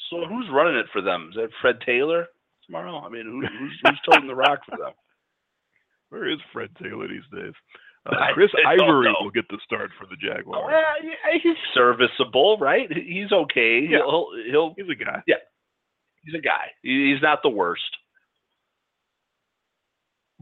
so 0.09 0.25
who's 0.27 0.47
running 0.51 0.75
it 0.77 0.85
for 0.93 1.01
them? 1.01 1.29
Is 1.31 1.35
that 1.35 1.49
Fred 1.61 1.79
Taylor 1.85 2.27
tomorrow? 2.71 2.99
I 3.05 3.09
mean, 3.09 3.25
who, 3.25 3.41
who's 3.41 3.79
who's 3.83 3.99
toting 4.09 4.27
the 4.27 4.35
rock 4.35 4.59
for 4.67 4.77
them? 4.77 4.93
Where 6.09 6.29
is 6.29 6.39
Fred 6.53 6.69
Taylor 6.81 7.07
these 7.07 7.27
days? 7.33 7.53
Uh, 8.05 8.15
Chris 8.33 8.49
Ivory 8.67 9.13
will 9.21 9.29
get 9.29 9.47
the 9.49 9.59
start 9.63 9.91
for 9.99 10.07
the 10.07 10.15
Jaguars. 10.15 10.73
yeah, 11.03 11.39
he's 11.41 11.55
serviceable, 11.73 12.57
right? 12.59 12.91
He's 12.91 13.31
okay. 13.31 13.85
Yeah. 13.89 13.99
He'll, 13.99 14.27
he'll 14.49 14.73
He's 14.75 14.89
a 14.89 14.95
guy. 14.95 15.21
Yeah, 15.27 15.35
he's 16.25 16.33
a 16.33 16.41
guy. 16.41 16.71
He's 16.81 17.21
not 17.21 17.39
the 17.43 17.49
worst. 17.49 17.83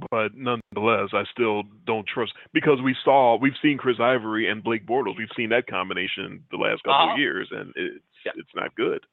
but 0.10 0.32
nonetheless, 0.34 1.10
I 1.14 1.24
still 1.32 1.64
don't 1.86 2.08
trust 2.08 2.32
because 2.54 2.80
we 2.82 2.96
saw 3.04 3.38
we've 3.38 3.52
seen 3.62 3.78
Chris 3.78 3.98
Ivory 4.00 4.50
and 4.50 4.64
Blake 4.64 4.88
Bortles. 4.88 5.18
We've 5.18 5.28
seen 5.36 5.50
that 5.50 5.68
combination 5.68 6.44
the 6.52 6.58
last 6.58 6.84
couple 6.84 6.94
Uh-huh. 6.94 7.14
of 7.14 7.20
years, 7.20 7.50
and 7.52 7.74
it's 7.76 8.06
Yeah. 8.26 8.32
it's 8.38 8.56
not 8.56 8.74
good. 8.76 9.06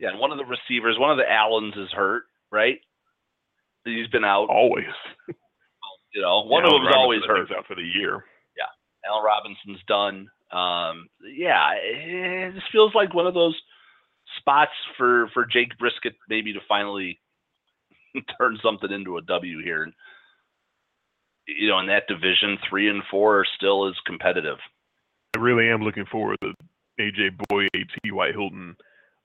Yeah, 0.00 0.08
and 0.08 0.18
one 0.18 0.32
of 0.32 0.38
the 0.38 0.46
receivers, 0.46 0.98
one 0.98 1.10
of 1.10 1.18
the 1.18 1.30
Allens 1.30 1.76
is 1.76 1.92
hurt, 1.92 2.24
right? 2.54 2.78
He's 3.84 4.06
been 4.08 4.24
out. 4.24 4.48
Always. 4.48 4.86
You 6.14 6.22
know, 6.22 6.42
one 6.44 6.62
Yeah, 6.62 6.68
of 6.68 6.72
them's 6.74 6.84
Robinson, 6.94 7.00
always 7.00 7.22
hurt. 7.26 7.50
out 7.58 7.66
for 7.66 7.74
the 7.74 7.82
year. 7.82 8.24
Yeah, 8.56 8.70
Al 9.10 9.20
Robinson's 9.20 9.82
done. 9.88 10.28
Um, 10.52 11.08
yeah, 11.24 11.72
it 11.74 12.54
just 12.54 12.70
feels 12.70 12.94
like 12.94 13.12
one 13.12 13.26
of 13.26 13.34
those 13.34 13.60
spots 14.38 14.70
for 14.96 15.28
for 15.34 15.44
Jake 15.44 15.72
Brissett 15.76 16.14
maybe 16.28 16.52
to 16.52 16.60
finally 16.68 17.18
turn 18.38 18.58
something 18.62 18.92
into 18.92 19.16
a 19.16 19.22
W 19.22 19.60
here. 19.64 19.82
And 19.82 19.92
you 21.48 21.68
know, 21.68 21.80
in 21.80 21.88
that 21.88 22.06
division, 22.06 22.58
three 22.70 22.88
and 22.88 23.02
four 23.10 23.40
are 23.40 23.46
still 23.56 23.88
as 23.88 23.94
competitive. 24.06 24.58
I 25.36 25.40
really 25.40 25.68
am 25.68 25.82
looking 25.82 26.06
forward 26.06 26.36
to 26.42 26.52
AJ 27.00 27.30
Bouye 27.50 27.66
T. 27.74 28.12
White 28.12 28.36
Hilton 28.36 28.76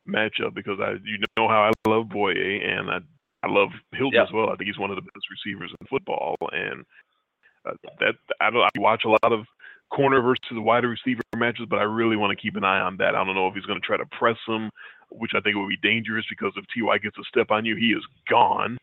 matchup 0.08 0.56
because 0.56 0.80
I 0.82 0.94
you 1.06 1.20
know 1.38 1.48
how 1.48 1.70
I 1.70 1.88
love 1.88 2.08
Bouye 2.08 2.68
and 2.68 2.90
I 2.90 2.98
I 3.44 3.48
love 3.48 3.70
Hilton 3.94 4.16
Yeah. 4.16 4.24
as 4.24 4.32
well. 4.34 4.50
I 4.50 4.56
think 4.56 4.68
he's 4.68 4.78
one 4.78 4.90
of 4.90 4.96
the 4.96 5.02
best 5.02 5.26
receivers 5.32 5.72
in 5.80 5.88
football, 5.88 6.36
and 6.52 6.86
uh, 7.66 7.74
that 8.00 8.16
I 8.42 8.50
don't 8.50 8.62
I 8.64 8.70
watch 8.78 9.04
a 9.06 9.10
lot 9.10 9.32
of 9.32 9.46
corner 9.92 10.22
versus 10.22 10.40
wide 10.52 10.84
receiver 10.86 11.22
matches, 11.36 11.66
but 11.70 11.80
I 11.80 11.84
really 11.84 12.16
want 12.16 12.38
to 12.38 12.42
keep 12.42 12.56
an 12.56 12.64
eye 12.64 12.80
on 12.80 12.98
that. 12.98 13.16
I 13.16 13.24
don't 13.24 13.36
know 13.36 13.48
if 13.48 13.56
he's 13.56 13.66
going 13.66 13.80
to 13.80 13.86
try 13.86 13.98
to 13.98 14.06
press 14.06 14.38
him, 14.48 14.70
which 15.10 15.32
I 15.36 15.40
think 15.42 15.56
would 15.56 15.70
be 15.70 15.78
dangerous 15.78 16.26
because 16.30 16.54
if 16.56 16.66
Ty 16.68 17.00
gets 17.00 17.18
a 17.18 17.24
step 17.28 17.50
on 17.52 17.66
you, 17.66 17.76
he 17.76 17.88
is 17.88 18.06
gone. 18.30 18.78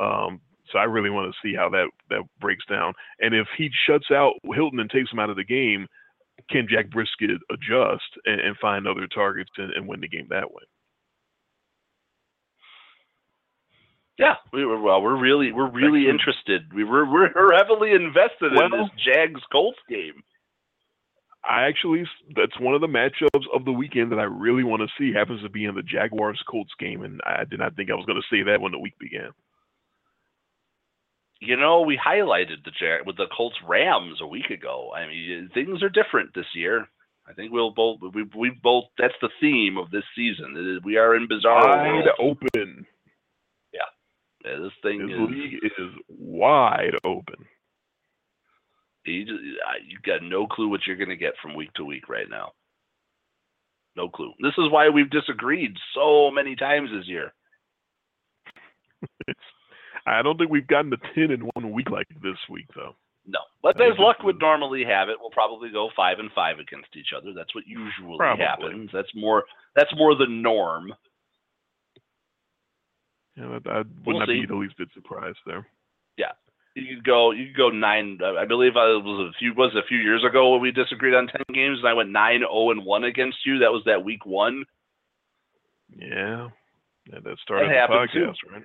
Um, 0.00 0.40
so 0.72 0.78
I 0.78 0.84
really 0.84 1.10
want 1.10 1.32
to 1.32 1.38
see 1.42 1.54
how 1.54 1.68
that 1.70 1.88
that 2.10 2.22
breaks 2.40 2.64
down. 2.66 2.92
And 3.20 3.34
if 3.34 3.46
he 3.56 3.70
shuts 3.86 4.10
out 4.10 4.34
Hilton 4.54 4.80
and 4.80 4.90
takes 4.90 5.12
him 5.12 5.18
out 5.18 5.30
of 5.30 5.36
the 5.36 5.44
game, 5.44 5.86
can 6.50 6.66
Jack 6.68 6.86
Brissett 6.88 7.38
adjust 7.50 8.10
and, 8.24 8.40
and 8.40 8.56
find 8.58 8.86
other 8.86 9.06
targets 9.06 9.50
and, 9.56 9.72
and 9.72 9.86
win 9.86 10.00
the 10.00 10.08
game 10.08 10.26
that 10.30 10.50
way? 10.50 10.62
Yeah, 14.18 14.34
we 14.52 14.66
were 14.66 14.80
well. 14.80 15.00
We're 15.00 15.20
really 15.20 15.52
we're 15.52 15.70
really 15.70 16.08
interested. 16.08 16.72
We 16.74 16.82
were 16.82 17.08
we're, 17.10 17.30
heavily 17.56 17.92
invested 17.92 18.52
in 18.52 18.70
this 18.72 18.90
Jags 19.04 19.40
Colts 19.52 19.78
game. 19.88 20.24
I 21.44 21.68
actually 21.68 22.04
that's 22.34 22.58
one 22.58 22.74
of 22.74 22.80
the 22.80 22.88
matchups 22.88 23.44
of 23.54 23.64
the 23.64 23.72
weekend 23.72 24.10
that 24.10 24.18
I 24.18 24.24
really 24.24 24.64
want 24.64 24.82
to 24.82 24.88
see. 24.98 25.14
Happens 25.14 25.42
to 25.42 25.48
be 25.48 25.64
in 25.64 25.76
the 25.76 25.82
Jaguars 25.82 26.42
Colts 26.50 26.72
game, 26.80 27.04
and 27.04 27.20
I 27.24 27.44
did 27.44 27.60
not 27.60 27.76
think 27.76 27.90
I 27.90 27.94
was 27.94 28.06
going 28.06 28.20
to 28.20 28.36
say 28.36 28.42
that 28.50 28.60
when 28.60 28.72
the 28.72 28.78
week 28.78 28.98
began. 28.98 29.30
You 31.40 31.56
know, 31.56 31.82
we 31.82 31.96
highlighted 31.96 32.64
the 32.64 32.72
Jag 32.72 33.06
with 33.06 33.16
the 33.16 33.28
Colts 33.34 33.56
Rams 33.66 34.18
a 34.20 34.26
week 34.26 34.50
ago. 34.50 34.90
I 34.96 35.06
mean, 35.06 35.48
things 35.54 35.84
are 35.84 35.88
different 35.88 36.34
this 36.34 36.52
year. 36.56 36.88
I 37.28 37.34
think 37.34 37.52
we'll 37.52 37.70
both 37.70 38.00
we 38.14 38.24
we 38.36 38.50
both 38.50 38.86
that's 38.98 39.14
the 39.20 39.28
theme 39.40 39.76
of 39.78 39.90
this 39.92 40.04
season. 40.16 40.80
We 40.84 40.96
are 40.96 41.14
in 41.14 41.28
bizarre 41.28 41.68
Wide 41.68 42.04
world. 42.18 42.38
open. 42.54 42.86
Yeah, 44.44 44.58
this 44.62 44.72
thing 44.82 45.06
This 45.06 45.16
is 45.16 45.30
league 45.30 45.64
is 45.64 45.90
wide 46.08 46.94
open. 47.04 47.46
you, 49.04 49.24
just, 49.24 49.40
you 49.86 49.98
got 50.04 50.22
no 50.22 50.46
clue 50.46 50.68
what 50.68 50.80
you're 50.86 50.96
going 50.96 51.08
to 51.08 51.16
get 51.16 51.34
from 51.42 51.56
week 51.56 51.72
to 51.74 51.84
week 51.84 52.08
right 52.08 52.28
now. 52.30 52.52
No 53.96 54.08
clue. 54.08 54.32
This 54.40 54.52
is 54.58 54.70
why 54.70 54.88
we've 54.88 55.10
disagreed 55.10 55.72
so 55.94 56.30
many 56.30 56.54
times 56.54 56.90
this 56.92 57.08
year. 57.08 57.32
it's. 59.26 59.40
I 60.06 60.22
don't 60.22 60.38
think 60.38 60.50
we've 60.50 60.66
gotten 60.66 60.90
to 60.92 60.96
ten 61.14 61.30
in 61.30 61.40
one 61.54 61.72
week 61.72 61.90
like 61.90 62.06
this 62.22 62.38
week 62.48 62.66
though. 62.74 62.94
No, 63.26 63.40
but 63.62 63.78
as 63.80 63.98
luck 63.98 64.22
would 64.22 64.40
normally 64.40 64.84
have 64.84 65.10
it, 65.10 65.16
we'll 65.20 65.30
probably 65.30 65.68
go 65.70 65.90
five 65.94 66.18
and 66.18 66.30
five 66.34 66.58
against 66.58 66.96
each 66.96 67.12
other. 67.14 67.34
That's 67.36 67.54
what 67.54 67.64
usually 67.66 68.16
Probably. 68.16 68.42
happens. 68.42 68.90
That's 68.90 69.14
more. 69.14 69.44
That's 69.76 69.94
more 69.96 70.14
the 70.14 70.26
norm. 70.28 70.94
Yeah, 73.38 73.58
I, 73.66 73.70
I 73.70 73.78
would 73.78 73.88
We'll 74.06 74.18
not 74.18 74.28
see. 74.28 74.40
be 74.40 74.46
the 74.46 74.56
least 74.56 74.76
bit 74.78 74.88
surprised 74.94 75.38
there. 75.46 75.66
Yeah, 76.16 76.32
you 76.74 76.96
could 76.96 77.04
go. 77.04 77.30
You 77.30 77.46
could 77.46 77.56
go 77.56 77.68
nine. 77.70 78.18
Uh, 78.22 78.34
I 78.34 78.44
believe 78.46 78.76
I 78.76 78.86
was 78.98 79.30
a 79.32 79.38
few 79.38 79.54
was 79.54 79.74
a 79.76 79.86
few 79.86 79.98
years 79.98 80.24
ago 80.24 80.50
when 80.52 80.60
we 80.60 80.72
disagreed 80.72 81.14
on 81.14 81.28
ten 81.28 81.42
games, 81.54 81.78
and 81.78 81.88
I 81.88 81.92
went 81.92 82.10
nine 82.10 82.40
zero 82.40 82.70
and 82.70 82.84
one 82.84 83.04
against 83.04 83.38
you. 83.46 83.58
That 83.60 83.70
was 83.72 83.82
that 83.86 84.04
week 84.04 84.26
one. 84.26 84.64
Yeah, 85.96 86.48
yeah 87.10 87.18
that 87.24 87.36
started 87.42 87.70
That 87.70 87.74
the 87.88 87.94
happened, 87.94 88.10
too. 88.12 88.18
podcast, 88.26 88.52
right? 88.52 88.62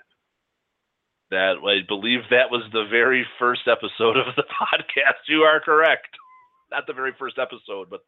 That 1.31 1.55
I 1.65 1.85
believe 1.87 2.19
that 2.29 2.51
was 2.51 2.63
the 2.73 2.85
very 2.89 3.25
first 3.39 3.61
episode 3.67 4.17
of 4.17 4.35
the 4.35 4.43
podcast. 4.61 5.27
You 5.27 5.41
are 5.41 5.59
correct. 5.59 6.07
Not 6.71 6.85
the 6.87 6.93
very 6.93 7.13
first 7.17 7.37
episode, 7.39 7.89
but 7.89 8.01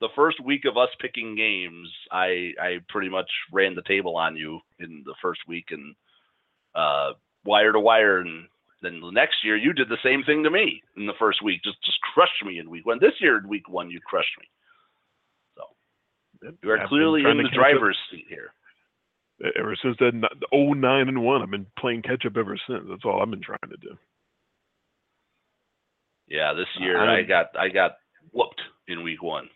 the 0.00 0.08
first 0.16 0.40
week 0.42 0.64
of 0.64 0.76
us 0.76 0.88
picking 1.00 1.36
games, 1.36 1.88
I 2.10 2.52
I 2.60 2.78
pretty 2.88 3.08
much 3.08 3.30
ran 3.52 3.74
the 3.74 3.82
table 3.82 4.16
on 4.16 4.36
you 4.36 4.60
in 4.80 5.02
the 5.04 5.14
first 5.20 5.40
week 5.46 5.66
and 5.70 5.94
uh, 6.74 7.12
wire 7.44 7.72
to 7.72 7.80
wire, 7.80 8.18
and 8.20 8.46
then 8.82 9.00
the 9.00 9.10
next 9.10 9.44
year 9.44 9.56
you 9.56 9.72
did 9.72 9.88
the 9.88 9.98
same 10.02 10.22
thing 10.24 10.42
to 10.44 10.50
me 10.50 10.82
in 10.96 11.06
the 11.06 11.12
first 11.18 11.42
week. 11.42 11.62
Just 11.64 11.82
just 11.84 11.98
crushed 12.14 12.44
me 12.44 12.58
in 12.58 12.70
week 12.70 12.86
one. 12.86 12.98
This 13.00 13.14
year 13.20 13.38
in 13.38 13.48
week 13.48 13.68
one 13.68 13.90
you 13.90 14.00
crushed 14.04 14.36
me. 14.40 14.46
So 15.56 15.62
you 16.62 16.72
I've 16.72 16.80
are 16.80 16.88
clearly 16.88 17.20
in 17.20 17.36
the 17.36 17.42
catch 17.44 17.52
up 17.52 17.54
driver's 17.54 17.98
seat 18.10 18.26
here. 18.28 18.52
ever 19.56 19.76
since 19.82 19.96
then, 20.00 20.24
n- 20.24 20.40
oh 20.52 20.72
nine 20.72 21.08
and 21.08 21.22
one. 21.22 21.42
I've 21.42 21.50
been 21.50 21.66
playing 21.78 22.02
catch 22.02 22.24
up 22.26 22.36
ever 22.36 22.56
since. 22.68 22.84
That's 22.88 23.04
all 23.04 23.20
I've 23.22 23.30
been 23.30 23.40
trying 23.42 23.58
to 23.70 23.76
do. 23.76 23.96
Yeah, 26.28 26.52
this 26.54 26.68
year 26.78 26.98
I- 26.98 27.18
I 27.18 27.22
got 27.22 27.56
I 27.58 27.68
got 27.68 27.98
whooped 28.32 28.60
in 28.88 29.02
week 29.02 29.22
one, 29.22 29.48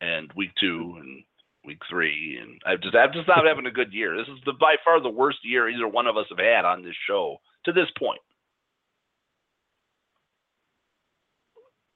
and 0.00 0.32
week 0.34 0.50
two, 0.60 0.96
and 1.00 1.22
week 1.64 1.78
three, 1.90 2.38
and 2.40 2.60
I've 2.66 2.80
just 2.80 2.94
I'm 2.94 3.12
just 3.12 3.28
not 3.28 3.46
having 3.46 3.66
a 3.66 3.70
good 3.70 3.92
year. 3.92 4.16
This 4.16 4.28
is 4.28 4.40
the 4.44 4.52
by 4.52 4.76
far 4.84 5.02
the 5.02 5.08
worst 5.08 5.38
year 5.42 5.68
either 5.68 5.88
one 5.88 6.06
of 6.06 6.16
us 6.16 6.26
have 6.30 6.38
had 6.38 6.64
on 6.64 6.82
this 6.82 6.96
show 7.06 7.38
to 7.64 7.72
this 7.72 7.88
point. 7.98 8.20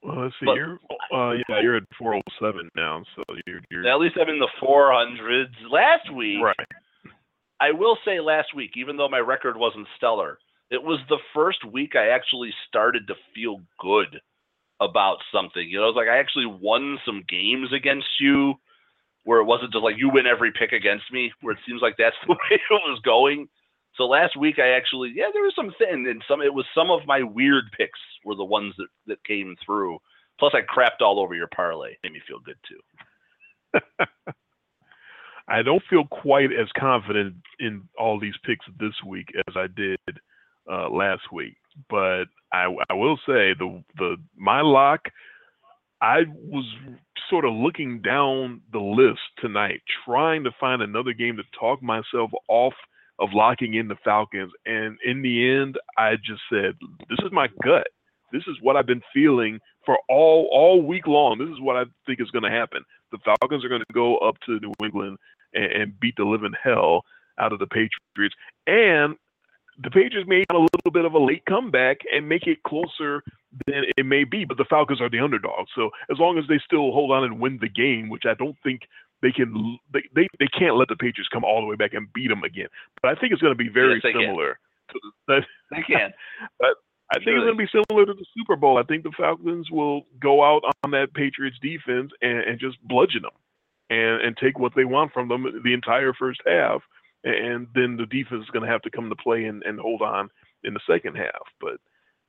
Well, 0.03 0.23
let's 0.23 0.35
see. 0.41 0.47
But- 0.47 0.57
you're 0.57 0.79
uh, 1.15 1.33
yeah, 1.49 1.61
you're 1.63 1.77
at 1.77 1.85
four 1.99 2.17
oh 2.17 2.23
seven 2.41 2.69
now, 2.77 3.03
so 3.17 3.23
you're 3.47 3.61
you're 3.71 3.89
At 3.89 4.01
least 4.01 4.17
I'm 4.21 4.29
in 4.29 4.39
the 4.39 4.49
400s. 4.63 5.47
Last 5.71 6.13
week, 6.15 6.43
right. 6.43 6.57
I 7.61 7.71
will 7.73 7.97
say 8.05 8.21
last 8.21 8.55
week, 8.55 8.73
even 8.77 8.97
though 8.97 9.09
my 9.09 9.19
record 9.19 9.57
wasn't 9.57 9.87
stellar, 9.97 10.39
it 10.71 10.83
was 10.83 10.99
the 11.09 11.19
first 11.35 11.65
week 11.71 11.95
I 11.95 12.09
actually 12.09 12.51
started 12.69 13.07
to 13.07 13.15
feel 13.35 13.61
good 13.79 14.21
about 14.81 15.19
something. 15.33 15.69
You 15.69 15.79
know, 15.81 15.89
it's 15.89 15.97
like 15.97 16.09
I 16.09 16.19
actually 16.19 16.47
won 16.47 16.99
some 17.07 17.23
games 17.29 17.69
against 17.73 18.09
you 18.21 18.55
where 19.25 19.41
it 19.41 19.45
wasn't 19.45 19.73
just 19.73 19.85
like 19.85 19.97
you 19.99 20.11
win 20.11 20.27
every 20.27 20.53
pick 20.53 20.73
against 20.73 21.05
me, 21.13 21.33
where 21.41 21.55
it 21.55 21.61
seems 21.67 21.83
like 21.83 21.95
that's 21.99 22.17
the 22.27 22.33
way 22.33 22.39
it 22.51 22.61
was 22.71 23.01
going. 23.05 23.49
So 23.97 24.05
last 24.05 24.37
week 24.37 24.59
I 24.59 24.71
actually 24.71 25.13
yeah, 25.15 25.27
there 25.33 25.43
was 25.43 25.55
some 25.55 25.73
thin 25.79 26.07
and 26.09 26.23
some 26.27 26.41
it 26.41 26.53
was 26.53 26.67
some 26.75 26.91
of 26.91 27.07
my 27.07 27.23
weird 27.23 27.65
picks 27.77 28.01
were 28.25 28.35
the 28.35 28.45
ones 28.45 28.75
that, 28.79 28.89
that 29.07 29.25
came 29.25 29.57
through. 29.65 29.99
Plus 30.39 30.55
I 30.55 30.61
crapped 30.63 31.03
all 31.03 31.21
over 31.21 31.35
your 31.35 31.49
parlay. 31.55 31.95
Made 32.03 32.13
me 32.13 32.23
feel 32.27 32.39
good 32.41 32.57
too. 32.67 33.81
I 35.49 35.63
don't 35.63 35.83
feel 35.91 36.05
quite 36.07 36.51
as 36.53 36.69
confident 36.79 37.35
in 37.59 37.83
all 37.99 38.19
these 38.19 38.35
picks 38.45 38.65
this 38.79 38.95
week 39.07 39.29
as 39.49 39.55
I 39.57 39.67
did 39.67 39.99
uh, 40.71 40.89
last 40.89 41.23
week, 41.33 41.57
but 41.91 42.25
I, 42.53 42.75
I 42.89 42.95
will 42.95 43.17
say 43.27 43.55
the 43.59 43.83
the 43.97 44.17
my 44.37 44.61
lock. 44.61 45.01
I 46.03 46.25
was 46.45 46.65
sort 47.31 47.45
of 47.45 47.55
looking 47.55 48.03
down 48.03 48.61
the 48.73 48.81
list 48.81 49.21
tonight, 49.39 49.81
trying 50.05 50.43
to 50.45 50.51
find 50.59 50.83
another 50.83 51.13
game 51.13 51.37
to 51.37 51.45
talk 51.59 51.81
myself 51.81 52.31
off 52.49 52.75
of 53.21 53.29
locking 53.33 53.75
in 53.75 53.87
the 53.87 53.95
Falcons, 54.05 54.53
and 54.67 54.99
in 55.05 55.23
the 55.23 55.49
end, 55.49 55.79
I 55.97 56.17
just 56.17 56.43
said, 56.51 56.77
"This 57.09 57.21
is 57.25 57.31
my 57.31 57.49
gut. 57.63 57.87
This 58.33 58.43
is 58.49 58.57
what 58.63 58.77
I've 58.77 58.87
been 58.87 59.03
feeling 59.15 59.61
for 59.87 59.97
all 60.09 60.49
all 60.51 60.83
week 60.83 61.07
long. 61.07 61.39
This 61.39 61.51
is 61.51 61.61
what 61.61 61.77
I 61.77 61.85
think 62.05 62.21
is 62.21 62.31
going 62.33 62.45
to 62.45 62.51
happen. 62.51 62.83
The 63.13 63.19
Falcons 63.19 63.65
are 63.65 63.69
going 63.69 63.85
to 63.87 63.95
go 63.95 64.19
up 64.19 64.37
to 64.47 64.59
New 64.59 64.73
England 64.83 65.19
and, 65.55 65.73
and 65.73 66.01
beat 66.01 66.17
the 66.17 66.25
living 66.25 66.55
hell 66.61 67.05
out 67.39 67.53
of 67.53 67.61
the 67.61 67.67
Patriots, 67.67 68.35
and 68.67 69.17
the 69.79 69.91
Patriots 69.91 70.29
may 70.29 70.45
have 70.51 70.57
a 70.57 70.67
little 70.67 70.91
bit 70.93 71.05
of 71.05 71.15
a 71.15 71.19
late 71.19 71.45
comeback 71.47 71.99
and 72.13 72.29
make 72.29 72.47
it 72.47 72.63
closer 72.65 73.23
than 73.67 73.85
it 73.97 74.05
may 74.05 74.25
be. 74.25 74.45
But 74.45 74.59
the 74.59 74.67
Falcons 74.69 75.01
are 75.01 75.09
the 75.09 75.21
underdog, 75.21 75.67
so 75.75 75.91
as 76.11 76.19
long 76.19 76.39
as 76.39 76.45
they 76.49 76.61
still 76.65 76.93
hold 76.93 77.11
on 77.11 77.25
and 77.25 77.41
win 77.41 77.59
the 77.61 77.69
game, 77.69 78.09
which 78.09 78.25
I 78.27 78.35
don't 78.35 78.57
think 78.63 78.83
they 79.23 79.33
can, 79.33 79.79
they 79.93 80.03
they, 80.15 80.29
they 80.39 80.49
can't 80.49 80.77
let 80.77 80.89
the 80.89 80.97
Patriots 80.97 81.29
come 81.33 81.45
all 81.45 81.61
the 81.61 81.67
way 81.67 81.77
back 81.77 81.95
and 81.95 82.13
beat 82.13 82.29
them 82.29 82.43
again. 82.45 82.69
But 83.01 83.17
I 83.17 83.21
think 83.21 83.33
it's 83.33 83.43
going 83.43 83.57
to 83.57 83.65
be 83.65 83.71
very 83.71 83.95
Yes, 83.95 84.13
can. 84.13 84.21
similar. 84.21 84.59
To 84.91 85.01
the, 85.29 85.41
They 85.71 85.83
can. 85.83 86.13
I 87.15 87.19
think 87.19 87.29
it's 87.37 87.45
going 87.45 87.59
to 87.59 87.65
be 87.65 87.69
similar 87.71 88.07
to 88.07 88.15
the 88.15 88.25
Super 88.37 88.57
Bowl. 88.57 88.79
I 88.79 88.85
think 88.85 89.03
the 89.03 89.13
Falcons 89.17 89.71
will 89.71 90.03
go 90.19 90.43
out 90.43 90.63
on 90.83 90.93
that 90.93 91.13
Patriots 91.13 91.59
defense 91.61 92.11
and, 92.23 92.39
and 92.39 92.59
just 92.59 92.81
bludgeon 92.89 93.23
them 93.23 93.33
and, 93.91 94.23
and 94.23 94.37
take 94.37 94.59
what 94.59 94.73
they 94.75 94.87
want 94.87 95.13
from 95.13 95.29
them 95.29 95.45
the 95.63 95.75
entire 95.75 96.15
first 96.15 96.41
half. 96.47 96.81
And 97.25 97.69
then 97.75 97.97
the 97.97 98.07
defense 98.07 98.45
is 98.45 98.51
going 98.51 98.65
to 98.65 98.71
have 98.71 98.83
to 98.83 98.91
come 98.91 99.09
to 99.09 99.17
play 99.17 99.45
and, 99.45 99.63
and 99.63 99.79
hold 99.79 100.03
on 100.03 100.29
in 100.65 100.75
the 100.75 100.81
second 100.89 101.17
half. 101.17 101.47
But 101.61 101.79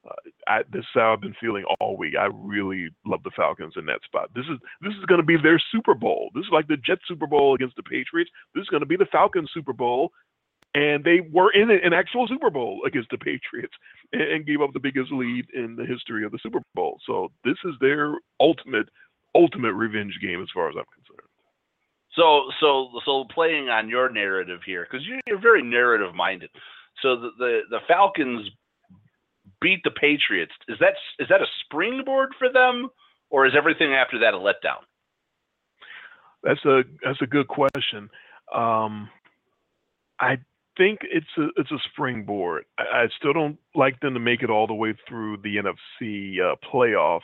uh, 0.08 0.30
I, 0.48 0.58
this 0.72 0.82
is 0.82 0.88
how 0.94 1.14
I've 1.14 1.22
been 1.22 1.36
feeling 1.40 1.64
all 1.80 1.98
week. 1.98 2.14
I 2.20 2.30
really 2.34 2.90
love 3.06 3.24
the 3.24 3.32
Falcons 3.36 3.74
in 3.78 3.86
that 3.88 4.04
spot. 4.04 4.30
This 4.36 4.46
is 4.46 4.60
this 4.82 4.94
is 4.94 5.06
going 5.06 5.22
to 5.22 5.26
be 5.26 5.38
their 5.42 5.62
Super 5.72 5.94
Bowl. 5.94 6.30
This 6.36 6.44
is 6.44 6.52
like 6.52 6.68
the 6.68 6.78
Jets 6.78 7.02
Super 7.08 7.28
Bowl 7.28 7.56
against 7.56 7.76
the 7.76 7.84
Patriots. 7.84 8.30
This 8.54 8.64
is 8.64 8.70
going 8.70 8.82
to 8.82 8.88
be 8.88 8.98
the 8.98 9.08
Falcons 9.12 9.50
Super 9.54 9.74
Bowl 9.74 10.12
and 10.76 11.04
they 11.04 11.20
were 11.32 11.52
in 11.52 11.70
an 11.70 11.94
actual 11.94 12.28
Super 12.28 12.50
Bowl 12.50 12.82
against 12.86 13.10
the 13.12 13.18
Patriots 13.18 13.74
and, 14.12 14.22
and 14.22 14.46
gave 14.46 14.62
up 14.62 14.74
the 14.74 14.80
biggest 14.80 15.12
lead 15.12 15.46
in 15.54 15.76
the 15.76 15.86
history 15.86 16.26
of 16.26 16.32
the 16.32 16.40
Super 16.42 16.62
Bowl. 16.74 17.00
So 17.06 17.32
this 17.44 17.58
is 17.64 17.74
their 17.80 18.16
ultimate, 18.40 18.90
ultimate 19.36 19.74
revenge 19.74 20.18
game 20.22 20.42
as 20.42 20.50
far 20.54 20.70
as 20.70 20.76
I'm 20.78 20.86
concerned. 20.94 21.30
So, 22.16 22.44
so, 22.60 22.90
so 23.06 23.26
playing 23.34 23.70
on 23.70 23.90
your 23.90 24.10
narrative 24.12 24.60
here, 24.66 24.88
because 24.90 25.06
you're 25.26 25.40
very 25.40 25.64
narrative 25.64 26.14
minded. 26.14 26.50
So 27.02 27.16
the, 27.16 27.30
the 27.38 27.60
the 27.70 27.80
Falcons 27.88 28.50
beat 29.62 29.82
the 29.84 29.92
Patriots. 29.92 30.52
Is 30.68 30.78
that 30.80 30.94
is 31.18 31.28
that 31.30 31.42
a 31.42 31.48
springboard 31.64 32.30
for 32.38 32.52
them, 32.52 32.90
or 33.30 33.48
is 33.48 33.54
everything 33.58 33.94
after 33.94 34.20
that 34.20 34.34
a 34.34 34.38
letdown? 34.38 34.84
That's 36.44 36.64
a 36.66 36.84
that's 37.04 37.22
a 37.22 37.28
good 37.28 37.48
question. 37.48 38.10
Um, 38.54 39.10
I 40.20 40.38
think 40.78 41.00
it's 41.04 41.26
a 41.38 41.48
it's 41.58 41.72
a 41.72 41.80
springboard. 41.92 42.66
I, 42.78 42.84
I 42.84 43.08
still 43.18 43.34
don't 43.34 43.58
like 43.74 44.00
them 44.02 44.14
to 44.14 44.20
make 44.20 44.44
it 44.44 44.50
all 44.50 44.68
the 44.68 44.74
way 44.74 44.94
through 45.08 45.38
the 45.38 45.56
NFC 45.58 46.40
uh, 46.40 46.56
playoffs, 46.72 47.22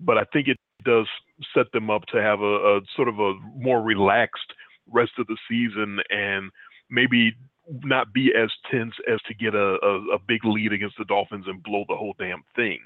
but 0.00 0.18
I 0.18 0.24
think 0.32 0.48
it 0.48 0.56
does 0.84 1.06
set 1.54 1.66
them 1.72 1.90
up 1.90 2.06
to 2.06 2.22
have 2.22 2.40
a, 2.40 2.76
a 2.76 2.80
sort 2.94 3.08
of 3.08 3.18
a 3.18 3.34
more 3.56 3.82
relaxed 3.82 4.52
rest 4.92 5.12
of 5.18 5.26
the 5.26 5.36
season 5.48 5.98
and 6.10 6.50
maybe 6.90 7.34
not 7.82 8.12
be 8.12 8.32
as 8.36 8.50
tense 8.70 8.94
as 9.12 9.18
to 9.26 9.34
get 9.34 9.54
a, 9.54 9.78
a, 9.82 10.14
a 10.14 10.18
big 10.26 10.44
lead 10.44 10.72
against 10.72 10.96
the 10.98 11.04
Dolphins 11.04 11.46
and 11.48 11.62
blow 11.62 11.84
the 11.88 11.96
whole 11.96 12.14
damn 12.18 12.44
thing. 12.54 12.80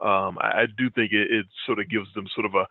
Um, 0.00 0.36
I, 0.40 0.62
I 0.62 0.66
do 0.76 0.90
think 0.90 1.12
it, 1.12 1.30
it 1.30 1.46
sort 1.64 1.78
of 1.78 1.88
gives 1.88 2.12
them 2.14 2.26
sort 2.34 2.46
of 2.46 2.54
a 2.54 2.66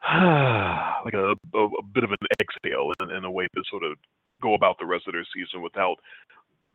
like 1.04 1.14
a, 1.14 1.34
a, 1.54 1.64
a 1.64 1.82
bit 1.92 2.04
of 2.04 2.10
an 2.10 2.18
exhale 2.40 2.92
in, 3.00 3.10
in 3.10 3.24
a 3.24 3.30
way 3.30 3.48
to 3.54 3.62
sort 3.68 3.82
of 3.82 3.96
go 4.40 4.54
about 4.54 4.78
the 4.78 4.86
rest 4.86 5.08
of 5.08 5.14
their 5.14 5.26
season 5.34 5.62
without 5.62 5.96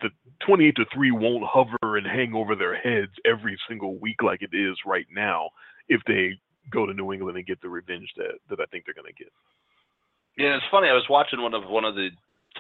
the 0.02 0.10
28 0.46 0.76
to 0.76 0.86
3 0.94 1.12
won't 1.12 1.46
hover 1.46 1.98
and 1.98 2.06
hang 2.06 2.34
over 2.34 2.56
their 2.56 2.76
heads 2.76 3.12
every 3.26 3.58
single 3.70 3.98
week 4.00 4.22
like 4.22 4.42
it 4.42 4.54
is 4.54 4.76
right 4.86 5.06
now 5.10 5.50
if 5.88 6.02
they 6.06 6.38
go 6.72 6.86
to 6.86 6.94
New 6.94 7.14
England 7.14 7.38
and 7.38 7.46
get 7.46 7.62
the 7.62 7.70
revenge 7.70 8.10
that, 8.18 8.40
that 8.50 8.60
I 8.60 8.66
think 8.66 8.86
they're 8.86 8.94
going 8.94 9.12
to 9.12 9.24
get. 9.24 9.32
Yeah, 10.38 10.56
it's 10.56 10.66
funny. 10.72 10.88
I 10.88 10.94
was 10.94 11.06
watching 11.10 11.42
one 11.42 11.54
of 11.54 11.70
one 11.70 11.86
of 11.86 11.96
the 11.96 12.10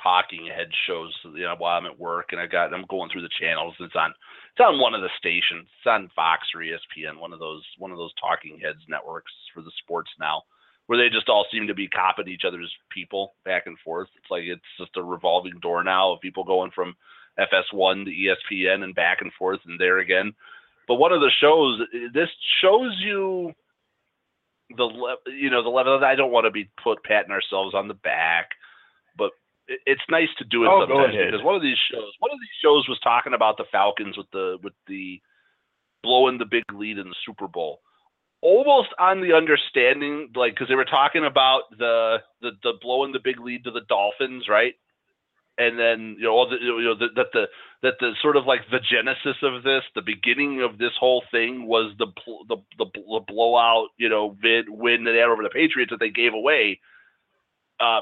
talking 0.02 0.48
head 0.48 0.70
shows, 0.88 1.14
you 1.34 1.44
know, 1.44 1.56
while 1.58 1.78
I'm 1.78 1.86
at 1.86 2.00
work, 2.00 2.30
and 2.32 2.40
I 2.40 2.46
got 2.46 2.74
I'm 2.74 2.86
going 2.90 3.10
through 3.10 3.24
the 3.24 3.40
channels. 3.40 3.74
And 3.80 3.88
it's 3.88 3.96
on 3.96 4.14
it's 4.52 4.62
on 4.62 4.80
one 4.80 4.94
of 4.94 5.02
the 5.02 5.10
stations. 5.18 5.68
It's 5.80 5.88
on 5.88 6.12
Fox 6.16 6.48
or 6.54 6.62
ESPN, 6.62 7.20
one 7.20 7.34
of 7.34 7.40
those 7.40 7.64
one 7.80 7.92
of 7.92 7.98
those 7.98 8.14
talking 8.22 8.60
heads 8.62 8.80
networks 8.88 9.32
for 9.54 9.62
the 9.62 9.72
sports 9.84 10.12
now, 10.20 10.44
where 10.86 10.98
they 10.98 11.10
just 11.10 11.30
all 11.30 11.46
seem 11.52 11.68
to 11.68 11.74
be 11.74 11.88
copying 11.88 12.28
each 12.28 12.46
other's 12.46 12.72
people 12.94 13.34
back 13.44 13.64
and 13.66 13.78
forth. 13.80 14.10
It's 14.18 14.30
like 14.30 14.44
it's 14.44 14.62
just 14.78 14.98
a 14.98 15.04
revolving 15.04 15.58
door 15.62 15.84
now 15.84 16.14
of 16.14 16.22
people 16.22 16.44
going 16.44 16.72
from 16.76 16.96
FS1 17.40 18.06
to 18.06 18.12
ESPN 18.12 18.84
and 18.84 18.94
back 18.94 19.22
and 19.22 19.32
forth 19.34 19.60
and 19.66 19.80
there 19.80 20.00
again. 20.00 20.34
But 20.88 20.96
one 20.96 21.14
of 21.14 21.22
the 21.22 21.32
shows, 21.42 21.80
this 22.14 22.30
shows 22.62 22.94
you 23.00 23.54
the 24.76 24.84
le- 24.84 25.18
you 25.28 25.50
know 25.50 25.64
the 25.64 25.70
level. 25.70 26.04
I 26.04 26.16
don't 26.16 26.32
want 26.32 26.46
to 26.46 26.52
be 26.52 26.70
put 26.84 27.04
patting 27.04 27.32
ourselves 27.32 27.74
on 27.74 27.88
the 27.88 27.94
back, 27.94 28.50
but 29.18 29.32
it- 29.68 29.82
it's 29.86 30.02
nice 30.10 30.30
to 30.38 30.46
do 30.46 30.64
it 30.64 30.68
Oh, 30.70 30.82
sometimes 30.82 31.16
because 31.16 31.44
one 31.44 31.56
of 31.56 31.62
these 31.62 31.78
shows, 31.92 32.12
one 32.20 32.32
of 32.32 32.40
these 32.40 32.60
shows 32.62 32.88
was 32.88 33.00
talking 33.00 33.34
about 33.34 33.58
the 33.58 33.66
Falcons 33.66 34.18
with 34.18 34.30
the 34.32 34.58
with 34.62 34.74
the 34.88 35.22
blowing 36.02 36.38
the 36.38 36.46
big 36.46 36.64
lead 36.74 36.98
in 36.98 37.08
the 37.10 37.16
Super 37.26 37.48
Bowl, 37.48 37.82
almost 38.42 38.90
on 39.00 39.22
the 39.22 39.34
understanding, 39.34 40.30
like 40.36 40.54
because 40.54 40.68
they 40.68 40.76
were 40.76 40.86
talking 40.86 41.26
about 41.26 41.64
the 41.78 42.22
the 42.42 42.52
the 42.64 42.74
blowing 42.82 43.12
the 43.12 43.20
big 43.20 43.40
lead 43.40 43.64
to 43.64 43.72
the 43.72 43.82
Dolphins, 43.88 44.48
right? 44.50 44.76
And 45.58 45.78
then 45.78 46.16
you 46.18 46.24
know 46.26 46.32
all 46.32 46.50
the 46.50 46.58
you 46.60 46.82
know 46.82 46.96
the, 46.96 47.10
that 47.16 47.28
the 47.34 47.48
that 47.84 47.94
the 48.00 48.14
sort 48.22 48.38
of 48.38 48.46
like 48.48 48.62
the 48.72 48.80
genesis 48.80 49.38
of 49.44 49.62
this, 49.62 49.84
the 49.94 50.02
beginning 50.02 50.64
of 50.64 50.80
this 50.80 50.94
whole 51.00 51.24
thing 51.30 51.68
was 51.68 51.94
the 52.00 52.08
the 52.48 52.58
the, 52.80 52.86
the 52.96 53.20
blowout, 53.28 53.90
you 53.98 54.10
know, 54.10 54.36
vid, 54.42 54.66
win 54.68 55.04
that 55.04 55.12
they 55.12 55.20
had 55.20 55.30
over 55.30 55.44
the 55.44 55.50
Patriots 55.50 55.92
that 55.92 56.00
they 56.00 56.10
gave 56.10 56.34
away. 56.34 56.80
Uh, 57.80 58.02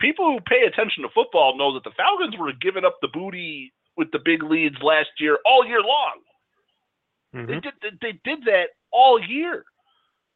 people 0.00 0.26
who 0.32 0.40
pay 0.40 0.64
attention 0.66 1.02
to 1.02 1.08
football 1.14 1.56
know 1.56 1.72
that 1.72 1.84
the 1.84 1.92
Falcons 1.96 2.36
were 2.38 2.52
giving 2.60 2.84
up 2.84 2.98
the 3.00 3.08
booty 3.08 3.72
with 3.96 4.10
the 4.12 4.18
big 4.22 4.42
leads 4.42 4.76
last 4.82 5.10
year 5.18 5.38
all 5.46 5.64
year 5.66 5.80
long. 5.80 6.20
They 7.32 7.40
Mhm. 7.54 7.62
did 7.62 7.74
they- 7.80 7.98
they 8.02 8.12
did 8.24 8.44
that 8.44 8.70
all 8.90 9.18
year. 9.18 9.64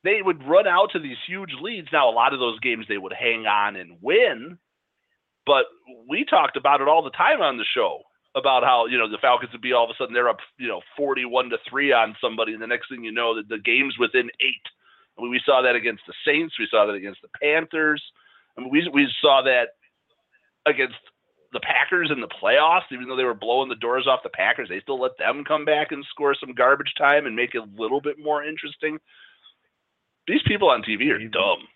They 0.05 0.23
would 0.23 0.43
run 0.45 0.66
out 0.66 0.93
to 0.93 0.99
these 0.99 1.19
huge 1.27 1.53
leads. 1.55 1.91
Now 1.93 2.09
a 2.09 2.12
lot 2.12 2.33
of 2.33 2.39
those 2.39 2.59
games 2.61 2.87
they 2.87 2.97
would 2.99 3.12
hang 3.12 3.47
on 3.47 3.77
and 3.77 3.99
win, 4.01 4.59
but 5.47 5.66
we 6.09 6.24
talked 6.24 6.56
about 6.56 6.81
it 6.81 6.89
all 6.89 7.02
the 7.02 7.10
time 7.10 7.40
on 7.40 7.56
the 7.56 7.64
show 7.64 8.02
about 8.35 8.64
how 8.64 8.86
you 8.86 8.98
know 8.98 9.09
the 9.09 9.18
Falcons 9.18 9.52
would 9.52 9.62
be 9.62 9.73
all 9.73 9.85
of 9.85 9.90
a 9.90 9.94
sudden 9.97 10.12
they're 10.12 10.28
up 10.28 10.39
you 10.59 10.68
know 10.68 10.82
forty-one 10.97 11.48
to 11.51 11.59
three 11.68 11.93
on 11.93 12.16
somebody, 12.20 12.52
and 12.52 12.62
the 12.62 12.66
next 12.66 12.89
thing 12.89 13.05
you 13.05 13.12
know 13.12 13.35
that 13.35 13.48
the 13.48 13.59
game's 13.59 13.97
within 13.98 14.28
eight. 14.40 14.66
I 15.18 15.23
mean, 15.23 15.31
we 15.31 15.40
saw 15.44 15.62
that 15.62 15.74
against 15.74 16.02
the 16.06 16.12
Saints. 16.27 16.59
We 16.59 16.68
saw 16.70 16.85
that 16.86 16.93
against 16.93 17.23
the 17.23 17.28
Panthers. 17.40 18.02
I 18.56 18.60
mean, 18.60 18.70
we 18.70 18.89
we 18.93 19.09
saw 19.20 19.43
that 19.43 19.68
against 20.66 20.97
the 21.52 21.60
Packers 21.60 22.10
in 22.10 22.20
the 22.20 22.28
playoffs. 22.28 22.93
Even 22.93 23.09
though 23.09 23.16
they 23.16 23.24
were 23.24 23.35
blowing 23.35 23.68
the 23.68 23.77
doors 23.77 24.06
off 24.06 24.23
the 24.23 24.28
Packers, 24.28 24.68
they 24.68 24.81
still 24.81 25.01
let 25.01 25.16
them 25.18 25.44
come 25.44 25.64
back 25.64 25.93
and 25.93 26.05
score 26.10 26.35
some 26.35 26.52
garbage 26.52 26.93
time 26.98 27.27
and 27.27 27.35
make 27.35 27.55
it 27.55 27.62
a 27.62 27.81
little 27.82 28.01
bit 28.01 28.18
more 28.18 28.44
interesting. 28.44 28.98
These 30.27 30.43
people 30.47 30.68
on 30.68 30.82
TV 30.82 31.10
are 31.10 31.28
dumb. 31.28 31.66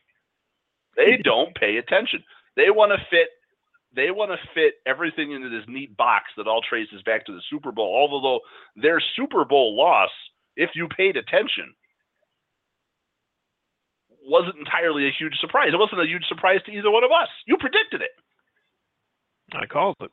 They 0.97 1.17
don't 1.25 1.55
pay 1.55 1.79
attention. 1.79 2.23
They 2.57 2.71
want 2.71 2.93
to 2.93 3.07
fit. 3.11 3.29
They 3.95 4.11
want 4.11 4.31
to 4.31 4.39
fit 4.55 4.75
everything 4.87 5.33
into 5.33 5.49
this 5.49 5.67
neat 5.67 5.97
box 5.97 6.25
that 6.37 6.47
all 6.47 6.63
traces 6.63 7.03
back 7.03 7.27
to 7.27 7.33
the 7.33 7.43
Super 7.51 7.73
Bowl. 7.73 7.91
Although 7.91 8.41
their 8.77 9.03
Super 9.17 9.45
Bowl 9.45 9.77
loss, 9.77 10.11
if 10.57 10.71
you 10.75 10.87
paid 10.97 11.17
attention, 11.17 11.75
wasn't 14.23 14.57
entirely 14.59 15.07
a 15.09 15.13
huge 15.19 15.35
surprise. 15.41 15.71
It 15.73 15.79
wasn't 15.79 16.03
a 16.03 16.07
huge 16.07 16.25
surprise 16.29 16.61
to 16.67 16.73
either 16.73 16.91
one 16.91 17.05
of 17.05 17.11
us. 17.11 17.29
You 17.47 17.57
predicted 17.59 18.03
it. 18.03 18.11
I 19.53 19.67
called 19.67 19.97
it. 20.01 20.11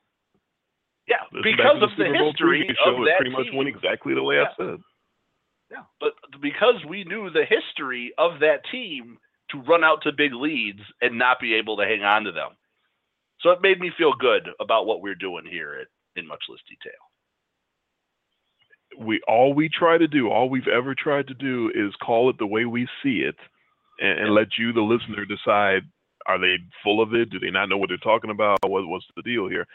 Yeah, 1.08 1.24
Listen 1.32 1.56
because 1.56 1.84
of 1.84 1.90
the 1.98 2.06
Bowl 2.06 2.32
history 2.32 2.68
show, 2.84 2.98
of 2.98 3.06
that 3.06 3.18
pretty 3.18 3.32
much 3.32 3.46
team. 3.46 3.56
went 3.56 3.70
exactly 3.70 4.14
the 4.14 4.24
way 4.24 4.40
I 4.40 4.46
said. 4.58 4.82
Yeah, 5.72 5.84
but 6.00 6.14
because 6.42 6.84
we 6.88 7.04
knew 7.04 7.30
the 7.30 7.46
history 7.46 8.14
of 8.18 8.40
that 8.40 8.62
team 8.72 9.18
to 9.52 9.62
run 9.62 9.84
out 9.84 10.02
to 10.04 10.12
big 10.12 10.34
leads 10.34 10.82
and 11.02 11.18
not 11.18 11.40
be 11.40 11.56
able 11.56 11.78
to 11.78 11.86
hang 11.86 12.04
on 12.04 12.24
to 12.24 12.32
them. 12.32 12.58
So 13.42 13.52
it 13.52 13.62
made 13.62 13.80
me 13.80 13.92
feel 13.98 14.14
good 14.20 14.50
about 14.60 14.86
what 14.86 15.02
we're 15.02 15.16
doing 15.16 15.46
here 15.50 15.76
at, 15.82 15.88
in 16.20 16.28
much 16.28 16.44
less 16.50 16.60
detail. 16.68 17.00
we 19.00 19.22
all 19.28 19.54
we 19.54 19.70
try 19.70 19.98
to 19.98 20.08
do, 20.08 20.30
all 20.30 20.50
we've 20.50 20.68
ever 20.68 20.96
tried 20.96 21.28
to 21.28 21.34
do 21.34 21.72
is 21.76 21.94
call 22.04 22.30
it 22.30 22.38
the 22.40 22.48
way 22.48 22.66
we 22.66 22.88
see 23.04 23.20
it 23.20 23.36
and, 24.00 24.20
and 24.20 24.34
let 24.34 24.58
you, 24.58 24.74
the 24.74 24.82
listener, 24.82 25.26
decide 25.26 25.84
are 26.26 26.40
they 26.40 26.56
full 26.84 27.02
of 27.02 27.14
it? 27.14 27.30
Do 27.30 27.40
they 27.40 27.52
not 27.52 27.70
know 27.70 27.78
what 27.78 27.90
they're 27.90 27.98
talking 27.98 28.32
about? 28.32 28.58
What, 28.66 28.88
what's 28.88 29.06
the 29.16 29.22
deal 29.22 29.48
here? 29.48 29.66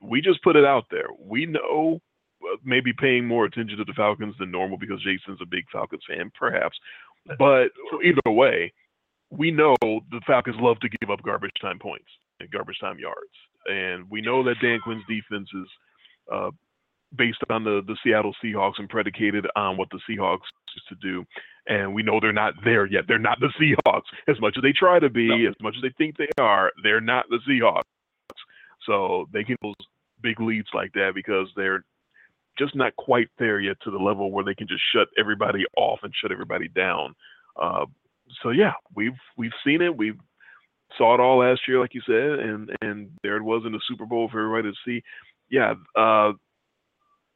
We 0.00 0.20
just 0.20 0.42
put 0.42 0.56
it 0.56 0.64
out 0.64 0.86
there. 0.90 1.06
We 1.18 1.46
know 1.46 2.00
uh, 2.42 2.56
maybe 2.64 2.92
paying 2.92 3.26
more 3.26 3.44
attention 3.44 3.78
to 3.78 3.84
the 3.84 3.92
Falcons 3.92 4.34
than 4.38 4.50
normal 4.50 4.76
because 4.76 5.02
Jason's 5.02 5.40
a 5.40 5.46
big 5.46 5.64
Falcons 5.72 6.02
fan, 6.08 6.32
perhaps. 6.36 6.76
But 7.38 7.68
either 8.04 8.20
way, 8.26 8.72
we 9.30 9.50
know 9.50 9.76
the 9.80 10.20
Falcons 10.26 10.56
love 10.58 10.80
to 10.80 10.88
give 11.00 11.10
up 11.10 11.22
garbage 11.22 11.52
time 11.60 11.78
points 11.78 12.08
and 12.40 12.50
garbage 12.50 12.78
time 12.80 12.98
yards. 12.98 13.32
And 13.66 14.08
we 14.10 14.20
know 14.20 14.42
that 14.44 14.56
Dan 14.60 14.80
Quinn's 14.82 15.04
defense 15.08 15.48
is 15.54 15.68
uh, 16.32 16.50
based 17.16 17.38
on 17.50 17.64
the, 17.64 17.82
the 17.86 17.96
Seattle 18.02 18.34
Seahawks 18.42 18.78
and 18.78 18.88
predicated 18.88 19.46
on 19.56 19.76
what 19.76 19.88
the 19.90 20.00
Seahawks 20.08 20.40
used 20.74 20.88
to 20.88 20.94
do. 21.00 21.24
And 21.66 21.94
we 21.94 22.02
know 22.02 22.18
they're 22.20 22.32
not 22.32 22.54
there 22.64 22.86
yet. 22.86 23.04
They're 23.08 23.18
not 23.18 23.38
the 23.40 23.52
Seahawks. 23.60 24.02
As 24.28 24.38
much 24.40 24.54
as 24.56 24.62
they 24.62 24.72
try 24.72 24.98
to 24.98 25.08
be, 25.08 25.28
No. 25.28 25.48
as 25.48 25.54
much 25.62 25.74
as 25.76 25.82
they 25.82 25.94
think 25.96 26.16
they 26.16 26.28
are, 26.38 26.72
they're 26.82 27.00
not 27.00 27.26
the 27.30 27.38
Seahawks. 27.48 27.82
So 28.86 29.28
they 29.32 29.44
can 29.44 29.56
those 29.62 29.74
big 30.20 30.40
leads 30.40 30.68
like 30.74 30.92
that 30.92 31.12
because 31.14 31.48
they're 31.56 31.84
just 32.58 32.74
not 32.74 32.94
quite 32.96 33.28
there 33.38 33.60
yet 33.60 33.76
to 33.82 33.90
the 33.90 33.98
level 33.98 34.30
where 34.30 34.44
they 34.44 34.54
can 34.54 34.68
just 34.68 34.82
shut 34.92 35.08
everybody 35.18 35.64
off 35.76 36.00
and 36.02 36.12
shut 36.14 36.30
everybody 36.32 36.68
down. 36.68 37.14
Uh, 37.60 37.86
so 38.42 38.50
yeah, 38.50 38.72
we've 38.94 39.16
we've 39.36 39.52
seen 39.64 39.80
it. 39.80 39.96
We 39.96 40.12
saw 40.96 41.14
it 41.14 41.20
all 41.20 41.38
last 41.38 41.62
year, 41.66 41.80
like 41.80 41.94
you 41.94 42.02
said, 42.06 42.38
and 42.40 42.70
and 42.80 43.10
there 43.22 43.36
it 43.36 43.42
was 43.42 43.62
in 43.66 43.72
the 43.72 43.80
Super 43.88 44.06
Bowl 44.06 44.28
for 44.30 44.40
everybody 44.40 44.72
to 44.74 44.78
see. 44.84 45.02
Yeah, 45.50 45.74
uh, 45.96 46.32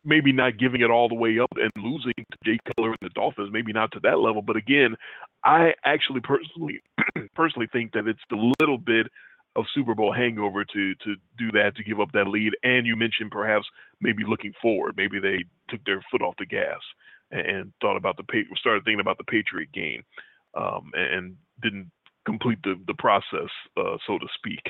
maybe 0.05 0.33
not 0.33 0.59
giving 0.59 0.81
it 0.81 0.91
all 0.91 1.09
the 1.09 1.15
way 1.15 1.39
up 1.39 1.53
and 1.57 1.71
losing 1.77 2.15
to 2.17 2.39
Jay 2.45 2.59
Cutler 2.67 2.91
and 2.91 2.99
the 3.03 3.11
Dolphins, 3.11 3.51
maybe 3.53 3.73
not 3.73 3.93
to 3.93 4.01
that 4.01 4.19
level. 4.19 4.43
But 4.43 4.57
again, 4.57 4.97
I 5.45 5.73
actually 5.85 6.21
personally 6.21 6.81
personally 7.35 7.69
think 7.73 7.93
that 7.93 8.07
it's 8.07 8.21
a 8.33 8.53
little 8.61 8.79
bit 8.79 9.07
of 9.57 9.65
Super 9.75 9.95
Bowl 9.95 10.13
hangover 10.13 10.65
to 10.65 10.95
to 10.95 11.17
do 11.37 11.51
that 11.53 11.77
to 11.77 11.85
give 11.85 12.01
up 12.01 12.13
that 12.13 12.29
lead. 12.29 12.53
And 12.63 12.87
you 12.87 12.97
mentioned 12.97 13.31
perhaps 13.31 13.67
maybe 14.01 14.25
looking 14.27 14.53
forward, 14.61 14.95
maybe 14.97 15.19
they 15.21 15.45
took 15.69 15.85
their 15.85 16.05
foot 16.11 16.23
off 16.23 16.35
the 16.39 16.47
gas 16.47 16.81
and, 17.31 17.73
thought 17.81 17.97
about 17.97 18.17
the 18.17 18.25
started 18.57 18.85
thinking 18.85 19.01
about 19.01 19.19
the 19.19 19.25
Patriot 19.25 19.71
game, 19.73 20.03
um, 20.55 20.91
and 20.95 21.37
didn't 21.63 21.91
complete 22.31 22.59
the 22.63 22.75
the 22.87 22.95
process, 22.95 23.51
uh, 23.77 23.97
so 24.07 24.19
to 24.19 24.27
speak, 24.37 24.61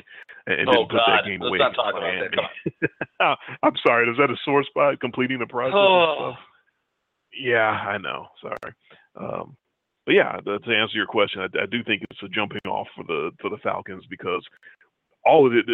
and, 0.47 0.61
and 0.61 0.69
Oh, 0.69 0.73
didn't 0.73 0.89
put 0.89 0.97
God. 1.05 1.11
that 1.17 1.25
game 1.25 1.39
Let's 1.41 1.49
away. 1.49 1.57
not 1.59 1.75
talk 1.75 1.93
about 1.95 2.31
that. 3.19 3.37
I'm 3.63 3.73
sorry. 3.85 4.09
Is 4.09 4.17
that 4.17 4.29
a 4.31 4.37
sore 4.45 4.63
spot? 4.63 4.99
Completing 4.99 5.39
the 5.39 5.47
process. 5.47 5.75
and 5.75 5.83
Oh. 5.83 6.15
stuff? 6.33 6.39
Yeah, 7.31 7.69
I 7.69 7.97
know. 7.99 8.27
Sorry. 8.41 8.73
Um, 9.15 9.55
but 10.05 10.13
yeah, 10.15 10.37
to, 10.45 10.57
to 10.59 10.75
answer 10.75 10.97
your 10.97 11.05
question, 11.05 11.41
I, 11.41 11.45
I 11.61 11.65
do 11.67 11.83
think 11.83 12.01
it's 12.09 12.23
a 12.23 12.27
jumping 12.27 12.59
off 12.65 12.87
for 12.95 13.03
the 13.03 13.29
for 13.39 13.49
the 13.51 13.57
Falcons 13.61 14.03
because 14.09 14.43
all 15.25 15.45
of 15.45 15.53
it. 15.53 15.65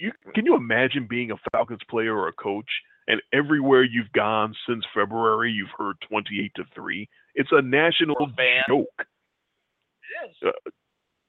You 0.00 0.12
can 0.34 0.44
you 0.46 0.54
imagine 0.54 1.06
being 1.08 1.30
a 1.32 1.36
Falcons 1.50 1.80
player 1.90 2.14
or 2.16 2.28
a 2.28 2.32
coach, 2.34 2.68
and 3.08 3.20
everywhere 3.32 3.82
you've 3.82 4.12
gone 4.12 4.54
since 4.68 4.84
February, 4.94 5.50
you've 5.50 5.74
heard 5.76 5.96
28 6.08 6.52
to 6.56 6.64
three. 6.74 7.08
It's 7.34 7.48
a 7.50 7.62
national 7.62 8.14
For 8.16 8.28
a 8.30 8.36
fan. 8.36 8.62
joke. 8.68 8.86
It 8.98 10.30
is. 10.30 10.36
Uh, 10.46 10.70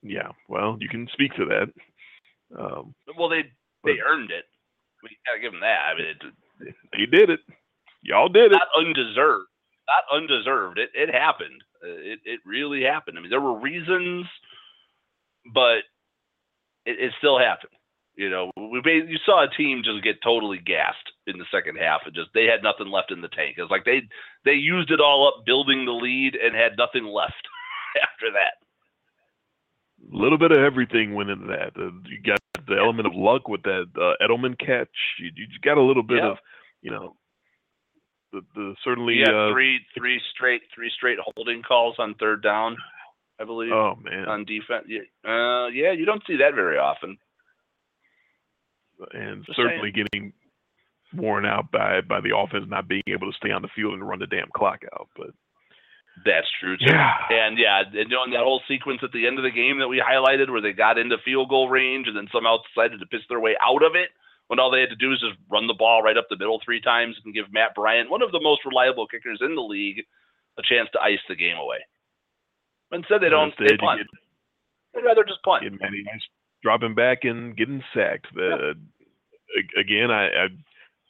Yeah. 0.01 0.29
Well, 0.47 0.77
you 0.79 0.87
can 0.89 1.07
speak 1.13 1.33
to 1.35 1.45
that. 1.45 1.69
Um, 2.57 2.93
Well, 3.17 3.29
they 3.29 3.43
they 3.83 3.95
But- 3.97 4.05
earned 4.07 4.31
it. 4.31 4.45
We 5.03 5.17
gotta 5.25 5.39
give 5.39 5.51
them 5.53 5.61
that. 5.61 5.81
I 5.85 5.93
mean, 5.95 6.05
it, 6.07 6.75
they 6.91 7.05
did 7.05 7.29
it. 7.29 7.39
Y'all 8.01 8.27
did 8.29 8.51
it. 8.51 8.55
not 8.55 8.67
undeserved. 8.75 9.47
Not 9.87 10.03
undeserved. 10.11 10.77
It 10.77 10.91
it 10.93 11.09
happened. 11.09 11.63
Uh, 11.83 11.87
It 11.87 12.19
it 12.25 12.39
really 12.45 12.83
happened. 12.83 13.17
I 13.17 13.21
mean, 13.21 13.29
there 13.29 13.41
were 13.41 13.57
reasons, 13.59 14.25
but 15.53 15.79
it, 16.85 16.99
it 16.99 17.13
still 17.17 17.39
happened. 17.39 17.71
You 18.15 18.29
know, 18.29 18.51
we 18.57 18.81
ba- 18.81 19.07
you 19.07 19.17
saw 19.25 19.43
a 19.43 19.49
team 19.55 19.81
just 19.83 20.03
get 20.03 20.21
totally 20.21 20.57
gassed 20.57 21.09
in 21.27 21.37
the 21.37 21.45
second 21.51 21.77
half, 21.77 22.01
and 22.05 22.13
just 22.13 22.29
they 22.33 22.45
had 22.45 22.61
nothing 22.63 22.87
left 22.87 23.11
in 23.11 23.21
the 23.21 23.29
tank. 23.29 23.55
It 23.57 23.61
was 23.61 23.71
like 23.71 23.85
they 23.85 24.01
they 24.43 24.53
used 24.53 24.91
it 24.91 24.99
all 24.99 25.27
up 25.27 25.45
building 25.45 25.85
the 25.85 25.93
lead 25.93 26.35
and 26.35 26.53
had 26.55 26.77
nothing 26.77 27.05
left 27.05 27.47
after 28.03 28.31
that. 28.31 28.55
A 30.11 30.15
little 30.17 30.37
bit 30.37 30.51
of 30.51 30.57
everything 30.59 31.13
went 31.13 31.29
into 31.29 31.47
that. 31.47 31.71
Uh, 31.79 31.91
you 32.05 32.19
got 32.25 32.39
the 32.67 32.75
element 32.77 33.05
of 33.07 33.13
luck 33.15 33.47
with 33.47 33.61
that 33.63 33.85
uh, 33.95 34.23
Edelman 34.25 34.57
catch. 34.57 34.89
You, 35.19 35.29
you 35.35 35.47
just 35.47 35.61
got 35.61 35.77
a 35.77 35.83
little 35.83 36.03
bit 36.03 36.17
Yeah. 36.17 36.31
of, 36.31 36.37
you 36.81 36.91
know, 36.91 37.15
the, 38.31 38.41
the 38.55 38.75
certainly. 38.83 39.19
Had 39.19 39.33
uh, 39.33 39.51
three 39.53 39.79
three 39.97 40.19
straight 40.33 40.61
three 40.73 40.91
straight 40.95 41.17
holding 41.35 41.61
calls 41.61 41.95
on 41.99 42.15
third 42.15 42.41
down, 42.41 42.75
I 43.39 43.43
believe, 43.43 43.71
oh 43.71 43.95
man, 44.01 44.27
on 44.27 44.45
defense. 44.45 44.85
Yeah, 44.87 45.01
uh, 45.29 45.67
yeah, 45.67 45.91
you 45.91 46.05
don't 46.05 46.23
see 46.27 46.37
that 46.37 46.55
very 46.55 46.77
often. 46.77 47.17
and 49.13 49.45
just 49.45 49.55
certainly 49.57 49.91
getting 49.91 50.33
worn 51.13 51.45
out 51.45 51.71
by 51.71 52.01
by 52.01 52.21
the 52.21 52.35
offense 52.35 52.65
not 52.67 52.87
being 52.87 53.03
able 53.07 53.31
to 53.31 53.37
stay 53.37 53.51
on 53.51 53.61
the 53.61 53.69
field 53.75 53.93
and 53.93 54.07
run 54.07 54.19
the 54.19 54.27
damn 54.27 54.49
clock 54.55 54.81
out. 54.93 55.07
But 55.15 55.31
That's 56.25 56.47
true 56.59 56.75
too. 56.77 56.85
yeah, 56.91 57.15
And 57.29 57.57
yeah, 57.57 57.79
and 57.81 58.09
doing 58.09 58.31
that 58.31 58.43
whole 58.43 58.61
sequence 58.67 58.99
at 59.03 59.11
the 59.13 59.25
end 59.25 59.37
of 59.39 59.43
the 59.43 59.51
game 59.55 59.79
that 59.79 59.87
we 59.87 60.03
highlighted 60.03 60.49
where 60.49 60.61
they 60.61 60.73
got 60.73 60.97
into 60.97 61.17
field 61.23 61.49
goal 61.49 61.69
range 61.69 62.07
and 62.07 62.17
then 62.17 62.27
somehow 62.31 62.57
decided 62.75 62.99
to 62.99 63.05
piss 63.05 63.21
their 63.29 63.39
way 63.39 63.55
out 63.63 63.83
of 63.83 63.95
it 63.95 64.09
when 64.47 64.59
all 64.59 64.71
they 64.71 64.81
had 64.81 64.89
to 64.89 64.95
do 64.95 65.13
is 65.13 65.19
just 65.21 65.37
run 65.49 65.67
the 65.67 65.77
ball 65.77 66.01
right 66.01 66.17
up 66.17 66.25
the 66.29 66.37
middle 66.37 66.59
three 66.65 66.81
times 66.81 67.15
and 67.23 67.33
give 67.33 67.45
Matt 67.53 67.75
Bryant, 67.75 68.09
one 68.09 68.21
of 68.23 68.31
the 68.31 68.41
most 68.41 68.65
reliable 68.65 69.07
kickers 69.07 69.39
in 69.41 69.55
the 69.55 69.61
league, 69.61 70.03
a 70.57 70.61
chance 70.63 70.89
to 70.91 70.99
ice 70.99 71.21
the 71.29 71.35
game 71.35 71.55
away. 71.55 71.77
Instead, 72.91 73.21
they 73.21 73.29
don't. 73.29 73.49
Instead, 73.49 73.69
they 73.69 73.77
punt. 73.77 73.99
Get, 74.01 74.07
They'd 74.93 75.05
rather 75.07 75.23
just 75.23 75.43
punt. 75.43 75.63
get 75.63 75.79
Matty 75.79 76.03
Ice, 76.13 76.21
dropping 76.63 76.95
back 76.95 77.23
and 77.23 77.55
getting 77.55 77.83
sacked. 77.93 78.25
Uh, 78.35 78.73
again, 79.79 80.09
I, 80.09 80.25
I 80.25 80.47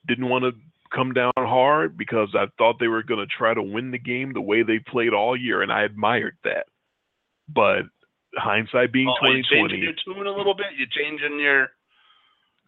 didn't 0.08 0.28
want 0.30 0.44
to 0.44 0.52
come 0.94 1.14
down 1.14 1.32
hard 1.38 1.98
because 1.98 2.30
I 2.36 2.46
thought 2.58 2.78
they 2.80 2.88
were 2.88 3.04
going 3.04 3.20
to 3.20 3.28
try 3.28 3.54
to 3.54 3.62
win 3.62 3.92
the 3.92 4.00
game 4.00 4.34
the 4.34 4.42
way 4.42 4.64
they 4.64 4.80
played 4.80 5.14
all 5.14 5.38
year, 5.38 5.62
and 5.62 5.72
I 5.72 5.84
admired 5.84 6.38
that. 6.44 6.66
But 7.48 7.84
hindsight 8.36 8.92
being 8.92 9.08
Oh, 9.10 9.26
are 9.26 9.36
you 9.36 9.44
2020, 9.44 9.50
changing 9.50 9.84
your 9.84 9.94
tune 10.06 10.28
a 10.28 10.38
little 10.38 10.56
bit? 10.56 10.68
You 10.78 10.86
changing 10.90 11.40
your 11.40 11.70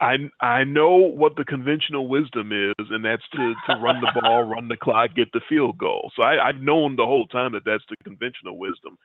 I 0.01 0.17
I 0.43 0.63
know 0.63 0.95
what 0.95 1.35
the 1.35 1.45
conventional 1.45 2.07
wisdom 2.07 2.51
is, 2.51 2.87
and 2.89 3.05
that's 3.05 3.27
to, 3.33 3.53
to 3.67 3.75
run 3.79 4.01
the 4.01 4.19
ball, 4.19 4.43
run 4.55 4.67
the 4.67 4.75
clock, 4.75 5.11
get 5.15 5.31
the 5.31 5.41
field 5.47 5.77
goal. 5.77 6.11
So 6.15 6.23
I, 6.23 6.49
I've 6.49 6.59
known 6.59 6.95
the 6.95 7.05
whole 7.05 7.27
time 7.27 7.53
that 7.53 7.63
that's 7.65 7.83
the 7.87 7.95
conventional 8.03 8.57
wisdom. 8.57 8.97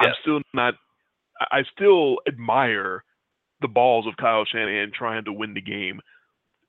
I'm 0.00 0.12
still 0.22 0.40
not. 0.54 0.74
I 1.40 1.62
still 1.74 2.18
admire 2.28 3.02
the 3.60 3.68
balls 3.68 4.06
of 4.06 4.16
Kyle 4.16 4.44
Shanahan 4.44 4.92
trying 4.96 5.24
to 5.24 5.32
win 5.32 5.54
the 5.54 5.60
game 5.60 6.00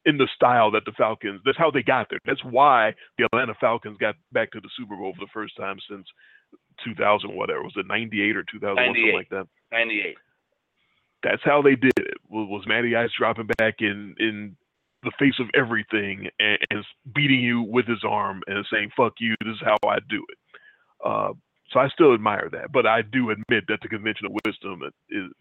in 0.10 0.18
the 0.18 0.28
style 0.36 0.72
that 0.72 0.86
the 0.86 0.92
Falcons. 0.98 1.42
That's 1.46 1.58
how 1.58 1.70
they 1.72 1.84
got 1.84 2.08
there. 2.10 2.20
That's 2.26 2.44
why 2.44 2.94
the 3.18 3.26
Atlanta 3.26 3.54
Falcons 3.60 3.98
got 4.00 4.16
back 4.32 4.52
to 4.52 4.60
the 4.60 4.70
Super 4.76 4.96
Bowl 4.96 5.14
for 5.14 5.26
the 5.26 5.32
first 5.32 5.56
time 5.56 5.78
since 5.90 6.06
2000, 6.84 7.36
whatever 7.36 7.64
was 7.64 7.74
it, 7.76 7.86
98 7.88 8.36
or 8.36 8.44
2001, 8.52 8.88
something 8.88 9.14
like 9.14 9.30
that 9.30 9.48
ninety 9.72 10.02
eight. 10.02 10.18
that's 11.24 11.44
how 11.44 11.62
they 11.62 11.76
did 11.76 11.94
it. 11.98 12.18
Was, 12.30 12.64
Matty 12.68 12.96
Ice 12.96 13.10
dropping 13.18 13.48
back 13.58 13.76
in 13.80 14.16
in 14.20 14.56
the 15.04 15.12
face 15.18 15.40
of 15.40 15.48
everything 15.56 16.28
and, 16.40 16.58
and 16.72 16.84
beating 17.16 17.40
you 17.40 17.62
with 17.62 17.88
his 17.88 18.04
arm 18.08 18.42
and 18.48 18.66
saying 18.72 18.90
"fuck 18.96 19.14
you"? 19.20 19.36
This 19.42 19.56
is 19.56 19.62
how 19.64 19.78
I 19.88 20.00
do 20.10 20.26
it. 20.30 20.38
Uh, 21.06 21.34
so 21.72 21.80
I 21.80 21.88
still 21.90 22.14
admire 22.14 22.50
that, 22.52 22.72
but 22.72 22.86
I 22.88 23.02
do 23.02 23.30
admit 23.30 23.66
that 23.68 23.80
the 23.82 23.90
conventional 23.90 24.36
wisdom 24.46 24.82
is 25.10 25.32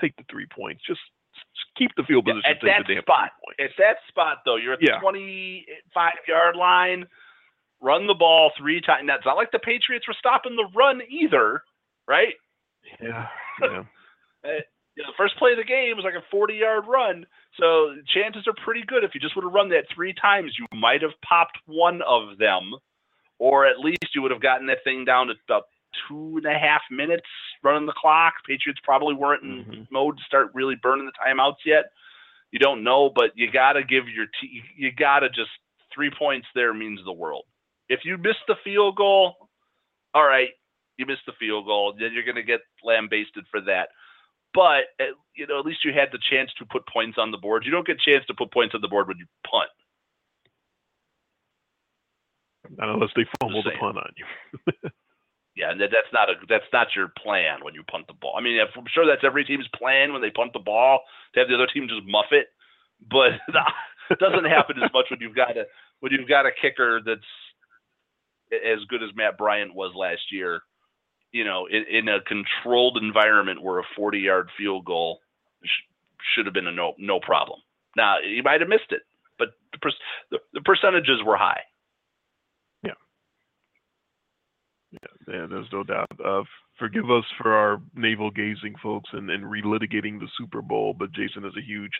take 0.00 0.16
the 0.16 0.24
three 0.30 0.46
points. 0.46 0.82
Just 0.86 1.00
keep 1.76 1.90
the 1.96 2.02
field 2.04 2.26
Yeah, 2.26 2.34
position. 2.34 2.50
at 2.50 2.60
take 2.86 2.96
that 2.96 3.02
spot. 3.02 3.30
At 3.60 3.70
that 3.78 3.96
spot 4.08 4.38
though, 4.44 4.56
you're 4.56 4.72
at 4.74 4.80
the 4.80 4.86
Yeah. 4.86 5.00
twenty 5.00 5.66
five 5.94 6.14
yard 6.26 6.56
line. 6.56 7.06
Run 7.80 8.06
the 8.06 8.14
ball 8.14 8.52
three 8.56 8.80
times. 8.80 9.08
It's 9.12 9.26
not 9.26 9.36
like 9.36 9.50
the 9.52 9.58
Patriots 9.58 10.08
were 10.08 10.14
stopping 10.18 10.56
the 10.56 10.68
run 10.74 11.02
either, 11.08 11.62
right? 12.08 12.34
Yeah, 13.00 13.28
yeah. 13.60 13.84
Uh, 14.44 14.48
you 14.96 15.02
know, 15.02 15.10
the 15.10 15.16
first 15.18 15.36
play 15.36 15.52
of 15.52 15.58
the 15.58 15.64
game 15.64 15.94
was 15.96 16.04
like 16.04 16.14
a 16.14 16.24
40 16.30 16.54
yard 16.54 16.84
run. 16.88 17.26
So 17.60 17.94
chances 18.14 18.46
are 18.46 18.54
pretty 18.64 18.82
good 18.86 19.04
if 19.04 19.14
you 19.14 19.20
just 19.20 19.36
would 19.36 19.44
have 19.44 19.52
run 19.52 19.68
that 19.70 19.84
three 19.94 20.14
times, 20.14 20.56
you 20.58 20.66
might 20.72 21.02
have 21.02 21.12
popped 21.22 21.58
one 21.66 22.00
of 22.02 22.38
them, 22.38 22.72
or 23.38 23.66
at 23.66 23.78
least 23.78 24.14
you 24.14 24.22
would 24.22 24.30
have 24.30 24.40
gotten 24.40 24.66
that 24.68 24.82
thing 24.84 25.04
down 25.04 25.26
to 25.26 25.34
about 25.48 25.64
two 26.08 26.36
and 26.36 26.46
a 26.46 26.58
half 26.58 26.82
minutes 26.90 27.26
running 27.62 27.86
the 27.86 27.92
clock. 27.92 28.34
Patriots 28.46 28.80
probably 28.82 29.14
weren't 29.14 29.42
in 29.42 29.64
Mhm. 29.64 29.90
mode 29.90 30.18
to 30.18 30.24
start 30.24 30.50
really 30.54 30.74
burning 30.76 31.06
the 31.06 31.12
timeouts 31.12 31.64
yet. 31.64 31.86
You 32.52 32.58
don't 32.58 32.84
know, 32.84 33.10
but 33.10 33.36
you 33.36 33.50
got 33.50 33.74
to 33.74 33.82
give 33.82 34.08
your 34.08 34.26
te- 34.40 34.62
you 34.76 34.92
got 34.92 35.20
to 35.20 35.28
just 35.28 35.50
three 35.92 36.10
points 36.10 36.46
there 36.54 36.72
means 36.72 37.02
the 37.04 37.12
world. 37.12 37.44
If 37.88 38.04
you 38.04 38.18
miss 38.18 38.36
the 38.46 38.56
field 38.56 38.96
goal, 38.96 39.48
all 40.14 40.24
right, 40.26 40.50
you 40.96 41.06
missed 41.06 41.26
the 41.26 41.32
field 41.34 41.66
goal. 41.66 41.92
Then 41.92 42.12
you're 42.12 42.22
going 42.24 42.36
to 42.36 42.42
get 42.42 42.60
lambasted 42.82 43.46
for 43.50 43.60
that. 43.62 43.90
But 44.54 44.84
at, 44.98 45.08
you 45.34 45.46
know, 45.46 45.58
at 45.58 45.66
least 45.66 45.84
you 45.84 45.92
had 45.92 46.10
the 46.12 46.18
chance 46.30 46.52
to 46.54 46.64
put 46.64 46.86
points 46.86 47.18
on 47.18 47.30
the 47.30 47.38
board. 47.38 47.64
You 47.66 47.70
don't 47.72 47.86
get 47.86 48.00
a 48.00 48.10
chance 48.10 48.24
to 48.26 48.34
put 48.34 48.50
points 48.52 48.74
on 48.74 48.80
the 48.80 48.88
board 48.88 49.08
when 49.08 49.18
you 49.18 49.26
punt. 49.48 49.68
Not 52.70 52.88
unless 52.88 53.10
they 53.14 53.26
fumble 53.40 53.62
the 53.62 53.72
punt 53.78 53.98
on 53.98 54.10
you. 54.16 54.90
Yeah, 55.56 55.70
and 55.70 55.80
that, 55.80 55.88
that's 55.90 56.12
not 56.12 56.28
a 56.28 56.34
that's 56.48 56.68
not 56.72 56.88
your 56.94 57.08
plan 57.16 57.64
when 57.64 57.74
you 57.74 57.82
punt 57.82 58.06
the 58.06 58.12
ball. 58.12 58.34
I 58.38 58.42
mean, 58.42 58.60
I'm 58.60 58.84
sure 58.92 59.06
that's 59.06 59.24
every 59.24 59.44
team's 59.44 59.66
plan 59.74 60.12
when 60.12 60.20
they 60.20 60.30
punt 60.30 60.52
the 60.52 60.58
ball 60.60 61.00
to 61.34 61.40
have 61.40 61.48
the 61.48 61.54
other 61.54 61.66
team 61.66 61.88
just 61.88 62.06
muff 62.06 62.26
it, 62.30 62.48
but 63.10 63.32
it 64.10 64.18
doesn't 64.18 64.44
happen 64.44 64.76
as 64.82 64.90
much 64.92 65.06
when 65.10 65.20
you've 65.20 65.34
got 65.34 65.56
a 65.56 65.64
when 66.00 66.12
you've 66.12 66.28
got 66.28 66.44
a 66.44 66.50
kicker 66.60 67.00
that's 67.04 67.20
as 68.52 68.84
good 68.88 69.02
as 69.02 69.10
Matt 69.16 69.38
Bryant 69.38 69.74
was 69.74 69.94
last 69.96 70.30
year. 70.30 70.60
You 71.32 71.44
know, 71.44 71.66
in, 71.66 71.84
in 71.90 72.08
a 72.08 72.20
controlled 72.20 72.98
environment 73.02 73.62
where 73.62 73.80
a 73.80 73.84
40 73.96 74.18
yard 74.18 74.48
field 74.56 74.84
goal 74.84 75.20
sh- 75.64 75.88
should 76.34 76.46
have 76.46 76.54
been 76.54 76.66
a 76.66 76.72
no 76.72 76.94
no 76.98 77.18
problem. 77.18 77.60
Now 77.96 78.18
you 78.20 78.42
might 78.42 78.60
have 78.60 78.68
missed 78.68 78.90
it, 78.92 79.02
but 79.38 79.48
the, 79.72 79.78
per- 79.78 79.90
the, 80.30 80.38
the 80.52 80.60
percentages 80.60 81.22
were 81.24 81.36
high. 81.36 81.62
Yeah, 84.92 85.46
there's 85.50 85.66
no 85.72 85.82
doubt. 85.82 86.08
Uh, 86.24 86.42
forgive 86.78 87.10
us 87.10 87.24
for 87.40 87.52
our 87.54 87.80
navel 87.94 88.30
gazing 88.30 88.74
folks 88.82 89.10
and, 89.12 89.30
and 89.30 89.44
relitigating 89.44 90.18
the 90.20 90.28
Super 90.38 90.62
Bowl, 90.62 90.94
but 90.94 91.12
Jason 91.12 91.44
is 91.44 91.56
a 91.56 91.60
huge 91.66 91.92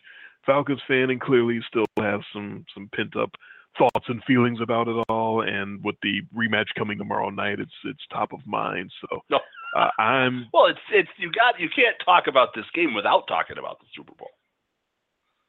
Falcons 0.46 0.80
fan 0.86 1.10
and 1.10 1.20
clearly 1.20 1.60
still 1.68 1.86
has 1.98 2.20
some 2.32 2.64
some 2.72 2.88
pent 2.94 3.16
up 3.16 3.30
thoughts 3.76 4.06
and 4.08 4.22
feelings 4.24 4.60
about 4.62 4.88
it 4.88 4.96
all. 5.08 5.42
And 5.42 5.82
with 5.84 5.96
the 6.02 6.22
rematch 6.34 6.68
coming 6.78 6.96
tomorrow 6.98 7.30
night, 7.30 7.58
it's 7.60 7.74
it's 7.84 8.06
top 8.12 8.32
of 8.32 8.46
mind. 8.46 8.90
So 9.00 9.18
No. 9.30 9.40
uh, 9.76 9.90
I'm 10.00 10.46
Well, 10.54 10.66
it's 10.66 10.78
it's 10.92 11.10
you 11.18 11.30
got 11.32 11.58
you 11.60 11.68
can't 11.74 11.96
talk 12.04 12.28
about 12.28 12.50
this 12.54 12.66
game 12.74 12.94
without 12.94 13.26
talking 13.26 13.58
about 13.58 13.80
the 13.80 13.86
Super 13.96 14.14
Bowl. 14.16 14.30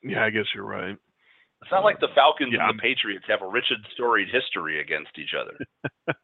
yeah, 0.03 0.25
I 0.25 0.31
guess 0.31 0.45
you're 0.55 0.65
right. 0.65 0.97
It's 1.61 1.71
not 1.71 1.83
like 1.83 1.99
the 1.99 2.09
Falcons 2.15 2.53
Yeah, 2.53 2.67
and 2.69 2.77
the 2.77 2.81
Patriots 2.81 3.25
have 3.29 3.41
a 3.41 3.47
rich 3.47 3.65
and 3.69 3.83
storied 3.93 4.27
history 4.31 4.79
against 4.81 5.17
each 5.17 5.33
other. 5.39 5.57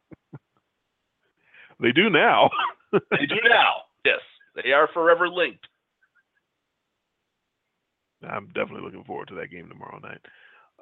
They 1.80 1.92
do 1.92 2.10
now. 2.10 2.50
they 2.92 3.26
do 3.26 3.36
now. 3.48 3.82
Yes, 4.04 4.20
they 4.62 4.72
are 4.72 4.88
forever 4.94 5.28
linked. 5.28 5.66
I'm 8.22 8.46
definitely 8.48 8.82
looking 8.82 9.04
forward 9.04 9.28
to 9.28 9.34
that 9.36 9.50
game 9.50 9.68
tomorrow 9.68 9.98
night. 9.98 10.20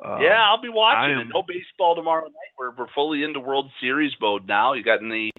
Um, 0.05 0.21
yeah, 0.23 0.43
I'll 0.43 0.61
be 0.61 0.69
watching 0.69 1.19
am- 1.21 1.31
No 1.33 1.43
baseball 1.43 1.95
tomorrow 1.95 2.25
night. 2.25 2.53
We're 2.59 2.71
we're 2.75 2.93
fully 2.95 3.23
into 3.23 3.41
World 3.41 3.71
Series 3.81 4.13
mode 4.21 4.47
now. 4.47 4.73
You 4.75 4.83
got 4.83 5.03
any 5.03 5.31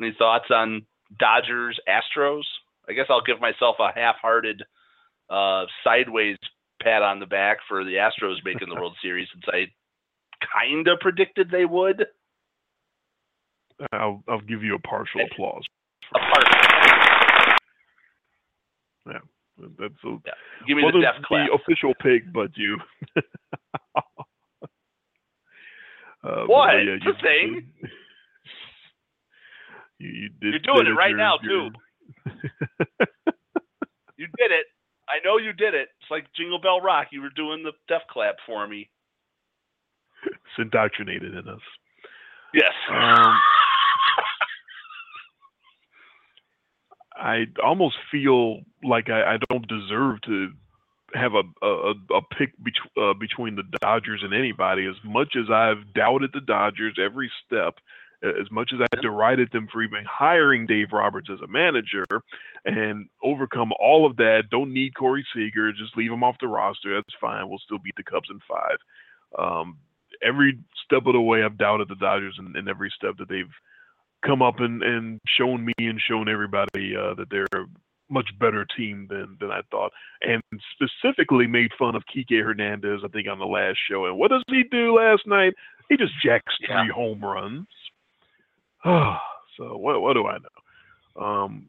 any 0.00 0.14
thoughts 0.18 0.46
on 0.50 0.86
Dodgers 1.18 1.78
Astros? 1.88 2.42
I 2.88 2.92
guess 2.92 3.06
I'll 3.08 3.22
give 3.22 3.40
myself 3.40 3.76
a 3.78 3.90
half-hearted 3.94 4.62
uh, 5.30 5.64
sideways 5.82 6.36
pat 6.82 7.02
on 7.02 7.18
the 7.18 7.26
back 7.26 7.58
for 7.68 7.84
the 7.84 7.94
Astros 7.94 8.44
making 8.44 8.68
the 8.68 8.74
World 8.74 8.96
Series 9.02 9.28
since 9.32 9.44
I 9.48 9.66
kind 10.62 10.86
of 10.88 11.00
predicted 11.00 11.50
they 11.50 11.64
would. 11.64 12.06
I'll 13.92 14.22
I'll 14.28 14.40
give 14.40 14.62
you 14.62 14.74
a 14.74 14.78
partial 14.80 15.20
applause. 15.30 15.64
yeah 19.06 19.18
That's 19.78 19.94
a, 20.04 20.08
yeah. 20.24 20.32
Give 20.66 20.76
me 20.76 20.82
the 20.84 21.02
clap. 21.26 21.48
the 21.48 21.54
official 21.54 21.94
pig, 22.02 22.32
but 22.32 22.50
you. 22.56 22.78
Uh, 26.24 26.36
but 26.36 26.48
What? 26.48 26.70
yeah, 26.72 26.96
It's 26.96 27.04
a 27.06 27.22
thing. 27.22 27.68
You, 29.98 30.08
you 30.08 30.28
did 30.40 30.54
You're 30.54 30.74
doing 30.74 30.86
it 30.86 30.96
right 30.96 31.10
you're- 31.10 31.20
now, 31.22 31.38
you're- 31.42 31.70
You 34.16 34.26
did 34.38 34.50
it. 34.50 34.64
I 35.06 35.18
know 35.22 35.36
you 35.36 35.52
did 35.52 35.74
it. 35.74 35.88
It's 36.00 36.10
like 36.10 36.24
Jingle 36.34 36.58
Bell 36.58 36.80
Rock. 36.80 37.08
You 37.12 37.20
were 37.20 37.28
doing 37.36 37.62
the 37.62 37.72
death 37.88 38.06
clap 38.10 38.36
for 38.46 38.66
me. 38.66 38.88
it's 40.24 40.56
indoctrinated 40.58 41.34
in 41.34 41.46
us. 41.46 41.60
Yes. 42.54 42.72
Um, 42.90 43.38
I 47.16 47.46
almost 47.62 47.96
feel 48.10 48.60
like 48.82 49.08
I, 49.08 49.34
I 49.34 49.38
don't 49.48 49.66
deserve 49.68 50.20
to 50.22 50.50
have 51.14 51.32
a 51.34 51.42
a, 51.64 51.92
a 52.14 52.22
pick 52.36 52.52
bet- 52.58 53.02
uh, 53.02 53.14
between 53.14 53.56
the 53.56 53.62
Dodgers 53.80 54.22
and 54.24 54.34
anybody. 54.34 54.86
As 54.86 54.96
much 55.04 55.36
as 55.36 55.50
I've 55.50 55.92
doubted 55.94 56.30
the 56.32 56.40
Dodgers 56.40 56.98
every 56.98 57.30
step, 57.46 57.74
as 58.22 58.50
much 58.50 58.72
as 58.74 58.80
I 58.80 59.00
derided 59.00 59.50
them 59.52 59.68
for 59.72 59.82
even 59.82 60.04
hiring 60.10 60.66
Dave 60.66 60.88
Roberts 60.92 61.28
as 61.32 61.40
a 61.40 61.46
manager, 61.46 62.04
and 62.64 63.08
overcome 63.22 63.72
all 63.78 64.06
of 64.06 64.16
that, 64.16 64.44
don't 64.50 64.72
need 64.72 64.94
Corey 64.94 65.24
Seager, 65.34 65.72
just 65.72 65.96
leave 65.96 66.10
him 66.10 66.24
off 66.24 66.36
the 66.40 66.48
roster. 66.48 66.94
That's 66.94 67.14
fine. 67.20 67.48
We'll 67.48 67.58
still 67.58 67.78
beat 67.78 67.96
the 67.96 68.02
Cubs 68.02 68.28
in 68.30 68.40
five. 68.48 68.78
Um, 69.38 69.78
every 70.22 70.58
step 70.84 71.06
of 71.06 71.12
the 71.12 71.20
way, 71.20 71.42
I've 71.44 71.58
doubted 71.58 71.88
the 71.88 71.96
Dodgers, 71.96 72.36
and, 72.38 72.56
and 72.56 72.68
every 72.68 72.92
step 72.96 73.18
that 73.18 73.28
they've 73.28 73.52
come 74.26 74.42
up 74.42 74.60
and, 74.60 74.82
and 74.82 75.20
shown 75.26 75.64
me 75.64 75.72
and 75.78 76.00
shown 76.00 76.28
everybody 76.28 76.94
uh, 76.96 77.14
that 77.14 77.26
they're 77.30 77.46
a 77.54 77.66
much 78.10 78.28
better 78.38 78.66
team 78.76 79.06
than 79.08 79.36
than 79.40 79.50
I 79.50 79.60
thought, 79.70 79.92
and 80.22 80.42
specifically 80.74 81.46
made 81.46 81.70
fun 81.78 81.94
of 81.94 82.02
Kike 82.14 82.42
Hernandez. 82.42 83.00
I 83.04 83.08
think 83.08 83.28
on 83.28 83.38
the 83.38 83.46
last 83.46 83.78
show, 83.90 84.06
and 84.06 84.18
what 84.18 84.30
does 84.30 84.42
he 84.48 84.62
do 84.70 84.94
last 84.96 85.22
night? 85.26 85.54
He 85.88 85.96
just 85.96 86.12
jacks 86.22 86.54
Yeah. 86.60 86.82
three 86.84 86.92
home 86.92 87.20
runs. 87.24 87.66
so 88.84 89.76
what 89.76 90.00
what 90.02 90.14
do 90.14 90.26
I 90.26 90.38
know? 90.38 91.22
Um, 91.24 91.66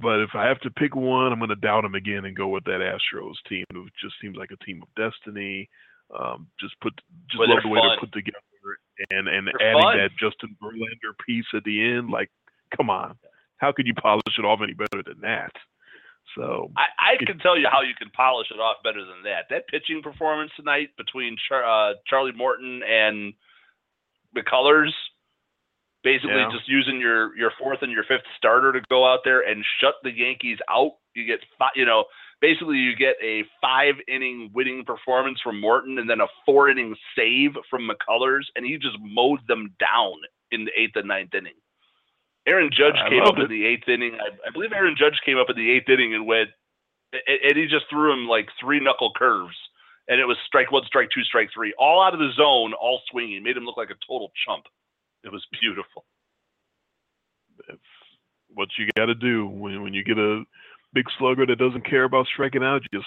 but 0.00 0.20
if 0.20 0.30
I 0.34 0.46
have 0.46 0.60
to 0.60 0.70
pick 0.70 0.94
one, 0.94 1.32
I'm 1.32 1.38
going 1.38 1.48
to 1.50 1.56
doubt 1.56 1.84
him 1.84 1.94
again 1.94 2.24
and 2.24 2.36
go 2.36 2.48
with 2.48 2.64
that 2.64 2.80
Astros 2.80 3.34
team. 3.48 3.64
It 3.70 3.92
just 4.00 4.14
seems 4.20 4.36
like 4.36 4.50
a 4.52 4.64
team 4.64 4.82
of 4.82 4.88
destiny. 4.94 5.68
Um, 6.16 6.46
just 6.60 6.78
put 6.80 6.92
just 7.30 7.38
Well, 7.40 7.48
love 7.48 7.62
the 7.62 7.68
way 7.68 7.80
fun. 7.80 7.88
they're 7.88 8.00
put 8.00 8.12
together 8.12 8.38
and 9.10 9.28
and 9.28 9.46
They're 9.48 9.68
adding 9.70 9.82
fun. 9.82 9.96
that 9.98 10.10
Justin 10.18 10.56
Verlander 10.62 11.14
piece 11.26 11.46
at 11.54 11.64
the 11.64 11.82
end. 11.82 12.10
Like, 12.10 12.30
come 12.76 12.90
on, 12.90 13.16
how 13.58 13.72
could 13.72 13.86
you 13.86 13.94
polish 13.94 14.22
it 14.38 14.44
off 14.44 14.60
any 14.62 14.74
better 14.74 15.02
than 15.04 15.20
that? 15.22 15.52
So 16.36 16.70
I, 16.76 17.14
I 17.20 17.24
can 17.24 17.38
tell 17.38 17.58
you 17.58 17.66
how 17.70 17.82
you 17.82 17.94
can 17.98 18.08
polish 18.10 18.48
it 18.54 18.60
off 18.60 18.76
better 18.84 19.00
than 19.04 19.22
that. 19.24 19.46
That 19.50 19.66
pitching 19.68 20.02
performance 20.02 20.50
tonight 20.56 20.90
between 20.96 21.36
Char- 21.48 21.64
uh, 21.64 21.94
Charlie 22.06 22.32
Morton 22.32 22.80
and 22.88 23.34
McCullers, 24.36 24.92
basically 26.04 26.36
Yeah. 26.36 26.48
just 26.50 26.68
using 26.68 27.00
your 27.00 27.36
your 27.36 27.50
fourth 27.58 27.82
and 27.82 27.92
your 27.92 28.04
fifth 28.04 28.24
starter 28.38 28.72
to 28.72 28.80
go 28.88 29.04
out 29.06 29.20
there 29.24 29.40
and 29.40 29.64
shut 29.80 29.94
the 30.02 30.10
Yankees 30.12 30.58
out. 30.70 30.92
You 31.14 31.26
get 31.26 31.40
you 31.74 31.84
know 31.84 32.04
basically 32.42 32.76
you 32.76 32.94
get 32.94 33.14
a 33.22 33.44
five 33.62 33.94
inning 34.08 34.50
winning 34.52 34.84
performance 34.84 35.40
from 35.40 35.60
Morton 35.60 35.98
and 35.98 36.10
then 36.10 36.20
a 36.20 36.26
four 36.44 36.68
inning 36.68 36.94
save 37.16 37.52
from 37.70 37.88
McCullers, 37.88 38.42
and 38.54 38.66
he 38.66 38.76
just 38.76 38.98
mowed 39.00 39.40
them 39.48 39.74
down 39.78 40.14
in 40.50 40.66
the 40.66 40.72
eighth 40.76 40.96
and 40.96 41.08
ninth 41.08 41.32
inning. 41.34 41.54
Aaron 42.46 42.70
Judge 42.70 42.96
I 42.98 43.08
came 43.08 43.22
up 43.22 43.38
in 43.38 43.48
the 43.48 43.64
eighth 43.64 43.88
inning. 43.88 44.18
I, 44.20 44.48
I 44.48 44.50
believe 44.50 44.72
Aaron 44.72 44.96
Judge 44.98 45.18
came 45.24 45.38
up 45.38 45.48
in 45.48 45.56
the 45.56 45.70
eighth 45.70 45.88
inning 45.88 46.12
and 46.12 46.26
went, 46.26 46.50
and, 47.12 47.38
and 47.44 47.56
he 47.56 47.66
just 47.66 47.86
threw 47.88 48.12
him 48.12 48.26
like 48.26 48.48
three 48.60 48.80
knuckle 48.80 49.12
curves, 49.14 49.56
and 50.08 50.20
it 50.20 50.26
was 50.26 50.36
strike 50.44 50.72
one, 50.72 50.82
strike 50.84 51.08
two, 51.14 51.22
strike 51.22 51.48
three, 51.54 51.72
all 51.78 52.02
out 52.02 52.12
of 52.12 52.18
the 52.20 52.32
zone, 52.36 52.74
all 52.74 53.00
swinging. 53.10 53.44
Made 53.44 53.56
him 53.56 53.64
look 53.64 53.76
like 53.76 53.90
a 53.90 54.06
total 54.06 54.32
chump. 54.44 54.64
It 55.24 55.30
was 55.30 55.46
beautiful. 55.60 56.04
that's 57.68 57.78
what 58.48 58.68
you 58.76 58.88
got 58.96 59.06
to 59.06 59.14
do 59.14 59.46
when 59.46 59.80
when 59.82 59.94
you 59.94 60.02
get 60.02 60.18
a 60.18 60.42
big 60.94 61.06
slugger 61.18 61.46
that 61.46 61.56
doesn't 61.58 61.88
care 61.88 62.04
about 62.04 62.26
striking 62.26 62.62
out. 62.62 62.82
Just 62.92 63.06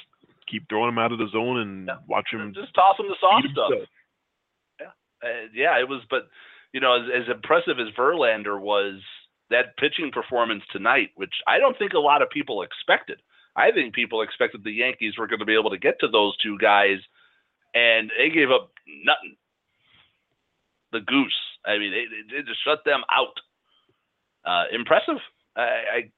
keep 0.50 0.68
throwing 0.70 0.90
him 0.90 1.00
out 1.00 1.12
of 1.12 1.18
the 1.20 1.28
zone 1.32 1.60
and 1.60 1.88
Yeah. 1.88 1.98
watch 2.08 2.28
him 2.32 2.54
Just 2.54 2.74
toss 2.74 3.00
him 3.00 3.08
the 3.08 3.16
soft 3.20 3.48
stuff. 3.52 3.70
himself. 3.72 3.90
Uh, 5.24 5.48
yeah, 5.54 5.80
it 5.80 5.88
was. 5.90 6.02
But 6.10 6.28
you 6.74 6.80
know, 6.82 6.94
as, 7.02 7.24
as 7.24 7.30
impressive 7.34 7.80
as 7.80 7.94
Verlander 7.98 8.60
was, 8.60 9.02
that 9.50 9.78
pitching 9.78 10.12
performance 10.12 10.64
tonight, 10.72 11.12
which 11.16 11.34
I 11.48 11.58
don't 11.60 11.78
think 11.78 11.94
a 11.94 12.00
lot 12.00 12.22
of 12.22 12.30
people 12.30 12.62
expected. 12.62 13.20
I 13.56 13.72
think 13.72 13.96
people 13.96 14.22
expected 14.22 14.64
the 14.64 14.72
Yankees 14.72 15.18
were 15.18 15.28
going 15.28 15.40
to 15.40 15.46
be 15.46 15.58
able 15.58 15.70
to 15.70 15.78
get 15.78 16.00
to 16.02 16.08
those 16.10 16.36
two 16.38 16.58
guys, 16.58 16.98
and 17.74 18.12
they 18.18 18.30
gave 18.30 18.52
up 18.52 18.72
nothing. 19.06 19.38
The 20.92 21.00
goose. 21.00 21.36
I 21.66 21.78
mean, 21.78 21.92
they, 21.92 22.36
they 22.38 22.44
just 22.44 22.64
shut 22.64 22.84
them 22.86 23.02
out. 23.12 23.40
Uh, 24.46 24.66
impressive. 24.72 25.18
I, 25.56 25.62
I 25.62 26.12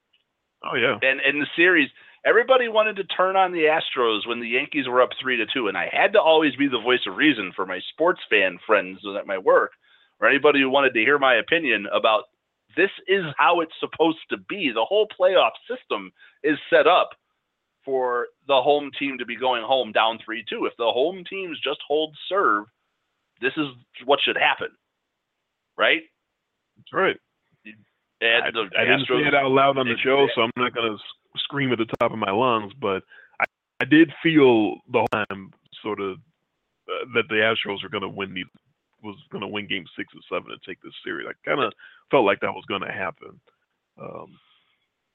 Oh 0.64 0.76
yeah, 0.76 0.98
and 1.02 1.20
in 1.20 1.38
the 1.38 1.46
series, 1.56 1.88
everybody 2.24 2.68
wanted 2.68 2.96
to 2.96 3.04
turn 3.04 3.36
on 3.36 3.52
the 3.52 3.64
Astros 3.66 4.26
when 4.26 4.40
the 4.40 4.48
Yankees 4.48 4.88
were 4.88 5.02
up 5.02 5.10
three 5.20 5.36
to 5.36 5.46
two, 5.52 5.68
and 5.68 5.76
I 5.76 5.88
had 5.92 6.12
to 6.14 6.20
always 6.20 6.56
be 6.56 6.68
the 6.68 6.80
voice 6.80 7.00
of 7.06 7.16
reason 7.16 7.52
for 7.54 7.66
my 7.66 7.80
sports 7.92 8.20
fan 8.28 8.58
friends 8.66 8.98
at 9.16 9.26
my 9.26 9.38
work, 9.38 9.72
or 10.20 10.28
anybody 10.28 10.60
who 10.60 10.70
wanted 10.70 10.94
to 10.94 11.00
hear 11.00 11.18
my 11.18 11.36
opinion 11.36 11.86
about 11.92 12.24
this 12.76 12.90
is 13.06 13.24
how 13.36 13.60
it's 13.60 13.72
supposed 13.80 14.18
to 14.30 14.36
be. 14.48 14.70
The 14.74 14.84
whole 14.84 15.08
playoff 15.18 15.52
system 15.68 16.12
is 16.42 16.58
set 16.70 16.86
up 16.86 17.10
for 17.84 18.26
the 18.46 18.60
home 18.60 18.90
team 18.98 19.18
to 19.18 19.26
be 19.26 19.36
going 19.36 19.62
home 19.62 19.92
down 19.92 20.18
three 20.24 20.44
two. 20.48 20.66
If 20.66 20.76
the 20.76 20.90
home 20.90 21.24
teams 21.28 21.58
just 21.62 21.80
hold 21.86 22.16
serve, 22.28 22.64
this 23.40 23.52
is 23.56 23.66
what 24.04 24.20
should 24.22 24.36
happen, 24.36 24.68
right? 25.76 26.02
that's 26.78 26.92
right. 26.92 27.16
And 28.20 28.44
I, 28.44 28.50
the 28.50 28.68
I 28.78 28.84
didn't 28.84 29.06
say 29.06 29.26
it 29.26 29.34
out 29.34 29.50
loud 29.50 29.78
on 29.78 29.86
the 29.86 29.96
show, 30.02 30.26
so 30.34 30.42
I'm 30.42 30.50
not 30.56 30.74
gonna 30.74 30.96
scream 31.36 31.72
at 31.72 31.78
the 31.78 31.86
top 32.00 32.12
of 32.12 32.18
my 32.18 32.30
lungs. 32.32 32.72
But 32.80 33.02
I, 33.40 33.44
I 33.80 33.84
did 33.84 34.12
feel 34.22 34.74
the 34.90 34.98
whole 35.06 35.24
time 35.28 35.52
sort 35.82 36.00
of 36.00 36.16
uh, 36.88 37.04
that 37.14 37.24
the 37.28 37.36
Astros 37.36 37.82
were 37.82 37.88
gonna 37.88 38.08
win 38.08 38.34
these, 38.34 38.46
was 39.02 39.16
gonna 39.30 39.46
win 39.46 39.68
Game 39.68 39.84
Six 39.96 40.12
or 40.14 40.20
Seven 40.28 40.50
and 40.50 40.60
take 40.66 40.82
this 40.82 40.92
series. 41.04 41.28
I 41.28 41.48
kind 41.48 41.62
of 41.62 41.72
felt 42.10 42.24
like 42.24 42.40
that 42.40 42.52
was 42.52 42.64
gonna 42.68 42.92
happen. 42.92 43.40
Um, 44.00 44.38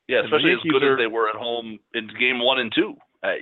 Yeah, 0.07 0.21
especially 0.23 0.53
as 0.53 0.59
good 0.61 0.83
are- 0.83 0.93
as 0.93 0.97
they 0.97 1.07
were 1.07 1.29
at 1.29 1.35
home 1.35 1.79
in 1.93 2.07
game 2.19 2.39
one 2.39 2.59
and 2.59 2.71
two. 2.73 2.95
Uh, 3.23 3.35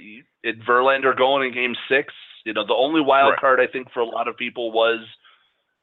it, 0.43 0.59
Verlander 0.61 1.15
going 1.17 1.47
in 1.47 1.53
game 1.53 1.75
six. 1.89 2.13
You 2.45 2.53
know, 2.53 2.65
the 2.65 2.73
only 2.73 3.01
wild 3.01 3.31
Right. 3.31 3.39
card 3.39 3.59
I 3.59 3.67
think 3.67 3.91
for 3.91 3.99
a 3.99 4.05
lot 4.05 4.27
of 4.27 4.37
people 4.37 4.71
was 4.71 4.99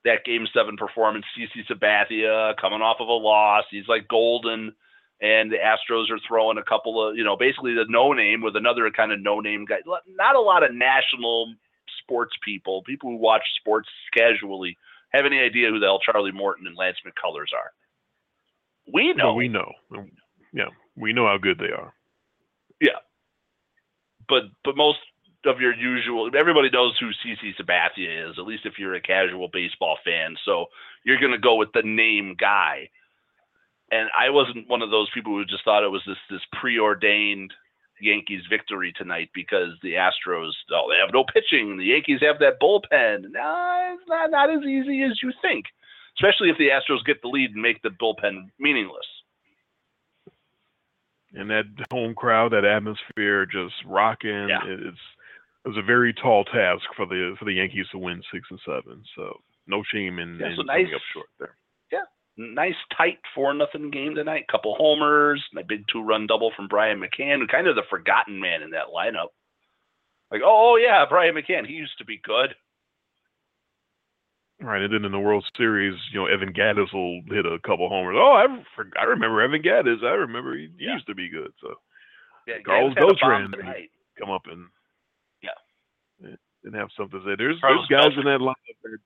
that 0.05 0.25
game 0.25 0.47
seven 0.55 0.77
performance. 0.77 1.25
CC 1.37 1.67
Sabathia 1.71 2.57
coming 2.57 2.83
off 2.83 2.99
of 3.01 3.09
a 3.09 3.13
loss. 3.13 3.65
He's 3.71 3.89
like 3.89 4.09
golden. 4.09 4.73
And 5.21 5.51
the 5.51 5.57
Astros 5.57 6.11
are 6.11 6.21
throwing 6.27 6.59
a 6.59 6.63
couple 6.63 7.07
of, 7.07 7.17
you 7.17 7.25
know, 7.25 7.37
basically 7.37 7.75
the 7.75 7.87
no 7.89 8.13
name 8.13 8.41
with 8.41 8.55
another 8.55 8.89
kind 8.91 9.11
of 9.11 9.21
no 9.21 9.41
name 9.41 9.65
guy. 9.65 9.79
Not 10.07 10.37
a 10.37 10.41
lot 10.41 10.63
of 10.63 10.73
national 10.73 11.55
sports 12.01 12.37
people, 12.45 12.83
people 12.85 13.11
who 13.11 13.17
watch 13.17 13.43
sports 13.61 13.89
casually, 14.17 14.77
have 15.13 15.27
any 15.27 15.41
idea 15.41 15.71
who 15.71 15.81
the 15.81 15.87
hell 15.87 15.99
Charlie 15.99 16.33
Morton 16.33 16.69
and 16.69 16.77
Lance 16.77 16.99
McCullers 17.05 17.53
are. 17.53 17.73
We 18.93 19.13
know. 19.13 19.33
but 19.33 19.35
we 19.35 19.49
know, 19.49 19.73
yeah, 20.53 20.69
we 20.97 21.13
know 21.13 21.27
how 21.27 21.39
good 21.39 21.59
they 21.59 21.73
are. 21.73 21.93
Yeah. 22.81 23.01
But 24.29 24.45
but 24.65 24.77
most 24.77 24.99
of 25.47 25.61
your 25.61 25.75
usual 25.75 26.31
everybody 26.39 26.69
knows 26.71 26.97
who 26.99 27.11
CC 27.11 27.55
Sabathia 27.61 28.31
is, 28.31 28.39
at 28.39 28.47
least 28.47 28.67
if 28.67 28.79
you're 28.79 28.95
a 28.95 29.01
casual 29.01 29.49
baseball 29.53 29.97
fan. 30.05 30.37
So 30.45 30.67
you're 31.05 31.21
gonna 31.21 31.39
go 31.39 31.55
with 31.55 31.71
the 31.73 31.83
name 31.83 32.35
guy. 32.39 32.91
And 33.91 34.11
I 34.19 34.31
wasn't 34.31 34.69
one 34.69 34.83
of 34.83 34.91
those 34.91 35.09
people 35.15 35.33
who 35.33 35.45
just 35.45 35.65
thought 35.65 35.85
it 35.85 35.91
was 35.91 36.03
this 36.07 36.19
this 36.31 36.43
preordained 36.61 37.53
Yankees 38.01 38.43
victory 38.51 38.93
tonight 38.97 39.31
because 39.35 39.71
the 39.83 39.95
Astros 39.95 40.53
oh 40.73 40.89
they 40.91 40.99
have 41.01 41.15
no 41.15 41.25
pitching, 41.25 41.77
the 41.79 41.85
Yankees 41.85 42.21
have 42.21 42.39
that 42.41 42.61
bullpen. 42.61 43.31
No, 43.31 43.95
it's 43.95 44.09
not 44.09 44.31
not 44.31 44.51
as 44.51 44.63
easy 44.63 45.03
as 45.03 45.23
you 45.23 45.33
think. 45.41 45.67
Especially 46.17 46.51
if 46.51 46.59
the 46.59 46.69
Astros 46.71 47.05
get 47.07 47.23
the 47.23 47.29
lead 47.29 47.53
and 47.53 47.63
make 47.63 47.81
the 47.83 47.91
bullpen 47.91 48.51
meaningless. 48.59 49.07
and 51.35 51.51
that 51.51 51.65
home 51.93 52.15
crowd, 52.15 52.53
that 52.53 52.65
atmosphere, 52.65 53.47
just 53.47 53.75
rocking. 53.87 54.49
Yeah. 54.49 54.61
It's 54.65 54.99
it 55.69 55.77
was 55.77 55.85
a 55.85 55.87
very 55.87 56.15
tall 56.15 56.45
task 56.45 56.85
for 56.97 57.05
the 57.05 57.35
for 57.39 57.45
the 57.45 57.53
Yankees 57.53 57.87
to 57.93 57.99
win 57.99 58.23
six 58.33 58.47
and 58.51 58.59
seven. 58.65 59.03
So 59.15 59.39
no 59.67 59.83
shame 59.93 60.19
in, 60.19 60.39
Yeah, 60.41 60.47
in 60.47 60.57
so 60.57 60.63
coming 60.65 60.85
nice- 60.87 60.95
up 60.95 61.03
short 61.13 61.27
there. 61.39 61.57
Yeah, 61.93 62.05
nice 62.39 62.75
tight 62.97 63.19
four 63.35 63.53
nothing 63.53 63.91
game 63.91 64.15
tonight. 64.15 64.49
Couple 64.49 64.75
homers, 64.77 65.45
my 65.53 65.63
big 65.63 65.85
two 65.93 66.03
run 66.03 66.27
double 66.27 66.53
from 66.57 66.69
Brian 66.69 66.99
McCann, 67.01 67.41
who 67.41 67.47
kind 67.47 67.67
of 67.67 67.75
the 67.77 67.83
forgotten 67.91 68.41
man 68.41 68.63
in 68.63 68.71
that 68.71 68.87
lineup. 68.97 69.29
Like, 70.31 70.41
oh, 70.43 70.73
oh 70.73 70.77
yeah, 70.77 71.05
Brian 71.07 71.35
McCann, 71.35 71.67
he 71.67 71.75
used 71.75 71.99
to 71.99 72.05
be 72.07 72.19
good. 72.25 72.55
Right, 74.61 74.83
and 74.83 74.93
then 74.93 75.05
in 75.05 75.13
the 75.13 75.21
World 75.21 75.47
Series, 75.57 75.95
you 76.13 76.19
know, 76.19 76.27
Evan 76.27 76.53
Gattis 76.53 76.93
will 76.93 77.21
hit 77.29 77.47
a 77.47 77.59
couple 77.61 77.89
homers. 77.89 78.17
Oh, 78.19 78.33
I 78.33 78.47
I 79.01 79.05
remember 79.05 79.41
Evan 79.43 79.63
Gattis. 79.63 80.03
I 80.03 80.15
remember 80.15 80.57
he, 80.57 80.69
Yeah. 80.79 80.95
used 80.95 81.07
to 81.09 81.15
be 81.15 81.29
good. 81.29 81.53
So 81.61 81.75
Yeah, 82.47 82.59
Carlos 82.65 82.95
Gattis 82.95 82.97
had 82.97 83.03
a 83.05 83.07
bomb 83.21 83.51
Beltran. 83.53 83.89
come 84.19 84.31
up 84.31 84.47
and. 84.47 84.67
And 86.69 86.77
have 86.77 86.89
something 86.97 87.19
to 87.21 87.27
say. 87.27 87.35
There's 87.37 87.57
there's 87.63 87.87
guys 87.91 88.13
in 88.17 88.25
that 88.25 88.41
lineup 88.41 88.55
that, 88.85 89.01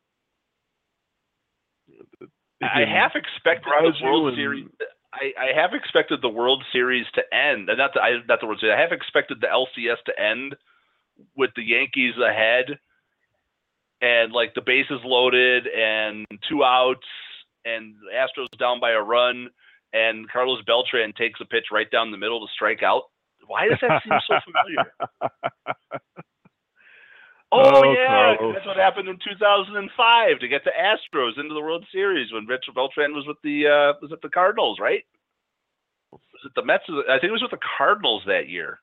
I 2.62 2.84
half 2.84 3.12
expected 3.14 3.64
the 3.70 4.04
World 4.04 4.28
and- 4.28 4.36
Series. 4.36 4.66
I, 5.14 5.32
I 5.38 5.60
have 5.60 5.74
expected 5.74 6.22
the 6.22 6.28
World 6.28 6.64
Series 6.72 7.04
to 7.14 7.22
end, 7.34 7.68
and 7.68 7.78
not 7.78 7.92
the 7.94 8.00
I, 8.00 8.18
not 8.26 8.40
the 8.40 8.46
World 8.46 8.60
Series. 8.60 8.74
I 8.76 8.80
have 8.80 8.92
expected 8.92 9.40
the 9.40 9.46
LCS 9.46 10.02
to 10.06 10.18
end 10.20 10.56
with 11.36 11.50
the 11.54 11.62
Yankees 11.62 12.14
ahead, 12.16 12.78
and 14.00 14.32
like 14.32 14.54
the 14.54 14.62
bases 14.62 15.00
loaded 15.04 15.66
and 15.66 16.26
two 16.48 16.64
outs, 16.64 17.06
and 17.64 17.94
the 17.94 18.16
Astros 18.16 18.48
down 18.58 18.80
by 18.80 18.92
a 18.92 19.00
run, 19.00 19.48
and 19.92 20.28
Carlos 20.30 20.62
Beltran 20.66 21.12
takes 21.12 21.40
a 21.40 21.44
pitch 21.44 21.66
right 21.70 21.90
down 21.90 22.10
the 22.10 22.16
middle 22.16 22.40
to 22.44 22.52
strike 22.52 22.82
out. 22.82 23.02
Why 23.46 23.68
does 23.68 23.78
that 23.82 24.02
seem 24.02 24.18
so 24.26 24.36
familiar? 24.46 24.92
Oh, 27.54 27.82
Oh, 27.84 27.92
yeah, 27.92 28.36
that's 28.54 28.64
what 28.66 28.76
happened 28.78 29.08
in 29.08 29.18
2005 29.22 30.38
to 30.40 30.48
get 30.48 30.64
the 30.64 30.70
Astros 30.72 31.38
into 31.38 31.52
the 31.54 31.60
World 31.60 31.84
Series 31.92 32.32
when 32.32 32.46
Rich 32.46 32.64
Beltran 32.74 33.12
was 33.12 33.26
with 33.26 33.36
the 33.44 33.66
uh, 33.68 33.92
was 34.00 34.10
it 34.10 34.22
the 34.22 34.30
Cardinals, 34.30 34.78
right? 34.80 35.04
Was 36.12 36.20
it 36.46 36.52
the 36.56 36.64
Mets? 36.64 36.84
I 36.88 37.18
think 37.20 37.24
it 37.28 37.32
was 37.32 37.42
with 37.42 37.50
the 37.50 37.66
Cardinals 37.78 38.22
that 38.26 38.48
year. 38.48 38.80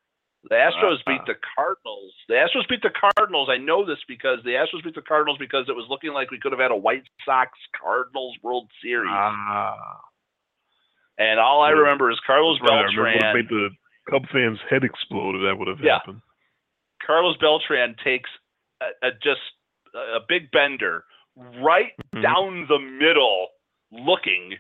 The 0.49 0.55
Astros 0.55 1.03
beat 1.05 1.19
Uh-huh. 1.19 1.33
the 1.33 1.39
Cardinals. 1.55 2.13
The 2.29 2.35
Astros 2.35 2.67
beat 2.69 2.81
the 2.81 2.93
Cardinals. 3.17 3.49
I 3.51 3.57
know 3.57 3.83
this 3.85 3.99
because 4.07 4.39
the 4.43 4.51
Astros 4.51 4.83
beat 4.83 4.95
the 4.95 5.01
Cardinals 5.01 5.37
because 5.39 5.65
it 5.67 5.75
was 5.75 5.85
looking 5.89 6.13
like 6.13 6.31
we 6.31 6.39
could 6.39 6.51
have 6.53 6.61
had 6.61 6.71
a 6.71 6.75
White 6.77 7.03
Sox 7.25 7.51
Cardinals 7.75 8.37
World 8.43 8.69
Series. 8.81 9.11
ah, 9.11 9.99
and 11.17 11.39
all 11.39 11.61
I 11.61 11.71
remember 11.71 12.09
is 12.11 12.19
Carlos 12.25 12.59
I 12.61 12.81
remember 12.83 13.03
Beltran. 13.03 13.35
made 13.35 13.49
the 13.49 13.69
Cub 14.09 14.23
fans' 14.31 14.59
head 14.69 14.83
explode 14.85 15.35
if 15.35 15.41
that 15.41 15.57
would 15.57 15.67
have 15.67 15.81
Yeah. 15.81 15.97
happened. 15.99 16.21
Carlos 17.05 17.35
Beltran 17.37 17.95
takes 18.03 18.29
a, 18.81 19.07
a 19.07 19.11
just 19.23 19.41
a 19.95 20.19
big 20.27 20.51
bender 20.51 21.03
right 21.61 21.93
Mhm. 22.13 22.21
down 22.21 22.65
the 22.67 22.79
middle, 22.79 23.47
looking 23.91 24.53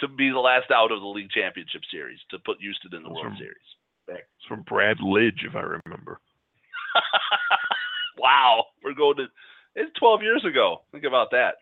to 0.00 0.08
be 0.08 0.30
the 0.30 0.38
last 0.38 0.70
out 0.70 0.92
of 0.92 1.00
the 1.00 1.06
league 1.06 1.30
championship 1.30 1.82
series 1.90 2.18
to 2.30 2.38
put 2.40 2.58
Houston 2.60 2.94
in 2.94 3.02
the 3.02 3.08
World 3.10 3.32
are- 3.32 3.36
Series. 3.36 3.56
It's 4.08 4.46
from 4.48 4.62
Brad 4.62 4.98
Lidge, 4.98 5.44
if 5.44 5.54
I 5.54 5.60
remember. 5.60 6.18
wow, 8.18 8.64
we're 8.82 8.94
going 8.94 9.16
to 9.18 9.26
it's 9.74 9.92
12 9.98 10.22
years 10.22 10.44
ago. 10.44 10.82
Think 10.92 11.04
about 11.04 11.30
that. 11.32 11.56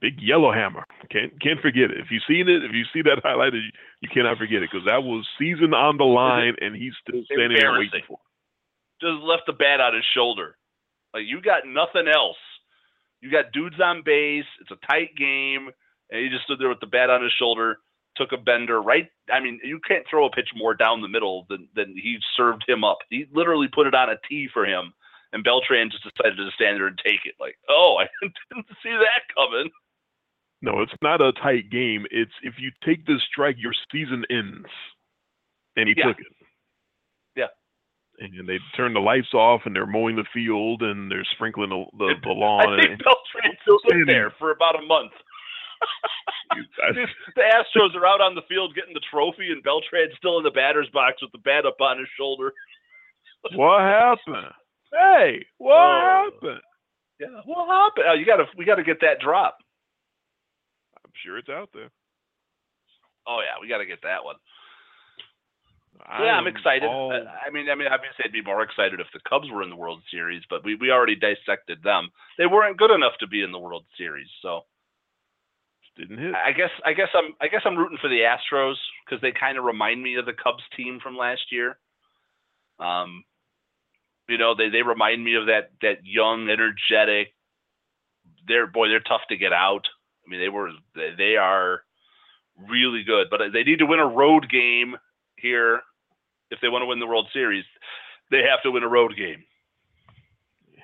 Big 0.00 0.20
yellow 0.20 0.52
hammer. 0.52 0.84
Can't 1.10 1.40
can't 1.40 1.60
forget 1.60 1.90
it. 1.90 1.98
If 1.98 2.06
you've 2.10 2.22
seen 2.28 2.48
it, 2.48 2.64
if 2.64 2.72
you 2.72 2.84
see 2.92 3.02
that 3.02 3.22
highlighted, 3.24 3.64
you, 3.64 3.70
you 4.02 4.08
cannot 4.12 4.36
forget 4.38 4.62
it 4.62 4.68
because 4.70 4.86
that 4.86 5.02
was 5.02 5.26
season 5.38 5.72
on 5.74 5.96
the 5.96 6.04
line, 6.20 6.54
and 6.60 6.76
he's 6.76 6.92
still 7.00 7.22
standing 7.24 7.58
there 7.58 7.72
waiting 7.72 8.02
for. 8.06 8.18
Just 9.00 9.22
left 9.22 9.42
the 9.46 9.52
bat 9.52 9.80
on 9.80 9.94
his 9.94 10.04
shoulder. 10.14 10.56
Like 11.14 11.24
you 11.26 11.40
got 11.42 11.66
nothing 11.66 12.08
else. 12.08 12.36
You 13.20 13.30
got 13.30 13.52
dudes 13.52 13.80
on 13.80 14.02
base. 14.04 14.44
It's 14.60 14.70
a 14.70 14.86
tight 14.86 15.16
game, 15.16 15.70
and 16.10 16.20
he 16.22 16.28
just 16.28 16.44
stood 16.44 16.58
there 16.60 16.68
with 16.68 16.80
the 16.80 16.86
bat 16.86 17.10
on 17.10 17.22
his 17.22 17.32
shoulder. 17.38 17.78
Took 18.16 18.32
a 18.32 18.36
bender 18.38 18.80
right. 18.80 19.08
I 19.32 19.40
mean, 19.40 19.60
you 19.62 19.80
can't 19.86 20.04
throw 20.08 20.26
a 20.26 20.30
pitch 20.30 20.48
more 20.56 20.74
down 20.74 21.02
the 21.02 21.08
middle 21.08 21.46
than 21.48 21.68
than 21.74 21.94
he 21.94 22.18
served 22.36 22.64
him 22.66 22.84
up. 22.84 22.98
He 23.10 23.26
literally 23.32 23.68
put 23.68 23.86
it 23.86 23.94
on 23.94 24.08
a 24.10 24.16
tee 24.28 24.48
for 24.52 24.64
him, 24.64 24.92
and 25.32 25.44
Beltran 25.44 25.90
just 25.90 26.04
decided 26.04 26.36
to 26.36 26.50
stand 26.54 26.76
there 26.78 26.86
and 26.86 26.98
take 27.04 27.20
it. 27.24 27.34
Like, 27.40 27.58
oh, 27.68 27.96
I 28.00 28.08
didn't 28.22 28.66
see 28.82 28.90
that 28.92 29.34
coming. 29.34 29.70
No, 30.62 30.80
it's 30.80 30.92
not 31.02 31.20
a 31.20 31.32
tight 31.32 31.68
game. 31.70 32.06
It's 32.10 32.32
if 32.42 32.54
you 32.58 32.70
take 32.84 33.06
this 33.06 33.20
strike, 33.30 33.56
your 33.58 33.74
season 33.92 34.24
ends, 34.30 34.68
and 35.76 35.88
he 35.88 35.94
Yeah. 35.96 36.06
took 36.06 36.20
it. 36.20 36.26
And 38.18 38.48
they 38.48 38.58
turn 38.76 38.94
the 38.94 39.00
lights 39.00 39.34
off, 39.34 39.62
and 39.66 39.76
they're 39.76 39.86
mowing 39.86 40.16
the 40.16 40.24
field, 40.32 40.82
and 40.82 41.10
they're 41.10 41.26
sprinkling 41.34 41.68
the, 41.70 41.84
the, 41.98 42.14
the 42.22 42.30
lawn. 42.32 42.78
I 42.80 42.82
think 42.86 43.02
Beltran 43.04 43.56
still 43.62 43.78
stood 43.86 44.08
there 44.08 44.32
for 44.38 44.50
about 44.52 44.78
a 44.82 44.86
month. 44.86 45.12
The 46.54 47.42
Astros 47.42 47.94
are 47.94 48.06
out 48.06 48.22
on 48.22 48.34
the 48.34 48.40
field 48.48 48.74
getting 48.74 48.94
the 48.94 49.02
trophy, 49.10 49.50
and 49.52 49.62
Beltran's 49.62 50.14
still 50.16 50.38
in 50.38 50.44
the 50.44 50.50
batter's 50.50 50.88
box 50.94 51.20
with 51.20 51.30
the 51.32 51.38
bat 51.44 51.66
up 51.66 51.80
on 51.80 51.98
his 51.98 52.08
shoulder. 52.16 52.54
what 53.54 53.80
happened? 53.80 54.52
Hey, 54.92 55.44
what 55.58 55.74
Oh. 55.76 56.30
happened? 56.32 56.60
Yeah, 57.20 57.40
what 57.44 57.66
happened? 57.68 58.06
Oh, 58.08 58.14
you 58.14 58.24
gotta, 58.24 58.44
we 58.56 58.64
gotta 58.64 58.84
get 58.84 59.00
that 59.02 59.20
drop. 59.20 59.58
I'm 61.04 61.12
sure 61.24 61.36
it's 61.36 61.48
out 61.50 61.70
there. 61.74 61.90
Oh 63.26 63.40
yeah, 63.44 63.60
we 63.60 63.68
gotta 63.68 63.86
get 63.86 64.00
that 64.02 64.24
one. 64.24 64.36
Yeah, 65.98 66.36
I'm 66.36 66.46
am 66.46 66.54
excited. 66.54 66.84
all- 66.84 67.12
I 67.12 67.50
mean, 67.50 67.68
I 67.70 67.74
mean, 67.74 67.88
obviously, 67.88 68.24
I'd 68.24 68.32
be 68.32 68.42
more 68.42 68.62
excited 68.62 69.00
if 69.00 69.06
the 69.12 69.20
Cubs 69.28 69.50
were 69.50 69.62
in 69.62 69.70
the 69.70 69.76
World 69.76 70.02
Series, 70.10 70.42
but 70.50 70.64
we, 70.64 70.74
we 70.74 70.90
already 70.90 71.16
dissected 71.16 71.82
them. 71.82 72.10
They 72.38 72.46
weren't 72.46 72.76
good 72.76 72.90
enough 72.90 73.14
to 73.20 73.26
be 73.26 73.42
in 73.42 73.52
the 73.52 73.58
World 73.58 73.84
Series, 73.96 74.28
so 74.42 74.64
didn't 75.96 76.18
hit. 76.18 76.34
I 76.34 76.52
guess 76.52 76.70
I 76.84 76.92
guess 76.92 77.08
I'm 77.14 77.34
I 77.40 77.48
guess 77.48 77.62
I'm 77.64 77.76
rooting 77.76 77.98
for 78.00 78.08
the 78.08 78.20
Astros 78.20 78.74
because 79.04 79.20
they 79.22 79.32
kind 79.32 79.58
of 79.58 79.64
remind 79.64 80.02
me 80.02 80.16
of 80.16 80.26
the 80.26 80.32
Cubs 80.34 80.62
team 80.76 81.00
from 81.02 81.16
last 81.16 81.50
year. 81.50 81.78
Um, 82.78 83.24
you 84.28 84.38
know, 84.38 84.54
they 84.54 84.68
they 84.68 84.82
remind 84.82 85.24
me 85.24 85.36
of 85.36 85.46
that 85.46 85.70
that 85.82 86.04
young, 86.04 86.48
energetic. 86.50 87.32
They're 88.46 88.66
boy, 88.66 88.88
they're 88.88 89.00
tough 89.00 89.22
to 89.30 89.36
get 89.36 89.52
out. 89.52 89.86
I 90.26 90.30
mean, 90.30 90.40
they 90.40 90.48
were 90.48 90.70
they, 90.94 91.10
they 91.16 91.36
are 91.36 91.82
really 92.68 93.02
good, 93.02 93.28
but 93.30 93.40
they 93.52 93.62
need 93.64 93.78
to 93.78 93.86
win 93.86 94.00
a 94.00 94.06
road 94.06 94.48
game 94.50 94.96
here 95.40 95.80
if 96.50 96.58
they 96.60 96.68
want 96.68 96.82
to 96.82 96.86
win 96.86 97.00
the 97.00 97.06
World 97.06 97.28
Series. 97.32 97.64
They 98.30 98.42
have 98.48 98.62
to 98.62 98.70
win 98.70 98.82
a 98.82 98.88
road 98.88 99.14
game. 99.16 99.44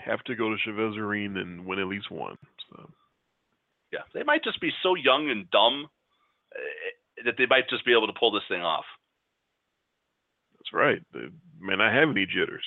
Have 0.04 0.22
to 0.24 0.34
go 0.34 0.50
to 0.50 0.56
Chavez 0.64 0.98
Ravine 0.98 1.36
and 1.36 1.64
win 1.66 1.78
at 1.78 1.86
least 1.86 2.10
one. 2.10 2.36
So 2.70 2.90
Yeah, 3.92 4.00
they 4.14 4.22
might 4.22 4.44
just 4.44 4.60
be 4.60 4.70
so 4.82 4.94
young 4.94 5.30
and 5.30 5.50
dumb 5.50 5.86
uh, 6.54 7.24
that 7.24 7.34
they 7.38 7.46
might 7.46 7.68
just 7.68 7.84
be 7.84 7.92
able 7.92 8.08
to 8.08 8.18
pull 8.18 8.32
this 8.32 8.42
thing 8.48 8.62
off. 8.62 8.84
that's 10.56 10.72
right. 10.72 11.00
They 11.12 11.26
may 11.60 11.76
not 11.76 11.92
have 11.92 12.10
any 12.10 12.26
jitters. 12.26 12.64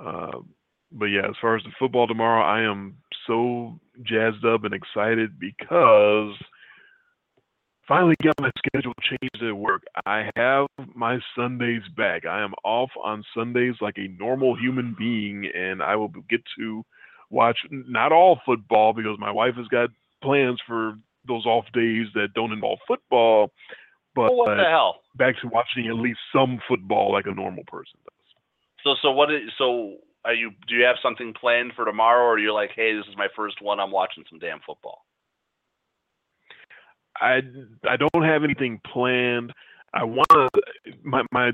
Uh, 0.00 0.38
but 0.92 1.06
yeah, 1.06 1.28
as 1.28 1.36
far 1.40 1.56
as 1.56 1.62
the 1.64 1.70
football 1.78 2.06
tomorrow, 2.06 2.42
I 2.42 2.62
am 2.68 2.96
so 3.26 3.78
jazzed 4.02 4.44
up 4.44 4.64
and 4.64 4.74
excited 4.74 5.38
because 5.38 6.34
finally 7.88 8.14
got 8.22 8.34
my 8.40 8.50
schedule 8.58 8.92
changed 9.00 9.42
at 9.42 9.56
work. 9.56 9.82
I 10.06 10.30
have 10.36 10.66
my 10.94 11.18
Sundays 11.34 11.82
back. 11.96 12.26
I 12.26 12.42
am 12.42 12.52
off 12.64 12.90
on 13.02 13.24
Sundays 13.34 13.74
like 13.80 13.96
a 13.96 14.08
normal 14.22 14.56
human 14.56 14.94
being, 14.96 15.50
and 15.52 15.82
I 15.82 15.96
will 15.96 16.08
get 16.28 16.42
to 16.58 16.84
watch 17.30 17.58
not 17.70 18.12
all 18.12 18.40
football 18.46 18.92
because 18.92 19.18
my 19.18 19.30
wife 19.30 19.54
has 19.56 19.66
got 19.68 19.90
plans 20.22 20.60
for 20.66 20.94
those 21.26 21.46
off 21.46 21.64
days 21.72 22.06
that 22.14 22.28
don't 22.34 22.52
involve 22.52 22.78
football. 22.86 23.50
But 24.14 24.32
Well, 24.32 24.36
what 24.36 24.56
the 24.56 24.64
hell? 24.64 25.00
back 25.16 25.34
to 25.42 25.48
watching 25.48 25.88
at 25.88 25.94
least 25.94 26.18
some 26.32 26.60
football 26.68 27.12
like 27.12 27.26
a 27.26 27.34
normal 27.34 27.64
person 27.66 27.98
does. 28.04 28.14
So 28.84 28.94
so 29.02 29.10
what 29.12 29.32
is 29.32 29.50
so 29.58 29.96
are 30.24 30.34
you 30.34 30.50
do 30.66 30.74
you 30.74 30.84
have 30.84 30.96
something 31.02 31.34
planned 31.34 31.72
for 31.74 31.84
tomorrow 31.84 32.24
or 32.24 32.38
you're 32.38 32.52
like, 32.52 32.70
hey, 32.74 32.96
this 32.96 33.06
is 33.08 33.16
my 33.16 33.28
first 33.36 33.60
one, 33.62 33.80
I'm 33.80 33.90
watching 33.90 34.24
some 34.28 34.38
damn 34.38 34.60
football. 34.66 35.04
I 37.20 37.42
I 37.88 37.96
don't 37.96 38.24
have 38.24 38.44
anything 38.44 38.80
planned. 38.92 39.52
I 39.94 40.04
want 40.04 40.28
to 40.30 40.48
my 41.02 41.22
my 41.32 41.52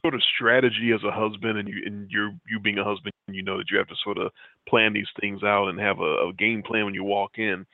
sort 0.00 0.14
of 0.14 0.22
strategy 0.34 0.92
as 0.94 1.02
a 1.04 1.10
husband, 1.10 1.58
and 1.58 1.68
you 1.68 1.82
and 1.86 2.10
you're 2.10 2.32
you 2.48 2.60
being 2.60 2.78
a 2.78 2.84
husband, 2.84 3.12
you 3.28 3.42
know 3.42 3.58
that 3.58 3.70
you 3.70 3.78
have 3.78 3.88
to 3.88 3.96
sort 4.02 4.18
of 4.18 4.30
plan 4.68 4.92
these 4.92 5.08
things 5.20 5.42
out 5.42 5.68
and 5.68 5.78
have 5.80 6.00
a, 6.00 6.28
a 6.28 6.32
game 6.38 6.62
plan 6.62 6.84
when 6.84 6.94
you 6.94 7.04
walk 7.04 7.32
in. 7.38 7.66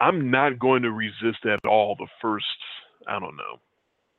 I'm 0.00 0.30
not 0.30 0.58
going 0.58 0.82
to 0.82 0.92
resist 0.92 1.44
at 1.44 1.64
all 1.66 1.96
the 1.96 2.06
first 2.22 2.44
I 3.06 3.18
don't 3.18 3.36
know 3.36 3.60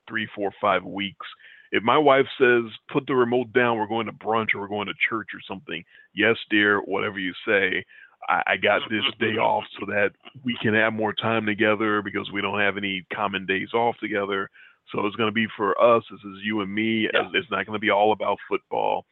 three, 0.07 0.27
four, 0.35 0.51
five 0.59 0.83
weeks. 0.83 1.25
If 1.71 1.83
my 1.83 1.97
wife 1.97 2.25
says 2.39 2.63
put 2.91 3.05
the 3.05 3.15
remote 3.15 3.53
down, 3.53 3.77
we're 3.77 3.87
going 3.87 4.07
to 4.07 4.11
brunch 4.11 4.55
or 4.55 4.61
we're 4.61 4.67
going 4.67 4.87
to 4.87 4.93
church 5.07 5.27
or 5.33 5.39
something. 5.47 5.83
Yes, 6.15 6.35
dear, 6.49 6.79
whatever 6.81 7.19
you 7.19 7.33
say. 7.47 7.85
I, 8.29 8.43
I 8.53 8.57
got 8.57 8.81
this 8.89 9.03
day 9.19 9.37
off 9.37 9.63
so 9.79 9.85
that 9.87 10.11
we 10.45 10.55
can 10.61 10.73
have 10.75 10.93
more 10.93 11.13
time 11.13 11.45
together 11.45 12.01
because 12.01 12.31
we 12.31 12.41
don't 12.41 12.59
have 12.59 12.77
any 12.77 13.05
common 13.13 13.45
days 13.45 13.73
off 13.73 13.95
together. 13.99 14.49
So 14.91 15.05
it's 15.05 15.15
going 15.17 15.29
to 15.29 15.33
be 15.33 15.47
for 15.57 15.79
us. 15.81 16.03
This 16.11 16.19
is 16.21 16.39
you 16.43 16.61
and 16.61 16.73
me. 16.73 17.09
Yeah. 17.13 17.29
It's 17.33 17.51
not 17.51 17.65
going 17.65 17.75
to 17.75 17.79
be 17.79 17.91
all 17.91 18.11
about 18.11 18.37
football. 18.49 19.05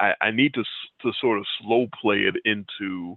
I, 0.00 0.14
I- 0.20 0.30
need 0.30 0.54
to 0.54 0.64
to 1.02 1.12
sort 1.20 1.38
of 1.38 1.44
slow 1.60 1.86
play 2.00 2.20
it 2.30 2.36
into 2.44 3.16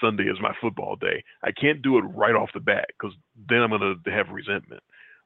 Sunday 0.00 0.28
as 0.30 0.40
my 0.40 0.54
football 0.60 0.96
day. 0.96 1.22
I 1.44 1.52
can't 1.52 1.82
do 1.82 1.98
it 1.98 2.02
right 2.02 2.34
off 2.34 2.50
the 2.54 2.60
bat 2.60 2.86
because 2.98 3.16
then 3.48 3.58
I'm 3.62 3.70
going 3.70 4.00
to 4.04 4.10
have 4.10 4.28
resentment. 4.30 4.82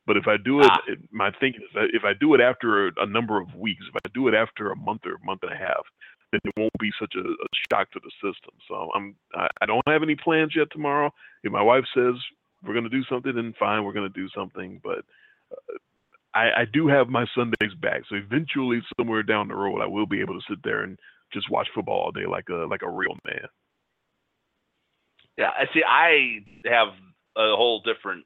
But 0.07 0.17
if 0.17 0.27
I 0.27 0.37
do 0.37 0.61
it, 0.61 0.67
Ah. 0.69 0.81
my 1.13 1.31
thinking 1.39 1.63
is 1.63 1.69
that 1.75 1.91
if 1.93 2.03
I 2.05 2.13
do 2.19 2.35
it 2.35 2.41
after 2.41 2.89
a, 2.89 2.93
a 2.99 3.07
number 3.07 3.41
of 3.41 3.55
weeks, 3.55 3.85
if 3.89 3.95
I 4.05 4.09
do 4.13 4.27
it 4.29 4.35
after 4.35 4.71
a 4.73 4.77
month 4.77 5.03
or 5.07 5.15
a 5.15 5.25
month 5.25 5.43
and 5.45 5.53
a 5.53 5.57
half, 5.57 5.85
then 6.33 6.41
it 6.45 6.55
won't 6.57 6.73
be 6.81 6.91
such 6.99 7.15
a, 7.15 7.21
a 7.21 7.47
shock 7.71 7.91
to 7.93 8.01
the 8.03 8.11
system. 8.17 8.55
So 8.69 8.91
I'm 8.95 9.15
I, 9.35 9.49
I 9.61 9.67
don't 9.67 9.87
have 9.87 10.03
any 10.03 10.17
plans 10.17 10.55
yet 10.57 10.69
tomorrow. 10.71 11.13
If 11.45 11.53
my 11.53 11.63
wife 11.63 11.85
says 11.95 12.15
we're 12.65 12.75
going 12.75 12.85
to 12.85 12.91
do 12.91 13.05
something, 13.09 13.35
then 13.35 13.55
fine, 13.59 13.85
we're 13.85 13.93
going 13.93 14.11
to 14.11 14.21
do 14.21 14.29
something. 14.35 14.81
But 14.83 15.05
uh, 15.53 15.77
I, 16.35 16.63
I 16.63 16.65
do 16.73 16.89
have 16.89 17.09
my 17.09 17.27
Sundays 17.35 17.75
back. 17.81 18.03
So 18.09 18.17
eventually, 18.17 18.81
somewhere 18.97 19.23
down 19.23 19.49
the 19.49 19.55
road, 19.55 19.83
I 19.83 19.87
will 19.87 20.07
be 20.07 20.21
able 20.21 20.35
to 20.35 20.47
sit 20.49 20.63
there 20.65 20.83
and 20.83 20.99
just 21.33 21.51
watch 21.51 21.69
football 21.75 22.01
all 22.01 22.13
day 22.13 22.27
like 22.27 22.49
a 22.49 22.67
like 22.67 22.83
a 22.83 22.91
real 22.91 23.17
man. 23.25 23.47
Yeah, 25.39 25.51
I 25.51 25.65
see 25.73 25.83
I 25.87 26.41
have 26.69 26.89
a 27.37 27.57
whole 27.57 27.83
different 27.83 28.25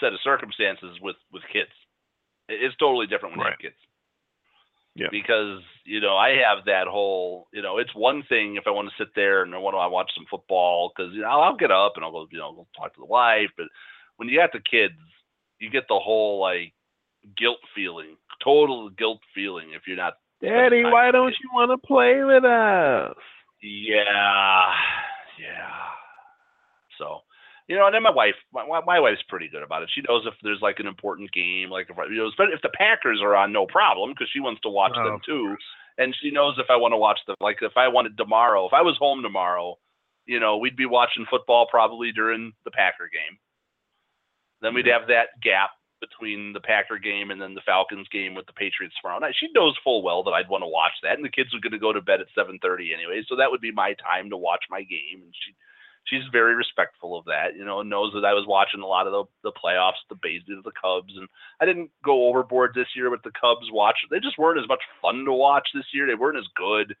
set 0.00 0.12
of 0.12 0.18
circumstances 0.22 0.98
with 1.00 1.16
with 1.32 1.42
kids. 1.52 1.70
It's 2.48 2.76
totally 2.76 3.06
different 3.06 3.36
when 3.36 3.46
you 3.46 3.50
have 3.50 3.58
kids. 3.58 3.76
Yeah. 4.96 5.08
Because, 5.10 5.60
you 5.84 6.00
know, 6.00 6.16
I 6.16 6.30
have 6.30 6.66
that 6.66 6.86
whole, 6.86 7.48
you 7.52 7.62
know, 7.62 7.78
it's 7.78 7.94
one 7.94 8.22
thing 8.28 8.56
if 8.56 8.64
I 8.66 8.70
want 8.70 8.88
to 8.88 8.94
sit 8.96 9.12
there 9.16 9.42
and 9.42 9.54
I 9.54 9.58
want 9.58 9.74
to 9.74 9.88
watch 9.92 10.10
some 10.14 10.26
football 10.30 10.92
because 10.94 11.12
you 11.12 11.22
know, 11.22 11.28
I'll, 11.28 11.40
I'll 11.42 11.56
get 11.56 11.72
up 11.72 11.94
and 11.96 12.04
I'll 12.04 12.12
go, 12.12 12.26
you 12.30 12.38
know, 12.38 12.52
go 12.52 12.66
talk 12.76 12.94
to 12.94 13.00
the 13.00 13.06
wife. 13.06 13.50
But 13.56 13.66
when 14.16 14.28
you 14.28 14.38
got 14.38 14.52
the 14.52 14.60
kids, 14.60 14.94
you 15.58 15.70
get 15.70 15.84
the 15.88 15.98
whole 15.98 16.40
like 16.40 16.72
guilt 17.36 17.58
feeling, 17.74 18.16
total 18.42 18.90
guilt 18.90 19.20
feeling 19.34 19.70
if 19.74 19.82
you're 19.86 19.96
not. 19.96 20.14
Daddy, 20.40 20.84
why 20.84 21.10
don't 21.10 21.34
you 21.42 21.50
want 21.52 21.70
to 21.70 21.86
play 21.86 22.22
with 22.22 22.44
us? 22.44 23.16
Yeah, 23.62 24.62
yeah. 25.40 25.93
You 27.68 27.76
know, 27.76 27.86
and 27.86 27.94
then 27.94 28.02
my 28.02 28.10
wife, 28.10 28.34
my, 28.52 28.66
my 28.66 28.80
my 28.84 29.00
wife's 29.00 29.22
pretty 29.28 29.48
good 29.48 29.62
about 29.62 29.82
it. 29.82 29.90
She 29.94 30.02
knows 30.06 30.24
if 30.26 30.34
there's 30.42 30.60
like 30.60 30.80
an 30.80 30.86
important 30.86 31.32
game, 31.32 31.70
like 31.70 31.88
if 31.88 31.96
you 32.10 32.16
know, 32.16 32.30
but 32.36 32.52
if 32.52 32.60
the 32.62 32.68
Packers 32.76 33.20
are 33.22 33.34
on, 33.34 33.52
no 33.52 33.66
problem 33.66 34.10
because 34.10 34.28
she 34.32 34.40
wants 34.40 34.60
to 34.62 34.68
watch 34.68 34.92
Oh, 34.96 35.04
them 35.04 35.20
too, 35.24 35.56
and 35.96 36.14
she 36.20 36.30
knows 36.30 36.56
if 36.58 36.66
I 36.68 36.76
want 36.76 36.92
to 36.92 36.98
watch 36.98 37.20
them. 37.26 37.36
Like 37.40 37.58
if 37.62 37.72
I 37.76 37.88
wanted 37.88 38.16
tomorrow, 38.18 38.66
if 38.66 38.74
I 38.74 38.82
was 38.82 38.96
home 38.98 39.22
tomorrow, 39.22 39.78
you 40.26 40.40
know, 40.40 40.58
we'd 40.58 40.76
be 40.76 40.86
watching 40.86 41.24
football 41.30 41.66
probably 41.70 42.12
during 42.12 42.52
the 42.64 42.70
Packer 42.70 43.08
game. 43.12 43.38
Then 44.60 44.74
we'd 44.74 44.86
have 44.86 45.08
that 45.08 45.40
gap 45.42 45.70
between 46.00 46.52
the 46.52 46.60
Packer 46.60 46.98
game 46.98 47.30
and 47.30 47.40
then 47.40 47.54
the 47.54 47.62
Falcons 47.64 48.08
game 48.12 48.34
with 48.34 48.46
the 48.46 48.52
Patriots 48.52 48.94
tomorrow 49.00 49.20
night. 49.20 49.34
She 49.38 49.48
knows 49.54 49.76
full 49.82 50.02
well 50.02 50.22
that 50.24 50.32
I'd 50.32 50.48
want 50.48 50.62
to 50.62 50.68
watch 50.68 50.92
that, 51.02 51.16
and 51.16 51.24
the 51.24 51.30
kids 51.32 51.54
are 51.54 51.60
going 51.60 51.72
to 51.72 51.78
go 51.78 51.92
to 51.92 52.02
bed 52.02 52.20
at 52.20 52.28
7:30 52.36 52.92
anyway, 52.92 53.22
so 53.26 53.36
that 53.36 53.50
would 53.50 53.60
be 53.62 53.72
my 53.72 53.94
time 53.94 54.28
to 54.30 54.36
watch 54.36 54.64
my 54.68 54.82
game. 54.82 55.22
And 55.22 55.32
she, 55.32 55.54
she's 56.04 56.22
very 56.32 56.54
respectful 56.54 57.18
of 57.18 57.24
that, 57.26 57.56
you 57.56 57.64
know, 57.64 57.82
knows 57.82 58.12
that 58.14 58.24
I 58.24 58.34
was 58.34 58.46
watching 58.46 58.80
a 58.80 58.86
lot 58.86 59.06
of 59.06 59.12
the 59.12 59.50
the 59.50 59.52
playoffs, 59.52 60.00
the 60.08 60.18
bases, 60.20 60.62
the 60.64 60.72
Cubs, 60.80 61.12
and 61.16 61.28
I 61.60 61.66
didn't 61.66 61.90
go 62.04 62.28
overboard 62.28 62.72
this 62.74 62.88
year 62.94 63.10
with 63.10 63.22
the 63.22 63.32
Cubs 63.38 63.70
watch. 63.72 63.96
They 64.10 64.20
just 64.20 64.38
weren't 64.38 64.60
as 64.60 64.68
much 64.68 64.82
fun 65.00 65.24
to 65.24 65.32
watch 65.32 65.68
this 65.74 65.86
year. 65.92 66.06
They 66.06 66.14
weren't 66.14 66.38
as 66.38 66.48
good. 66.56 66.94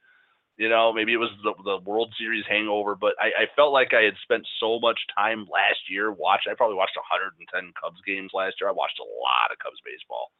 You 0.56 0.68
know, 0.68 0.92
maybe 0.92 1.12
it 1.12 1.18
was 1.18 1.34
the, 1.42 1.52
the 1.64 1.78
World 1.82 2.14
Series 2.16 2.44
hangover, 2.48 2.94
but 2.94 3.14
I, 3.18 3.42
I 3.42 3.46
felt 3.56 3.72
like 3.72 3.90
I 3.90 4.06
had 4.06 4.14
spent 4.22 4.46
so 4.60 4.78
much 4.78 5.00
time 5.10 5.50
last 5.50 5.90
year 5.90 6.12
watching. 6.12 6.52
I 6.52 6.54
probably 6.54 6.78
watched 6.78 6.94
110 6.94 7.74
Cubs 7.74 7.98
games 8.06 8.30
last 8.32 8.54
year. 8.60 8.70
I 8.70 8.72
watched 8.72 9.02
a 9.02 9.10
lot 9.18 9.50
of 9.50 9.58
Cubs 9.58 9.82
baseball 9.82 10.30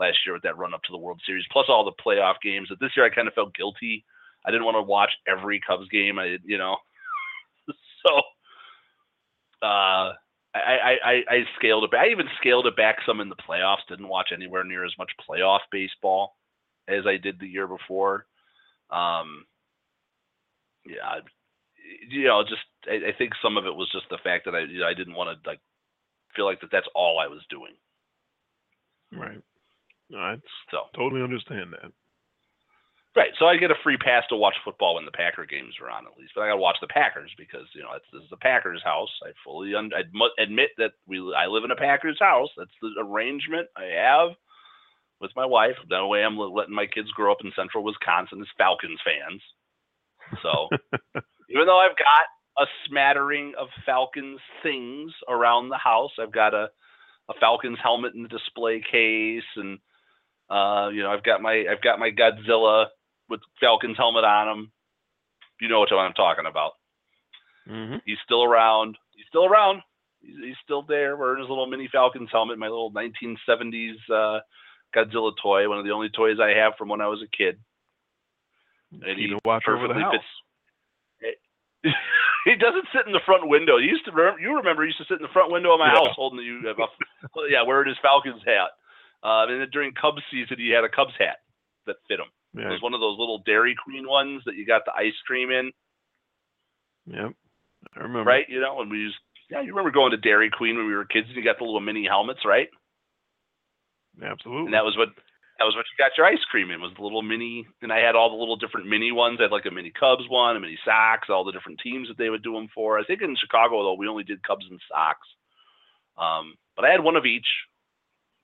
last 0.00 0.16
year 0.24 0.32
with 0.32 0.42
that 0.48 0.56
run 0.56 0.72
up 0.72 0.80
to 0.84 0.92
the 0.92 0.98
World 0.98 1.20
Series, 1.26 1.44
plus 1.52 1.66
all 1.68 1.84
the 1.84 1.92
playoff 2.00 2.40
games. 2.42 2.72
That 2.72 2.80
this 2.80 2.96
year 2.96 3.04
I 3.04 3.12
kind 3.12 3.28
of 3.28 3.34
felt 3.34 3.54
guilty. 3.54 4.02
I 4.46 4.50
didn't 4.50 4.64
want 4.64 4.80
to 4.80 4.82
watch 4.82 5.12
every 5.28 5.60
Cubs 5.60 5.88
game. 5.92 6.18
I, 6.18 6.38
you 6.42 6.56
know, 6.56 6.80
so 8.06 8.16
uh, 9.62 10.12
I, 10.54 10.96
I, 11.04 11.22
I 11.28 11.44
scaled 11.56 11.84
it 11.84 11.90
back. 11.90 12.06
I 12.06 12.10
even 12.10 12.26
scaled 12.40 12.66
it 12.66 12.76
back 12.76 12.98
some 13.06 13.20
in 13.20 13.28
the 13.28 13.36
playoffs. 13.36 13.86
Didn't 13.88 14.08
watch 14.08 14.30
anywhere 14.32 14.64
near 14.64 14.84
as 14.84 14.92
much 14.98 15.10
playoff 15.28 15.60
baseball 15.70 16.36
as 16.88 17.06
I 17.06 17.16
did 17.16 17.38
the 17.38 17.46
year 17.46 17.66
before. 17.66 18.26
Um, 18.90 19.44
yeah, 20.84 21.20
you 22.08 22.24
know, 22.24 22.42
just 22.42 22.62
I, 22.88 23.10
I, 23.10 23.12
think 23.16 23.32
some 23.42 23.56
of 23.56 23.66
it 23.66 23.74
was 23.74 23.88
just 23.92 24.06
the 24.10 24.18
fact 24.24 24.44
that 24.46 24.54
I 24.54 24.60
you 24.60 24.80
know, 24.80 24.86
I 24.86 24.94
didn't 24.94 25.14
want 25.14 25.30
to 25.30 25.48
like 25.48 25.60
feel 26.34 26.46
like 26.46 26.60
that 26.62 26.70
that's 26.72 26.88
all 26.94 27.18
I 27.18 27.28
was 27.28 27.42
doing. 27.50 27.74
Right. 29.12 29.42
I 30.16 30.36
so 30.70 30.78
totally 30.96 31.22
understand 31.22 31.72
that. 31.72 31.92
Right. 33.16 33.30
So 33.38 33.46
I 33.46 33.56
get 33.56 33.72
a 33.72 33.82
free 33.82 33.96
pass 33.96 34.22
to 34.28 34.36
watch 34.36 34.54
football 34.64 34.94
when 34.94 35.04
the 35.04 35.10
Packer 35.10 35.44
games 35.44 35.74
are 35.82 35.90
on, 35.90 36.06
at 36.06 36.16
least. 36.16 36.32
But 36.34 36.42
I 36.42 36.48
got 36.48 36.54
to 36.54 36.60
watch 36.60 36.76
the 36.80 36.86
Packers 36.86 37.32
because 37.36 37.66
you 37.74 37.82
know 37.82 37.90
it's, 37.96 38.06
this 38.12 38.22
is 38.22 38.30
the 38.30 38.36
Packers' 38.36 38.82
house. 38.84 39.10
I 39.24 39.32
fully 39.44 39.74
un- 39.74 39.90
I 39.94 40.02
admit 40.40 40.70
that 40.78 40.92
we 41.08 41.18
I 41.34 41.46
live 41.46 41.64
in 41.64 41.72
a 41.72 41.76
Packers 41.76 42.18
house. 42.20 42.50
That's 42.56 42.70
the 42.80 42.94
arrangement 43.00 43.66
I 43.76 43.86
have 43.98 44.30
with 45.20 45.32
my 45.34 45.44
wife. 45.44 45.74
That 45.88 46.06
way, 46.06 46.22
I'm 46.22 46.38
letting 46.38 46.74
my 46.74 46.86
kids 46.86 47.10
grow 47.10 47.32
up 47.32 47.42
in 47.44 47.50
Central 47.56 47.82
Wisconsin 47.82 48.40
as 48.40 48.48
Falcons 48.56 49.00
fans. 49.04 49.42
So 50.42 50.68
even 51.50 51.66
though 51.66 51.80
I've 51.80 51.98
got 51.98 52.62
a 52.62 52.66
smattering 52.86 53.54
of 53.58 53.68
Falcons 53.84 54.38
things 54.62 55.12
around 55.28 55.68
the 55.68 55.78
house, 55.78 56.12
I've 56.20 56.32
got 56.32 56.54
a 56.54 56.68
a 57.28 57.34
Falcons 57.40 57.78
helmet 57.82 58.14
in 58.14 58.22
the 58.22 58.28
display 58.28 58.82
case, 58.88 59.46
and 59.56 59.78
uh, 60.48 60.90
you 60.92 61.02
know 61.02 61.10
I've 61.10 61.24
got 61.24 61.42
my 61.42 61.64
I've 61.70 61.82
got 61.82 61.98
my 61.98 62.10
Godzilla 62.10 62.86
with 63.30 63.40
Falcons 63.60 63.96
helmet 63.96 64.24
on 64.24 64.48
him. 64.48 64.72
You 65.60 65.68
know 65.68 65.80
what 65.80 65.92
I'm 65.92 66.12
talking 66.12 66.46
about. 66.46 66.72
Mm-hmm. 67.68 67.96
He's 68.04 68.18
still 68.24 68.44
around. 68.44 68.98
He's 69.14 69.26
still 69.28 69.46
around. 69.46 69.82
He's, 70.20 70.36
he's, 70.42 70.56
still 70.64 70.82
there 70.82 71.16
wearing 71.16 71.40
his 71.40 71.48
little 71.48 71.66
mini 71.66 71.88
Falcons 71.90 72.28
helmet, 72.32 72.58
my 72.58 72.68
little 72.68 72.92
1970s 72.92 73.94
uh, 74.12 74.40
Godzilla 74.94 75.32
toy, 75.40 75.68
one 75.68 75.78
of 75.78 75.84
the 75.84 75.92
only 75.92 76.08
toys 76.08 76.38
I 76.42 76.58
have 76.58 76.72
from 76.76 76.88
when 76.88 77.00
I 77.00 77.06
was 77.06 77.22
a 77.22 77.36
kid. 77.36 77.58
And 78.92 79.18
he 79.18 79.32
watch 79.44 79.64
over 79.68 79.86
the 79.86 79.94
house. 79.94 80.14
Fits, 81.20 81.36
he 82.44 82.56
doesn't 82.56 82.88
sit 82.92 83.06
in 83.06 83.12
the 83.12 83.24
front 83.24 83.48
window. 83.48 83.78
He 83.78 83.86
used 83.86 84.04
to 84.06 84.12
remember. 84.12 84.40
You 84.40 84.56
remember? 84.56 84.82
He 84.82 84.88
used 84.88 84.98
to 84.98 85.04
sit 85.08 85.20
in 85.20 85.22
the 85.22 85.32
front 85.32 85.52
window 85.52 85.72
of 85.72 85.78
my 85.78 85.92
yeah. 85.92 86.00
house 86.00 86.16
holding 86.16 86.38
the 86.38 86.44
you. 86.44 86.60
yeah, 87.48 87.62
wearing 87.62 87.88
his 87.88 87.98
Falcons 88.02 88.42
hat. 88.44 88.74
Uh, 89.22 89.46
and 89.46 89.60
then 89.60 89.68
during 89.70 89.92
Cubs 89.92 90.22
season, 90.30 90.56
he 90.58 90.70
had 90.70 90.84
a 90.84 90.88
Cubs 90.88 91.14
hat 91.18 91.38
that 91.86 91.96
fit 92.08 92.18
him. 92.18 92.32
Yeah. 92.54 92.66
It 92.68 92.72
was 92.72 92.82
one 92.82 92.94
of 92.94 93.00
those 93.00 93.18
little 93.18 93.42
Dairy 93.46 93.76
Queen 93.82 94.08
ones 94.08 94.42
that 94.46 94.56
you 94.56 94.66
got 94.66 94.84
the 94.84 94.92
ice 94.92 95.14
cream 95.26 95.50
in. 95.50 95.70
Yep, 97.06 97.32
I 97.96 98.00
remember. 98.00 98.28
Right, 98.28 98.46
you 98.48 98.60
know, 98.60 98.76
when 98.76 98.88
we 98.88 98.98
used, 98.98 99.16
yeah, 99.48 99.60
you 99.60 99.68
remember 99.68 99.90
going 99.90 100.10
to 100.10 100.16
Dairy 100.16 100.50
Queen 100.50 100.76
when 100.76 100.86
we 100.86 100.94
were 100.94 101.04
kids 101.04 101.28
and 101.28 101.36
you 101.36 101.44
got 101.44 101.58
the 101.58 101.64
little 101.64 101.80
mini 101.80 102.06
helmets, 102.06 102.40
right? 102.44 102.68
Absolutely. 104.22 104.66
And 104.66 104.74
that 104.74 104.84
was 104.84 104.96
what 104.96 105.08
that 105.58 105.64
was 105.64 105.76
what 105.76 105.84
you 105.86 106.02
got 106.02 106.16
your 106.16 106.26
ice 106.26 106.42
cream 106.50 106.70
in 106.70 106.80
was 106.80 106.92
the 106.96 107.02
little 107.02 107.22
mini. 107.22 107.66
And 107.82 107.92
I 107.92 107.98
had 107.98 108.16
all 108.16 108.30
the 108.30 108.36
little 108.36 108.56
different 108.56 108.88
mini 108.88 109.12
ones. 109.12 109.38
I 109.38 109.44
had 109.44 109.52
like 109.52 109.66
a 109.66 109.70
mini 109.70 109.92
Cubs 109.92 110.24
one, 110.28 110.56
a 110.56 110.60
mini 110.60 110.78
Sox, 110.84 111.28
all 111.28 111.44
the 111.44 111.52
different 111.52 111.80
teams 111.82 112.08
that 112.08 112.18
they 112.18 112.30
would 112.30 112.42
do 112.42 112.52
them 112.52 112.68
for. 112.74 112.98
I 112.98 113.04
think 113.04 113.22
in 113.22 113.36
Chicago 113.36 113.82
though 113.82 113.94
we 113.94 114.08
only 114.08 114.24
did 114.24 114.42
Cubs 114.42 114.66
and 114.68 114.80
Sox. 114.90 115.18
Um, 116.18 116.54
but 116.76 116.84
I 116.84 116.90
had 116.90 117.04
one 117.04 117.16
of 117.16 117.26
each, 117.26 117.46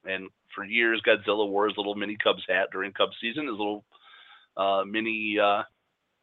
and 0.05 0.29
for 0.55 0.65
years 0.65 1.03
Godzilla 1.07 1.49
wore 1.49 1.69
his 1.69 1.77
little 1.77 1.95
mini 1.95 2.17
Cubs 2.23 2.45
hat 2.49 2.69
during 2.73 2.93
Cubs 2.93 3.17
season, 3.21 3.47
his 3.47 3.59
little 3.59 3.85
uh, 4.57 4.83
mini 4.87 5.37
uh, 5.43 5.63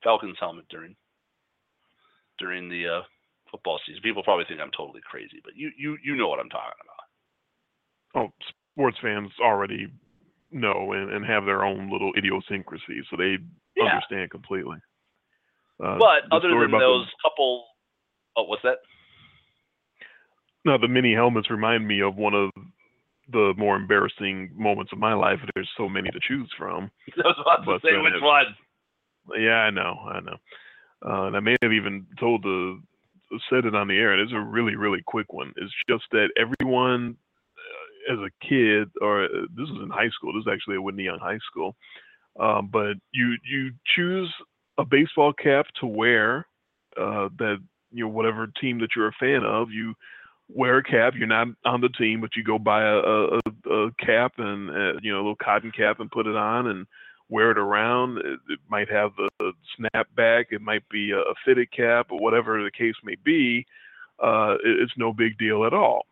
Falcons 0.03 0.37
helmet 0.39 0.65
during 0.69 0.95
during 2.39 2.69
the 2.69 2.87
uh, 2.87 3.01
football 3.51 3.79
season. 3.85 4.01
People 4.01 4.23
probably 4.23 4.45
think 4.47 4.59
I'm 4.59 4.71
totally 4.75 5.01
crazy, 5.09 5.41
but 5.43 5.53
you 5.55 5.71
you 5.77 5.97
you 6.03 6.15
know 6.15 6.27
what 6.27 6.39
I'm 6.39 6.49
talking 6.49 6.73
about. 6.83 8.23
Oh, 8.25 8.47
sports 8.73 8.97
fans 9.01 9.31
already 9.41 9.87
know 10.51 10.93
and, 10.93 11.11
and 11.11 11.25
have 11.25 11.45
their 11.45 11.63
own 11.63 11.91
little 11.91 12.11
idiosyncrasies, 12.17 13.05
so 13.09 13.17
they 13.17 13.37
yeah. 13.75 13.85
understand 13.85 14.31
completely. 14.31 14.77
Uh, 15.83 15.97
but 15.97 16.31
other 16.31 16.49
than 16.49 16.71
those 16.71 17.05
the, 17.05 17.29
couple, 17.29 17.65
oh, 18.37 18.43
what's 18.43 18.61
that? 18.63 18.77
No, 20.65 20.77
the 20.77 20.87
mini 20.87 21.13
helmets 21.13 21.49
remind 21.49 21.87
me 21.87 22.01
of 22.01 22.15
one 22.15 22.33
of 22.33 22.51
the 23.33 23.53
more 23.57 23.75
embarrassing 23.75 24.51
moments 24.55 24.93
of 24.93 24.99
my 24.99 25.13
life. 25.13 25.39
There's 25.55 25.69
so 25.77 25.89
many 25.89 26.09
to 26.11 26.19
choose 26.25 26.49
from. 26.57 26.89
I 27.17 27.27
was 27.27 27.35
about 27.41 27.65
but, 27.65 27.81
to 27.81 27.87
say 27.87 27.97
uh, 27.97 28.03
which 28.03 28.13
one. 28.21 28.45
Yeah, 29.37 29.59
I 29.59 29.69
know, 29.69 29.95
I 30.07 30.19
know. 30.19 30.37
Uh, 31.05 31.27
and 31.27 31.35
I 31.35 31.39
may 31.41 31.57
have 31.61 31.73
even 31.73 32.05
told 32.19 32.43
the 32.43 32.79
said 33.49 33.65
it 33.65 33.75
on 33.75 33.87
the 33.87 33.97
air. 33.97 34.13
And 34.13 34.21
it's 34.21 34.33
a 34.33 34.39
really, 34.39 34.75
really 34.75 35.01
quick 35.05 35.33
one. 35.33 35.53
It's 35.57 35.73
just 35.89 36.03
that 36.11 36.29
everyone, 36.37 37.17
uh, 37.57 38.13
as 38.13 38.19
a 38.19 38.47
kid, 38.47 38.89
or 39.01 39.25
uh, 39.25 39.27
this 39.55 39.69
was 39.69 39.81
in 39.83 39.89
high 39.89 40.09
school. 40.09 40.33
This 40.33 40.41
is 40.41 40.53
actually 40.53 40.75
at 40.75 40.83
Whitney 40.83 41.03
Young 41.03 41.19
High 41.19 41.39
School. 41.49 41.75
Um, 42.39 42.69
but 42.71 42.93
you 43.11 43.35
you 43.43 43.71
choose 43.95 44.33
a 44.77 44.85
baseball 44.85 45.33
cap 45.33 45.67
to 45.79 45.85
wear 45.85 46.47
uh, 46.97 47.29
that 47.37 47.57
you 47.91 48.05
know 48.05 48.09
whatever 48.09 48.47
team 48.59 48.79
that 48.79 48.89
you're 48.95 49.07
a 49.07 49.19
fan 49.19 49.43
of. 49.43 49.69
You 49.71 49.93
wear 50.53 50.77
a 50.77 50.83
cap. 50.83 51.13
You're 51.17 51.27
not 51.27 51.47
on 51.65 51.81
the 51.81 51.89
team, 51.89 52.21
but 52.21 52.35
you 52.35 52.43
go 52.43 52.59
buy 52.59 52.83
a, 52.83 52.97
a, 52.97 53.39
a 53.71 53.91
cap 53.99 54.33
and 54.37 54.69
uh, 54.69 54.99
you 55.01 55.11
know 55.11 55.17
a 55.17 55.23
little 55.23 55.35
cotton 55.35 55.71
cap 55.75 55.99
and 55.99 56.11
put 56.11 56.27
it 56.27 56.35
on 56.35 56.67
and 56.67 56.85
wear 57.29 57.51
it 57.51 57.57
around. 57.57 58.19
It, 58.19 58.39
it 58.49 58.59
might 58.69 58.89
have 58.89 59.11
the, 59.17 59.29
the 59.39 59.51
snap 59.75 60.07
back. 60.15 60.47
It 60.51 60.61
might 60.61 60.87
be 60.89 61.11
a, 61.11 61.19
a 61.19 61.33
fitted 61.45 61.71
cap, 61.71 62.07
or 62.11 62.19
whatever 62.19 62.63
the 62.63 62.71
case 62.71 62.95
may 63.03 63.15
be. 63.23 63.65
Uh, 64.23 64.55
it, 64.63 64.81
it's 64.81 64.93
no 64.97 65.13
big 65.13 65.37
deal 65.37 65.65
at 65.65 65.73
all. 65.73 66.05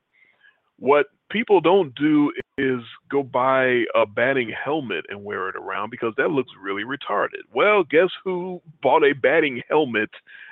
What 0.78 1.08
people 1.30 1.62
don't 1.62 1.94
do 1.96 2.32
is 2.58 2.82
go 3.10 3.24
buy 3.24 3.84
a 3.96 4.06
batting 4.06 4.52
helmet 4.52 5.06
and 5.10 5.24
wear 5.24 5.48
it 5.48 5.56
around 5.56 5.92
because 5.92 6.14
that 6.18 6.32
looks 6.32 6.52
really 6.62 6.84
retarded. 6.84 7.44
Well, 7.54 7.84
guess 7.84 8.10
who 8.24 8.62
bought 8.82 9.04
a 9.04 9.14
batting 9.14 9.62
helmet 9.70 10.10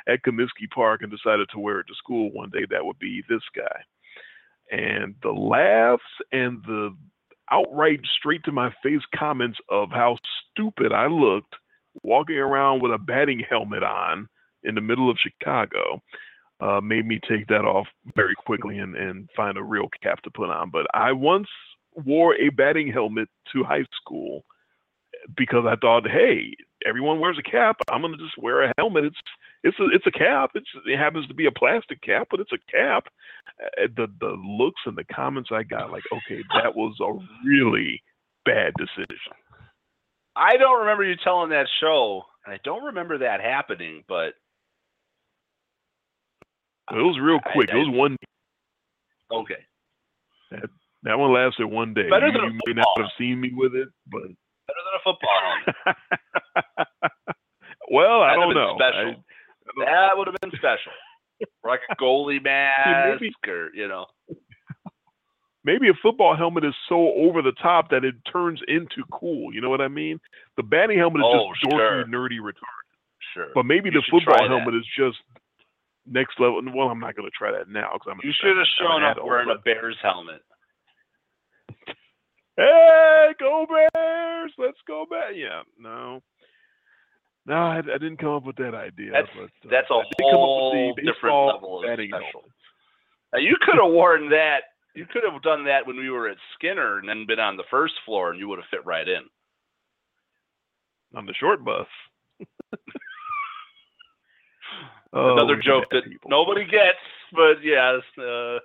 at 0.09 0.23
Comiskey 0.23 0.69
Park 0.73 1.01
and 1.01 1.11
decided 1.11 1.47
to 1.51 1.59
wear 1.59 1.79
it 1.79 1.87
to 1.87 1.95
school 1.95 2.31
one 2.31 2.49
day? 2.49 2.65
That 2.69 2.85
would 2.85 2.99
be 2.99 3.23
this 3.29 3.43
guy. 3.55 3.81
And 4.71 5.15
the 5.23 5.31
laughs 5.31 6.03
and 6.31 6.61
the 6.65 6.95
outright 7.51 8.01
straight 8.17 8.43
to 8.43 8.51
my 8.51 8.73
face 8.83 9.01
comments 9.15 9.57
of 9.69 9.89
how 9.91 10.17
stupid 10.51 10.91
I 10.91 11.07
looked 11.07 11.55
walking 12.03 12.37
around 12.37 12.81
with 12.81 12.91
a 12.91 12.97
batting 12.97 13.43
helmet 13.49 13.83
on 13.83 14.27
in 14.63 14.75
the 14.75 14.81
middle 14.81 15.09
of 15.09 15.17
Chicago 15.17 16.01
uh, 16.61 16.81
made 16.81 17.05
me 17.05 17.19
take 17.27 17.47
that 17.47 17.65
off 17.65 17.87
very 18.15 18.35
quickly 18.35 18.79
and, 18.79 18.95
and 18.95 19.29
find 19.35 19.57
a 19.57 19.63
real 19.63 19.87
cap 20.03 20.21
to 20.23 20.29
put 20.29 20.49
on. 20.49 20.69
But 20.69 20.85
I 20.93 21.11
once 21.13 21.47
wore 22.05 22.35
a 22.35 22.49
batting 22.49 22.91
helmet 22.91 23.29
to 23.53 23.63
high 23.63 23.85
school 24.01 24.43
because 25.35 25.65
I 25.67 25.75
thought, 25.75 26.09
hey, 26.09 26.55
everyone 26.85 27.19
wears 27.19 27.37
a 27.37 27.49
cap. 27.49 27.77
I'm 27.91 28.01
gonna 28.01 28.17
just 28.17 28.37
wear 28.37 28.63
a 28.63 28.73
helmet. 28.77 29.05
It's 29.05 29.17
it's 29.63 29.79
a 29.79 29.85
it's 29.93 30.07
a 30.07 30.11
cap. 30.11 30.51
It's, 30.55 30.69
it 30.85 30.97
happens 30.97 31.27
to 31.27 31.33
be 31.33 31.45
a 31.45 31.51
plastic 31.51 32.01
cap, 32.01 32.27
but 32.31 32.39
it's 32.39 32.53
a 32.53 32.71
cap. 32.71 33.07
Uh, 33.61 33.87
the 33.95 34.07
the 34.19 34.35
looks 34.43 34.81
and 34.85 34.97
the 34.97 35.03
comments 35.03 35.49
I 35.51 35.63
got, 35.63 35.91
like, 35.91 36.03
okay, 36.11 36.43
that 36.63 36.75
was 36.75 36.95
a 37.01 37.47
really 37.47 38.01
bad 38.45 38.73
decision. 38.77 39.33
I 40.35 40.57
don't 40.57 40.79
remember 40.79 41.03
you 41.03 41.15
telling 41.23 41.49
that 41.49 41.67
show, 41.81 42.23
and 42.45 42.53
I 42.53 42.59
don't 42.63 42.85
remember 42.85 43.19
that 43.19 43.41
happening, 43.41 44.03
but 44.07 44.33
it 46.91 46.95
was 46.95 47.19
real 47.21 47.39
quick. 47.53 47.69
I, 47.71 47.75
I, 47.75 47.77
it 47.77 47.87
was 47.87 47.97
one. 47.97 48.15
Okay. 49.31 49.65
That, 50.51 50.69
that 51.03 51.19
one 51.19 51.33
lasted 51.33 51.67
one 51.67 51.93
day. 51.93 52.09
Better 52.09 52.27
you, 52.27 52.33
than 52.33 52.53
you 52.53 52.59
may 52.65 52.73
not 52.73 52.87
have 52.97 53.09
seen 53.17 53.39
me 53.39 53.51
with 53.53 53.75
it, 53.75 53.89
but 54.07 54.31
better 54.79 54.87
than 54.87 54.95
a 54.95 55.03
football 55.03 55.37
helmet. 55.45 56.77
well, 57.91 58.21
I 58.21 58.35
don't 58.35 58.53
know. 58.53 58.75
Special. 58.77 59.23
I, 59.81 59.85
that 59.85 60.17
would 60.17 60.27
have 60.27 60.35
been 60.41 60.51
special. 60.57 60.91
like 61.63 61.81
a 61.89 61.95
goalie 61.95 62.43
mask, 62.43 63.21
maybe, 63.21 63.33
or 63.47 63.69
you 63.73 63.87
know. 63.87 64.05
Maybe 65.63 65.89
a 65.89 65.93
football 66.01 66.35
helmet 66.35 66.63
is 66.63 66.73
so 66.87 67.13
over 67.15 67.41
the 67.41 67.51
top 67.61 67.89
that 67.91 68.03
it 68.05 68.15
turns 68.31 68.61
into 68.67 69.03
cool. 69.11 69.53
You 69.53 69.61
know 69.61 69.69
what 69.69 69.81
I 69.81 69.89
mean? 69.89 70.19
The 70.55 70.63
batting 70.63 70.97
helmet 70.97 71.19
is 71.19 71.27
oh, 71.27 71.51
just 71.53 71.65
dorky, 71.65 71.77
sure. 71.77 72.05
nerdy, 72.05 72.39
retarded. 72.39 72.87
Sure. 73.33 73.47
But 73.53 73.65
maybe 73.65 73.89
you 73.91 73.99
the 73.99 74.03
football 74.09 74.47
helmet 74.47 74.73
is 74.73 74.87
just 74.97 75.17
next 76.07 76.39
level. 76.39 76.61
Well, 76.73 76.87
I'm 76.87 76.99
not 76.99 77.15
going 77.15 77.29
to 77.29 77.37
try 77.37 77.51
that 77.51 77.69
now 77.69 77.91
because 77.93 78.07
I'm. 78.11 78.19
You 78.23 78.33
should 78.41 78.57
have 78.57 78.67
shown 78.79 79.03
up 79.03 79.17
wearing 79.23 79.49
a 79.49 79.61
Bears 79.61 79.97
helmet. 80.01 80.41
Hey, 82.59 83.31
go 83.39 83.65
Bears! 83.69 84.51
Let's 84.57 84.77
go 84.85 85.05
back. 85.09 85.31
Yeah, 85.33 85.61
no. 85.79 86.21
No, 87.45 87.55
I, 87.55 87.77
I 87.79 87.81
didn't 87.97 88.17
come 88.17 88.33
up 88.35 88.43
with 88.45 88.57
that 88.57 88.75
idea. 88.75 89.11
That's- 89.11 89.29
but, 89.33 89.45
uh, 89.45 89.71
that's 89.71 89.89
a 89.89 89.93
I 89.93 90.03
did 90.03 90.17
come 90.19 90.27
up 90.27 90.33
with 90.33 90.35
whole 90.35 90.93
different 90.95 91.35
level 91.55 91.79
of 91.79 91.85
special. 91.93 92.43
Now, 93.31 93.39
you 93.39 93.55
could 93.61 93.75
have 93.81 93.91
worn 93.93 94.29
that. 94.31 94.59
You 94.93 95.05
could 95.05 95.23
have 95.23 95.41
done 95.41 95.63
that 95.65 95.87
when 95.87 95.95
we 95.97 96.09
were 96.09 96.27
at 96.27 96.37
Skinner 96.55 96.97
and 96.97 97.07
then 97.07 97.25
been 97.25 97.39
on 97.39 97.55
the 97.55 97.63
first 97.71 97.93
floor, 98.05 98.31
and 98.31 98.39
you 98.39 98.49
would 98.49 98.59
have 98.59 98.67
fit 98.69 98.85
right 98.85 99.07
in. 99.07 99.21
on 101.15 101.25
the 101.25 101.33
short 101.39 101.63
bus. 101.63 101.87
Oh, 105.11 105.33
Another 105.33 105.55
at 105.57 105.63
joke 105.63 105.85
that 105.89 106.03
people. 106.05 106.29
nobody 106.29 106.65
gets, 106.65 107.01
but 107.33 107.55
yes, 107.63 108.01
uh, 108.21 108.59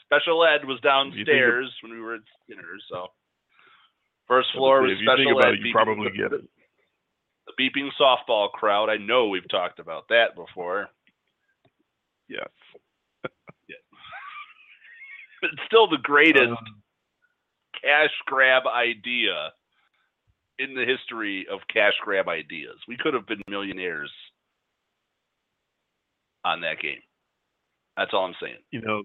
special 0.00 0.42
ed 0.42 0.64
was 0.64 0.78
You 0.80 0.80
think 0.80 0.80
of- 0.80 1.26
downstairs 1.26 1.70
when 1.82 1.92
we 1.92 2.00
were 2.00 2.14
at 2.14 2.22
Skinner. 2.42 2.62
So 2.90 3.08
first 4.28 4.48
floor 4.54 4.82
was 4.82 4.92
If 4.92 4.98
you 5.00 5.16
think 5.16 5.30
about 5.36 5.54
it, 5.54 5.60
you 5.60 5.66
beeping- 5.66 5.72
probably 5.72 6.10
get 6.16 6.32
it. 6.32 6.42
The 7.46 7.52
beeping 7.60 7.90
softball 8.00 8.50
crowd. 8.50 8.88
I 8.88 8.96
know 8.96 9.28
we've 9.28 9.48
talked 9.50 9.78
about 9.78 10.08
that 10.08 10.34
before. 10.34 10.88
Yes. 12.28 12.48
It's 15.42 15.60
still 15.66 15.86
the 15.88 15.98
greatest 15.98 16.48
Um, 16.48 16.82
cash 17.82 18.10
grab 18.24 18.62
idea 18.66 19.52
in 20.58 20.74
the 20.74 20.86
history 20.86 21.46
of 21.50 21.60
cash 21.72 21.92
grab 22.02 22.28
ideas. 22.28 22.78
We 22.88 22.96
could 22.96 23.12
have 23.12 23.26
been 23.26 23.42
millionaires 23.48 24.10
on 26.46 26.62
that 26.62 26.80
game. 26.80 27.00
That's 27.98 28.10
all 28.14 28.24
I'm 28.24 28.34
saying. 28.40 28.56
you 28.70 28.80
know, 28.80 29.02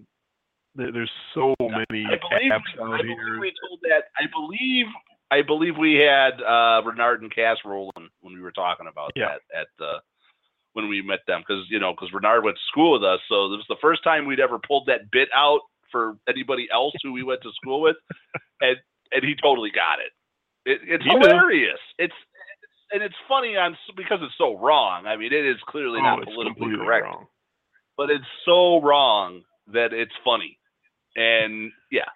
there's 0.74 1.10
so 1.34 1.54
many 1.60 2.06
I 2.06 2.16
believe, 2.16 2.52
apps 2.52 2.78
I 2.78 2.82
out 2.84 2.88
believe 3.02 3.04
here. 3.06 3.38
we 3.40 3.52
told 3.68 3.80
that. 3.82 4.04
I 4.18 4.24
believe 4.32 4.86
I 5.30 5.42
believe 5.42 5.76
we 5.78 5.94
had 5.94 6.40
uh, 6.42 6.82
Renard 6.84 7.22
and 7.22 7.34
Cass 7.34 7.58
rolling 7.64 8.08
when 8.20 8.34
we 8.34 8.40
were 8.40 8.52
talking 8.52 8.86
about 8.90 9.12
Yeah. 9.14 9.28
that 9.28 9.58
at 9.60 9.66
the 9.78 10.00
when 10.72 10.88
we 10.88 11.02
met 11.02 11.20
them 11.26 11.40
because 11.46 11.64
you 11.68 11.78
know 11.80 11.92
because 11.92 12.12
Renard 12.12 12.44
went 12.44 12.56
to 12.56 12.62
school 12.68 12.92
with 12.92 13.04
us, 13.04 13.20
so 13.28 13.46
it 13.46 13.56
was 13.56 13.64
the 13.68 13.76
first 13.80 14.02
time 14.04 14.26
we'd 14.26 14.40
ever 14.40 14.58
pulled 14.58 14.86
that 14.86 15.10
bit 15.10 15.28
out 15.34 15.60
for 15.90 16.16
anybody 16.28 16.68
else 16.72 16.94
who 17.02 17.12
we 17.12 17.22
went 17.24 17.42
to 17.42 17.52
school 17.52 17.80
with, 17.80 17.96
and 18.60 18.76
and 19.12 19.24
he 19.24 19.34
totally 19.42 19.70
got 19.70 19.98
it. 20.00 20.12
it 20.70 20.80
it's 20.86 21.04
hilarious. 21.04 21.80
It's 21.98 22.14
and 22.92 23.02
it's 23.02 23.14
funny 23.28 23.56
on 23.56 23.76
because 23.96 24.18
it's 24.22 24.34
so 24.38 24.56
wrong. 24.58 25.06
I 25.06 25.16
mean, 25.16 25.32
it 25.32 25.44
is 25.46 25.56
clearly 25.68 25.98
Oh, 26.00 26.02
not 26.02 26.24
politically 26.24 26.76
correct 26.76 27.04
wrong. 27.04 27.26
but 27.96 28.10
it's 28.10 28.24
so 28.44 28.80
wrong 28.82 29.42
that 29.72 29.92
it's 29.92 30.14
funny. 30.24 30.58
And 31.16 31.72
yeah. 31.90 32.08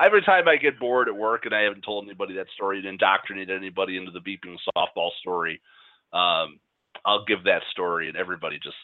Every 0.00 0.22
time 0.22 0.48
I 0.48 0.56
get 0.56 0.80
bored 0.80 1.08
at 1.08 1.16
work 1.16 1.46
and 1.46 1.54
I 1.54 1.62
haven't 1.62 1.82
told 1.82 2.04
anybody 2.04 2.34
that 2.34 2.46
story 2.54 2.78
and 2.78 2.86
indoctrinated 2.86 3.56
anybody 3.56 3.96
into 3.96 4.10
the 4.10 4.20
beeping 4.20 4.56
softball 4.76 5.10
story, 5.20 5.60
um, 6.12 6.58
I'll 7.04 7.24
give 7.24 7.44
that 7.44 7.62
story 7.70 8.08
and 8.08 8.16
everybody 8.16 8.58
just 8.62 8.76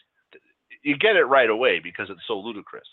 you 0.83 0.97
get 0.97 1.17
it 1.17 1.25
right 1.25 1.51
away 1.51 1.81
because 1.81 2.09
it's 2.11 2.21
so 2.27 2.39
ludicrous. 2.39 2.87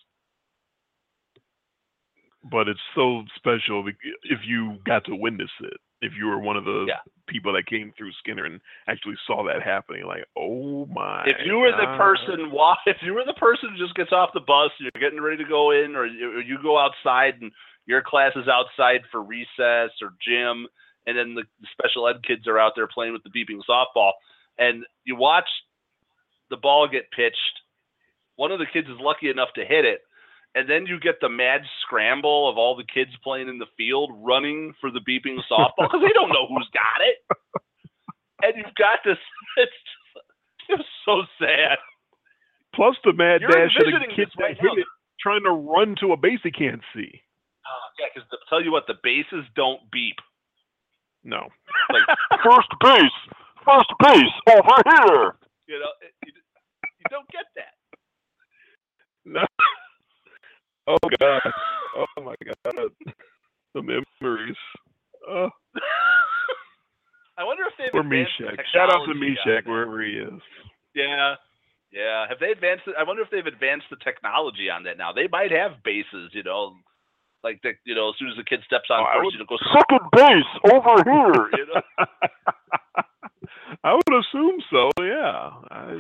But 2.50 2.68
it's 2.68 2.80
so 2.96 3.24
special 3.36 3.88
if 4.24 4.40
you 4.46 4.78
got 4.86 5.06
to 5.06 5.16
witness 5.16 5.52
it. 5.62 5.78
If 6.02 6.14
you 6.16 6.28
were 6.28 6.40
one 6.40 6.56
of 6.56 6.66
the 6.66 6.86
Yeah. 6.88 7.00
people 7.28 7.52
that 7.54 7.66
came 7.66 7.92
through 7.98 8.12
Skinner 8.14 8.46
and 8.46 8.62
actually 8.88 9.18
saw 9.26 9.44
that 9.46 9.64
happening, 9.64 10.06
like, 10.06 10.26
oh 10.38 10.86
my! 10.86 11.26
If 11.26 11.44
you 11.44 11.58
were 11.58 11.72
the 11.72 11.88
person, 11.98 12.52
if 12.86 13.02
you 13.02 13.14
were 13.14 13.26
the 13.26 13.34
person 13.34 13.72
who 13.72 13.78
just 13.78 13.96
gets 13.96 14.12
off 14.12 14.32
the 14.34 14.40
bus, 14.40 14.72
and 14.78 14.90
you're 14.94 15.02
getting 15.02 15.20
ready 15.20 15.38
to 15.44 15.50
go 15.50 15.72
in, 15.72 15.96
or 15.96 16.06
you, 16.06 16.38
or 16.38 16.42
you 16.42 16.62
go 16.62 16.78
outside 16.78 17.42
and 17.42 17.52
your 17.88 18.04
class 18.06 18.34
is 18.36 18.48
outside 18.48 19.02
for 19.12 19.24
recess 19.24 19.92
or 20.02 20.14
gym, 20.22 20.68
and 21.08 21.18
then 21.18 21.34
the 21.34 21.44
special 21.72 22.08
ed 22.08 22.22
kids 22.28 22.46
are 22.48 22.60
out 22.60 22.74
there 22.76 22.88
playing 22.88 23.14
with 23.14 23.24
the 23.24 23.30
beeping 23.32 23.62
softball, 23.68 24.12
and 24.60 24.84
you 25.06 25.16
watch 25.16 25.48
the 26.50 26.58
ball 26.58 26.88
get 26.88 27.10
pitched. 27.16 27.64
One 28.36 28.52
of 28.52 28.60
the 28.60 28.68
kids 28.72 28.88
is 28.88 29.00
lucky 29.00 29.30
enough 29.30 29.50
to 29.56 29.66
hit 29.66 29.86
it, 29.86 30.02
and 30.54 30.70
then 30.70 30.86
you 30.86 31.00
get 31.00 31.16
the 31.22 31.30
mad 31.30 31.62
scramble 31.82 32.50
of 32.50 32.58
all 32.58 32.76
the 32.76 32.84
kids 32.84 33.12
playing 33.24 33.48
in 33.48 33.58
the 33.58 33.72
field 33.78 34.12
running 34.22 34.74
for 34.82 34.92
the 34.92 35.00
beeping 35.00 35.40
softball 35.50 35.88
because 35.90 36.02
they 36.04 36.14
don't 36.14 36.30
know 36.30 36.46
who's 36.48 36.70
got 36.74 37.00
it, 37.02 37.18
and 38.44 38.54
you've 38.58 38.76
got 38.76 39.00
this. 39.06 39.18
It's 40.70 40.80
just 40.84 40.90
so 41.06 41.24
sad. 41.40 41.78
plus 42.76 42.96
the 43.04 43.14
mad 43.14 43.42
You're 43.42 43.50
dash 43.50 43.76
of 43.78 43.86
the 43.86 44.14
kids 44.16 44.32
right 44.38 44.56
hit 44.60 44.78
it, 44.78 44.86
trying 45.20 45.44
to 45.44 45.52
run 45.52 45.96
to 46.02 46.12
a 46.12 46.18
base 46.18 46.40
he 46.44 46.52
can't 46.52 46.82
see. 46.94 47.22
Uh, 47.68 47.88
yeah, 48.00 48.06
because 48.14 48.28
tell 48.50 48.64
you 48.64 48.72
what, 48.72 48.88
the 48.88 48.96
bases 49.04 49.44
don't 49.56 49.82
beep. 49.92 50.16
No. 51.24 51.48
Like 51.92 52.08
First 52.44 52.70
base! 52.80 53.20
First 53.66 53.92
base! 54.00 54.34
Over 54.48 54.76
here! 54.88 55.36
you 55.68 55.80
know, 55.80 55.92
it, 56.02 56.14
you, 56.26 56.32
you 56.32 57.06
don't 57.10 57.28
get 57.32 57.46
that. 57.56 57.76
No. 59.26 59.44
Oh 60.90 60.96
god. 61.20 61.42
Oh 61.98 62.22
my 62.24 62.34
god. 62.46 62.92
The 63.76 63.82
memories. 63.84 64.56
Oh, 65.28 65.50
I 67.38 67.44
wonder 67.44 67.64
if 67.68 67.74
they've 67.78 67.94
advanced 68.00 68.32
the 68.40 68.56
Shout 68.72 68.90
out 68.90 69.04
to 69.06 69.12
technology 69.12 69.12
on 69.12 69.20
Meshach 69.20 69.66
that. 69.66 69.70
wherever 69.70 70.02
he 70.02 70.14
is. 70.14 70.40
Yeah, 70.96 71.36
yeah. 71.92 72.26
Have 72.30 72.40
they 72.40 72.52
advanced? 72.52 72.84
it? 72.88 72.96
I 72.98 73.04
wonder 73.04 73.22
if 73.22 73.30
they've 73.30 73.46
advanced 73.46 73.88
the 73.90 73.98
technology 73.98 74.70
on 74.70 74.84
that 74.84 74.98
now. 74.98 75.12
They 75.12 75.28
might 75.30 75.52
have 75.52 75.84
bases, 75.84 76.32
you 76.32 76.44
know, 76.44 76.76
like 77.44 77.62
the, 77.62 77.72
you 77.86 77.96
know, 77.96 78.10
as 78.10 78.16
soon 78.20 78.30
as 78.30 78.38
the 78.38 78.44
kid 78.44 78.62
steps 78.66 78.90
on 78.90 79.00
Oh, 79.02 79.22
first, 79.24 79.34
you 79.34 79.40
know, 79.40 79.46
go 79.48 79.58
Second 79.74 80.04
base! 80.12 80.52
Over 80.74 81.04
here! 81.04 81.50
you 81.58 81.66
know. 81.74 81.82
I 83.84 83.94
would 83.94 84.20
assume 84.20 84.60
so. 84.72 84.90
Yeah, 85.00 85.52
I, 85.72 86.00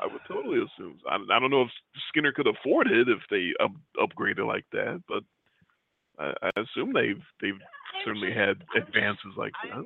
I 0.00 0.06
would 0.06 0.22
totally 0.26 0.58
assume. 0.58 0.98
So. 1.02 1.08
I, 1.10 1.16
I 1.16 1.38
don't 1.38 1.50
know 1.50 1.62
if 1.62 1.70
Skinner 2.08 2.32
could 2.32 2.46
afford 2.48 2.88
it 2.88 3.08
if 3.08 3.20
they 3.30 3.52
up, 3.62 3.72
upgraded 3.98 4.46
like 4.46 4.64
that, 4.72 5.02
but 5.08 5.22
I, 6.18 6.32
I 6.42 6.60
assume 6.60 6.92
they've 6.92 7.22
they've 7.40 7.60
certainly 8.04 8.32
had 8.32 8.62
advances 8.76 9.32
like 9.36 9.52
that. 9.64 9.84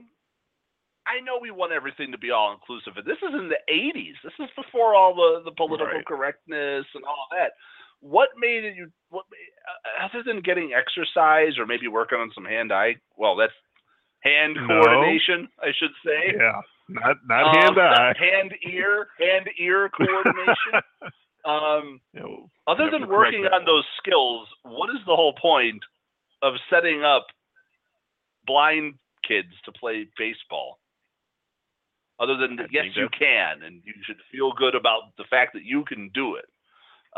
I 1.06 1.18
know 1.24 1.38
we 1.42 1.50
want 1.50 1.72
everything 1.72 2.12
to 2.12 2.18
be 2.18 2.30
all 2.30 2.52
inclusive, 2.52 2.94
and 2.96 3.06
this 3.06 3.18
is 3.18 3.34
in 3.34 3.48
the 3.48 3.58
'80s. 3.72 4.14
This 4.22 4.34
is 4.38 4.48
before 4.56 4.94
all 4.94 5.14
the 5.14 5.42
the 5.44 5.54
political 5.56 5.96
Right. 5.98 6.06
correctness 6.06 6.86
and 6.94 7.04
all 7.04 7.26
that. 7.32 7.52
What 8.00 8.30
made 8.38 8.64
you? 8.76 8.90
What 9.10 9.24
uh, 9.28 10.06
other 10.06 10.22
than 10.24 10.40
getting 10.40 10.72
exercise 10.72 11.58
or 11.58 11.66
maybe 11.66 11.88
working 11.88 12.18
on 12.18 12.30
some 12.34 12.44
hand-eye? 12.44 12.96
Well, 13.16 13.36
that's 13.36 13.52
hand 14.22 14.54
No. 14.56 14.66
coordination, 14.66 15.48
I 15.60 15.72
should 15.78 15.92
say. 16.04 16.34
Yeah, 16.36 16.60
not 16.88 17.16
not 17.26 17.44
Um, 17.44 17.76
hand 17.76 17.78
eye. 17.78 18.14
hand 18.18 18.54
ear, 18.62 19.08
hand 19.18 19.48
ear 19.58 19.88
coordination. 19.90 20.80
um, 21.44 22.00
other 22.66 22.90
than 22.90 23.08
working 23.08 23.46
on 23.46 23.64
those 23.64 23.84
skills, 23.98 24.48
what 24.62 24.90
is 24.90 25.00
the 25.06 25.16
whole 25.16 25.34
point 25.34 25.82
of 26.42 26.54
setting 26.70 27.02
up 27.04 27.26
blind 28.46 28.94
kids 29.26 29.52
to 29.64 29.72
play 29.72 30.06
baseball? 30.16 30.78
Other 32.18 32.36
than 32.36 32.58
yes, 32.70 32.84
you 32.94 33.08
can, 33.18 33.62
and 33.62 33.82
you 33.84 33.94
should 34.04 34.20
feel 34.30 34.52
good 34.52 34.74
about 34.74 35.16
the 35.16 35.24
fact 35.24 35.54
that 35.54 35.64
you 35.64 35.84
can 35.86 36.10
do 36.12 36.36
it. 36.36 36.44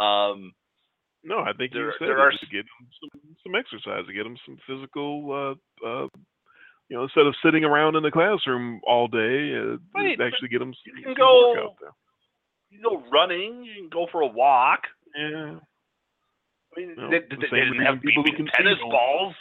Um, 0.00 0.52
No, 1.24 1.39
I 1.40 1.53
think 1.53 1.73
There- 1.73 1.86
you 1.86 1.93
said 1.99 2.09
there 2.09 2.19
are 2.20 2.31
to 2.32 2.47
get 2.47 2.65
them 2.66 2.89
some, 3.01 3.20
some 3.44 3.55
exercise, 3.55 4.07
to 4.07 4.12
get 4.12 4.24
them 4.24 4.36
some 4.44 4.59
physical. 4.66 5.31
Uh, 5.82 5.86
uh, 5.86 6.09
you 6.89 6.97
know, 6.97 7.05
instead 7.05 7.27
of 7.27 7.35
sitting 7.43 7.65
around 7.65 7.94
in 7.97 8.03
the 8.03 8.11
classroom 8.11 8.81
all 8.85 9.07
day, 9.09 9.55
uh, 9.57 9.77
Right, 9.94 10.20
actually 10.20 10.49
get 10.49 10.59
them 10.59 10.74
some, 10.74 10.97
you 10.99 11.05
can 11.05 11.15
some 11.15 11.15
go- 11.15 11.51
work 11.51 11.59
out 11.59 11.77
there. 11.81 11.90
you 12.70 12.78
can 12.81 12.90
go 12.90 13.05
running, 13.11 13.65
you 13.65 13.74
can 13.74 13.89
go 13.89 14.07
for 14.11 14.20
a 14.23 14.27
walk. 14.27 14.81
Yeah, 15.16 15.59
I 16.77 16.81
mean, 16.81 16.94
Well, 16.97 17.11
they, 17.11 17.20
the 17.20 17.36
they, 17.51 17.61
didn't 17.61 17.81
have 17.86 18.01
people 18.03 18.24
who 18.24 18.32
can 18.32 18.47
see 18.47 18.53
tennis 18.57 18.78
balls. 18.81 19.35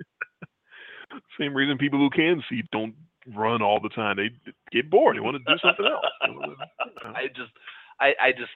same 1.38 1.54
reason 1.54 1.78
people 1.78 1.98
who 1.98 2.10
can 2.10 2.42
see 2.48 2.62
don't 2.72 2.94
run 3.34 3.62
all 3.62 3.80
the 3.80 3.88
time. 3.90 4.16
They 4.16 4.30
get 4.72 4.90
bored. 4.90 5.16
They 5.16 5.20
want 5.20 5.36
to 5.36 5.52
do 5.52 5.58
something 5.62 5.86
else. 5.86 6.04
They 6.26 6.30
wanna, 6.32 6.52
you 6.52 6.92
know. 7.04 7.14
I 7.14 7.26
just, 7.28 7.52
I, 8.00 8.14
I 8.20 8.32
just 8.32 8.50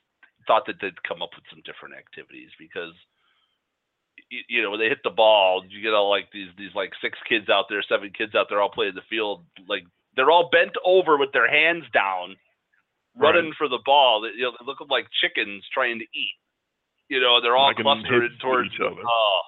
thought 0.47 0.67
that 0.67 0.77
they'd 0.81 1.03
come 1.03 1.23
up 1.23 1.31
with 1.35 1.45
some 1.51 1.63
different 1.65 1.95
activities 1.95 2.51
because, 2.59 2.95
you, 4.31 4.63
know, 4.63 4.71
when 4.71 4.81
they 4.81 4.89
hit 4.89 5.03
the 5.05 5.11
ball, 5.11 5.63
you 5.69 5.83
get 5.83 5.95
all 5.95 6.11
like 6.11 6.29
these, 6.33 6.49
these 6.57 6.75
like 6.75 6.93
six 7.03 7.19
kids 7.29 7.49
out 7.49 7.67
there, 7.69 7.83
seven 7.83 8.11
kids 8.17 8.35
out 8.35 8.47
there, 8.49 8.61
all 8.61 8.71
playing 8.71 8.95
the 8.95 9.11
field. 9.11 9.45
Like 9.69 9.85
they're 10.17 10.31
all 10.31 10.51
bent 10.51 10.73
over 10.85 11.19
with 11.19 11.33
their 11.33 11.51
hands 11.51 11.85
down, 11.93 12.37
running 13.17 13.53
for 13.59 13.69
the 13.69 13.83
ball. 13.85 14.23
They, 14.23 14.37
you 14.37 14.45
know, 14.45 14.53
they 14.59 14.67
look 14.67 14.79
like 14.89 15.07
chickens 15.21 15.65
trying 15.73 15.99
to 15.99 16.09
eat. 16.15 16.37
You 17.09 17.21
know, 17.21 17.41
they're 17.41 17.57
all 17.57 17.71
Knocking 17.71 17.85
clustered 17.85 18.33
towards 18.41 18.71
each 18.73 18.81
other. 18.81 19.03
Oh, 19.05 19.41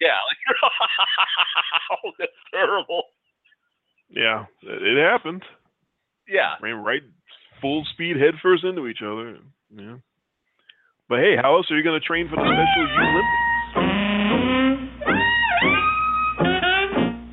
yeah, 0.00 0.16
like 0.28 0.40
oh, 2.04 2.12
that's 2.18 2.32
terrible. 2.52 3.02
Yeah, 4.08 4.46
it, 4.62 4.82
it 4.82 4.98
happened. 4.98 5.42
Yeah, 6.28 6.54
Ran 6.62 6.84
right 6.84 7.02
full 7.60 7.84
speed 7.92 8.16
headfirst 8.16 8.64
into 8.64 8.86
each 8.86 9.02
other. 9.02 9.38
Yeah. 9.74 9.96
But 11.10 11.18
hey, 11.18 11.34
how 11.42 11.56
else 11.56 11.66
are 11.72 11.76
you 11.76 11.82
going 11.82 12.00
to 12.00 12.06
train 12.06 12.28
for 12.30 12.36
the 12.36 12.42
Special 12.46 12.86
U 12.86 13.02
Olympics? 13.02 13.50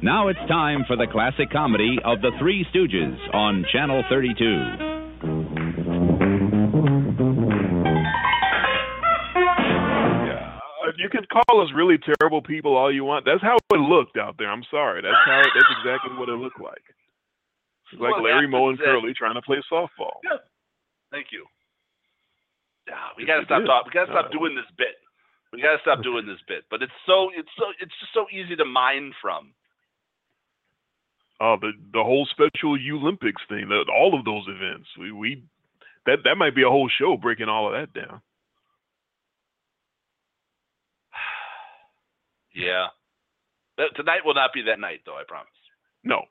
Now 0.02 0.30
it's 0.30 0.40
time 0.50 0.84
for 0.88 0.96
the 0.96 1.06
classic 1.06 1.52
comedy 1.52 1.98
of 2.04 2.22
The 2.22 2.32
Three 2.40 2.66
Stooges 2.74 3.16
on 3.36 3.66
Channel 3.72 4.04
32. 4.10 5.68
Yeah, 9.28 10.58
uh, 10.88 10.92
you 10.98 11.10
can 11.10 11.26
call 11.32 11.62
us 11.62 11.70
really 11.76 11.98
terrible 12.20 12.42
people 12.42 12.76
all 12.76 12.94
you 12.94 13.04
want. 13.04 13.26
That's 13.26 13.42
how 13.42 13.58
it 13.58 13.78
looked 13.78 14.18
out 14.18 14.36
there. 14.38 14.50
I'm 14.50 14.64
sorry. 14.72 15.02
That's 15.02 15.22
how. 15.26 15.42
That's 15.54 15.72
exactly 15.82 16.18
what 16.18 16.30
it 16.30 16.38
looked 16.38 16.60
like. 16.62 16.82
It's 17.92 18.02
like 18.02 18.14
Well, 18.16 18.24
Larry 18.24 18.48
that's 18.48 18.52
Moe 18.52 18.70
and. 18.70 18.80
Curly 18.80 19.14
trying 19.18 19.36
to 19.36 19.42
play 19.42 19.58
softball. 19.72 20.20
Yeah. 20.24 20.42
Thank 21.12 21.28
you. 21.32 21.46
Yeah, 22.88 23.10
we 23.18 23.26
gotta 23.26 23.46
stop 23.46 23.60
did. 23.62 23.68
talk, 23.68 23.86
We 23.86 23.92
gotta 23.92 24.12
stop 24.12 24.26
Uh, 24.26 24.30
doing 24.30 24.56
this 24.56 24.70
bit. 24.78 24.96
We 25.52 25.62
gotta 25.62 25.80
stop 25.82 26.02
doing 26.04 26.26
this 26.26 26.42
bit. 26.48 26.66
But 26.70 26.82
it's 26.84 26.94
so 27.06 27.30
it's 27.36 27.50
so 27.58 27.66
it's 27.80 27.94
just 28.00 28.14
so 28.14 28.28
easy 28.32 28.56
to 28.56 28.66
mine 28.66 29.14
from. 29.22 29.54
Oh, 31.40 31.58
the 31.60 31.72
the 31.94 32.04
whole 32.04 32.26
special 32.32 32.76
Olympics 32.76 33.42
thing. 33.48 33.70
The, 33.70 33.86
all 33.94 34.18
of 34.18 34.26
those 34.26 34.48
events. 34.48 34.88
We 34.98 35.12
we 35.12 35.44
that 36.06 36.24
that 36.24 36.36
might 36.38 36.56
be 36.56 36.64
a 36.64 36.70
whole 36.70 36.90
show 36.90 37.18
breaking 37.18 37.50
all 37.50 37.68
of 37.68 37.74
that 37.74 37.94
down. 37.94 38.22
Yeah. 42.54 42.88
Tonight 43.96 44.26
will 44.26 44.34
not 44.34 44.52
be 44.54 44.64
that 44.64 44.80
night, 44.80 45.02
though. 45.06 45.16
I 45.18 45.24
promise. 45.28 45.54
No, 46.04 46.24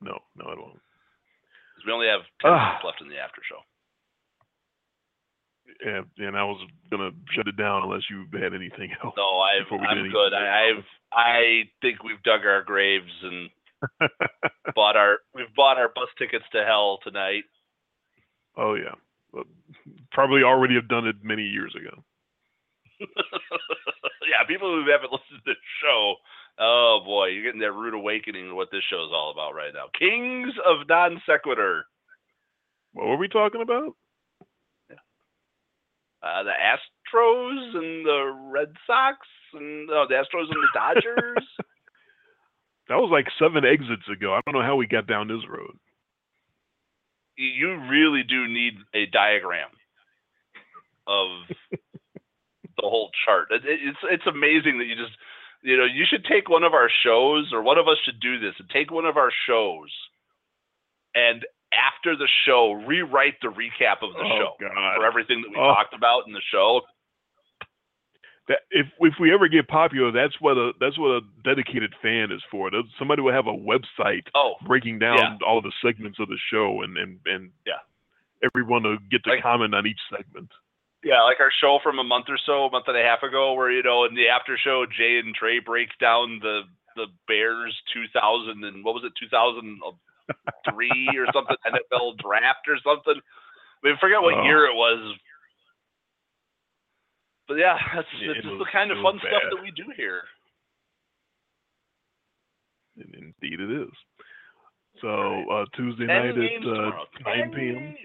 no, 0.00 0.22
no, 0.36 0.50
it 0.52 0.58
won't. 0.58 0.78
we 1.84 1.92
only 1.92 2.06
have 2.06 2.20
ten 2.40 2.52
Ah. 2.52 2.66
minutes 2.78 2.84
left 2.84 3.00
in 3.02 3.08
the 3.08 3.18
after 3.18 3.42
show. 3.42 3.58
And 5.84 6.06
and 6.18 6.36
I 6.36 6.44
was 6.44 6.60
gonna 6.90 7.10
shut 7.34 7.48
it 7.48 7.56
down 7.56 7.82
unless 7.84 8.02
you 8.10 8.24
had 8.32 8.54
anything 8.54 8.90
else. 9.04 9.14
No, 9.16 9.40
I've, 9.40 9.64
Before 9.64 9.78
we 9.78 9.84
get 9.86 9.92
I'm 9.92 9.98
any 9.98 10.08
good. 10.10 10.32
I, 10.34 10.70
I've 10.70 10.84
I 11.12 11.62
think 11.82 12.02
we've 12.02 12.22
dug 12.24 12.40
our 12.46 12.62
graves 12.62 13.12
and 13.22 13.50
bought 14.74 14.96
our 14.96 15.18
we've 15.34 15.54
bought 15.54 15.78
our 15.78 15.88
bus 15.88 16.08
tickets 16.18 16.44
to 16.52 16.64
hell 16.64 16.98
tonight. 17.04 17.44
oh 18.56 18.74
yeah, 18.74 18.94
Well, 19.32 19.44
probably 20.12 20.42
already 20.42 20.74
have 20.76 20.88
done 20.88 21.06
it 21.06 21.16
many 21.22 21.42
years 21.42 21.74
ago. 21.74 22.02
yeah, 23.00 24.46
people 24.48 24.68
who 24.72 24.90
haven't 24.90 25.12
listened 25.12 25.40
to 25.44 25.52
the 25.52 25.54
show, 25.82 26.14
oh 26.58 27.00
boy, 27.04 27.26
you're 27.26 27.44
getting 27.44 27.60
that 27.60 27.72
rude 27.72 27.94
awakening 27.94 28.48
to 28.48 28.54
what 28.54 28.70
this 28.72 28.82
show 28.88 29.04
is 29.04 29.10
all 29.12 29.30
about 29.30 29.54
right 29.54 29.74
now. 29.74 29.86
Kings 29.98 30.54
of 30.64 30.88
non 30.88 31.20
sequitur. 31.28 31.84
What 32.94 33.06
were 33.08 33.16
we 33.18 33.28
talking 33.28 33.60
about? 33.60 33.94
Uh, 36.22 36.42
the 36.42 36.50
Astros 36.52 37.76
and 37.76 38.04
the 38.06 38.50
Red 38.52 38.72
Sox 38.86 39.18
and 39.54 39.88
oh, 39.90 40.06
the 40.08 40.14
Astros 40.14 40.50
and 40.50 40.62
the 40.62 40.68
Dodgers. 40.74 41.46
That 42.88 42.96
was 43.02 43.10
like 43.10 43.26
seven 43.36 43.64
exits 43.64 44.06
ago. 44.08 44.32
I 44.32 44.40
don't 44.46 44.54
know 44.54 44.64
how 44.64 44.76
we 44.76 44.86
got 44.86 45.08
down 45.08 45.26
this 45.26 45.42
road. 45.50 45.74
you- 47.36 47.80
really 47.90 48.22
do 48.22 48.46
need 48.46 48.74
a 48.94 49.06
diagram 49.06 49.70
of 51.08 51.28
the 51.72 52.82
whole 52.86 53.10
chart. 53.24 53.48
It, 53.50 53.64
it- 53.64 53.80
it's 53.82 53.98
it's 54.04 54.26
amazing 54.28 54.78
that 54.78 54.84
you 54.86 54.94
just 54.94 55.16
you 55.62 55.76
know 55.76 55.84
you 55.84 56.04
should 56.08 56.24
take 56.26 56.48
one 56.48 56.62
of 56.62 56.74
our 56.74 56.88
shows 57.02 57.50
or 57.52 57.60
one 57.60 57.76
of 57.76 57.88
us 57.88 57.96
should 58.04 58.20
do 58.20 58.38
this 58.38 58.54
and 58.60 58.70
take 58.70 58.92
one 58.92 59.04
of 59.04 59.16
our 59.16 59.32
shows 59.48 59.90
and 61.16 61.44
after 61.72 62.16
the 62.16 62.28
show 62.46 62.72
rewrite 62.86 63.34
the 63.42 63.48
recap 63.48 64.02
of 64.02 64.12
the 64.14 64.22
oh 64.24 64.38
show 64.38 64.50
God! 64.60 64.96
for 64.96 65.04
everything 65.06 65.42
that 65.42 65.50
we 65.50 65.56
Oh. 65.56 65.74
talked 65.74 65.94
about 65.94 66.26
in 66.26 66.32
the 66.32 66.42
show. 66.52 66.82
That, 68.48 68.58
if 68.70 68.86
if 69.00 69.14
we 69.18 69.34
ever 69.34 69.48
get 69.48 69.66
popular, 69.66 70.12
that's 70.12 70.40
what 70.40 70.56
a 70.56 70.72
that's 70.78 70.96
what 70.96 71.10
a 71.10 71.20
dedicated 71.42 71.92
fan 72.00 72.30
is 72.30 72.40
for. 72.50 72.70
Somebody 72.96 73.20
will 73.22 73.32
have 73.32 73.48
a 73.48 73.52
website 73.52 74.22
Oh, 74.36 74.54
breaking 74.64 75.00
down 75.00 75.18
Yeah. 75.18 75.36
all 75.44 75.60
the 75.60 75.72
segments 75.82 76.20
of 76.20 76.28
the 76.28 76.38
show, 76.50 76.82
and 76.82 76.96
and 76.96 77.18
and 77.26 77.50
Yeah. 77.66 77.80
everyone 78.44 78.84
will 78.84 78.98
get 79.10 79.24
to 79.24 79.30
Like- 79.30 79.42
comment 79.42 79.74
on 79.74 79.86
each 79.86 79.98
segment. 80.08 80.52
Yeah, 81.02 81.22
like 81.22 81.40
our 81.40 81.50
show 81.50 81.78
from 81.80 81.98
a 81.98 82.04
month 82.04 82.28
or 82.28 82.38
so, 82.38 82.66
a 82.66 82.70
month 82.70 82.86
and 82.88 82.96
a 82.96 83.02
half 83.02 83.22
ago, 83.22 83.52
where 83.54 83.70
you 83.70 83.82
know 83.82 84.04
in 84.04 84.14
the 84.14 84.28
after 84.28 84.56
show, 84.56 84.86
Jay 84.86 85.18
and 85.18 85.34
Dre 85.34 85.58
break 85.58 85.96
down 85.98 86.38
the 86.38 86.62
the 86.94 87.08
Bears 87.28 87.76
2000 87.92 88.64
and 88.64 88.82
what 88.84 88.94
was 88.94 89.04
it 89.04 89.12
2003 90.28 91.18
or 91.18 91.26
something 91.32 91.56
NFL 91.66 92.18
draft 92.18 92.66
or 92.68 92.78
something. 92.84 93.20
I 93.20 93.86
mean, 93.88 93.96
forget 94.00 94.20
what 94.22 94.34
Oh. 94.34 94.42
year 94.44 94.66
it 94.66 94.74
was. 94.74 95.16
But 97.48 97.54
yeah, 97.58 97.78
that's 97.94 98.08
Yeah, 98.18 98.30
it's 98.32 98.42
just 98.42 98.48
was- 98.48 98.58
the 98.66 98.72
kind 98.72 98.90
of 98.90 98.98
fun 99.02 99.18
stuff 99.20 99.42
that 99.50 99.62
we 99.62 99.70
do 99.70 99.90
here. 99.96 100.22
And 102.98 103.14
indeed, 103.14 103.60
it 103.60 103.70
is. 103.70 103.92
So 105.00 105.50
uh, 105.50 105.66
Tuesday 105.76 106.06
Ten 106.06 106.26
night 106.34 106.38
at 106.38 106.62
uh, 106.62 106.62
tomorrow. 106.62 107.06
9 107.24 107.52
p.m. 107.52 107.74
games. 107.94 107.98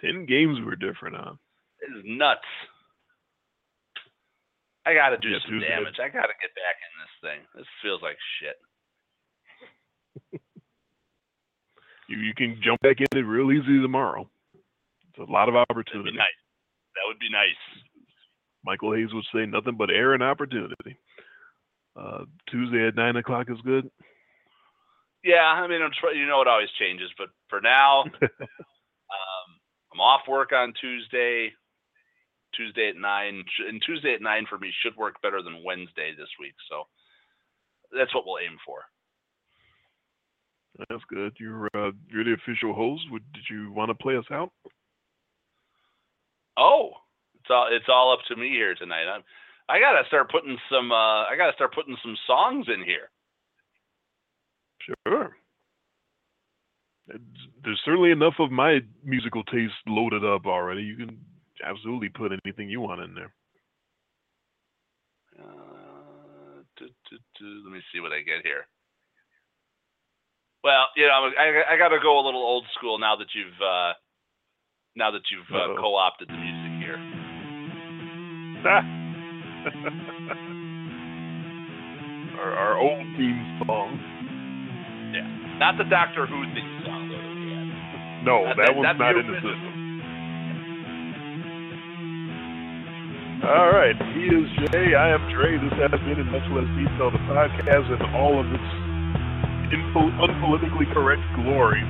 Ten 0.00 0.24
games 0.26 0.60
were 0.64 0.76
different 0.76 1.16
on. 1.16 1.38
It 1.80 1.90
is 1.98 2.04
nuts. 2.06 2.46
I 4.86 4.94
gotta 4.94 5.18
do 5.18 5.28
Yeah, 5.28 5.38
some 5.42 5.50
Tuesday- 5.58 5.68
damage. 5.68 5.98
I 6.00 6.08
gotta 6.08 6.32
get 6.40 6.54
back 6.54 6.76
in 6.80 6.92
this 7.02 7.10
thing. 7.20 7.40
This 7.54 7.66
feels 7.82 8.00
like 8.00 8.16
shit. 8.40 8.56
You 12.10 12.18
you 12.18 12.34
can 12.34 12.60
jump 12.62 12.80
back 12.80 13.00
in 13.00 13.06
it 13.16 13.22
real 13.22 13.52
easy 13.52 13.80
tomorrow. 13.80 14.28
It's 14.54 15.28
a 15.28 15.32
lot 15.32 15.48
of 15.48 15.54
opportunity. 15.54 16.16
nice. 16.16 16.26
That 16.96 17.06
would 17.06 17.20
be 17.20 17.30
nice. 17.30 17.84
Michael 18.64 18.94
Hayes 18.94 19.14
would 19.14 19.24
say 19.32 19.46
nothing 19.46 19.76
but 19.76 19.90
air 19.90 20.12
and 20.12 20.22
opportunity. 20.22 20.98
Uh, 21.96 22.24
Tuesday 22.50 22.88
at 22.88 22.96
nine 22.96 23.16
o'clock 23.16 23.46
is 23.48 23.60
good. 23.64 23.88
Yeah, 25.22 25.44
I 25.44 25.66
mean, 25.68 25.82
I'm 25.82 25.92
try- 25.98 26.12
you 26.12 26.26
know, 26.26 26.42
it 26.42 26.48
always 26.48 26.70
changes, 26.78 27.10
but 27.16 27.28
for 27.48 27.60
now, 27.60 28.02
um, 28.22 29.48
I'm 29.92 30.00
off 30.00 30.22
work 30.28 30.52
on 30.52 30.72
Tuesday. 30.80 31.52
Tuesday 32.56 32.88
at 32.88 32.96
nine, 32.96 33.44
and 33.68 33.80
Tuesday 33.86 34.14
at 34.14 34.22
nine 34.22 34.44
for 34.50 34.58
me 34.58 34.72
should 34.82 34.96
work 34.96 35.22
better 35.22 35.40
than 35.40 35.62
Wednesday 35.64 36.12
this 36.18 36.28
week. 36.40 36.54
So 36.68 36.82
that's 37.96 38.12
what 38.12 38.24
we'll 38.26 38.42
aim 38.42 38.58
for. 38.66 38.82
That's 40.78 41.02
good. 41.08 41.36
You're 41.38 41.66
uh, 41.74 41.90
you're 42.08 42.24
the 42.24 42.34
official 42.34 42.74
host. 42.74 43.02
Would, 43.10 43.24
did 43.32 43.44
you 43.50 43.72
want 43.72 43.90
to 43.90 43.94
play 43.94 44.16
us 44.16 44.24
out? 44.30 44.50
Oh, 46.56 46.90
it's 47.34 47.50
all 47.50 47.68
it's 47.70 47.88
all 47.88 48.12
up 48.12 48.20
to 48.28 48.36
me 48.36 48.50
here 48.50 48.74
tonight. 48.74 49.06
I'm, 49.12 49.22
I 49.68 49.80
gotta 49.80 50.06
start 50.08 50.30
putting 50.30 50.56
some. 50.70 50.92
Uh, 50.92 51.24
I 51.24 51.34
gotta 51.36 51.54
start 51.54 51.74
putting 51.74 51.96
some 52.02 52.16
songs 52.26 52.66
in 52.72 52.84
here. 52.84 53.10
Sure. 55.06 55.36
There's 57.64 57.80
certainly 57.84 58.12
enough 58.12 58.34
of 58.38 58.50
my 58.50 58.80
musical 59.04 59.42
taste 59.44 59.74
loaded 59.86 60.24
up 60.24 60.46
already. 60.46 60.82
You 60.82 60.96
can 60.96 61.18
absolutely 61.64 62.08
put 62.08 62.32
anything 62.44 62.70
you 62.70 62.80
want 62.80 63.00
in 63.02 63.14
there. 63.14 63.32
Uh, 65.38 66.62
do, 66.78 66.86
do, 67.10 67.16
do, 67.38 67.62
let 67.64 67.72
me 67.72 67.80
see 67.92 68.00
what 68.00 68.12
I 68.12 68.20
get 68.20 68.44
here. 68.44 68.66
Well, 70.62 70.86
you 70.96 71.06
know, 71.06 71.30
I, 71.38 71.62
I 71.74 71.78
got 71.78 71.88
to 71.88 71.98
go 72.02 72.18
a 72.20 72.24
little 72.24 72.42
old 72.42 72.64
school 72.76 72.98
now 72.98 73.16
that 73.16 73.28
you've 73.34 73.60
uh, 73.62 73.92
now 74.96 75.10
that 75.10 75.22
you've 75.30 75.48
uh, 75.54 75.74
co-opted 75.80 76.28
the 76.28 76.34
music 76.36 76.72
here. 76.84 76.98
our, 82.38 82.52
our 82.52 82.76
old 82.78 83.06
theme 83.16 83.60
song. 83.66 83.98
Yeah, 85.14 85.26
not 85.58 85.78
the 85.78 85.84
Doctor 85.88 86.26
Who 86.26 86.44
theme 86.54 86.82
song 86.84 87.08
though. 87.08 87.20
No, 88.20 88.44
That- 88.44 88.56
that, 88.60 88.66
that- 88.68 88.76
one's 88.76 88.98
not 89.00 89.16
in 89.16 89.26
the 89.32 89.40
system. 89.40 89.72
All 93.40 93.72
right, 93.72 93.96
he 94.12 94.28
is 94.28 94.44
Jay. 94.68 94.92
I 94.92 95.16
am 95.16 95.24
Dre. 95.32 95.56
This 95.56 95.72
has 95.80 95.88
been 96.04 96.20
in 96.20 96.28
much 96.28 96.44
less 96.52 96.68
detail 96.76 97.08
the 97.08 97.16
podcast 97.32 97.88
and 97.88 98.04
all 98.14 98.36
of 98.38 98.44
its 98.52 98.68
unpolitically 99.70 100.86
correct 100.92 101.22
glory. 101.36 101.82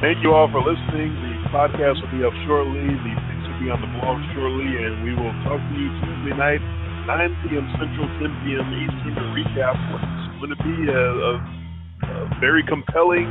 Thank 0.00 0.22
you 0.22 0.30
all 0.34 0.46
for 0.50 0.62
listening. 0.62 1.10
The 1.10 1.50
podcast 1.50 1.98
will 2.02 2.14
be 2.14 2.22
up 2.22 2.34
shortly. 2.46 2.86
The 2.86 3.14
things 3.18 3.44
will 3.46 3.58
be 3.58 3.70
on 3.70 3.82
the 3.82 3.90
blog 3.98 4.18
shortly, 4.34 4.66
and 4.78 5.02
we 5.02 5.10
will 5.14 5.34
talk 5.42 5.58
to 5.58 5.74
you 5.74 5.90
Tuesday 6.02 6.34
night, 6.38 6.62
9 7.06 7.34
p.m. 7.46 7.66
Central, 7.78 8.06
10 8.22 8.30
p.m. 8.46 8.66
Eastern, 8.78 9.14
to 9.18 9.26
recap 9.34 9.74
what's 9.90 10.22
going 10.38 10.54
to 10.54 10.60
be 10.62 10.76
a, 10.86 11.02
a, 11.02 11.32
a 12.06 12.14
very 12.38 12.62
compelling 12.62 13.26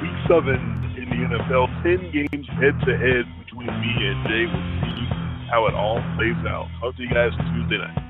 Week 0.00 0.16
7 0.28 0.48
in 0.96 1.06
the 1.12 1.20
NFL. 1.28 1.68
10 1.84 2.08
games 2.08 2.48
head 2.56 2.74
to 2.88 2.92
head 2.96 3.24
between 3.44 3.68
me 3.68 3.92
and 4.00 4.18
Jay. 4.28 4.44
We'll 4.48 4.64
see 4.80 5.04
how 5.52 5.68
it 5.68 5.74
all 5.74 6.00
plays 6.16 6.40
out. 6.48 6.68
Talk 6.80 6.96
to 6.96 7.02
you 7.02 7.10
guys 7.12 7.32
Tuesday 7.52 7.78
night. 7.78 8.01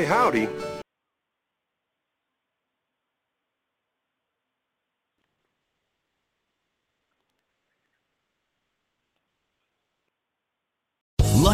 Boy, 0.00 0.06
howdy. 0.06 0.69